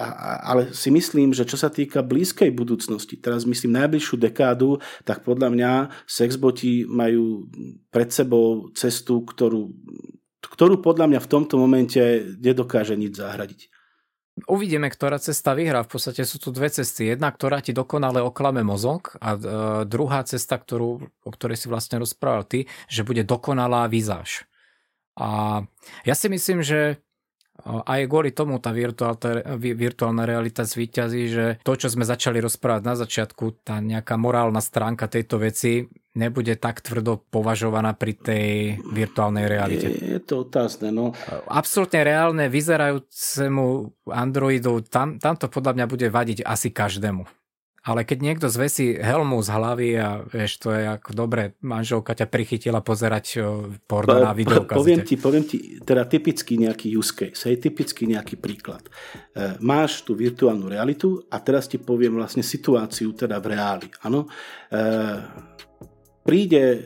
A, 0.00 0.40
ale 0.48 0.72
si 0.72 0.88
myslím, 0.88 1.36
že 1.36 1.44
čo 1.44 1.60
sa 1.60 1.68
týka 1.68 2.00
blízkej 2.00 2.48
budúcnosti, 2.56 3.20
teraz 3.20 3.44
myslím 3.44 3.76
najbližšiu 3.76 4.16
dekádu, 4.16 4.80
tak 5.04 5.20
podľa 5.20 5.52
mňa 5.52 5.72
sexboti 6.08 6.88
majú 6.88 7.44
pred 7.92 8.08
sebou 8.08 8.72
cestu, 8.72 9.20
ktorú, 9.20 9.68
ktorú 10.40 10.80
podľa 10.80 11.12
mňa 11.12 11.20
v 11.20 11.30
tomto 11.30 11.60
momente 11.60 12.00
nedokáže 12.40 12.96
nič 12.96 13.20
zahradiť. 13.20 13.68
Uvidíme, 14.48 14.88
ktorá 14.88 15.20
cesta 15.20 15.52
vyhrá. 15.52 15.84
V 15.84 15.92
podstate 15.92 16.24
sú 16.24 16.40
tu 16.40 16.48
dve 16.56 16.72
cesty. 16.72 17.12
Jedna, 17.12 17.28
ktorá 17.28 17.60
ti 17.60 17.76
dokonale 17.76 18.24
oklame 18.24 18.64
mozog 18.64 19.12
a 19.20 19.36
e, 19.36 19.40
druhá 19.84 20.24
cesta, 20.24 20.56
ktorú, 20.56 21.04
o 21.04 21.30
ktorej 21.36 21.60
si 21.60 21.68
vlastne 21.68 22.00
rozprával 22.00 22.48
ty, 22.48 22.64
že 22.88 23.04
bude 23.04 23.28
dokonalá 23.28 23.84
vizáž. 23.92 24.48
A 25.20 25.60
ja 26.08 26.14
si 26.16 26.32
myslím, 26.32 26.64
že 26.64 27.04
aj 27.64 28.00
kvôli 28.10 28.34
tomu 28.34 28.58
tá 28.58 28.74
virtuálna 28.74 30.24
realita 30.26 30.66
zvýťazí, 30.66 31.22
že 31.30 31.44
to, 31.62 31.72
čo 31.78 31.88
sme 31.88 32.02
začali 32.02 32.42
rozprávať 32.42 32.82
na 32.82 32.94
začiatku, 32.98 33.62
tá 33.62 33.78
nejaká 33.78 34.18
morálna 34.18 34.58
stránka 34.58 35.06
tejto 35.06 35.38
veci 35.38 35.86
nebude 36.12 36.60
tak 36.60 36.84
tvrdo 36.84 37.24
považovaná 37.32 37.96
pri 37.96 38.12
tej 38.12 38.48
virtuálnej 38.92 39.48
realite. 39.48 39.88
Je, 39.88 40.18
je 40.18 40.20
to 40.20 40.44
otázne, 40.44 40.92
no. 40.92 41.16
Absolutne 41.48 42.04
reálne 42.04 42.52
vyzerajúcemu 42.52 43.96
Androidu, 44.12 44.84
tam, 44.84 45.16
tam 45.16 45.40
to 45.40 45.48
podľa 45.48 45.72
mňa 45.72 45.86
bude 45.88 46.08
vadiť 46.12 46.44
asi 46.44 46.68
každému. 46.68 47.41
Ale 47.82 48.06
keď 48.06 48.18
niekto 48.22 48.46
zvesí 48.46 48.94
helmu 48.94 49.42
z 49.42 49.48
hlavy 49.50 49.88
a 49.98 50.22
vieš, 50.22 50.62
to 50.62 50.70
je 50.70 50.86
ako 50.86 51.10
dobre, 51.18 51.58
manželka 51.66 52.14
ťa 52.14 52.30
prichytila 52.30 52.78
pozerať 52.78 53.42
porno 53.90 54.22
na 54.22 54.30
video. 54.30 54.62
Po, 54.62 54.78
poviem 54.78 55.02
ti, 55.02 55.18
poviem 55.18 55.42
ti, 55.42 55.82
teda 55.82 56.06
typický 56.06 56.62
nejaký 56.62 56.94
use 56.94 57.10
case, 57.10 57.50
hej, 57.50 57.58
typický 57.58 58.06
nejaký 58.06 58.38
príklad. 58.38 58.86
E, 58.86 59.58
máš 59.58 60.06
tú 60.06 60.14
virtuálnu 60.14 60.70
realitu 60.70 61.26
a 61.26 61.42
teraz 61.42 61.66
ti 61.66 61.82
poviem 61.82 62.14
vlastne 62.14 62.46
situáciu 62.46 63.18
teda 63.18 63.42
v 63.42 63.46
reáli. 63.50 63.88
Áno? 64.06 64.30
E, 64.70 64.78
príde 66.22 66.62
e, 66.62 66.80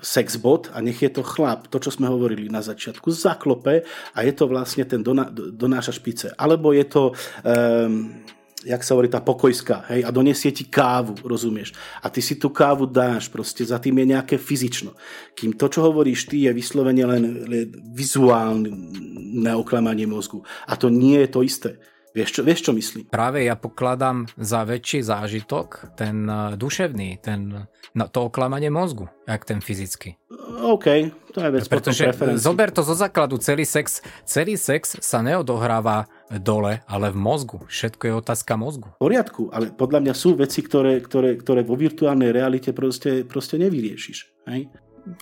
sexbot 0.00 0.72
a 0.72 0.80
nech 0.80 0.96
je 0.96 1.12
to 1.12 1.20
chlap, 1.20 1.68
to 1.68 1.76
čo 1.76 1.92
sme 1.92 2.08
hovorili 2.08 2.48
na 2.48 2.64
začiatku, 2.64 3.12
zaklope 3.12 3.84
a 4.16 4.18
je 4.24 4.32
to 4.32 4.48
vlastne 4.48 4.88
ten 4.88 5.04
doná, 5.04 5.28
donáša 5.28 5.92
špice. 5.92 6.32
Alebo 6.40 6.72
je 6.72 6.84
to... 6.88 7.12
E, 7.44 8.32
jak 8.64 8.82
sa 8.82 8.96
hovorí, 8.96 9.12
tá 9.12 9.20
pokojská, 9.20 9.92
hej, 9.92 10.02
a 10.02 10.10
donesie 10.10 10.50
ti 10.50 10.64
kávu, 10.66 11.20
rozumieš. 11.22 11.76
A 12.00 12.08
ty 12.08 12.24
si 12.24 12.40
tú 12.40 12.50
kávu 12.50 12.88
dáš, 12.88 13.28
proste 13.28 13.62
za 13.62 13.76
tým 13.78 14.00
je 14.00 14.06
nejaké 14.16 14.36
fyzično. 14.40 14.96
Kým 15.36 15.54
to, 15.54 15.68
čo 15.68 15.84
hovoríš 15.84 16.32
ty, 16.32 16.48
je 16.48 16.50
vyslovene 16.56 17.04
len, 17.04 17.24
len 17.44 17.64
vizuálne 17.92 19.52
oklamanie 19.54 20.08
mozgu. 20.08 20.42
A 20.66 20.74
to 20.74 20.88
nie 20.88 21.20
je 21.22 21.28
to 21.30 21.40
isté. 21.44 21.70
Vieš 22.14 22.30
čo, 22.30 22.40
vieš, 22.46 22.70
čo 22.70 22.72
myslím? 22.78 23.10
Práve 23.10 23.42
ja 23.42 23.58
pokladám 23.58 24.30
za 24.38 24.62
väčší 24.62 25.02
zážitok 25.02 25.98
ten 25.98 26.22
uh, 26.30 26.54
duševný, 26.54 27.18
ten, 27.18 27.66
no, 27.90 28.04
to 28.06 28.30
oklamanie 28.30 28.70
mozgu, 28.70 29.10
jak 29.26 29.42
ten 29.42 29.58
fyzický. 29.58 30.14
OK, 30.62 31.10
to 31.34 31.42
je 31.42 31.50
vec 31.50 31.66
Pretože 31.66 32.14
zober 32.38 32.70
to 32.70 32.86
zo 32.86 32.94
základu, 32.94 33.42
celý 33.42 33.66
sex, 33.66 33.98
celý 34.22 34.54
sex 34.54 34.94
sa 35.02 35.26
neodohráva 35.26 36.06
dole, 36.38 36.86
ale 36.86 37.10
v 37.10 37.18
mozgu. 37.18 37.58
Všetko 37.66 38.02
je 38.06 38.14
otázka 38.14 38.54
mozgu. 38.54 38.94
V 38.94 39.10
poriadku, 39.10 39.50
ale 39.50 39.74
podľa 39.74 40.06
mňa 40.06 40.14
sú 40.14 40.38
veci, 40.38 40.62
ktoré, 40.62 41.02
ktoré, 41.02 41.34
ktoré 41.34 41.66
vo 41.66 41.74
virtuálnej 41.74 42.30
realite 42.30 42.70
proste, 42.70 43.26
proste 43.26 43.58
nevyriešiš. 43.58 44.46
Hej? 44.46 44.70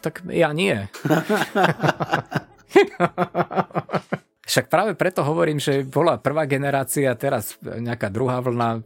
Tak 0.05 0.29
ja 0.29 0.53
nie. 0.53 0.77
Však 4.53 4.69
práve 4.69 4.93
preto 4.93 5.25
hovorím, 5.25 5.57
že 5.57 5.81
bola 5.81 6.21
prvá 6.21 6.45
generácia, 6.45 7.09
teraz 7.17 7.57
nejaká 7.65 8.13
druhá 8.13 8.37
vlna, 8.45 8.85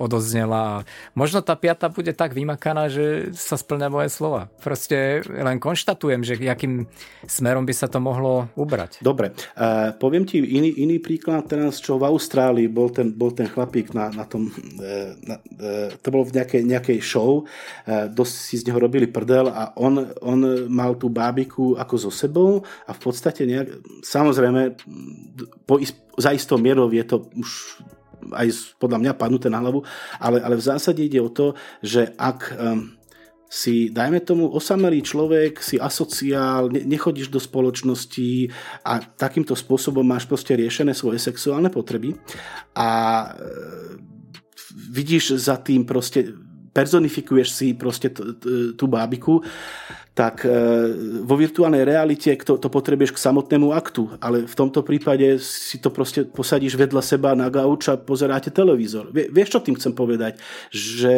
odoznela. 0.00 0.88
Možno 1.12 1.44
tá 1.44 1.52
piata 1.54 1.92
bude 1.92 2.16
tak 2.16 2.32
vymakaná, 2.32 2.88
že 2.88 3.30
sa 3.36 3.60
splňa 3.60 3.88
moje 3.92 4.08
slova. 4.08 4.48
Proste 4.64 5.20
len 5.28 5.60
konštatujem, 5.60 6.24
že 6.24 6.40
akým 6.48 6.88
smerom 7.28 7.68
by 7.68 7.74
sa 7.76 7.86
to 7.86 8.00
mohlo 8.00 8.48
ubrať. 8.56 9.04
Dobre, 9.04 9.36
uh, 9.56 9.92
poviem 9.96 10.24
ti 10.24 10.40
iný, 10.40 10.72
iný 10.80 10.96
príklad 11.00 11.44
teraz, 11.48 11.78
čo 11.80 12.00
v 12.00 12.08
Austrálii 12.08 12.68
bol 12.68 12.88
ten, 12.88 13.12
bol 13.12 13.32
ten 13.36 13.48
chlapík 13.48 13.92
na, 13.92 14.08
na 14.12 14.24
tom, 14.24 14.48
uh, 14.48 15.12
na, 15.24 15.36
uh, 15.40 15.92
to 16.00 16.08
bolo 16.08 16.24
v 16.28 16.40
nejakej, 16.40 16.62
nejakej 16.64 16.98
show, 17.04 17.44
uh, 17.44 18.08
dosť 18.08 18.34
si 18.34 18.54
z 18.60 18.66
neho 18.72 18.80
robili 18.80 19.06
prdel 19.08 19.52
a 19.52 19.76
on, 19.76 20.00
on 20.24 20.68
mal 20.68 20.96
tú 20.96 21.12
bábiku 21.12 21.76
ako 21.76 21.94
so 22.08 22.10
sebou 22.10 22.64
a 22.88 22.90
v 22.96 23.00
podstate 23.00 23.44
nejak, 23.44 23.68
samozrejme, 24.00 24.76
po, 25.68 25.80
za 26.18 26.30
istou 26.30 26.58
mierou 26.58 26.90
je 26.90 27.04
to 27.04 27.26
už 27.34 27.82
aj 28.32 28.78
podľa 28.80 28.98
mňa 29.02 29.12
padnuté 29.18 29.52
na 29.52 29.60
hlavu, 29.60 29.84
ale, 30.16 30.40
ale 30.40 30.54
v 30.56 30.66
zásade 30.66 31.04
ide 31.04 31.20
o 31.20 31.28
to, 31.28 31.52
že 31.84 32.14
ak 32.16 32.54
um, 32.56 32.94
si, 33.54 33.86
dajme 33.86 34.18
tomu, 34.26 34.50
osamelý 34.50 34.98
človek, 35.06 35.62
si 35.62 35.78
asociál, 35.78 36.74
ne, 36.74 36.82
nechodíš 36.82 37.30
do 37.30 37.38
spoločnosti 37.38 38.50
a 38.82 38.98
takýmto 38.98 39.54
spôsobom 39.54 40.02
máš 40.02 40.26
proste 40.26 40.58
riešené 40.58 40.90
svoje 40.90 41.22
sexuálne 41.22 41.70
potreby 41.70 42.18
a 42.74 42.88
vidíš 44.74 45.38
za 45.38 45.54
tým 45.62 45.86
proste 45.86 46.34
personifikuješ 46.74 47.48
si 47.54 47.68
proste 47.78 48.10
t- 48.10 48.34
t- 48.34 48.74
tú 48.74 48.90
bábiku, 48.90 49.38
tak 50.14 50.46
e, 50.46 50.50
vo 51.26 51.34
virtuálnej 51.34 51.82
realite 51.82 52.30
to, 52.46 52.54
to 52.54 52.70
potrebuješ 52.70 53.18
k 53.18 53.18
samotnému 53.18 53.74
aktu, 53.74 54.22
ale 54.22 54.46
v 54.46 54.54
tomto 54.54 54.86
prípade 54.86 55.42
si 55.42 55.82
to 55.82 55.90
proste 55.90 56.30
posadíš 56.30 56.78
vedľa 56.78 57.02
seba 57.02 57.34
na 57.34 57.50
gauč 57.50 57.90
a 57.90 57.98
pozeráte 57.98 58.54
televízor. 58.54 59.10
Vie, 59.10 59.26
vieš, 59.26 59.58
čo 59.58 59.66
tým 59.66 59.74
chcem 59.74 59.90
povedať? 59.90 60.38
Že 60.70 61.16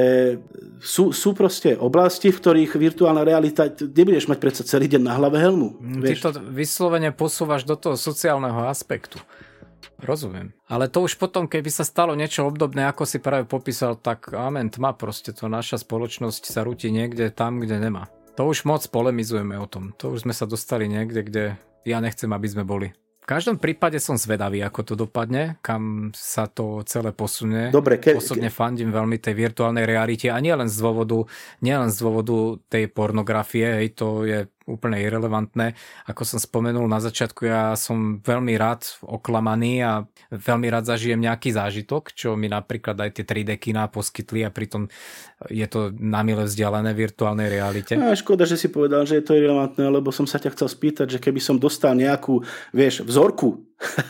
sú, 0.81 1.13
sú 1.13 1.37
proste 1.37 1.77
oblasti, 1.77 2.33
v 2.33 2.41
ktorých 2.41 2.73
virtuálna 2.81 3.21
realita, 3.21 3.69
nebudeš 3.69 4.33
mať 4.33 4.39
predsa 4.41 4.65
celý 4.65 4.89
deň 4.89 5.03
na 5.05 5.13
hlave 5.21 5.45
helmu. 5.45 5.77
Ty 5.77 6.01
vieš? 6.01 6.25
to 6.25 6.41
vyslovene 6.41 7.13
posúvaš 7.13 7.69
do 7.69 7.77
toho 7.77 8.01
sociálneho 8.01 8.65
aspektu. 8.65 9.21
Rozumiem. 10.01 10.57
Ale 10.73 10.89
to 10.89 11.05
už 11.05 11.21
potom, 11.21 11.49
keby 11.49 11.69
sa 11.69 11.85
stalo 11.85 12.13
niečo 12.17 12.45
obdobné, 12.49 12.89
ako 12.89 13.09
si 13.09 13.21
práve 13.21 13.49
popísal, 13.49 13.97
tak 13.97 14.33
amen, 14.33 14.73
tma 14.73 14.93
proste 14.97 15.37
to 15.37 15.49
naša 15.49 15.81
spoločnosť 15.85 16.43
sa 16.49 16.65
rúti 16.65 16.89
niekde 16.89 17.29
tam, 17.33 17.61
kde 17.61 17.81
nemá. 17.81 18.09
To 18.37 18.53
už 18.53 18.69
moc 18.69 18.85
polemizujeme 18.93 19.57
o 19.57 19.65
tom. 19.65 19.97
To 19.97 20.13
už 20.13 20.29
sme 20.29 20.37
sa 20.37 20.45
dostali 20.45 20.85
niekde, 20.85 21.25
kde 21.25 21.45
ja 21.89 22.05
nechcem, 22.05 22.29
aby 22.29 22.45
sme 22.45 22.69
boli. 22.69 22.93
V 23.25 23.27
každom 23.27 23.59
prípade 23.59 23.99
som 23.99 24.15
zvedavý, 24.15 24.63
ako 24.63 24.81
to 24.87 24.95
dopadne, 24.95 25.59
kam 25.65 26.15
sa 26.15 26.47
to 26.47 26.85
celé 26.87 27.11
posunie. 27.11 27.75
Dobre, 27.75 27.99
ke, 27.99 28.15
Osobne 28.15 28.53
fandím 28.53 28.95
veľmi 28.95 29.19
tej 29.19 29.35
virtuálnej 29.35 29.83
realite 29.83 30.31
a 30.31 30.39
nie 30.39 30.55
len 30.55 30.71
z 30.71 30.79
dôvodu, 30.79 31.27
nie 31.65 31.75
len 31.75 31.91
z 31.91 31.97
dôvodu 31.97 32.61
tej 32.71 32.87
pornografie, 32.93 33.83
hej, 33.83 33.99
to 33.99 34.23
je 34.23 34.47
úplne 34.67 34.99
irrelevantné. 34.99 35.79
Ako 36.11 36.27
som 36.27 36.43
spomenul 36.43 36.85
na 36.91 36.99
začiatku, 36.99 37.47
ja 37.47 37.73
som 37.79 38.19
veľmi 38.19 38.59
rád 38.59 38.83
oklamaný 39.07 39.81
a 39.87 39.93
veľmi 40.35 40.67
rád 40.67 40.91
zažijem 40.91 41.23
nejaký 41.23 41.55
zážitok, 41.55 42.11
čo 42.13 42.35
mi 42.35 42.51
napríklad 42.51 42.99
aj 42.99 43.11
tie 43.17 43.25
3D 43.25 43.57
kina 43.63 43.87
poskytli 43.87 44.43
a 44.43 44.51
pritom 44.51 44.91
je 45.49 45.67
to 45.71 45.95
namile 45.95 46.45
vzdialené 46.45 46.93
v 46.93 47.03
virtuálnej 47.07 47.49
realite. 47.49 47.95
No, 47.95 48.11
škoda, 48.13 48.43
že 48.43 48.59
si 48.59 48.69
povedal, 48.69 49.07
že 49.07 49.23
je 49.23 49.25
to 49.25 49.39
irrelevantné, 49.39 49.87
lebo 49.87 50.11
som 50.11 50.27
sa 50.27 50.43
ťa 50.43 50.53
chcel 50.59 50.69
spýtať, 50.69 51.07
že 51.17 51.23
keby 51.23 51.39
som 51.39 51.57
dostal 51.57 51.95
nejakú, 51.95 52.43
vieš, 52.75 53.07
vzorku, 53.07 53.63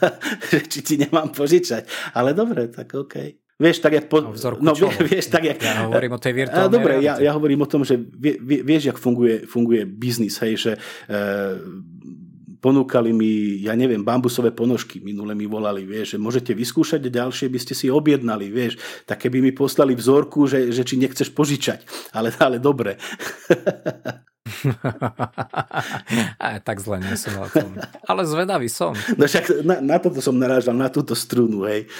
či 0.72 0.80
ti 0.80 0.94
nemám 0.96 1.36
požičať. 1.36 1.86
Ale 2.16 2.32
dobre, 2.32 2.72
tak 2.72 2.96
okej. 2.96 3.45
Vieš, 3.56 3.80
tak 3.80 3.92
jak... 3.96 4.04
Po, 4.12 4.20
no, 4.20 4.36
no 4.60 4.72
vieš, 4.76 5.00
vieš, 5.10 5.26
tak 5.32 5.48
jak... 5.48 5.56
Ja 5.64 5.88
hovorím 5.88 6.12
o 6.12 6.20
tej 6.20 6.32
virtuálnej 6.36 6.72
Dobre, 6.76 6.92
ja, 7.00 7.16
ja 7.16 7.32
hovorím 7.32 7.64
o 7.64 7.68
tom, 7.68 7.88
že 7.88 7.96
vie, 7.96 8.36
vie, 8.36 8.60
vieš, 8.60 8.92
jak 8.92 8.98
funguje, 9.00 9.48
funguje 9.48 9.88
biznis, 9.88 10.36
hej, 10.44 10.60
že 10.60 10.72
e, 10.76 10.80
ponúkali 12.60 13.16
mi, 13.16 13.64
ja 13.64 13.72
neviem, 13.72 14.04
bambusové 14.04 14.52
ponožky, 14.52 15.00
minule 15.00 15.32
mi 15.32 15.48
volali, 15.48 15.88
vieš, 15.88 16.16
že 16.16 16.18
môžete 16.20 16.52
vyskúšať, 16.52 17.08
ďalšie 17.08 17.48
by 17.48 17.58
ste 17.62 17.72
si 17.72 17.86
objednali, 17.88 18.52
vieš, 18.52 18.76
tak 19.08 19.24
keby 19.24 19.40
mi 19.40 19.56
poslali 19.56 19.96
vzorku, 19.96 20.44
že, 20.44 20.68
že 20.68 20.84
či 20.84 21.00
nechceš 21.00 21.32
požičať, 21.32 22.12
ale, 22.12 22.36
ale 22.36 22.60
dobre. 22.60 23.00
Aj, 26.38 26.56
tak 26.62 26.78
zle 26.78 27.02
nie 27.02 27.18
som 27.18 27.34
na 27.34 27.50
tom. 27.50 27.72
Ale 28.06 28.22
zvedavý 28.26 28.70
som. 28.70 28.94
No 29.18 29.26
však 29.26 29.66
na, 29.66 29.82
na 29.82 29.96
toto 29.98 30.22
som 30.22 30.38
narážal, 30.38 30.74
na 30.74 30.86
túto 30.86 31.18
strunu, 31.18 31.66
hej. 31.66 31.90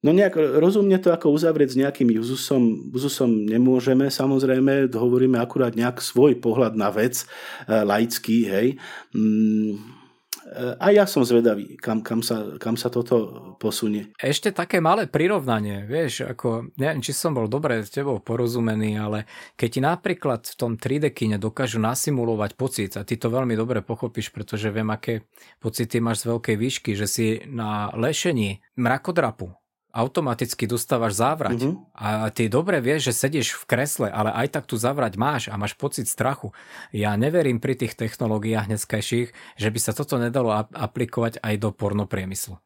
No 0.00 0.16
nejak 0.16 0.32
rozumne 0.36 0.96
to 0.96 1.12
ako 1.12 1.28
uzavrieť 1.36 1.76
s 1.76 1.80
nejakým 1.80 2.08
uzusom, 2.16 2.88
uzusom 2.96 3.44
nemôžeme, 3.44 4.08
samozrejme, 4.08 4.88
hovoríme 4.96 5.36
akurát 5.36 5.76
nejak 5.76 6.00
svoj 6.00 6.40
pohľad 6.40 6.72
na 6.72 6.88
vec, 6.88 7.28
e, 7.68 7.84
laický, 7.84 8.48
hej. 8.48 8.66
Mm, 9.12 9.76
e, 9.76 10.72
a 10.80 10.88
ja 10.96 11.04
som 11.04 11.20
zvedavý, 11.20 11.76
kam, 11.76 12.00
kam, 12.00 12.24
sa, 12.24 12.56
kam 12.56 12.80
sa 12.80 12.88
toto 12.88 13.52
posunie. 13.60 14.08
Ešte 14.16 14.56
také 14.56 14.80
malé 14.80 15.04
prirovnanie, 15.04 15.84
vieš, 15.84 16.24
ako, 16.24 16.72
neviem, 16.80 17.04
či 17.04 17.12
som 17.12 17.36
bol 17.36 17.44
dobre 17.44 17.84
s 17.84 17.92
tebou 17.92 18.24
porozumený, 18.24 18.96
ale 18.96 19.28
keď 19.52 19.68
ti 19.68 19.80
napríklad 19.84 20.48
v 20.48 20.56
tom 20.56 20.72
3D 20.80 21.12
kine 21.12 21.36
dokážu 21.36 21.76
nasimulovať 21.76 22.56
pocit, 22.56 22.96
a 22.96 23.04
ty 23.04 23.20
to 23.20 23.28
veľmi 23.28 23.52
dobre 23.52 23.84
pochopíš, 23.84 24.32
pretože 24.32 24.72
viem, 24.72 24.88
aké 24.88 25.28
pocity 25.60 26.00
máš 26.00 26.24
z 26.24 26.32
veľkej 26.32 26.56
výšky, 26.56 26.90
že 26.96 27.04
si 27.04 27.44
na 27.44 27.92
lešení 27.92 28.64
mrakodrapu 28.80 29.60
automaticky 29.90 30.66
dostávaš 30.70 31.18
závrať. 31.18 31.66
Mm-hmm. 31.66 31.98
A 31.98 32.30
ty 32.30 32.46
dobre 32.46 32.78
vieš, 32.78 33.10
že 33.10 33.26
sedíš 33.26 33.58
v 33.58 33.64
kresle, 33.66 34.08
ale 34.10 34.30
aj 34.32 34.58
tak 34.58 34.64
tu 34.70 34.78
zavrať 34.78 35.18
máš 35.18 35.42
a 35.50 35.58
máš 35.58 35.74
pocit 35.74 36.06
strachu. 36.06 36.54
Ja 36.94 37.14
neverím 37.18 37.58
pri 37.58 37.74
tých 37.74 37.98
technológiách 37.98 38.70
dneskajších, 38.70 39.28
že 39.58 39.68
by 39.68 39.78
sa 39.82 39.92
toto 39.92 40.16
nedalo 40.16 40.54
aplikovať 40.70 41.42
aj 41.42 41.54
do 41.58 41.70
pornopriemyslu. 41.74 42.58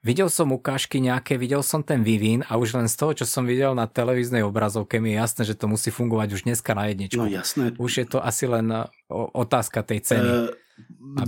Videl 0.00 0.32
som 0.32 0.48
ukážky 0.48 0.96
nejaké, 0.96 1.36
videl 1.36 1.60
som 1.60 1.84
ten 1.84 2.00
vývin 2.00 2.40
a 2.48 2.56
už 2.56 2.72
len 2.72 2.88
z 2.88 2.96
toho, 2.96 3.12
čo 3.12 3.28
som 3.28 3.44
videl 3.44 3.76
na 3.76 3.84
televíznej 3.84 4.40
obrazovke, 4.40 4.96
mi 4.96 5.12
je 5.12 5.20
jasné, 5.20 5.42
že 5.44 5.52
to 5.60 5.68
musí 5.68 5.92
fungovať 5.92 6.40
už 6.40 6.48
dneska 6.48 6.72
na 6.72 6.88
jedničku. 6.88 7.20
No 7.20 7.28
jasné. 7.28 7.76
Už 7.76 8.00
je 8.00 8.06
to 8.08 8.16
asi 8.16 8.48
len 8.48 8.72
e, 8.72 8.88
otázka 9.12 9.84
tej 9.84 10.00
ceny. 10.00 10.30
Uh... 10.48 10.56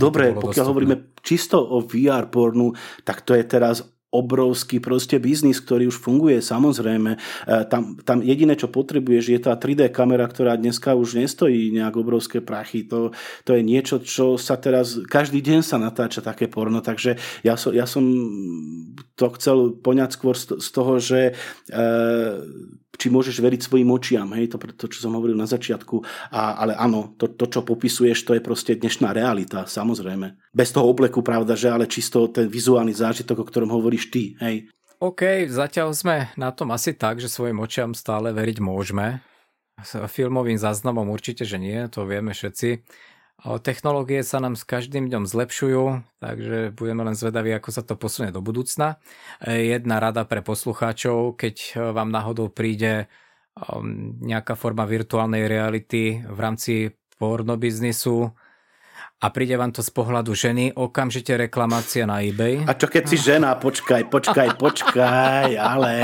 Dobre, 0.01 0.33
pokiaľ 0.33 0.49
dostupné. 0.49 0.65
hovoríme 0.65 0.95
čisto 1.21 1.61
o 1.61 1.85
VR 1.85 2.25
pornu, 2.33 2.73
tak 3.05 3.21
to 3.21 3.37
je 3.37 3.45
teraz 3.45 3.85
obrovský 4.13 4.77
proste 4.77 5.17
biznis, 5.17 5.57
ktorý 5.57 5.89
už 5.89 5.97
funguje, 5.97 6.37
samozrejme. 6.37 7.17
E, 7.17 7.19
tam, 7.65 7.97
tam 8.05 8.21
jediné, 8.21 8.53
čo 8.53 8.69
potrebuješ, 8.69 9.33
je 9.33 9.39
tá 9.41 9.57
3D 9.57 9.89
kamera, 9.89 10.29
ktorá 10.29 10.53
dneska 10.53 10.93
už 10.93 11.17
nestojí 11.17 11.73
nejak 11.73 11.97
obrovské 11.97 12.45
prachy. 12.45 12.85
To, 12.93 13.09
to 13.41 13.57
je 13.57 13.65
niečo, 13.65 13.97
čo 14.05 14.37
sa 14.37 14.61
teraz, 14.61 15.01
každý 15.09 15.41
deň 15.41 15.65
sa 15.65 15.81
natáča 15.81 16.21
také 16.21 16.45
porno, 16.45 16.85
takže 16.85 17.17
ja, 17.41 17.57
so, 17.57 17.73
ja 17.73 17.89
som 17.89 18.05
to 19.17 19.33
chcel 19.33 19.73
poňať 19.81 20.09
skôr 20.13 20.37
z 20.37 20.69
toho, 20.69 21.01
že 21.01 21.33
e, 21.73 21.81
či 22.93 23.09
môžeš 23.09 23.41
veriť 23.41 23.61
svojim 23.65 23.89
očiam, 23.89 24.29
hej, 24.37 24.53
to, 24.53 24.57
to 24.61 24.85
čo 24.87 25.09
som 25.09 25.17
hovoril 25.17 25.33
na 25.33 25.49
začiatku, 25.49 26.05
a, 26.29 26.61
ale 26.61 26.77
áno, 26.77 27.17
to, 27.17 27.31
to, 27.33 27.49
čo 27.49 27.65
popisuješ, 27.65 28.23
to 28.23 28.37
je 28.37 28.41
proste 28.45 28.77
dnešná 28.77 29.11
realita, 29.11 29.65
samozrejme. 29.65 30.37
Bez 30.53 30.69
toho 30.71 30.85
obleku, 30.87 31.25
pravda, 31.25 31.57
že 31.57 31.73
ale 31.73 31.89
čisto 31.89 32.29
ten 32.29 32.45
vizuálny 32.45 32.93
zážitok, 32.93 33.41
o 33.41 33.47
ktorom 33.49 33.73
hovoríš 33.73 34.13
ty, 34.13 34.37
hej. 34.39 34.69
OK, 35.03 35.51
zatiaľ 35.51 35.91
sme 35.91 36.31
na 36.39 36.55
tom 36.55 36.71
asi 36.71 36.95
tak, 36.95 37.19
že 37.19 37.27
svojim 37.27 37.59
očiam 37.59 37.91
stále 37.91 38.31
veriť 38.31 38.63
môžeme. 38.63 39.19
S 39.83 39.99
filmovým 39.99 40.55
záznamom 40.55 41.09
určite, 41.11 41.43
že 41.43 41.59
nie, 41.59 41.75
to 41.89 42.05
vieme 42.07 42.31
všetci. 42.31 42.69
Technológie 43.43 44.23
sa 44.23 44.39
nám 44.39 44.55
s 44.55 44.63
každým 44.63 45.11
dňom 45.11 45.27
zlepšujú, 45.27 45.99
takže 46.23 46.71
budeme 46.79 47.03
len 47.03 47.11
zvedaví, 47.11 47.51
ako 47.51 47.69
sa 47.75 47.83
to 47.83 47.99
posunie 47.99 48.31
do 48.31 48.39
budúcna. 48.39 49.03
Jedna 49.43 49.99
rada 49.99 50.23
pre 50.23 50.39
poslucháčov, 50.39 51.35
keď 51.35 51.75
vám 51.91 52.07
náhodou 52.07 52.47
príde 52.47 53.11
um, 53.59 54.15
nejaká 54.23 54.55
forma 54.55 54.87
virtuálnej 54.87 55.51
reality 55.51 56.23
v 56.23 56.39
rámci 56.39 56.95
porno 57.19 57.59
biznisu 57.59 58.31
a 59.23 59.31
príde 59.31 59.55
vám 59.55 59.71
to 59.71 59.79
z 59.79 59.87
pohľadu 59.95 60.35
ženy, 60.35 60.75
okamžite 60.75 61.31
reklamácia 61.39 62.03
na 62.03 62.19
eBay. 62.19 62.67
A 62.67 62.75
čo 62.75 62.91
keď 62.91 63.03
si 63.07 63.15
žena? 63.15 63.55
Počkaj, 63.55 64.11
počkaj, 64.11 64.59
počkaj, 64.59 65.55
ale... 65.55 65.95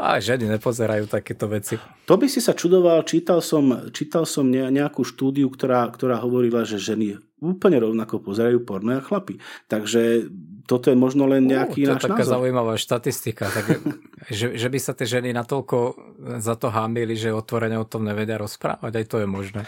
A 0.00 0.22
ženy 0.22 0.46
nepozerajú 0.46 1.10
takéto 1.10 1.50
veci. 1.50 1.74
To 2.06 2.14
by 2.14 2.30
si 2.30 2.38
sa 2.38 2.54
čudoval, 2.54 3.02
čítal 3.02 3.42
som, 3.42 3.90
čítal 3.90 4.24
som 4.24 4.46
nejakú 4.48 5.02
štúdiu, 5.02 5.50
ktorá, 5.50 5.90
ktorá 5.90 6.22
hovorila, 6.22 6.62
že 6.62 6.78
ženy 6.78 7.18
úplne 7.42 7.82
rovnako 7.82 8.22
pozerajú 8.22 8.62
porno 8.62 8.96
a 8.96 9.02
chlapi. 9.02 9.42
Takže 9.66 10.30
toto 10.70 10.92
je 10.92 10.96
možno 10.96 11.26
len 11.26 11.50
nejaký 11.50 11.88
uh, 11.88 11.98
náš 11.98 12.06
taká 12.06 12.22
názor. 12.22 12.32
zaujímavá 12.38 12.78
štatistika. 12.78 13.50
Tak, 13.50 13.64
že, 14.38 14.54
že 14.54 14.68
by 14.70 14.78
sa 14.78 14.92
tie 14.94 15.08
ženy 15.08 15.34
natoľko 15.34 15.98
za 16.38 16.54
to 16.54 16.70
hámili, 16.70 17.18
že 17.18 17.34
otvorene 17.34 17.74
o 17.74 17.88
tom 17.88 18.06
nevedia 18.06 18.38
rozprávať, 18.38 19.02
aj 19.02 19.06
to 19.10 19.16
je 19.18 19.26
možné. 19.26 19.62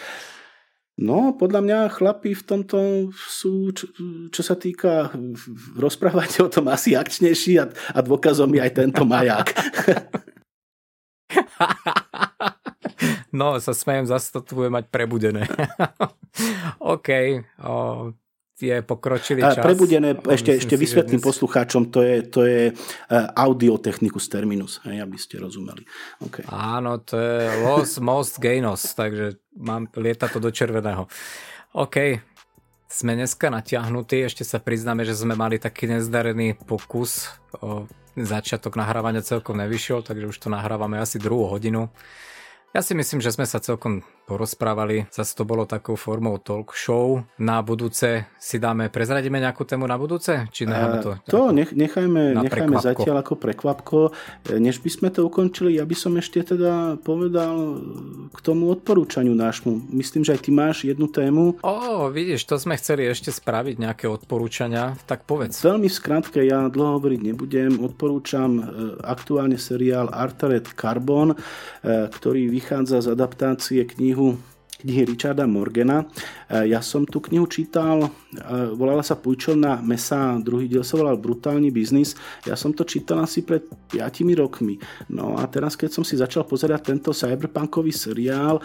No, 1.00 1.32
podľa 1.32 1.60
mňa 1.64 1.78
chlapi 1.96 2.36
v 2.36 2.44
tomto 2.44 2.78
sú, 3.16 3.72
čo, 3.72 3.88
čo 4.28 4.42
sa 4.44 4.60
týka 4.60 5.08
rozprávať 5.80 6.44
o 6.44 6.52
tom 6.52 6.68
asi 6.68 6.92
akčnejší 6.92 7.56
a, 7.58 7.72
a 7.72 7.98
dôkazom 8.04 8.52
je 8.52 8.60
aj 8.60 8.72
tento 8.76 9.02
maják. 9.08 9.48
No, 13.32 13.56
sa 13.56 13.72
smejem, 13.72 14.04
zase 14.04 14.28
to 14.28 14.44
tu 14.44 14.52
bude 14.60 14.68
mať 14.68 14.92
prebudené. 14.92 15.48
OK, 16.92 17.08
o, 17.64 18.12
je 18.62 18.78
pokročilý 18.86 19.42
čas. 19.42 19.58
Prebudené, 19.58 20.14
ešte, 20.30 20.54
ešte 20.54 20.78
vysvetlím 20.78 21.18
dnes... 21.18 21.26
poslucháčom, 21.26 21.90
to 21.90 22.06
je, 22.06 22.16
to 22.22 22.40
je 22.46 22.62
uh, 22.70 23.26
audiotechnicus 23.34 24.30
terminus, 24.30 24.78
hej, 24.86 25.02
aby 25.02 25.18
ste 25.18 25.42
rozumeli. 25.42 25.82
Okay. 26.22 26.46
Áno, 26.46 27.02
to 27.02 27.18
je 27.18 27.50
los 27.66 27.98
most 27.98 28.38
gainos, 28.38 28.94
takže 28.94 29.42
mám, 29.58 29.90
lieta 29.98 30.30
to 30.30 30.38
do 30.38 30.54
červeného. 30.54 31.10
OK, 31.74 32.22
sme 32.86 33.16
dneska 33.16 33.48
natiahnutí, 33.48 34.22
ešte 34.28 34.44
sa 34.44 34.60
priznáme, 34.60 35.02
že 35.02 35.16
sme 35.16 35.32
mali 35.32 35.56
taký 35.56 35.88
nezdarený 35.88 36.60
pokus. 36.68 37.32
O, 37.58 37.88
začiatok 38.12 38.76
nahrávania 38.76 39.24
celkom 39.24 39.56
nevyšiel, 39.56 40.04
takže 40.04 40.28
už 40.28 40.36
to 40.36 40.52
nahrávame 40.52 41.00
asi 41.00 41.16
druhú 41.16 41.48
hodinu. 41.48 41.88
Ja 42.76 42.84
si 42.84 42.92
myslím, 42.96 43.24
že 43.24 43.32
sme 43.32 43.44
sa 43.48 43.60
celkom 43.60 44.04
porozprávali. 44.32 45.04
Zase 45.12 45.36
to 45.36 45.44
bolo 45.44 45.68
takou 45.68 45.92
formou 45.92 46.40
talk 46.40 46.72
show. 46.72 47.20
Na 47.36 47.60
budúce 47.60 48.24
si 48.40 48.56
dáme, 48.56 48.88
prezradíme 48.88 49.36
nejakú 49.36 49.68
tému 49.68 49.84
na 49.84 50.00
budúce? 50.00 50.48
Či 50.48 50.64
necháme 50.64 51.04
to? 51.04 51.10
To 51.28 51.52
nech, 51.52 51.76
nechajme, 51.76 52.40
nechajme 52.40 52.80
zatiaľ 52.80 53.20
ako 53.20 53.36
prekvapko. 53.36 53.98
Než 54.56 54.80
by 54.80 54.88
sme 54.88 55.08
to 55.12 55.28
ukončili, 55.28 55.76
ja 55.76 55.84
by 55.84 55.92
som 55.92 56.16
ešte 56.16 56.56
teda 56.56 56.96
povedal 57.04 57.76
k 58.32 58.38
tomu 58.40 58.72
odporúčaniu 58.72 59.36
nášmu. 59.36 59.92
Myslím, 59.92 60.24
že 60.24 60.32
aj 60.32 60.40
ty 60.48 60.50
máš 60.50 60.88
jednu 60.88 61.12
tému. 61.12 61.60
Ó, 61.60 62.08
vidíš, 62.08 62.48
to 62.48 62.56
sme 62.56 62.80
chceli 62.80 63.04
ešte 63.04 63.28
spraviť, 63.28 63.76
nejaké 63.82 64.08
odporúčania. 64.08 64.96
Tak 65.04 65.28
povedz. 65.28 65.60
Veľmi 65.60 65.92
v 65.92 65.98
skratke, 65.98 66.40
ja 66.40 66.72
dlho 66.72 66.96
hovoriť 66.96 67.20
nebudem. 67.20 67.82
Odporúčam 67.82 68.50
e, 68.56 68.62
aktuálne 69.04 69.60
seriál 69.60 70.08
Artared 70.08 70.72
Carbon, 70.72 71.34
e, 71.34 71.36
ktorý 72.08 72.48
vychádza 72.48 73.02
z 73.02 73.12
adaptácie 73.12 73.82
knihu 73.82 74.21
knihy 74.82 75.06
Richarda 75.06 75.46
Morgana. 75.46 76.04
E, 76.50 76.66
ja 76.74 76.82
som 76.82 77.06
tú 77.06 77.22
knihu 77.22 77.46
čítal, 77.46 78.02
e, 78.02 78.10
volala 78.74 79.06
sa 79.06 79.14
Pújčovna 79.14 79.78
mesa, 79.80 80.34
druhý 80.42 80.66
diel 80.66 80.82
sa 80.82 80.98
volal 80.98 81.16
Brutálny 81.16 81.70
biznis. 81.70 82.18
Ja 82.44 82.58
som 82.58 82.74
to 82.74 82.82
čítal 82.82 83.22
asi 83.22 83.46
pred 83.46 83.62
5 83.94 84.34
rokmi. 84.34 84.82
No 85.08 85.38
a 85.38 85.46
teraz, 85.46 85.78
keď 85.78 85.90
som 85.94 86.04
si 86.04 86.18
začal 86.18 86.42
pozerať 86.44 86.90
tento 86.92 87.14
cyberpunkový 87.14 87.94
seriál, 87.94 88.58
e, 88.58 88.62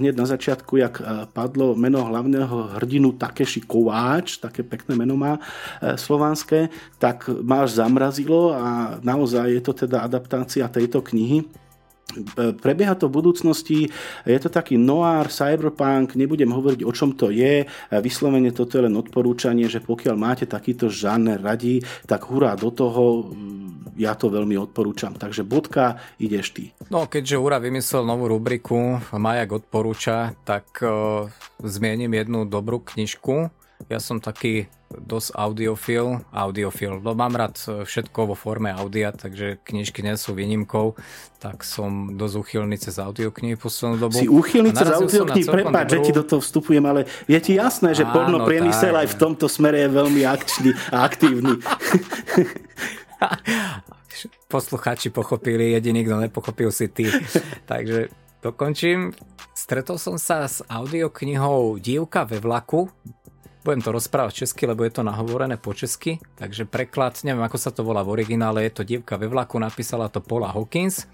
hneď 0.00 0.14
na 0.16 0.26
začiatku, 0.26 0.80
jak 0.80 0.94
padlo 1.36 1.76
meno 1.76 2.00
hlavného 2.00 2.80
hrdinu 2.80 3.14
Takeshi 3.20 3.68
Kováč, 3.68 4.40
také 4.40 4.64
pekné 4.64 4.96
meno 4.96 5.18
má 5.18 5.36
slovanské, 5.82 6.72
tak 6.96 7.28
ma 7.28 7.68
zamrazilo 7.68 8.54
a 8.54 8.98
naozaj 9.02 9.50
je 9.52 9.62
to 9.62 9.72
teda 9.84 10.06
adaptácia 10.06 10.64
tejto 10.70 11.02
knihy 11.04 11.44
Prebieha 12.36 12.94
to 12.94 13.08
v 13.08 13.16
budúcnosti, 13.22 13.80
je 14.28 14.38
to 14.38 14.52
taký 14.52 14.76
noir, 14.76 15.28
cyberpunk, 15.28 16.14
nebudem 16.14 16.52
hovoriť 16.52 16.80
o 16.84 16.92
čom 16.92 17.16
to 17.16 17.32
je, 17.32 17.64
vyslovene 17.90 18.52
toto 18.52 18.78
je 18.78 18.86
len 18.86 18.96
odporúčanie, 18.96 19.66
že 19.66 19.80
pokiaľ 19.80 20.16
máte 20.16 20.44
takýto 20.44 20.92
žáner 20.92 21.40
radí, 21.40 21.80
tak 22.04 22.28
hurá 22.28 22.54
do 22.56 22.68
toho, 22.68 23.32
ja 23.96 24.16
to 24.16 24.32
veľmi 24.32 24.56
odporúčam. 24.56 25.12
Takže 25.16 25.44
bodka, 25.44 26.00
ideš 26.16 26.56
ty. 26.56 26.64
No 26.88 27.04
keďže 27.04 27.36
Ura 27.40 27.60
vymyslel 27.60 28.08
novú 28.08 28.28
rubriku 28.32 29.00
Majak 29.12 29.64
odporúča, 29.64 30.32
tak 30.48 30.80
uh, 30.80 31.28
zmienim 31.60 32.12
jednu 32.12 32.48
dobrú 32.48 32.80
knižku. 32.80 33.61
Ja 33.90 33.98
som 33.98 34.22
taký 34.22 34.70
dosť 34.92 35.32
audiofil, 35.32 36.20
audiofil. 36.30 37.00
No 37.00 37.16
mám 37.16 37.32
rád 37.34 37.56
všetko 37.56 38.32
vo 38.32 38.36
forme 38.36 38.68
audia, 38.68 39.10
takže 39.12 39.56
knižky 39.64 40.04
nie 40.04 40.14
sú 40.20 40.36
výnimkou, 40.36 40.94
tak 41.40 41.64
som 41.64 42.12
dosť 42.14 42.34
uchylný 42.36 42.76
cez 42.76 43.00
audioknihy 43.00 43.56
poslednú 43.56 43.96
dobu. 43.96 44.20
Si 44.20 44.28
uchylný 44.28 44.76
cez 44.76 44.92
audioknihy, 44.92 45.48
prepáč, 45.48 45.88
dobrú... 45.88 46.04
že 46.04 46.06
ti 46.06 46.12
do 46.12 46.24
toho 46.28 46.40
vstupujem, 46.44 46.84
ale 46.84 47.08
je 47.24 47.38
ti 47.40 47.56
jasné, 47.56 47.96
že 47.96 48.04
porno 48.04 48.44
priemysel 48.44 48.92
aj 48.92 49.08
v 49.12 49.16
tomto 49.16 49.48
smere 49.48 49.88
je 49.88 49.88
veľmi 49.88 50.22
akčný 50.28 50.70
a 50.92 51.08
aktívny. 51.08 51.56
Poslucháči 54.52 55.08
pochopili, 55.08 55.72
jediný, 55.72 56.04
kto 56.04 56.16
nepochopil 56.28 56.68
si 56.68 56.92
ty. 56.92 57.08
takže 57.70 58.12
dokončím. 58.44 59.16
Stretol 59.56 59.96
som 59.96 60.16
sa 60.20 60.44
s 60.44 60.60
audioknihou 60.64 61.78
Dívka 61.80 62.24
ve 62.28 62.40
vlaku, 62.40 62.88
budem 63.62 63.82
to 63.82 63.94
rozprávať 63.94 64.44
česky, 64.44 64.66
lebo 64.66 64.82
je 64.82 64.92
to 64.94 65.06
nahovorené 65.06 65.56
po 65.56 65.72
česky, 65.72 66.18
takže 66.34 66.66
preklad, 66.66 67.18
neviem 67.22 67.46
ako 67.46 67.58
sa 67.58 67.70
to 67.70 67.86
volá 67.86 68.02
v 68.02 68.20
originále, 68.20 68.66
je 68.66 68.72
to 68.74 68.82
Dievka 68.86 69.14
ve 69.16 69.30
vlaku, 69.30 69.56
napísala 69.62 70.10
to 70.10 70.18
Paula 70.18 70.50
Hawkins. 70.50 71.06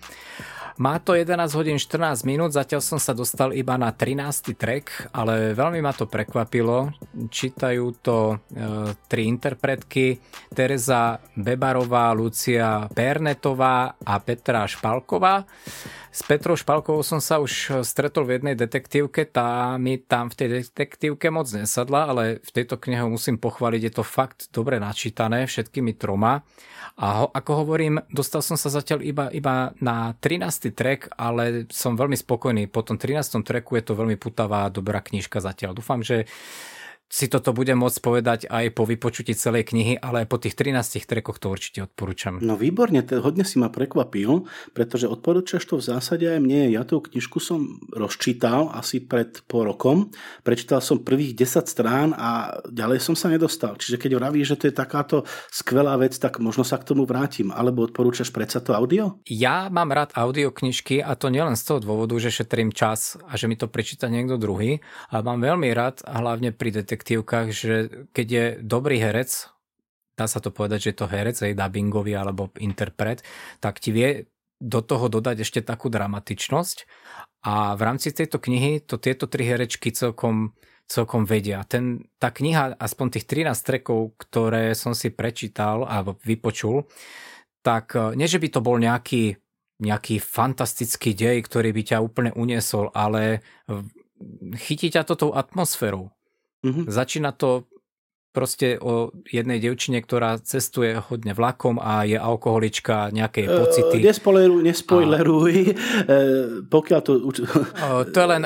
Má 0.79 1.03
to 1.03 1.19
11 1.19 1.59
hodín 1.59 1.75
14 1.75 2.23
minút, 2.23 2.55
zatiaľ 2.55 2.79
som 2.79 3.03
sa 3.03 3.11
dostal 3.11 3.51
iba 3.51 3.75
na 3.75 3.91
13. 3.91 4.55
track, 4.55 5.11
ale 5.11 5.51
veľmi 5.51 5.83
ma 5.83 5.91
to 5.91 6.07
prekvapilo. 6.07 6.95
Čítajú 7.27 7.99
to 7.99 8.39
e, 8.39 8.95
tri 9.11 9.27
interpretky, 9.27 10.23
Teresa 10.55 11.19
Bebarová, 11.35 12.15
Lucia 12.15 12.87
Pernetová 12.95 13.99
a 13.99 14.15
Petra 14.23 14.70
Špalková. 14.70 15.43
S 16.09 16.25
Petrou 16.25 16.57
Špalkovou 16.57 17.05
som 17.05 17.21
sa 17.21 17.37
už 17.37 17.85
stretol 17.85 18.25
v 18.25 18.41
jednej 18.41 18.57
detektívke, 18.57 19.29
tá 19.29 19.77
mi 19.77 20.01
tam 20.01 20.33
v 20.33 20.35
tej 20.41 20.49
detektívke 20.65 21.29
moc 21.29 21.47
nesadla, 21.53 22.09
ale 22.09 22.41
v 22.41 22.51
tejto 22.51 22.81
knihe 22.81 23.05
musím 23.05 23.37
pochváliť, 23.37 23.83
je 23.85 23.93
to 23.93 24.05
fakt 24.05 24.49
dobre 24.49 24.81
načítané 24.81 25.45
všetkými 25.45 25.95
troma. 26.01 26.41
A 26.99 27.23
ho, 27.23 27.27
ako 27.31 27.63
hovorím, 27.63 28.03
dostal 28.11 28.43
som 28.43 28.59
sa 28.59 28.73
zatiaľ 28.73 29.07
iba, 29.07 29.31
iba 29.31 29.71
na 29.79 30.17
13. 30.19 30.75
track, 30.75 31.15
ale 31.15 31.71
som 31.71 31.95
veľmi 31.95 32.19
spokojný. 32.19 32.67
Po 32.67 32.83
tom 32.83 32.99
13. 32.99 33.45
tracku 33.47 33.79
je 33.79 33.85
to 33.87 33.95
veľmi 33.95 34.19
putavá, 34.19 34.67
dobrá 34.67 34.99
knižka 34.99 35.39
zatiaľ. 35.39 35.79
Dúfam, 35.79 36.03
že 36.03 36.27
si 37.09 37.25
toto 37.25 37.57
budem 37.57 37.81
môcť 37.81 37.99
povedať 38.05 38.41
aj 38.53 38.77
po 38.77 38.85
vypočutí 38.85 39.33
celej 39.33 39.73
knihy, 39.73 39.97
ale 39.97 40.29
po 40.29 40.37
tých 40.37 40.53
13 40.53 41.09
trekoch 41.09 41.41
to 41.41 41.49
určite 41.49 41.89
odporúčam. 41.89 42.37
No 42.45 42.61
výborne, 42.61 43.01
to 43.01 43.25
hodne 43.25 43.49
si 43.49 43.57
ma 43.57 43.73
prekvapil, 43.73 44.45
pretože 44.77 45.09
odporúčaš 45.09 45.65
to 45.65 45.81
v 45.81 45.89
zásade 45.89 46.29
aj 46.29 46.37
mne. 46.37 46.69
Ja 46.69 46.85
tú 46.85 47.01
knižku 47.01 47.41
som 47.41 47.81
rozčítal 47.97 48.69
asi 48.77 49.01
pred 49.01 49.41
pol 49.49 49.65
rokom, 49.73 50.13
prečítal 50.45 50.85
som 50.85 51.01
prvých 51.01 51.33
10 51.33 51.65
strán 51.65 52.13
a 52.13 52.61
ďalej 52.69 53.01
som 53.01 53.17
sa 53.17 53.33
nedostal. 53.33 53.81
Čiže 53.81 53.97
keď 53.97 54.21
vravíš, 54.21 54.53
že 54.53 54.59
to 54.61 54.65
je 54.69 54.75
takáto 54.77 55.25
skvelá 55.49 55.97
vec, 55.97 56.13
tak 56.21 56.45
možno 56.45 56.61
sa 56.61 56.77
k 56.77 56.93
tomu 56.93 57.09
vrátim. 57.09 57.49
Alebo 57.49 57.89
odporúčaš 57.89 58.29
predsa 58.29 58.61
to 58.61 58.77
audio? 58.77 59.17
Ja 59.25 59.73
mám 59.73 59.97
rád 59.97 60.13
audioknižky 60.13 61.01
a 61.01 61.17
to 61.17 61.33
nielen 61.33 61.57
z 61.57 61.65
toho 61.65 61.81
dôvodu, 61.81 62.21
že 62.21 62.29
šetrím 62.29 62.69
čas 62.69 63.17
a 63.25 63.41
že 63.41 63.49
mi 63.49 63.57
to 63.57 63.65
prečíta 63.65 64.13
niekto 64.13 64.37
druhý, 64.37 64.85
ale 65.09 65.25
mám 65.25 65.41
veľmi 65.41 65.73
rád 65.73 66.05
hlavne 66.05 66.53
pri 66.53 66.85
detek- 66.85 66.98
detektívkach, 66.99 67.55
že 67.55 67.75
keď 68.11 68.27
je 68.27 68.45
dobrý 68.59 68.99
herec, 68.99 69.47
dá 70.19 70.27
sa 70.27 70.43
to 70.43 70.51
povedať, 70.51 70.83
že 70.83 70.91
je 70.91 70.99
to 70.99 71.07
herec, 71.07 71.39
aj 71.39 71.55
dubbingový 71.55 72.19
alebo 72.19 72.51
interpret, 72.59 73.23
tak 73.62 73.79
ti 73.79 73.95
vie 73.95 74.27
do 74.59 74.83
toho 74.83 75.07
dodať 75.07 75.47
ešte 75.47 75.62
takú 75.62 75.87
dramatičnosť. 75.87 76.91
A 77.47 77.79
v 77.79 77.83
rámci 77.87 78.11
tejto 78.11 78.43
knihy 78.43 78.83
to 78.83 78.99
tieto 78.99 79.31
tri 79.31 79.47
herečky 79.47 79.95
celkom, 79.95 80.59
celkom 80.91 81.23
vedia. 81.23 81.62
Ten, 81.62 82.11
tá 82.19 82.35
kniha, 82.35 82.75
aspoň 82.75 83.15
tých 83.15 83.47
13 83.47 83.55
trekov, 83.62 84.19
ktoré 84.19 84.75
som 84.75 84.99
si 84.99 85.15
prečítal 85.15 85.87
alebo 85.87 86.19
vypočul, 86.27 86.91
tak 87.62 87.95
nie, 88.19 88.27
že 88.27 88.43
by 88.43 88.49
to 88.51 88.59
bol 88.59 88.75
nejaký, 88.75 89.39
nejaký 89.79 90.19
fantastický 90.19 91.15
dej, 91.15 91.47
ktorý 91.47 91.70
by 91.70 91.83
ťa 91.95 92.03
úplne 92.03 92.35
uniesol, 92.35 92.91
ale 92.91 93.47
chytí 94.59 94.91
ťa 94.91 95.07
to 95.07 95.15
tou 95.15 95.31
atmosférou. 95.31 96.18
Mm-hmm. 96.65 96.85
Začína 96.91 97.31
to 97.37 97.69
proste 98.35 98.79
o 98.79 99.11
jednej 99.27 99.59
devčine, 99.59 99.99
ktorá 99.99 100.39
cestuje 100.39 101.01
hodne 101.11 101.35
vlakom 101.35 101.83
a 101.83 102.07
je 102.07 102.15
alkoholička, 102.15 103.11
nejaké 103.11 103.51
pocity. 103.51 103.99
Uh, 103.99 104.05
nespoileruj, 104.05 104.61
nespoileruj. 104.63 105.55
A... 105.65 105.75
pokiaľ 106.71 107.01
to... 107.03 107.13
Uh, 107.19 108.07
to, 108.07 108.19
je 108.23 108.29
len, 108.29 108.43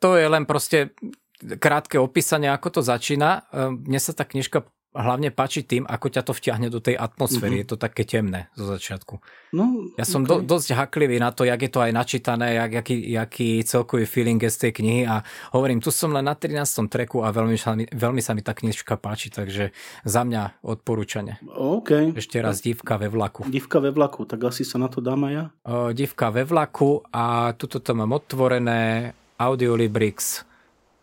to 0.00 0.08
je 0.16 0.26
len 0.30 0.44
proste 0.48 0.96
krátke 1.44 2.00
opísanie, 2.00 2.48
ako 2.48 2.80
to 2.80 2.80
začína. 2.80 3.44
Mne 3.52 4.00
sa 4.00 4.16
tá 4.16 4.24
knižka 4.24 4.64
hlavne 4.94 5.34
páči 5.34 5.66
tým, 5.66 5.82
ako 5.84 6.06
ťa 6.06 6.22
to 6.22 6.32
vtiahne 6.32 6.70
do 6.70 6.78
tej 6.78 6.94
atmosféry. 6.94 7.60
Mm-hmm. 7.60 7.66
Je 7.66 7.72
to 7.74 7.76
také 7.76 8.02
temné 8.06 8.46
zo 8.54 8.70
začiatku. 8.70 9.18
No, 9.54 9.90
ja 9.98 10.06
som 10.06 10.22
okay. 10.22 10.30
do, 10.30 10.54
dosť 10.54 10.78
haklivý 10.78 11.18
na 11.18 11.34
to, 11.34 11.42
jak 11.42 11.58
je 11.58 11.70
to 11.70 11.82
aj 11.82 11.90
načítané, 11.90 12.54
jak, 12.54 12.70
jaký, 12.82 12.96
jaký 13.10 13.48
celkový 13.66 14.06
feeling 14.06 14.38
je 14.38 14.50
z 14.50 14.58
tej 14.70 14.72
knihy 14.78 15.02
a 15.10 15.26
hovorím, 15.50 15.82
tu 15.82 15.90
som 15.90 16.14
len 16.14 16.22
na 16.22 16.38
13. 16.38 16.86
treku 16.86 17.26
a 17.26 17.34
veľmi 17.34 17.58
veľmi 17.90 18.22
sa 18.22 18.32
mi 18.38 18.42
tá 18.46 18.54
knižka 18.54 18.94
páči, 18.96 19.34
takže 19.34 19.74
za 20.06 20.22
mňa 20.22 20.62
odporúčanie. 20.62 21.42
OK. 21.50 22.14
Ešte 22.14 22.38
raz 22.38 22.62
Divka 22.62 22.94
ve 22.94 23.10
vlaku. 23.10 23.44
Divka 23.50 23.82
ve 23.82 23.90
vlaku, 23.90 24.24
tak 24.30 24.46
asi 24.46 24.62
sa 24.62 24.78
na 24.78 24.86
to 24.86 25.02
dám 25.02 25.26
aj 25.26 25.32
ja? 25.34 25.44
O, 25.66 25.90
divka 25.90 26.30
ve 26.30 26.46
vlaku 26.46 27.02
a 27.10 27.50
tuto 27.58 27.82
to 27.82 27.98
mám 27.98 28.14
otvorené 28.14 29.10
Audiolibrix 29.34 30.46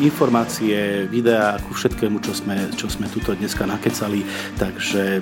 informácie, 0.00 1.04
videá 1.12 1.60
ku 1.60 1.76
všetkému, 1.76 2.24
čo 2.24 2.32
sme, 2.32 2.72
čo 2.72 2.88
sme 2.88 3.04
tuto 3.12 3.36
dneska 3.36 3.68
nakecali, 3.68 4.24
takže 4.56 5.20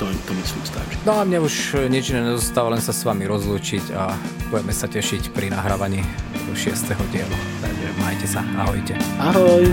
to, 0.00 0.08
to 0.26 0.32
myslím 0.32 0.62
stačí. 0.64 0.96
No 1.04 1.20
a 1.20 1.28
mne 1.28 1.44
už 1.44 1.76
nič 1.92 2.16
nezostáva, 2.16 2.72
len 2.72 2.80
sa 2.80 2.96
s 2.96 3.04
vami 3.04 3.28
rozlúčiť 3.28 3.92
a 3.92 4.16
budeme 4.48 4.72
sa 4.72 4.88
tešiť 4.88 5.28
pri 5.36 5.52
nahrávaní 5.52 6.00
6. 6.56 6.96
dielu. 7.12 7.36
Takže 7.60 7.86
majte 8.00 8.26
sa, 8.26 8.40
ahojte. 8.64 8.96
Ahoj. 9.20 9.68